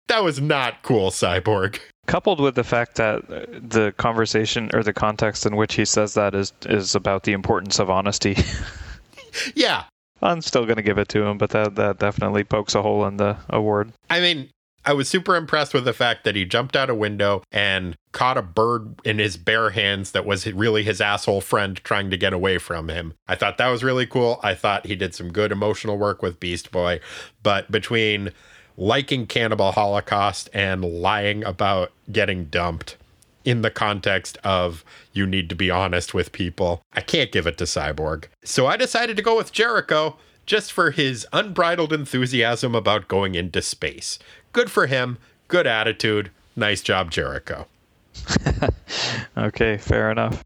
that 0.07 0.23
was 0.23 0.39
not 0.39 0.83
cool, 0.83 1.09
Cyborg. 1.09 1.79
Coupled 2.05 2.39
with 2.39 2.55
the 2.55 2.63
fact 2.63 2.95
that 2.95 3.27
the 3.27 3.91
conversation 3.97 4.69
or 4.73 4.83
the 4.83 4.93
context 4.93 5.45
in 5.45 5.55
which 5.55 5.73
he 5.73 5.85
says 5.85 6.13
that 6.13 6.35
is 6.35 6.53
is 6.67 6.93
about 6.95 7.23
the 7.23 7.33
importance 7.33 7.79
of 7.79 7.89
honesty. 7.89 8.37
Yeah. 9.53 9.83
I'm 10.25 10.41
still 10.41 10.65
going 10.65 10.77
to 10.77 10.81
give 10.81 10.97
it 10.97 11.07
to 11.09 11.23
him, 11.23 11.37
but 11.37 11.51
that 11.51 11.75
that 11.75 11.99
definitely 11.99 12.43
pokes 12.43 12.75
a 12.75 12.81
hole 12.81 13.05
in 13.05 13.17
the 13.17 13.37
award. 13.49 13.93
I 14.09 14.19
mean, 14.19 14.49
I 14.85 14.93
was 14.93 15.09
super 15.09 15.35
impressed 15.35 15.73
with 15.73 15.83
the 15.85 15.93
fact 15.93 16.23
that 16.25 16.35
he 16.35 16.45
jumped 16.45 16.75
out 16.75 16.91
a 16.91 16.95
window 16.95 17.41
and 17.51 17.95
caught 18.11 18.37
a 18.37 18.43
bird 18.43 18.99
in 19.03 19.17
his 19.17 19.35
bare 19.35 19.71
hands 19.71 20.11
that 20.11 20.25
was 20.25 20.45
really 20.53 20.83
his 20.83 21.01
asshole 21.01 21.41
friend 21.41 21.77
trying 21.83 22.11
to 22.11 22.17
get 22.17 22.33
away 22.33 22.59
from 22.59 22.89
him. 22.89 23.13
I 23.27 23.35
thought 23.35 23.57
that 23.57 23.69
was 23.69 23.83
really 23.83 24.05
cool. 24.05 24.39
I 24.43 24.53
thought 24.53 24.85
he 24.85 24.95
did 24.95 25.15
some 25.15 25.31
good 25.31 25.51
emotional 25.51 25.97
work 25.97 26.21
with 26.21 26.39
Beast 26.39 26.71
Boy. 26.71 26.99
But 27.41 27.71
between 27.71 28.31
liking 28.77 29.25
Cannibal 29.25 29.71
Holocaust 29.71 30.49
and 30.53 30.83
lying 30.83 31.43
about 31.43 31.91
getting 32.11 32.45
dumped 32.45 32.97
in 33.45 33.61
the 33.61 33.71
context 33.71 34.37
of 34.43 34.83
you 35.13 35.25
need 35.25 35.49
to 35.49 35.55
be 35.55 35.71
honest 35.71 36.13
with 36.13 36.31
people, 36.31 36.81
I 36.93 37.01
can't 37.01 37.31
give 37.31 37.47
it 37.47 37.57
to 37.59 37.63
Cyborg. 37.63 38.25
So 38.43 38.67
I 38.67 38.75
decided 38.75 39.15
to 39.17 39.23
go 39.23 39.37
with 39.37 39.53
Jericho 39.53 40.17
just 40.45 40.73
for 40.73 40.91
his 40.91 41.25
unbridled 41.31 41.93
enthusiasm 41.93 42.75
about 42.75 43.07
going 43.07 43.35
into 43.35 43.61
space. 43.61 44.19
Good 44.51 44.69
for 44.69 44.87
him. 44.87 45.17
Good 45.47 45.67
attitude. 45.67 46.31
Nice 46.55 46.81
job, 46.81 47.11
Jericho. 47.11 47.67
Okay, 49.37 49.77
fair 49.77 50.11
enough. 50.11 50.43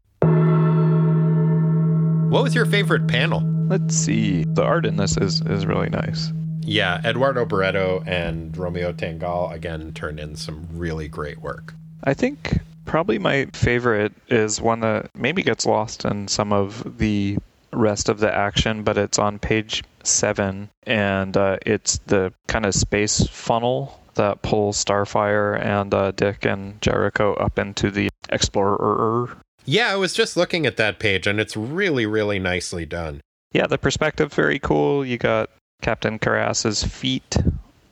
What 2.30 2.42
was 2.42 2.54
your 2.54 2.66
favorite 2.66 3.06
panel? 3.06 3.40
Let's 3.68 3.94
see. 3.94 4.44
The 4.44 4.64
art 4.64 4.84
in 4.84 4.96
this 4.96 5.16
is 5.16 5.40
is 5.42 5.64
really 5.64 5.88
nice. 5.88 6.32
Yeah, 6.62 7.00
Eduardo 7.04 7.44
Barreto 7.44 8.02
and 8.04 8.56
Romeo 8.56 8.92
Tanghal 8.92 9.52
again 9.52 9.92
turned 9.92 10.18
in 10.18 10.34
some 10.36 10.66
really 10.72 11.06
great 11.08 11.40
work. 11.40 11.74
I 12.04 12.14
think 12.14 12.58
probably 12.84 13.18
my 13.18 13.46
favorite 13.52 14.12
is 14.28 14.60
one 14.60 14.80
that 14.80 15.10
maybe 15.14 15.42
gets 15.42 15.66
lost 15.66 16.04
in 16.04 16.28
some 16.28 16.52
of 16.52 16.98
the 16.98 17.38
rest 17.72 18.08
of 18.08 18.18
the 18.20 18.34
action, 18.34 18.82
but 18.82 18.98
it's 18.98 19.18
on 19.18 19.38
page 19.38 19.84
seven, 20.02 20.70
and 20.84 21.36
uh, 21.36 21.58
it's 21.64 21.98
the 22.06 22.32
kind 22.48 22.66
of 22.66 22.74
space 22.74 23.26
funnel 23.28 24.00
that 24.14 24.42
pulls 24.42 24.82
Starfire 24.84 25.58
and 25.62 25.94
uh, 25.94 26.10
Dick 26.10 26.44
and 26.44 26.80
Jericho 26.80 27.34
up 27.34 27.58
into 27.58 27.90
the 27.90 28.08
Explorer. 28.28 29.36
Yeah, 29.64 29.92
I 29.92 29.96
was 29.96 30.12
just 30.12 30.36
looking 30.36 30.66
at 30.66 30.76
that 30.78 30.98
page 30.98 31.26
and 31.26 31.38
it's 31.40 31.56
really, 31.56 32.06
really 32.06 32.38
nicely 32.38 32.86
done. 32.86 33.20
Yeah, 33.52 33.66
the 33.66 33.78
perspective 33.78 34.32
very 34.32 34.58
cool. 34.58 35.04
You 35.04 35.18
got 35.18 35.50
Captain 35.82 36.18
Caras's 36.18 36.82
feet 36.82 37.36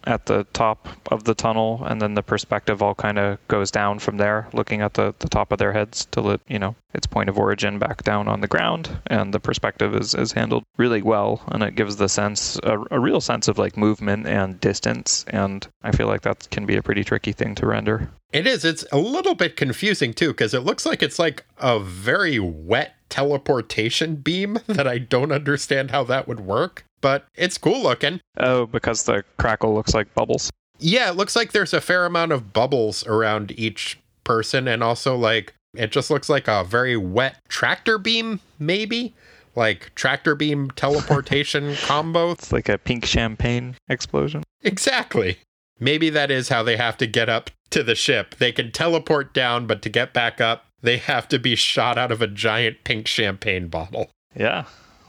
at 0.05 0.27
the 0.27 0.45
top 0.53 0.89
of 1.11 1.25
the 1.25 1.35
tunnel, 1.35 1.83
and 1.85 2.01
then 2.01 2.15
the 2.15 2.23
perspective 2.23 2.83
all 2.83 2.95
kind 2.95 3.19
of 3.19 3.39
goes 3.49 3.71
down 3.71 3.99
from 3.99 4.17
there, 4.17 4.49
looking 4.53 4.81
at 4.81 4.95
the, 4.95 5.15
the 5.19 5.29
top 5.29 5.53
of 5.53 5.59
their 5.59 5.73
heads 5.73 6.07
till 6.11 6.31
it, 6.31 6.41
you 6.49 6.59
know, 6.59 6.75
its 6.95 7.07
point 7.07 7.29
of 7.29 7.39
origin 7.39 7.79
back 7.79 8.03
down 8.03 8.29
on 8.29 8.41
the 8.41 8.47
ground. 8.47 9.01
And 9.09 9.35
the 9.35 9.41
perspective 9.41 9.95
is, 9.95 10.15
is 10.15 10.33
handled 10.33 10.65
really 10.77 11.03
well, 11.03 11.43
and 11.49 11.63
it 11.63 11.75
gives 11.75 11.97
the 11.97 12.09
sense, 12.09 12.59
a, 12.63 12.79
a 12.91 12.99
real 12.99 13.21
sense 13.21 13.49
of 13.49 13.59
like 13.59 13.77
movement 13.77 14.27
and 14.27 14.61
distance. 14.61 15.25
And 15.29 15.67
I 15.83 15.93
feel 15.93 16.07
like 16.07 16.23
that 16.23 16.49
can 16.51 16.65
be 16.65 16.77
a 16.77 16.83
pretty 16.83 17.05
tricky 17.05 17.33
thing 17.33 17.55
to 17.57 17.67
render. 17.67 18.11
It 18.33 18.47
is. 18.47 18.65
It's 18.65 18.85
a 18.93 18.99
little 18.99 19.35
bit 19.35 19.57
confusing 19.57 20.13
too, 20.13 20.29
because 20.29 20.55
it 20.55 20.61
looks 20.61 20.85
like 20.85 21.03
it's 21.03 21.19
like 21.19 21.45
a 21.59 21.81
very 21.81 22.39
wet 22.39 22.95
teleportation 23.09 24.17
beam 24.17 24.59
that 24.67 24.87
I 24.87 24.99
don't 24.99 25.33
understand 25.33 25.91
how 25.91 26.05
that 26.05 26.29
would 26.29 26.41
work, 26.41 26.85
but 27.01 27.27
it's 27.35 27.59
cool 27.59 27.83
looking. 27.83 28.21
Oh, 28.39 28.67
because 28.67 29.05
the 29.05 29.25
crackle 29.39 29.75
looks 29.75 29.95
like 29.95 30.13
bubbles. 30.15 30.51
Yeah, 30.79 31.11
it 31.11 31.17
looks 31.17 31.35
like 31.35 31.53
there's 31.53 31.75
a 31.75 31.81
fair 31.81 32.07
amount 32.07 32.33
of 32.33 32.53
bubbles 32.53 33.07
around 33.07 33.53
each 33.59 33.99
person, 34.25 34.69
and 34.69 34.83
also 34.83 35.17
like 35.17 35.55
it 35.75 35.91
just 35.93 36.11
looks 36.11 36.29
like 36.29 36.49
a 36.49 36.65
very 36.65 36.97
wet 36.97 37.37
tractor 37.49 37.99
beam, 37.99 38.41
maybe 38.59 39.15
like 39.55 39.95
tractor 39.95 40.35
beam 40.35 40.71
teleportation 40.77 41.75
combo. 41.77 42.33
It's 42.33 42.53
like 42.53 42.69
a 42.69 42.79
pink 42.79 43.05
champagne 43.05 43.77
explosion. 43.89 44.45
Exactly. 44.63 45.39
Maybe 45.81 46.11
that 46.11 46.31
is 46.31 46.49
how 46.49 46.63
they 46.63 46.77
have 46.77 46.97
to 46.99 47.07
get 47.07 47.29
up 47.29 47.51
to 47.71 47.83
the 47.83 47.95
ship. 47.95 48.37
They 48.37 48.53
can 48.53 48.73
teleport 48.73 49.35
down, 49.35 49.67
but 49.67 49.83
to 49.83 49.89
get 49.89 50.13
back 50.13 50.41
up, 50.41 50.67
they 50.83 50.99
have 50.99 51.29
to 51.29 51.39
be 51.39 51.55
shot 51.55 51.99
out 51.99 52.13
of 52.13 52.23
a 52.23 52.27
giant 52.27 52.85
pink 52.85 53.07
champagne 53.07 53.69
bottle. 53.69 54.11
Yeah. 54.35 54.65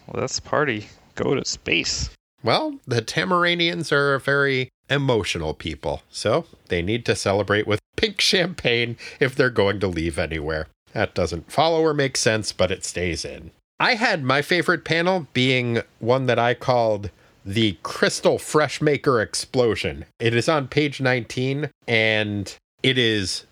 Well, 0.08 0.22
that's 0.22 0.40
party. 0.40 0.88
Go 1.16 1.36
to 1.36 1.46
space. 1.46 2.10
Well, 2.44 2.80
the 2.88 3.02
Tamaranians 3.02 3.92
are 3.92 4.16
a 4.16 4.20
very 4.20 4.70
emotional 4.90 5.54
people, 5.54 6.02
so 6.10 6.46
they 6.70 6.82
need 6.82 7.06
to 7.06 7.16
celebrate 7.16 7.68
with 7.68 7.80
pink 7.98 8.22
champagne 8.22 8.98
if 9.20 9.36
they're 9.36 9.50
going 9.50 9.80
to 9.82 9.88
leave 9.88 10.18
anywhere. 10.18 10.68
That 10.94 11.14
doesn't 11.14 11.52
follow 11.52 11.82
or 11.82 11.94
make 11.94 12.18
sense, 12.18 12.52
but 12.52 12.72
it 12.72 12.84
stays 12.86 13.26
in. 13.26 13.52
I 13.80 13.96
had 13.96 14.24
my 14.24 14.42
favorite 14.42 14.84
panel 14.84 15.28
being 15.34 15.82
one 16.00 16.26
that 16.26 16.40
I 16.40 16.54
called 16.54 17.12
the 17.46 17.78
Crystal 17.84 18.38
Freshmaker 18.38 19.22
Explosion. 19.24 20.06
It 20.20 20.34
is 20.34 20.50
on 20.50 20.68
page 20.68 21.00
19, 21.00 21.70
and 21.88 22.56
it 22.84 22.98
is 22.98 23.46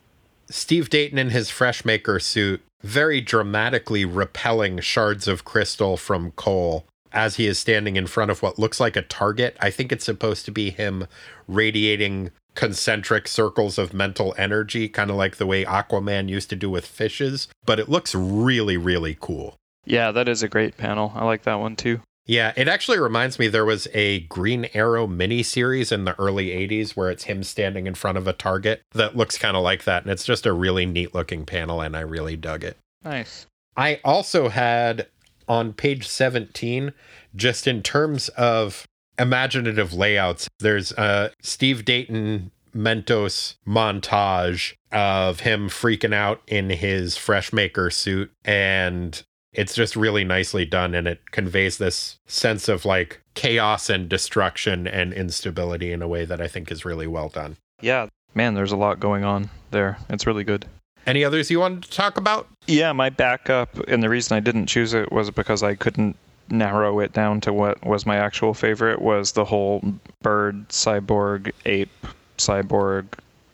Steve 0.50 0.90
Dayton 0.90 1.18
in 1.18 1.30
his 1.32 1.50
Freshmaker 1.50 2.22
suit, 2.22 2.62
very 2.82 3.22
dramatically 3.22 4.06
repelling 4.06 4.80
shards 4.80 5.28
of 5.28 5.44
crystal 5.44 5.98
from 5.98 6.32
Kole 6.32 6.84
as 7.12 7.36
he 7.36 7.48
is 7.48 7.58
standing 7.58 7.96
in 7.96 8.08
front 8.08 8.32
of 8.32 8.42
what 8.42 8.60
looks 8.60 8.80
like 8.80 8.96
a 8.96 9.02
target. 9.02 9.58
I 9.60 9.72
think 9.72 9.92
it's 9.92 10.06
supposed 10.06 10.46
to 10.46 10.52
be 10.52 10.70
him 10.70 11.08
radiating 11.48 12.32
concentric 12.56 13.28
circles 13.28 13.78
of 13.78 13.94
mental 13.94 14.34
energy, 14.38 14.90
kind 14.90 15.10
of 15.10 15.16
like 15.16 15.38
the 15.38 15.46
way 15.46 15.64
Aquaman 15.64 16.28
used 16.30 16.50
to 16.50 16.56
do 16.56 16.70
with 16.70 16.86
fishes, 16.86 17.48
but 17.66 17.80
it 17.80 17.90
looks 17.90 18.16
really, 18.16 18.78
really 18.78 19.18
cool. 19.20 19.56
Yeah, 19.86 20.12
that 20.12 20.28
is 20.28 20.44
a 20.44 20.50
great 20.50 20.76
panel. 20.76 21.14
I 21.16 21.24
like 21.24 21.44
that 21.44 21.56
one 21.56 21.76
too. 21.76 22.02
Yeah, 22.28 22.52
it 22.58 22.68
actually 22.68 23.00
reminds 23.00 23.40
me 23.40 23.48
there 23.48 23.66
was 23.66 23.88
a 23.94 24.20
Green 24.22 24.68
Arrow 24.74 25.08
miniseries 25.08 25.92
in 25.92 26.04
the 26.04 26.20
early 26.20 26.50
80s 26.50 26.92
where 26.92 27.10
it's 27.10 27.24
him 27.24 27.42
standing 27.42 27.88
in 27.88 27.96
front 27.96 28.18
of 28.18 28.28
a 28.28 28.34
target 28.34 28.82
that 28.92 29.16
looks 29.16 29.38
kind 29.38 29.56
of 29.56 29.64
like 29.64 29.86
that. 29.86 30.04
And 30.04 30.12
it's 30.12 30.26
just 30.26 30.46
a 30.46 30.52
really 30.52 30.86
neat 30.86 31.16
looking 31.16 31.46
panel, 31.46 31.80
and 31.80 31.96
I 31.96 32.02
really 32.02 32.36
dug 32.36 32.66
it. 32.66 32.78
Nice. 33.04 33.48
I 33.78 34.02
also 34.04 34.50
had 34.50 35.08
on 35.48 35.72
page 35.72 36.08
17, 36.08 36.92
just 37.36 37.66
in 37.66 37.82
terms 37.82 38.28
of 38.30 38.86
imaginative 39.18 39.94
layouts, 39.94 40.50
there's 40.60 40.92
a 40.94 41.32
Steve 41.42 41.86
Dayton 41.86 42.52
Mento's 42.74 43.56
montage 43.66 44.74
of 44.92 45.40
him 45.40 45.70
freaking 45.70 46.14
out 46.14 46.42
in 46.48 46.70
his 46.70 47.16
Freshmaker 47.16 47.92
suit 47.92 48.32
and 48.44 49.24
it's 49.58 49.74
just 49.74 49.96
really 49.96 50.24
nicely 50.24 50.64
done 50.64 50.94
and 50.94 51.08
it 51.08 51.32
conveys 51.32 51.80
this 51.80 52.20
sense 52.28 52.70
of 52.70 52.86
like 52.86 53.20
chaos 53.34 53.90
and 53.90 54.08
destruction 54.08 54.88
and 54.88 55.12
instability 55.12 55.92
in 55.92 56.02
a 56.02 56.08
way 56.08 56.24
that 56.24 56.40
I 56.40 56.48
think 56.48 56.72
is 56.72 56.86
really 56.86 57.08
well 57.08 57.28
done. 57.28 57.58
Yeah, 57.82 58.08
man, 58.36 58.54
there's 58.54 58.72
a 58.72 58.78
lot 58.78 59.00
going 59.00 59.24
on 59.24 59.50
there. 59.72 59.98
It's 60.10 60.28
really 60.28 60.44
good. 60.44 60.66
Any 61.08 61.24
others 61.24 61.50
you 61.50 61.60
wanted 61.60 61.84
to 61.84 61.92
talk 61.92 62.18
about? 62.18 62.48
Yeah, 62.68 62.92
my 62.94 63.10
backup, 63.10 63.76
and 63.88 64.04
the 64.04 64.10
reason 64.10 64.38
I 64.38 64.42
didn't 64.42 64.68
choose 64.68 64.94
it 64.94 65.12
was 65.12 65.32
because 65.32 65.64
I 65.64 65.74
couldn't 65.74 66.16
narrow 66.50 67.00
it 67.00 67.14
down 67.14 67.42
to 67.42 67.52
what 67.52 67.84
was 67.86 68.06
my 68.06 68.18
actual 68.18 68.54
favorite 68.54 69.02
was 69.02 69.32
the 69.32 69.46
whole 69.46 69.82
bird 70.22 70.70
cyborg 70.70 71.52
ape 71.66 72.08
cyborg 72.38 73.06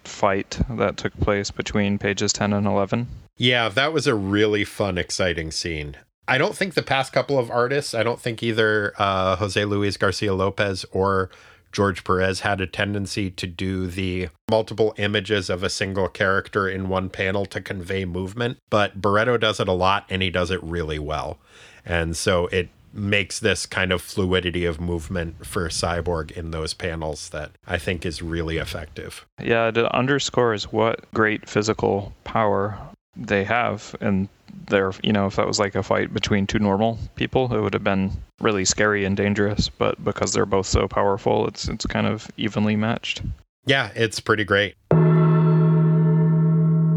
fight 0.03 0.59
that 0.69 0.97
took 0.97 1.17
place 1.21 1.49
between 1.49 1.97
pages 1.97 2.33
10 2.33 2.53
and 2.53 2.67
11 2.67 3.07
yeah, 3.37 3.69
that 3.69 3.93
was 3.93 4.07
a 4.07 4.15
really 4.15 4.63
fun, 4.63 4.97
exciting 4.97 5.51
scene. 5.51 5.97
I 6.27 6.37
don't 6.37 6.55
think 6.55 6.73
the 6.73 6.83
past 6.83 7.11
couple 7.11 7.37
of 7.37 7.51
artists, 7.51 7.93
I 7.93 8.03
don't 8.03 8.19
think 8.19 8.41
either 8.41 8.93
uh, 8.97 9.35
Jose 9.35 9.63
Luis 9.65 9.97
Garcia 9.97 10.33
Lopez 10.33 10.85
or 10.91 11.29
George 11.73 12.03
Perez 12.03 12.41
had 12.41 12.61
a 12.61 12.67
tendency 12.67 13.29
to 13.31 13.47
do 13.47 13.87
the 13.87 14.29
multiple 14.49 14.93
images 14.97 15.49
of 15.49 15.63
a 15.63 15.69
single 15.69 16.07
character 16.07 16.69
in 16.69 16.87
one 16.87 17.09
panel 17.09 17.45
to 17.47 17.59
convey 17.59 18.05
movement, 18.05 18.59
but 18.69 19.01
Barreto 19.01 19.37
does 19.37 19.59
it 19.59 19.67
a 19.67 19.73
lot 19.73 20.05
and 20.09 20.21
he 20.21 20.29
does 20.29 20.51
it 20.51 20.63
really 20.63 20.99
well. 20.99 21.39
And 21.83 22.15
so 22.15 22.47
it 22.47 22.69
makes 22.93 23.39
this 23.39 23.65
kind 23.65 23.91
of 23.91 24.01
fluidity 24.01 24.65
of 24.65 24.79
movement 24.79 25.45
for 25.45 25.67
Cyborg 25.67 26.31
in 26.31 26.51
those 26.51 26.75
panels 26.75 27.29
that 27.29 27.51
I 27.67 27.79
think 27.79 28.05
is 28.05 28.21
really 28.21 28.59
effective. 28.59 29.25
Yeah, 29.41 29.69
it 29.69 29.77
underscores 29.77 30.71
what 30.71 31.11
great 31.11 31.49
physical 31.49 32.13
power 32.23 32.77
they 33.15 33.43
have 33.43 33.95
and 34.01 34.27
they're 34.67 34.91
you 35.03 35.11
know 35.11 35.27
if 35.27 35.35
that 35.35 35.47
was 35.47 35.59
like 35.59 35.75
a 35.75 35.83
fight 35.83 36.13
between 36.13 36.47
two 36.47 36.59
normal 36.59 36.97
people 37.15 37.53
it 37.53 37.59
would 37.59 37.73
have 37.73 37.83
been 37.83 38.11
really 38.41 38.65
scary 38.65 39.05
and 39.05 39.17
dangerous 39.17 39.69
but 39.69 40.03
because 40.03 40.33
they're 40.33 40.45
both 40.45 40.65
so 40.67 40.87
powerful 40.87 41.47
it's 41.47 41.67
it's 41.67 41.85
kind 41.85 42.07
of 42.07 42.29
evenly 42.37 42.75
matched. 42.75 43.21
Yeah 43.65 43.91
it's 43.95 44.19
pretty 44.19 44.43
great. 44.43 44.75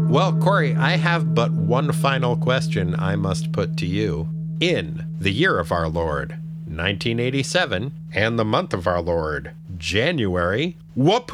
Well 0.09 0.37
corey 0.41 0.75
i 0.75 0.91
have 0.91 1.35
but 1.35 1.51
one 1.51 1.91
final 1.91 2.35
question 2.37 2.95
i 2.95 3.15
must 3.15 3.51
put 3.51 3.77
to 3.77 3.85
you. 3.85 4.27
In 4.59 5.05
the 5.19 5.31
year 5.31 5.59
of 5.59 5.71
our 5.71 5.87
lord 5.87 6.31
1987 6.65 7.93
and 8.13 8.39
the 8.39 8.45
month 8.45 8.73
of 8.73 8.87
our 8.87 9.01
lord 9.01 9.53
january 9.77 10.75
whoop 10.95 11.31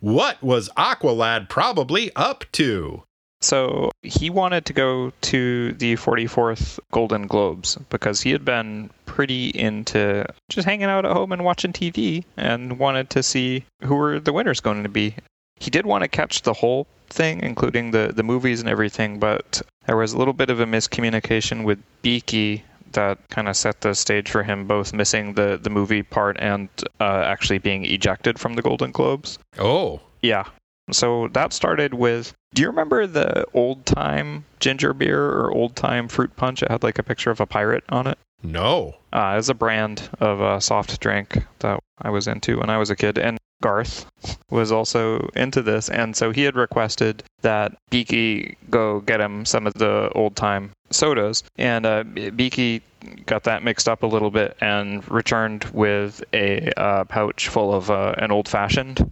what 0.00 0.42
was 0.42 0.68
aqualad 0.76 1.48
probably 1.48 2.10
up 2.14 2.44
to 2.52 3.02
so 3.46 3.92
he 4.02 4.28
wanted 4.28 4.66
to 4.66 4.72
go 4.72 5.12
to 5.20 5.72
the 5.74 5.94
44th 5.94 6.80
Golden 6.90 7.28
Globes 7.28 7.76
because 7.90 8.20
he 8.20 8.32
had 8.32 8.44
been 8.44 8.90
pretty 9.04 9.50
into 9.50 10.26
just 10.48 10.66
hanging 10.66 10.86
out 10.86 11.06
at 11.06 11.12
home 11.12 11.30
and 11.30 11.44
watching 11.44 11.72
TV 11.72 12.24
and 12.36 12.78
wanted 12.78 13.08
to 13.10 13.22
see 13.22 13.64
who 13.84 13.94
were 13.94 14.18
the 14.18 14.32
winners 14.32 14.60
going 14.60 14.82
to 14.82 14.88
be. 14.88 15.14
He 15.60 15.70
did 15.70 15.86
want 15.86 16.02
to 16.02 16.08
catch 16.08 16.42
the 16.42 16.52
whole 16.52 16.88
thing, 17.08 17.42
including 17.42 17.92
the, 17.92 18.12
the 18.14 18.24
movies 18.24 18.60
and 18.60 18.68
everything, 18.68 19.20
but 19.20 19.62
there 19.86 19.96
was 19.96 20.12
a 20.12 20.18
little 20.18 20.34
bit 20.34 20.50
of 20.50 20.58
a 20.58 20.66
miscommunication 20.66 21.64
with 21.64 21.78
Beaky 22.02 22.64
that 22.92 23.18
kind 23.30 23.48
of 23.48 23.56
set 23.56 23.80
the 23.80 23.94
stage 23.94 24.28
for 24.28 24.42
him 24.42 24.66
both 24.66 24.92
missing 24.92 25.34
the, 25.34 25.58
the 25.62 25.70
movie 25.70 26.02
part 26.02 26.36
and 26.40 26.68
uh, 27.00 27.22
actually 27.24 27.58
being 27.58 27.84
ejected 27.84 28.38
from 28.38 28.54
the 28.54 28.62
Golden 28.62 28.90
Globes. 28.90 29.38
Oh. 29.58 30.00
Yeah. 30.20 30.44
So 30.92 31.28
that 31.32 31.52
started 31.52 31.94
with 31.94 32.32
do 32.54 32.62
you 32.62 32.68
remember 32.68 33.06
the 33.06 33.44
old 33.52 33.84
time 33.84 34.44
ginger 34.60 34.94
beer 34.94 35.22
or 35.22 35.52
old 35.52 35.76
time 35.76 36.08
fruit 36.08 36.34
punch? 36.36 36.62
It 36.62 36.70
had 36.70 36.82
like 36.82 36.98
a 36.98 37.02
picture 37.02 37.30
of 37.30 37.40
a 37.40 37.46
pirate 37.46 37.84
on 37.90 38.06
it. 38.06 38.18
No. 38.42 38.94
Uh, 39.12 39.32
it 39.34 39.36
was 39.36 39.50
a 39.50 39.54
brand 39.54 40.08
of 40.20 40.40
a 40.40 40.60
soft 40.60 41.00
drink 41.00 41.44
that 41.58 41.80
I 42.00 42.10
was 42.10 42.26
into 42.26 42.58
when 42.58 42.70
I 42.70 42.78
was 42.78 42.90
a 42.90 42.96
kid. 42.96 43.18
And 43.18 43.38
Garth 43.62 44.06
was 44.50 44.72
also 44.72 45.28
into 45.34 45.62
this. 45.62 45.88
And 45.88 46.16
so 46.16 46.30
he 46.30 46.42
had 46.42 46.56
requested 46.56 47.24
that 47.42 47.76
Beaky 47.90 48.56
go 48.70 49.00
get 49.00 49.20
him 49.20 49.44
some 49.44 49.66
of 49.66 49.74
the 49.74 50.10
old 50.14 50.36
time 50.36 50.72
sodas. 50.90 51.42
And 51.56 51.84
uh, 51.84 52.04
Beaky 52.04 52.82
got 53.26 53.44
that 53.44 53.62
mixed 53.62 53.88
up 53.88 54.02
a 54.02 54.06
little 54.06 54.30
bit 54.30 54.56
and 54.60 55.08
returned 55.10 55.64
with 55.72 56.22
a 56.32 56.72
uh, 56.78 57.04
pouch 57.04 57.48
full 57.48 57.74
of 57.74 57.90
uh, 57.90 58.14
an 58.18 58.30
old 58.30 58.48
fashioned 58.48 59.10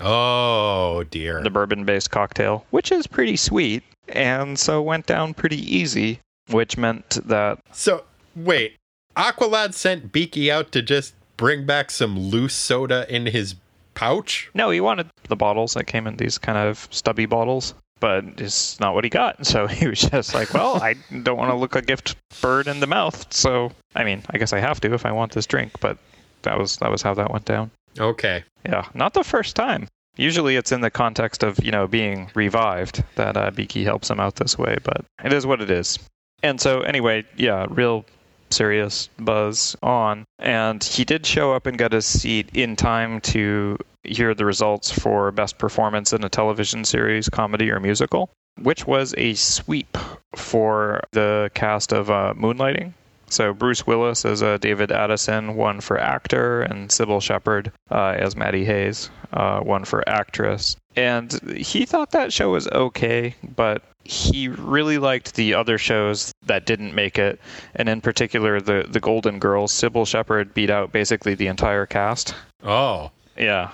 Oh 0.00 1.04
dear. 1.10 1.42
The 1.42 1.50
bourbon 1.50 1.84
based 1.84 2.10
cocktail, 2.10 2.64
which 2.70 2.92
is 2.92 3.06
pretty 3.06 3.36
sweet, 3.36 3.82
and 4.08 4.58
so 4.58 4.82
went 4.82 5.06
down 5.06 5.34
pretty 5.34 5.58
easy, 5.58 6.20
which 6.48 6.76
meant 6.76 7.18
that. 7.26 7.58
So, 7.72 8.04
wait. 8.34 8.76
Aqualad 9.16 9.74
sent 9.74 10.10
Beaky 10.10 10.50
out 10.50 10.72
to 10.72 10.80
just 10.80 11.14
bring 11.36 11.66
back 11.66 11.90
some 11.90 12.18
loose 12.18 12.54
soda 12.54 13.06
in 13.14 13.26
his 13.26 13.56
pouch? 13.94 14.50
No, 14.54 14.70
he 14.70 14.80
wanted 14.80 15.08
the 15.28 15.36
bottles 15.36 15.74
that 15.74 15.84
came 15.84 16.06
in 16.06 16.16
these 16.16 16.38
kind 16.38 16.58
of 16.58 16.88
stubby 16.90 17.26
bottles, 17.26 17.74
but 18.00 18.24
it's 18.38 18.80
not 18.80 18.94
what 18.94 19.04
he 19.04 19.10
got. 19.10 19.44
So 19.52 19.66
he 19.66 19.86
was 19.86 20.00
just 20.00 20.34
like, 20.34 20.54
well, 20.54 20.82
I 20.82 20.94
don't 21.22 21.36
want 21.36 21.50
to 21.50 21.56
look 21.56 21.74
a 21.74 21.82
gift 21.82 22.16
bird 22.40 22.66
in 22.68 22.80
the 22.80 22.86
mouth. 22.86 23.32
So, 23.32 23.72
I 23.94 24.04
mean, 24.04 24.22
I 24.30 24.38
guess 24.38 24.52
I 24.52 24.60
have 24.60 24.80
to 24.80 24.94
if 24.94 25.04
I 25.04 25.12
want 25.12 25.32
this 25.32 25.46
drink, 25.46 25.72
but 25.80 25.98
that 26.42 26.58
was 26.58 26.78
that 26.78 26.90
was 26.90 27.02
how 27.02 27.14
that 27.14 27.30
went 27.30 27.44
down. 27.44 27.70
Okay. 27.98 28.44
Yeah, 28.64 28.86
not 28.94 29.14
the 29.14 29.24
first 29.24 29.56
time. 29.56 29.88
Usually 30.16 30.56
it's 30.56 30.72
in 30.72 30.82
the 30.82 30.90
context 30.90 31.42
of, 31.42 31.62
you 31.64 31.70
know, 31.70 31.86
being 31.86 32.30
revived 32.34 33.02
that 33.16 33.36
uh, 33.36 33.50
Beaky 33.50 33.84
helps 33.84 34.10
him 34.10 34.20
out 34.20 34.36
this 34.36 34.58
way, 34.58 34.76
but 34.84 35.04
it 35.24 35.32
is 35.32 35.46
what 35.46 35.62
it 35.62 35.70
is. 35.70 35.98
And 36.42 36.60
so, 36.60 36.80
anyway, 36.80 37.24
yeah, 37.36 37.66
real 37.70 38.04
serious 38.50 39.08
buzz 39.18 39.74
on. 39.82 40.24
And 40.38 40.82
he 40.84 41.04
did 41.04 41.24
show 41.24 41.52
up 41.52 41.66
and 41.66 41.78
get 41.78 41.92
his 41.92 42.04
seat 42.04 42.50
in 42.52 42.76
time 42.76 43.20
to 43.22 43.78
hear 44.04 44.34
the 44.34 44.44
results 44.44 44.90
for 44.90 45.30
best 45.30 45.58
performance 45.58 46.12
in 46.12 46.24
a 46.24 46.28
television 46.28 46.84
series, 46.84 47.28
comedy, 47.28 47.70
or 47.70 47.80
musical, 47.80 48.28
which 48.60 48.86
was 48.86 49.14
a 49.16 49.34
sweep 49.34 49.96
for 50.36 51.00
the 51.12 51.50
cast 51.54 51.92
of 51.92 52.10
uh, 52.10 52.34
Moonlighting. 52.36 52.92
So 53.32 53.54
Bruce 53.54 53.86
Willis 53.86 54.26
as 54.26 54.42
uh, 54.42 54.58
David 54.58 54.92
Addison 54.92 55.56
won 55.56 55.80
for 55.80 55.98
actor, 55.98 56.60
and 56.60 56.90
Cybill 56.90 57.22
Shepherd 57.22 57.72
uh, 57.90 58.14
as 58.18 58.36
Maddie 58.36 58.66
Hayes 58.66 59.08
uh, 59.32 59.60
won 59.64 59.86
for 59.86 60.06
actress. 60.06 60.76
And 60.96 61.32
he 61.56 61.86
thought 61.86 62.10
that 62.10 62.30
show 62.30 62.50
was 62.50 62.68
okay, 62.68 63.34
but 63.56 63.82
he 64.04 64.48
really 64.48 64.98
liked 64.98 65.34
the 65.34 65.54
other 65.54 65.78
shows 65.78 66.30
that 66.44 66.66
didn't 66.66 66.94
make 66.94 67.18
it, 67.18 67.40
and 67.74 67.88
in 67.88 68.02
particular 68.02 68.60
the 68.60 68.84
the 68.86 69.00
Golden 69.00 69.38
Girls. 69.38 69.72
Cybill 69.72 70.06
Shepherd 70.06 70.52
beat 70.52 70.68
out 70.68 70.92
basically 70.92 71.34
the 71.34 71.46
entire 71.46 71.86
cast. 71.86 72.34
Oh, 72.62 73.12
Yeah, 73.38 73.70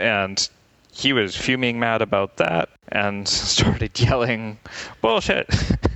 and 0.00 0.48
he 0.92 1.12
was 1.12 1.36
fuming 1.36 1.78
mad 1.78 2.02
about 2.02 2.38
that 2.38 2.70
and 2.88 3.28
started 3.28 4.00
yelling 4.00 4.58
bullshit. 5.00 5.48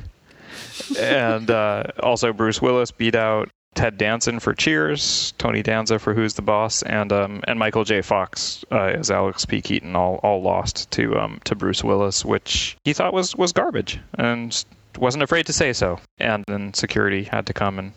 and 0.99 1.51
uh, 1.51 1.85
also 2.03 2.33
Bruce 2.33 2.61
Willis 2.61 2.91
beat 2.91 3.15
out 3.15 3.51
Ted 3.75 3.99
Danson 3.99 4.41
for 4.41 4.53
Cheers, 4.53 5.33
Tony 5.39 5.63
Danza 5.63 5.99
for 5.99 6.13
Who's 6.13 6.35
the 6.35 6.43
Boss, 6.43 6.83
and 6.83 7.13
um, 7.13 7.41
and 7.47 7.59
Michael 7.59 7.85
J. 7.85 8.03
Fox 8.03 8.65
uh, 8.73 8.79
as 8.79 9.11
Alex 9.11 9.45
P. 9.45 9.61
Keaton 9.61 9.95
all 9.95 10.17
all 10.23 10.43
lost 10.43 10.91
to 10.93 11.17
um, 11.17 11.41
to 11.45 11.55
Bruce 11.55 11.85
Willis, 11.85 12.25
which 12.25 12.77
he 12.85 12.93
thought 12.93 13.13
was 13.13 13.37
was 13.37 13.53
garbage 13.53 14.01
and 14.15 14.65
wasn't 14.99 15.23
afraid 15.23 15.47
to 15.47 15.53
say 15.53 15.73
so. 15.73 16.01
And 16.19 16.45
then 16.49 16.75
security 16.75 17.23
had 17.25 17.47
to 17.47 17.53
come 17.53 17.79
and 17.79 17.93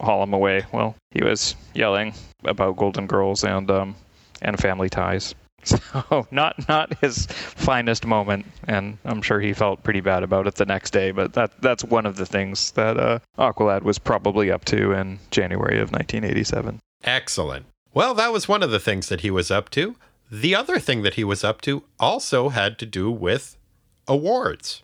haul 0.00 0.22
him 0.22 0.32
away. 0.32 0.64
Well, 0.72 0.96
he 1.10 1.22
was 1.22 1.54
yelling 1.74 2.14
about 2.44 2.76
Golden 2.76 3.06
Girls 3.06 3.44
and 3.44 3.70
um, 3.70 3.96
and 4.40 4.58
family 4.58 4.88
ties. 4.88 5.34
So 5.64 6.26
not 6.30 6.68
not 6.68 6.96
his 7.00 7.26
finest 7.26 8.06
moment, 8.06 8.46
and 8.66 8.98
I'm 9.04 9.20
sure 9.22 9.40
he 9.40 9.52
felt 9.52 9.82
pretty 9.82 10.00
bad 10.00 10.22
about 10.22 10.46
it 10.46 10.54
the 10.54 10.64
next 10.64 10.92
day. 10.92 11.10
But 11.10 11.32
that 11.34 11.60
that's 11.60 11.84
one 11.84 12.06
of 12.06 12.16
the 12.16 12.26
things 12.26 12.70
that 12.72 12.96
uh, 12.98 13.18
Aqualad 13.38 13.82
was 13.82 13.98
probably 13.98 14.50
up 14.50 14.64
to 14.66 14.92
in 14.92 15.18
January 15.30 15.78
of 15.78 15.90
1987. 15.90 16.78
excellent. 17.04 17.66
Well, 17.92 18.14
that 18.14 18.32
was 18.32 18.48
one 18.48 18.62
of 18.62 18.70
the 18.70 18.78
things 18.80 19.08
that 19.08 19.22
he 19.22 19.30
was 19.30 19.50
up 19.50 19.70
to. 19.70 19.96
The 20.30 20.54
other 20.54 20.78
thing 20.78 21.02
that 21.02 21.14
he 21.14 21.24
was 21.24 21.42
up 21.42 21.60
to 21.62 21.82
also 21.98 22.50
had 22.50 22.78
to 22.78 22.86
do 22.86 23.10
with 23.10 23.56
awards. 24.06 24.82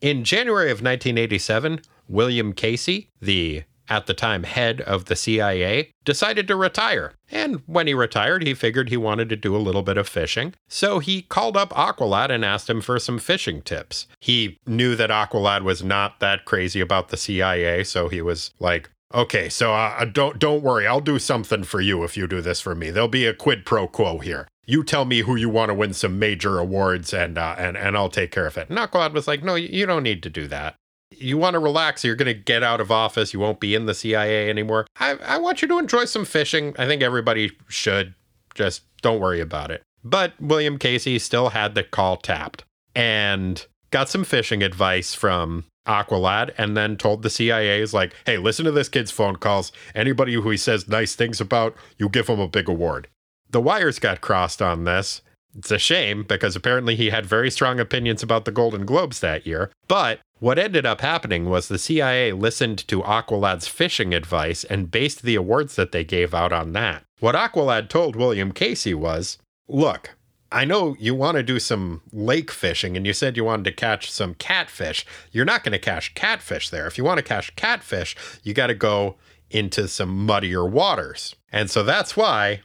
In 0.00 0.24
January 0.24 0.70
of 0.70 0.78
1987, 0.82 1.80
William 2.08 2.52
Casey, 2.52 3.08
the 3.20 3.62
at 3.88 4.06
the 4.06 4.14
time 4.14 4.44
head 4.44 4.80
of 4.80 5.06
the 5.06 5.16
CIA, 5.16 5.92
decided 6.04 6.46
to 6.48 6.56
retire. 6.56 7.12
And 7.30 7.62
when 7.66 7.86
he 7.86 7.94
retired, 7.94 8.44
he 8.46 8.54
figured 8.54 8.88
he 8.88 8.96
wanted 8.96 9.28
to 9.30 9.36
do 9.36 9.56
a 9.56 9.58
little 9.58 9.82
bit 9.82 9.96
of 9.98 10.08
fishing. 10.08 10.54
So 10.68 10.98
he 10.98 11.22
called 11.22 11.56
up 11.56 11.70
Aqualad 11.70 12.30
and 12.30 12.44
asked 12.44 12.70
him 12.70 12.80
for 12.80 12.98
some 12.98 13.18
fishing 13.18 13.62
tips. 13.62 14.06
He 14.20 14.58
knew 14.66 14.96
that 14.96 15.10
Aqualad 15.10 15.62
was 15.62 15.82
not 15.82 16.20
that 16.20 16.44
crazy 16.44 16.80
about 16.80 17.08
the 17.08 17.16
CIA, 17.16 17.84
so 17.84 18.08
he 18.08 18.22
was 18.22 18.52
like, 18.60 18.90
Okay, 19.14 19.48
so 19.48 19.72
uh, 19.72 20.04
don't 20.04 20.38
don't 20.38 20.62
worry. 20.64 20.86
I'll 20.86 21.00
do 21.00 21.18
something 21.20 21.62
for 21.62 21.80
you 21.80 22.02
if 22.02 22.16
you 22.16 22.26
do 22.26 22.40
this 22.40 22.60
for 22.60 22.74
me. 22.74 22.90
There'll 22.90 23.08
be 23.08 23.24
a 23.24 23.32
quid 23.32 23.64
pro 23.64 23.86
quo 23.86 24.18
here. 24.18 24.48
You 24.66 24.82
tell 24.82 25.04
me 25.04 25.20
who 25.20 25.36
you 25.36 25.48
want 25.48 25.68
to 25.68 25.74
win 25.74 25.94
some 25.94 26.18
major 26.18 26.58
awards, 26.58 27.14
and 27.14 27.38
uh, 27.38 27.54
and 27.56 27.76
and 27.76 27.96
I'll 27.96 28.10
take 28.10 28.32
care 28.32 28.46
of 28.46 28.58
it. 28.58 28.68
And 28.68 28.78
Aqualad 28.78 29.12
was 29.12 29.28
like, 29.28 29.44
No, 29.44 29.54
you 29.54 29.86
don't 29.86 30.02
need 30.02 30.24
to 30.24 30.30
do 30.30 30.48
that. 30.48 30.74
You 31.18 31.38
want 31.38 31.54
to 31.54 31.58
relax. 31.58 32.04
You're 32.04 32.16
going 32.16 32.26
to 32.26 32.34
get 32.34 32.62
out 32.62 32.80
of 32.80 32.90
office. 32.90 33.32
You 33.32 33.40
won't 33.40 33.60
be 33.60 33.74
in 33.74 33.86
the 33.86 33.94
CIA 33.94 34.48
anymore. 34.50 34.86
I 34.98 35.12
I 35.24 35.38
want 35.38 35.62
you 35.62 35.68
to 35.68 35.78
enjoy 35.78 36.04
some 36.04 36.24
fishing. 36.24 36.74
I 36.78 36.86
think 36.86 37.02
everybody 37.02 37.52
should. 37.68 38.14
Just 38.54 38.82
don't 39.02 39.20
worry 39.20 39.40
about 39.40 39.70
it. 39.70 39.82
But 40.02 40.32
William 40.40 40.78
Casey 40.78 41.18
still 41.18 41.50
had 41.50 41.74
the 41.74 41.82
call 41.82 42.16
tapped 42.16 42.64
and 42.94 43.66
got 43.90 44.08
some 44.08 44.24
fishing 44.24 44.62
advice 44.62 45.14
from 45.14 45.64
Aqualad 45.86 46.52
and 46.58 46.76
then 46.76 46.96
told 46.96 47.22
the 47.22 47.30
CIA 47.30 47.80
is 47.80 47.94
like, 47.94 48.14
hey, 48.24 48.38
listen 48.38 48.64
to 48.64 48.72
this 48.72 48.88
kid's 48.88 49.10
phone 49.10 49.36
calls. 49.36 49.72
Anybody 49.94 50.34
who 50.34 50.50
he 50.50 50.56
says 50.56 50.88
nice 50.88 51.14
things 51.14 51.40
about, 51.40 51.76
you 51.98 52.08
give 52.08 52.28
him 52.28 52.40
a 52.40 52.48
big 52.48 52.68
award. 52.68 53.08
The 53.50 53.60
wires 53.60 53.98
got 53.98 54.20
crossed 54.20 54.60
on 54.60 54.84
this. 54.84 55.22
It's 55.56 55.70
a 55.70 55.78
shame 55.78 56.24
because 56.24 56.54
apparently 56.54 56.96
he 56.96 57.10
had 57.10 57.24
very 57.24 57.50
strong 57.50 57.80
opinions 57.80 58.22
about 58.22 58.44
the 58.44 58.52
Golden 58.52 58.84
Globes 58.84 59.20
that 59.20 59.46
year. 59.46 59.70
But 59.88 60.20
what 60.38 60.58
ended 60.58 60.84
up 60.84 61.00
happening 61.00 61.48
was 61.48 61.68
the 61.68 61.78
CIA 61.78 62.32
listened 62.32 62.86
to 62.88 63.02
Aqualad's 63.02 63.68
fishing 63.68 64.12
advice 64.12 64.64
and 64.64 64.90
based 64.90 65.22
the 65.22 65.34
awards 65.34 65.76
that 65.76 65.92
they 65.92 66.04
gave 66.04 66.34
out 66.34 66.52
on 66.52 66.72
that. 66.72 67.04
What 67.20 67.34
Aqualad 67.34 67.88
told 67.88 68.16
William 68.16 68.52
Casey 68.52 68.92
was 68.92 69.38
look, 69.68 70.16
I 70.52 70.64
know 70.64 70.94
you 70.98 71.14
want 71.14 71.36
to 71.36 71.42
do 71.42 71.58
some 71.58 72.02
lake 72.12 72.50
fishing 72.50 72.96
and 72.96 73.06
you 73.06 73.12
said 73.12 73.36
you 73.36 73.44
wanted 73.44 73.64
to 73.64 73.72
catch 73.72 74.10
some 74.10 74.34
catfish. 74.34 75.04
You're 75.32 75.44
not 75.44 75.64
going 75.64 75.72
to 75.72 75.78
catch 75.78 76.14
catfish 76.14 76.70
there. 76.70 76.86
If 76.86 76.98
you 76.98 77.04
want 77.04 77.18
to 77.18 77.24
catch 77.24 77.56
catfish, 77.56 78.14
you 78.42 78.54
got 78.54 78.68
to 78.68 78.74
go 78.74 79.16
into 79.50 79.88
some 79.88 80.26
muddier 80.26 80.64
waters. 80.64 81.34
And 81.50 81.70
so 81.70 81.82
that's 81.82 82.16
why 82.16 82.60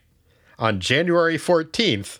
on 0.60 0.80
January 0.80 1.38
14th, 1.38 2.20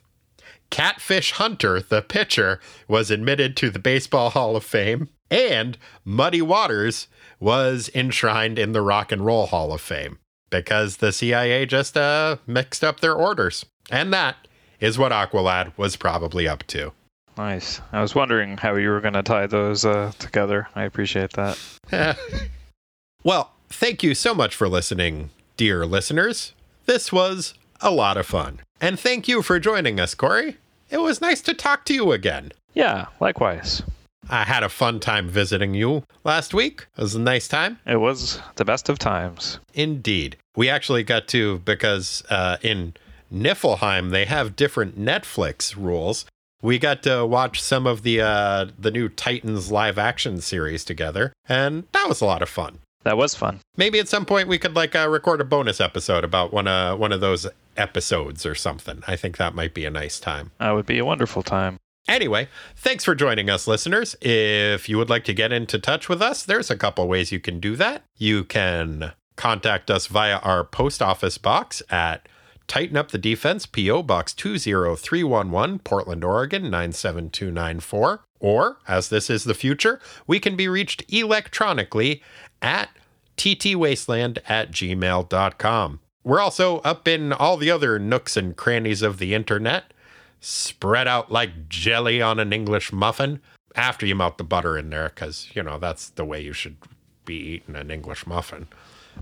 Catfish 0.72 1.34
Hunter, 1.34 1.82
the 1.82 2.02
pitcher, 2.02 2.60
was 2.88 3.12
admitted 3.12 3.56
to 3.58 3.70
the 3.70 3.78
Baseball 3.78 4.32
Hall 4.32 4.56
of 4.56 4.64
Fame, 4.64 5.10
and 5.30 5.78
Muddy 6.04 6.42
Waters 6.42 7.08
was 7.40 7.92
enshrined 7.94 8.58
in 8.58 8.72
the 8.72 8.82
Rock 8.82 9.12
and 9.12 9.24
Roll 9.24 9.46
Hall 9.46 9.72
of 9.74 9.82
Fame 9.82 10.18
because 10.50 10.98
the 10.98 11.12
CIA 11.12 11.66
just 11.66 11.96
uh, 11.96 12.38
mixed 12.48 12.84
up 12.84 13.00
their 13.00 13.14
orders. 13.14 13.66
And 13.90 14.14
that 14.14 14.48
is 14.80 14.98
what 14.98 15.12
Aqualad 15.12 15.78
was 15.78 15.96
probably 15.96 16.48
up 16.48 16.64
to. 16.68 16.92
Nice. 17.38 17.82
I 17.92 18.02
was 18.02 18.14
wondering 18.14 18.58
how 18.58 18.76
you 18.76 18.90
were 18.90 19.02
going 19.02 19.14
to 19.14 19.24
tie 19.24 19.48
those 19.48 19.86
uh, 19.86 20.12
together. 20.20 20.68
I 20.76 20.84
appreciate 20.84 21.32
that. 21.34 21.58
well, 23.24 23.54
thank 23.70 24.04
you 24.04 24.14
so 24.14 24.34
much 24.34 24.56
for 24.56 24.68
listening, 24.68 25.30
dear 25.58 25.86
listeners. 25.86 26.54
This 26.86 27.12
was 27.12 27.54
a 27.80 27.92
lot 27.92 28.18
of 28.18 28.26
fun. 28.26 28.60
And 28.82 29.00
thank 29.00 29.28
you 29.28 29.44
for 29.44 29.60
joining 29.60 30.00
us, 30.00 30.16
Corey. 30.16 30.58
It 30.90 30.98
was 30.98 31.22
nice 31.22 31.40
to 31.42 31.54
talk 31.54 31.86
to 31.86 31.94
you 31.94 32.12
again. 32.12 32.52
Yeah, 32.74 33.06
likewise. 33.20 33.84
I 34.28 34.44
had 34.44 34.64
a 34.64 34.70
fun 34.70 35.00
time 35.00 35.30
visiting 35.30 35.76
you 35.76 36.04
last 36.24 36.56
week. 36.56 36.88
It 36.98 37.02
was 37.02 37.14
a 37.14 37.20
nice 37.20 37.48
time. 37.48 37.78
It 37.86 37.98
was 37.98 38.40
the 38.56 38.66
best 38.66 38.90
of 38.90 38.98
times. 38.98 39.60
Indeed. 39.76 40.36
We 40.56 40.68
actually 40.68 41.04
got 41.04 41.28
to, 41.28 41.60
because 41.60 42.24
uh, 42.32 42.58
in 42.64 42.96
Niflheim, 43.32 44.10
they 44.10 44.26
have 44.26 44.56
different 44.56 45.00
Netflix 45.00 45.76
rules. 45.78 46.26
We 46.64 46.80
got 46.80 47.04
to 47.04 47.24
watch 47.24 47.62
some 47.62 47.86
of 47.86 48.02
the 48.02 48.22
uh, 48.22 48.68
the 48.78 48.92
new 48.92 49.10
Titans 49.10 49.72
live 49.72 49.98
action 49.98 50.42
series 50.42 50.84
together, 50.84 51.34
and 51.48 51.86
that 51.92 52.08
was 52.08 52.22
a 52.22 52.26
lot 52.26 52.42
of 52.42 52.50
fun. 52.50 52.80
That 53.04 53.18
was 53.18 53.36
fun. 53.36 53.60
Maybe 53.78 54.00
at 54.00 54.08
some 54.08 54.26
point 54.26 54.48
we 54.48 54.60
could 54.60 54.76
like 54.76 54.96
uh, 54.96 55.10
record 55.10 55.42
a 55.42 55.44
bonus 55.44 55.82
episode 55.82 56.24
about 56.24 56.54
one 56.54 56.68
uh, 56.68 56.96
one 56.96 57.12
of 57.12 57.22
those 57.22 57.48
episodes 57.78 58.46
or 58.46 58.56
something. 58.56 59.04
I 59.08 59.16
think 59.16 59.38
that 59.38 59.56
might 59.56 59.74
be 59.74 59.86
a 59.86 59.92
nice 59.92 60.20
time. 60.20 60.52
That 60.60 60.72
would 60.72 60.86
be 60.86 61.00
a 61.00 61.06
wonderful 61.06 61.44
time. 61.44 61.78
Anyway, 62.08 62.48
thanks 62.76 63.04
for 63.04 63.16
joining 63.16 63.50
us, 63.50 63.68
listeners. 63.68 64.16
If 64.22 64.90
you 64.90 64.98
would 64.98 65.10
like 65.10 65.24
to 65.26 65.34
get 65.34 65.54
into 65.54 65.80
touch 65.80 66.10
with 66.10 66.22
us, 66.22 66.44
there's 66.44 66.70
a 66.70 66.78
couple 66.78 67.08
ways 67.08 67.32
you 67.32 67.40
can 67.40 67.60
do 67.60 67.76
that. 67.76 68.04
You 68.18 68.44
can 68.44 69.14
contact 69.36 69.90
us 69.90 70.08
via 70.08 70.38
our 70.38 70.64
post 70.64 71.02
office 71.02 71.38
box 71.38 71.82
at 71.90 72.28
Tighten 72.68 72.98
Up 72.98 73.12
the 73.12 73.18
Defense, 73.18 73.66
P.O. 73.66 74.04
Box 74.04 74.34
20311, 74.34 75.80
Portland, 75.80 76.24
Oregon 76.24 76.64
97294. 76.70 78.22
Or, 78.40 78.78
as 78.88 79.10
this 79.10 79.30
is 79.30 79.44
the 79.44 79.54
future, 79.54 80.00
we 80.26 80.40
can 80.40 80.56
be 80.56 80.68
reached 80.68 81.04
electronically 81.14 82.24
at 82.62 82.90
ttwasteland 83.38 84.40
at 84.48 84.72
gmail.com. 84.72 86.00
We're 86.24 86.40
also 86.40 86.80
up 86.80 87.08
in 87.08 87.34
all 87.34 87.58
the 87.58 87.72
other 87.72 87.98
nooks 87.98 88.38
and 88.38 88.56
crannies 88.56 89.02
of 89.02 89.18
the 89.18 89.34
internet, 89.34 89.94
spread 90.40 91.08
out 91.08 91.32
like 91.32 91.68
jelly 91.68 92.22
on 92.22 92.40
an 92.40 92.54
English 92.54 92.94
muffin 92.94 93.42
after 93.76 94.06
you 94.06 94.16
melt 94.16 94.38
the 94.38 94.44
butter 94.44 94.78
in 94.78 94.90
there, 94.90 95.10
because, 95.10 95.50
you 95.54 95.64
know, 95.64 95.80
that's 95.80 96.10
the 96.10 96.26
way 96.26 96.42
you 96.42 96.54
should 96.54 96.78
be 97.26 97.36
eating 97.36 97.76
an 97.76 97.90
English 97.90 98.28
muffin. 98.28 98.68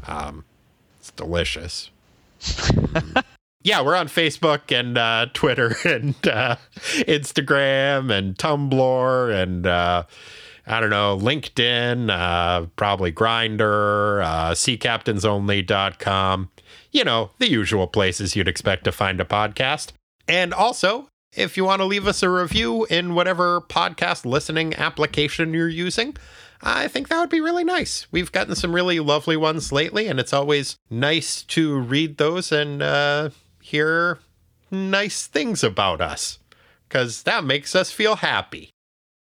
Um, 0.07 0.43
it's 0.99 1.11
delicious. 1.11 1.89
yeah, 3.63 3.81
we're 3.81 3.95
on 3.95 4.07
Facebook 4.07 4.77
and 4.77 4.97
uh, 4.97 5.27
Twitter 5.33 5.75
and 5.85 6.15
uh, 6.27 6.57
Instagram 7.07 8.11
and 8.11 8.37
Tumblr 8.37 9.41
and 9.41 9.65
uh, 9.65 10.03
I 10.69 10.79
don't 10.79 10.91
know, 10.91 11.17
LinkedIn, 11.19 12.11
uh, 12.11 12.67
probably 12.75 13.11
Grindr, 13.11 14.23
uh, 14.23 14.51
seacaptainsonly.com. 14.51 16.51
You 16.91 17.03
know, 17.03 17.31
the 17.39 17.49
usual 17.49 17.87
places 17.87 18.35
you'd 18.35 18.47
expect 18.47 18.83
to 18.83 18.91
find 18.91 19.19
a 19.19 19.25
podcast. 19.25 19.93
And 20.27 20.53
also, 20.53 21.07
if 21.35 21.57
you 21.57 21.65
want 21.65 21.81
to 21.81 21.85
leave 21.85 22.05
us 22.05 22.21
a 22.21 22.29
review 22.29 22.85
in 22.85 23.15
whatever 23.15 23.61
podcast 23.61 24.25
listening 24.25 24.75
application 24.75 25.55
you're 25.55 25.67
using, 25.67 26.15
I 26.61 26.87
think 26.87 27.07
that 27.07 27.19
would 27.19 27.31
be 27.31 27.41
really 27.41 27.63
nice. 27.63 28.05
We've 28.11 28.31
gotten 28.31 28.53
some 28.53 28.75
really 28.75 28.99
lovely 28.99 29.37
ones 29.37 29.71
lately, 29.71 30.07
and 30.07 30.19
it's 30.19 30.33
always 30.33 30.75
nice 30.91 31.41
to 31.43 31.79
read 31.79 32.17
those 32.17 32.51
and 32.51 32.83
uh, 32.83 33.29
hear 33.59 34.19
nice 34.69 35.25
things 35.25 35.63
about 35.63 35.99
us 35.99 36.37
because 36.87 37.23
that 37.23 37.43
makes 37.43 37.75
us 37.75 37.91
feel 37.91 38.17
happy. 38.17 38.69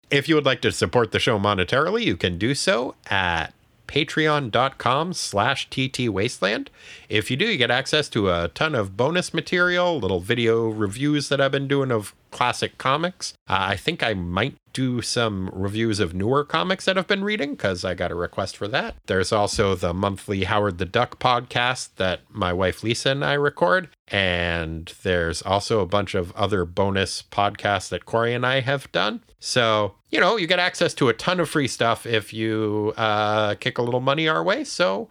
If 0.09 0.29
you 0.29 0.35
would 0.35 0.45
like 0.45 0.61
to 0.61 0.71
support 0.71 1.11
the 1.11 1.19
show 1.19 1.37
monetarily, 1.37 2.05
you 2.05 2.15
can 2.15 2.37
do 2.37 2.55
so 2.55 2.95
at 3.09 3.53
patreon.com 3.87 5.13
slash 5.13 5.69
ttwasteland. 5.69 6.67
If 7.09 7.29
you 7.29 7.35
do, 7.35 7.45
you 7.45 7.57
get 7.57 7.71
access 7.71 8.07
to 8.09 8.29
a 8.29 8.49
ton 8.49 8.73
of 8.73 8.95
bonus 8.95 9.33
material, 9.33 9.99
little 9.99 10.19
video 10.21 10.69
reviews 10.69 11.27
that 11.29 11.41
I've 11.41 11.51
been 11.51 11.67
doing 11.67 11.91
of 11.91 12.13
classic 12.37 12.77
comics. 12.77 13.33
Uh, 13.47 13.57
I 13.71 13.75
think 13.75 14.03
I 14.03 14.13
might 14.13 14.55
do 14.71 15.01
some 15.01 15.49
reviews 15.51 15.99
of 15.99 16.13
newer 16.13 16.45
comics 16.45 16.85
that 16.85 16.95
I've 16.95 17.07
been 17.07 17.23
reading 17.23 17.55
because 17.55 17.83
I 17.83 17.95
got 17.95 18.11
a 18.11 18.15
request 18.15 18.55
for 18.55 18.67
that. 18.67 18.93
There's 19.07 19.31
also 19.31 19.73
the 19.73 19.91
monthly 19.91 20.43
Howard 20.43 20.77
the 20.77 20.85
Duck 20.85 21.17
podcast 21.17 21.95
that 21.95 22.19
my 22.29 22.53
wife 22.53 22.83
Lisa 22.83 23.09
and 23.09 23.25
I 23.25 23.33
record. 23.33 23.89
And 24.09 24.93
there's 25.01 25.41
also 25.41 25.79
a 25.79 25.87
bunch 25.87 26.13
of 26.13 26.31
other 26.33 26.63
bonus 26.63 27.23
podcasts 27.23 27.89
that 27.89 28.05
Corey 28.05 28.35
and 28.35 28.45
I 28.45 28.59
have 28.59 28.91
done. 28.91 29.23
So, 29.39 29.95
you 30.11 30.19
know, 30.19 30.37
you 30.37 30.45
get 30.45 30.59
access 30.59 30.93
to 30.93 31.09
a 31.09 31.13
ton 31.13 31.39
of 31.39 31.49
free 31.49 31.67
stuff 31.67 32.05
if 32.05 32.31
you 32.31 32.93
uh, 32.97 33.55
kick 33.55 33.79
a 33.79 33.81
little 33.81 33.99
money 33.99 34.27
our 34.27 34.43
way. 34.43 34.63
So, 34.63 35.09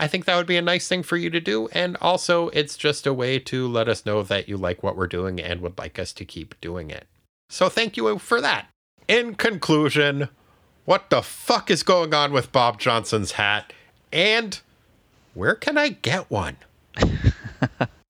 I 0.00 0.08
think 0.08 0.24
that 0.24 0.36
would 0.36 0.46
be 0.46 0.56
a 0.56 0.62
nice 0.62 0.88
thing 0.88 1.02
for 1.02 1.16
you 1.16 1.30
to 1.30 1.40
do. 1.40 1.68
And 1.68 1.96
also, 2.00 2.48
it's 2.48 2.76
just 2.76 3.06
a 3.06 3.14
way 3.14 3.38
to 3.38 3.68
let 3.68 3.88
us 3.88 4.04
know 4.04 4.22
that 4.24 4.48
you 4.48 4.56
like 4.56 4.82
what 4.82 4.96
we're 4.96 5.06
doing 5.06 5.40
and 5.40 5.60
would 5.60 5.78
like 5.78 5.98
us 5.98 6.12
to 6.14 6.24
keep 6.24 6.60
doing 6.60 6.90
it. 6.90 7.06
So, 7.48 7.68
thank 7.68 7.96
you 7.96 8.18
for 8.18 8.40
that. 8.40 8.68
In 9.06 9.34
conclusion, 9.34 10.28
what 10.84 11.10
the 11.10 11.22
fuck 11.22 11.70
is 11.70 11.82
going 11.82 12.14
on 12.14 12.32
with 12.32 12.50
Bob 12.50 12.80
Johnson's 12.80 13.32
hat? 13.32 13.72
And 14.12 14.58
where 15.34 15.54
can 15.54 15.78
I 15.78 15.90
get 15.90 16.30
one? 16.30 16.56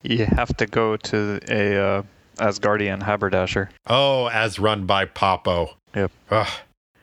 You 0.03 0.25
have 0.25 0.55
to 0.57 0.65
go 0.65 0.97
to 0.97 1.39
a 1.47 1.77
uh, 1.77 2.03
Asgardian 2.37 3.03
haberdasher. 3.03 3.69
Oh, 3.87 4.27
as 4.27 4.57
run 4.57 4.85
by 4.85 5.05
Popo. 5.05 5.75
Yep. 5.95 6.11
Ugh, 6.31 6.47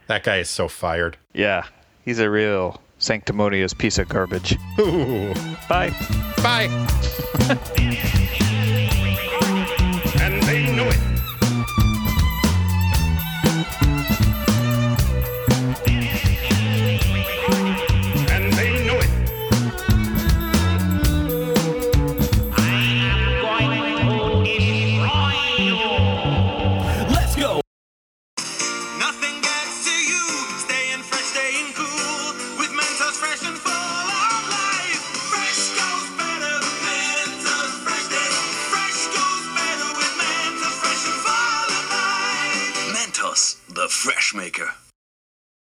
that 0.08 0.24
guy 0.24 0.38
is 0.38 0.50
so 0.50 0.68
fired. 0.68 1.16
Yeah, 1.32 1.66
he's 2.04 2.18
a 2.18 2.28
real 2.28 2.80
sanctimonious 2.98 3.72
piece 3.74 3.98
of 3.98 4.08
garbage. 4.08 4.56
Ooh. 4.78 5.32
Bye. 5.68 5.90
Bye. 6.42 6.68
better 44.32 44.87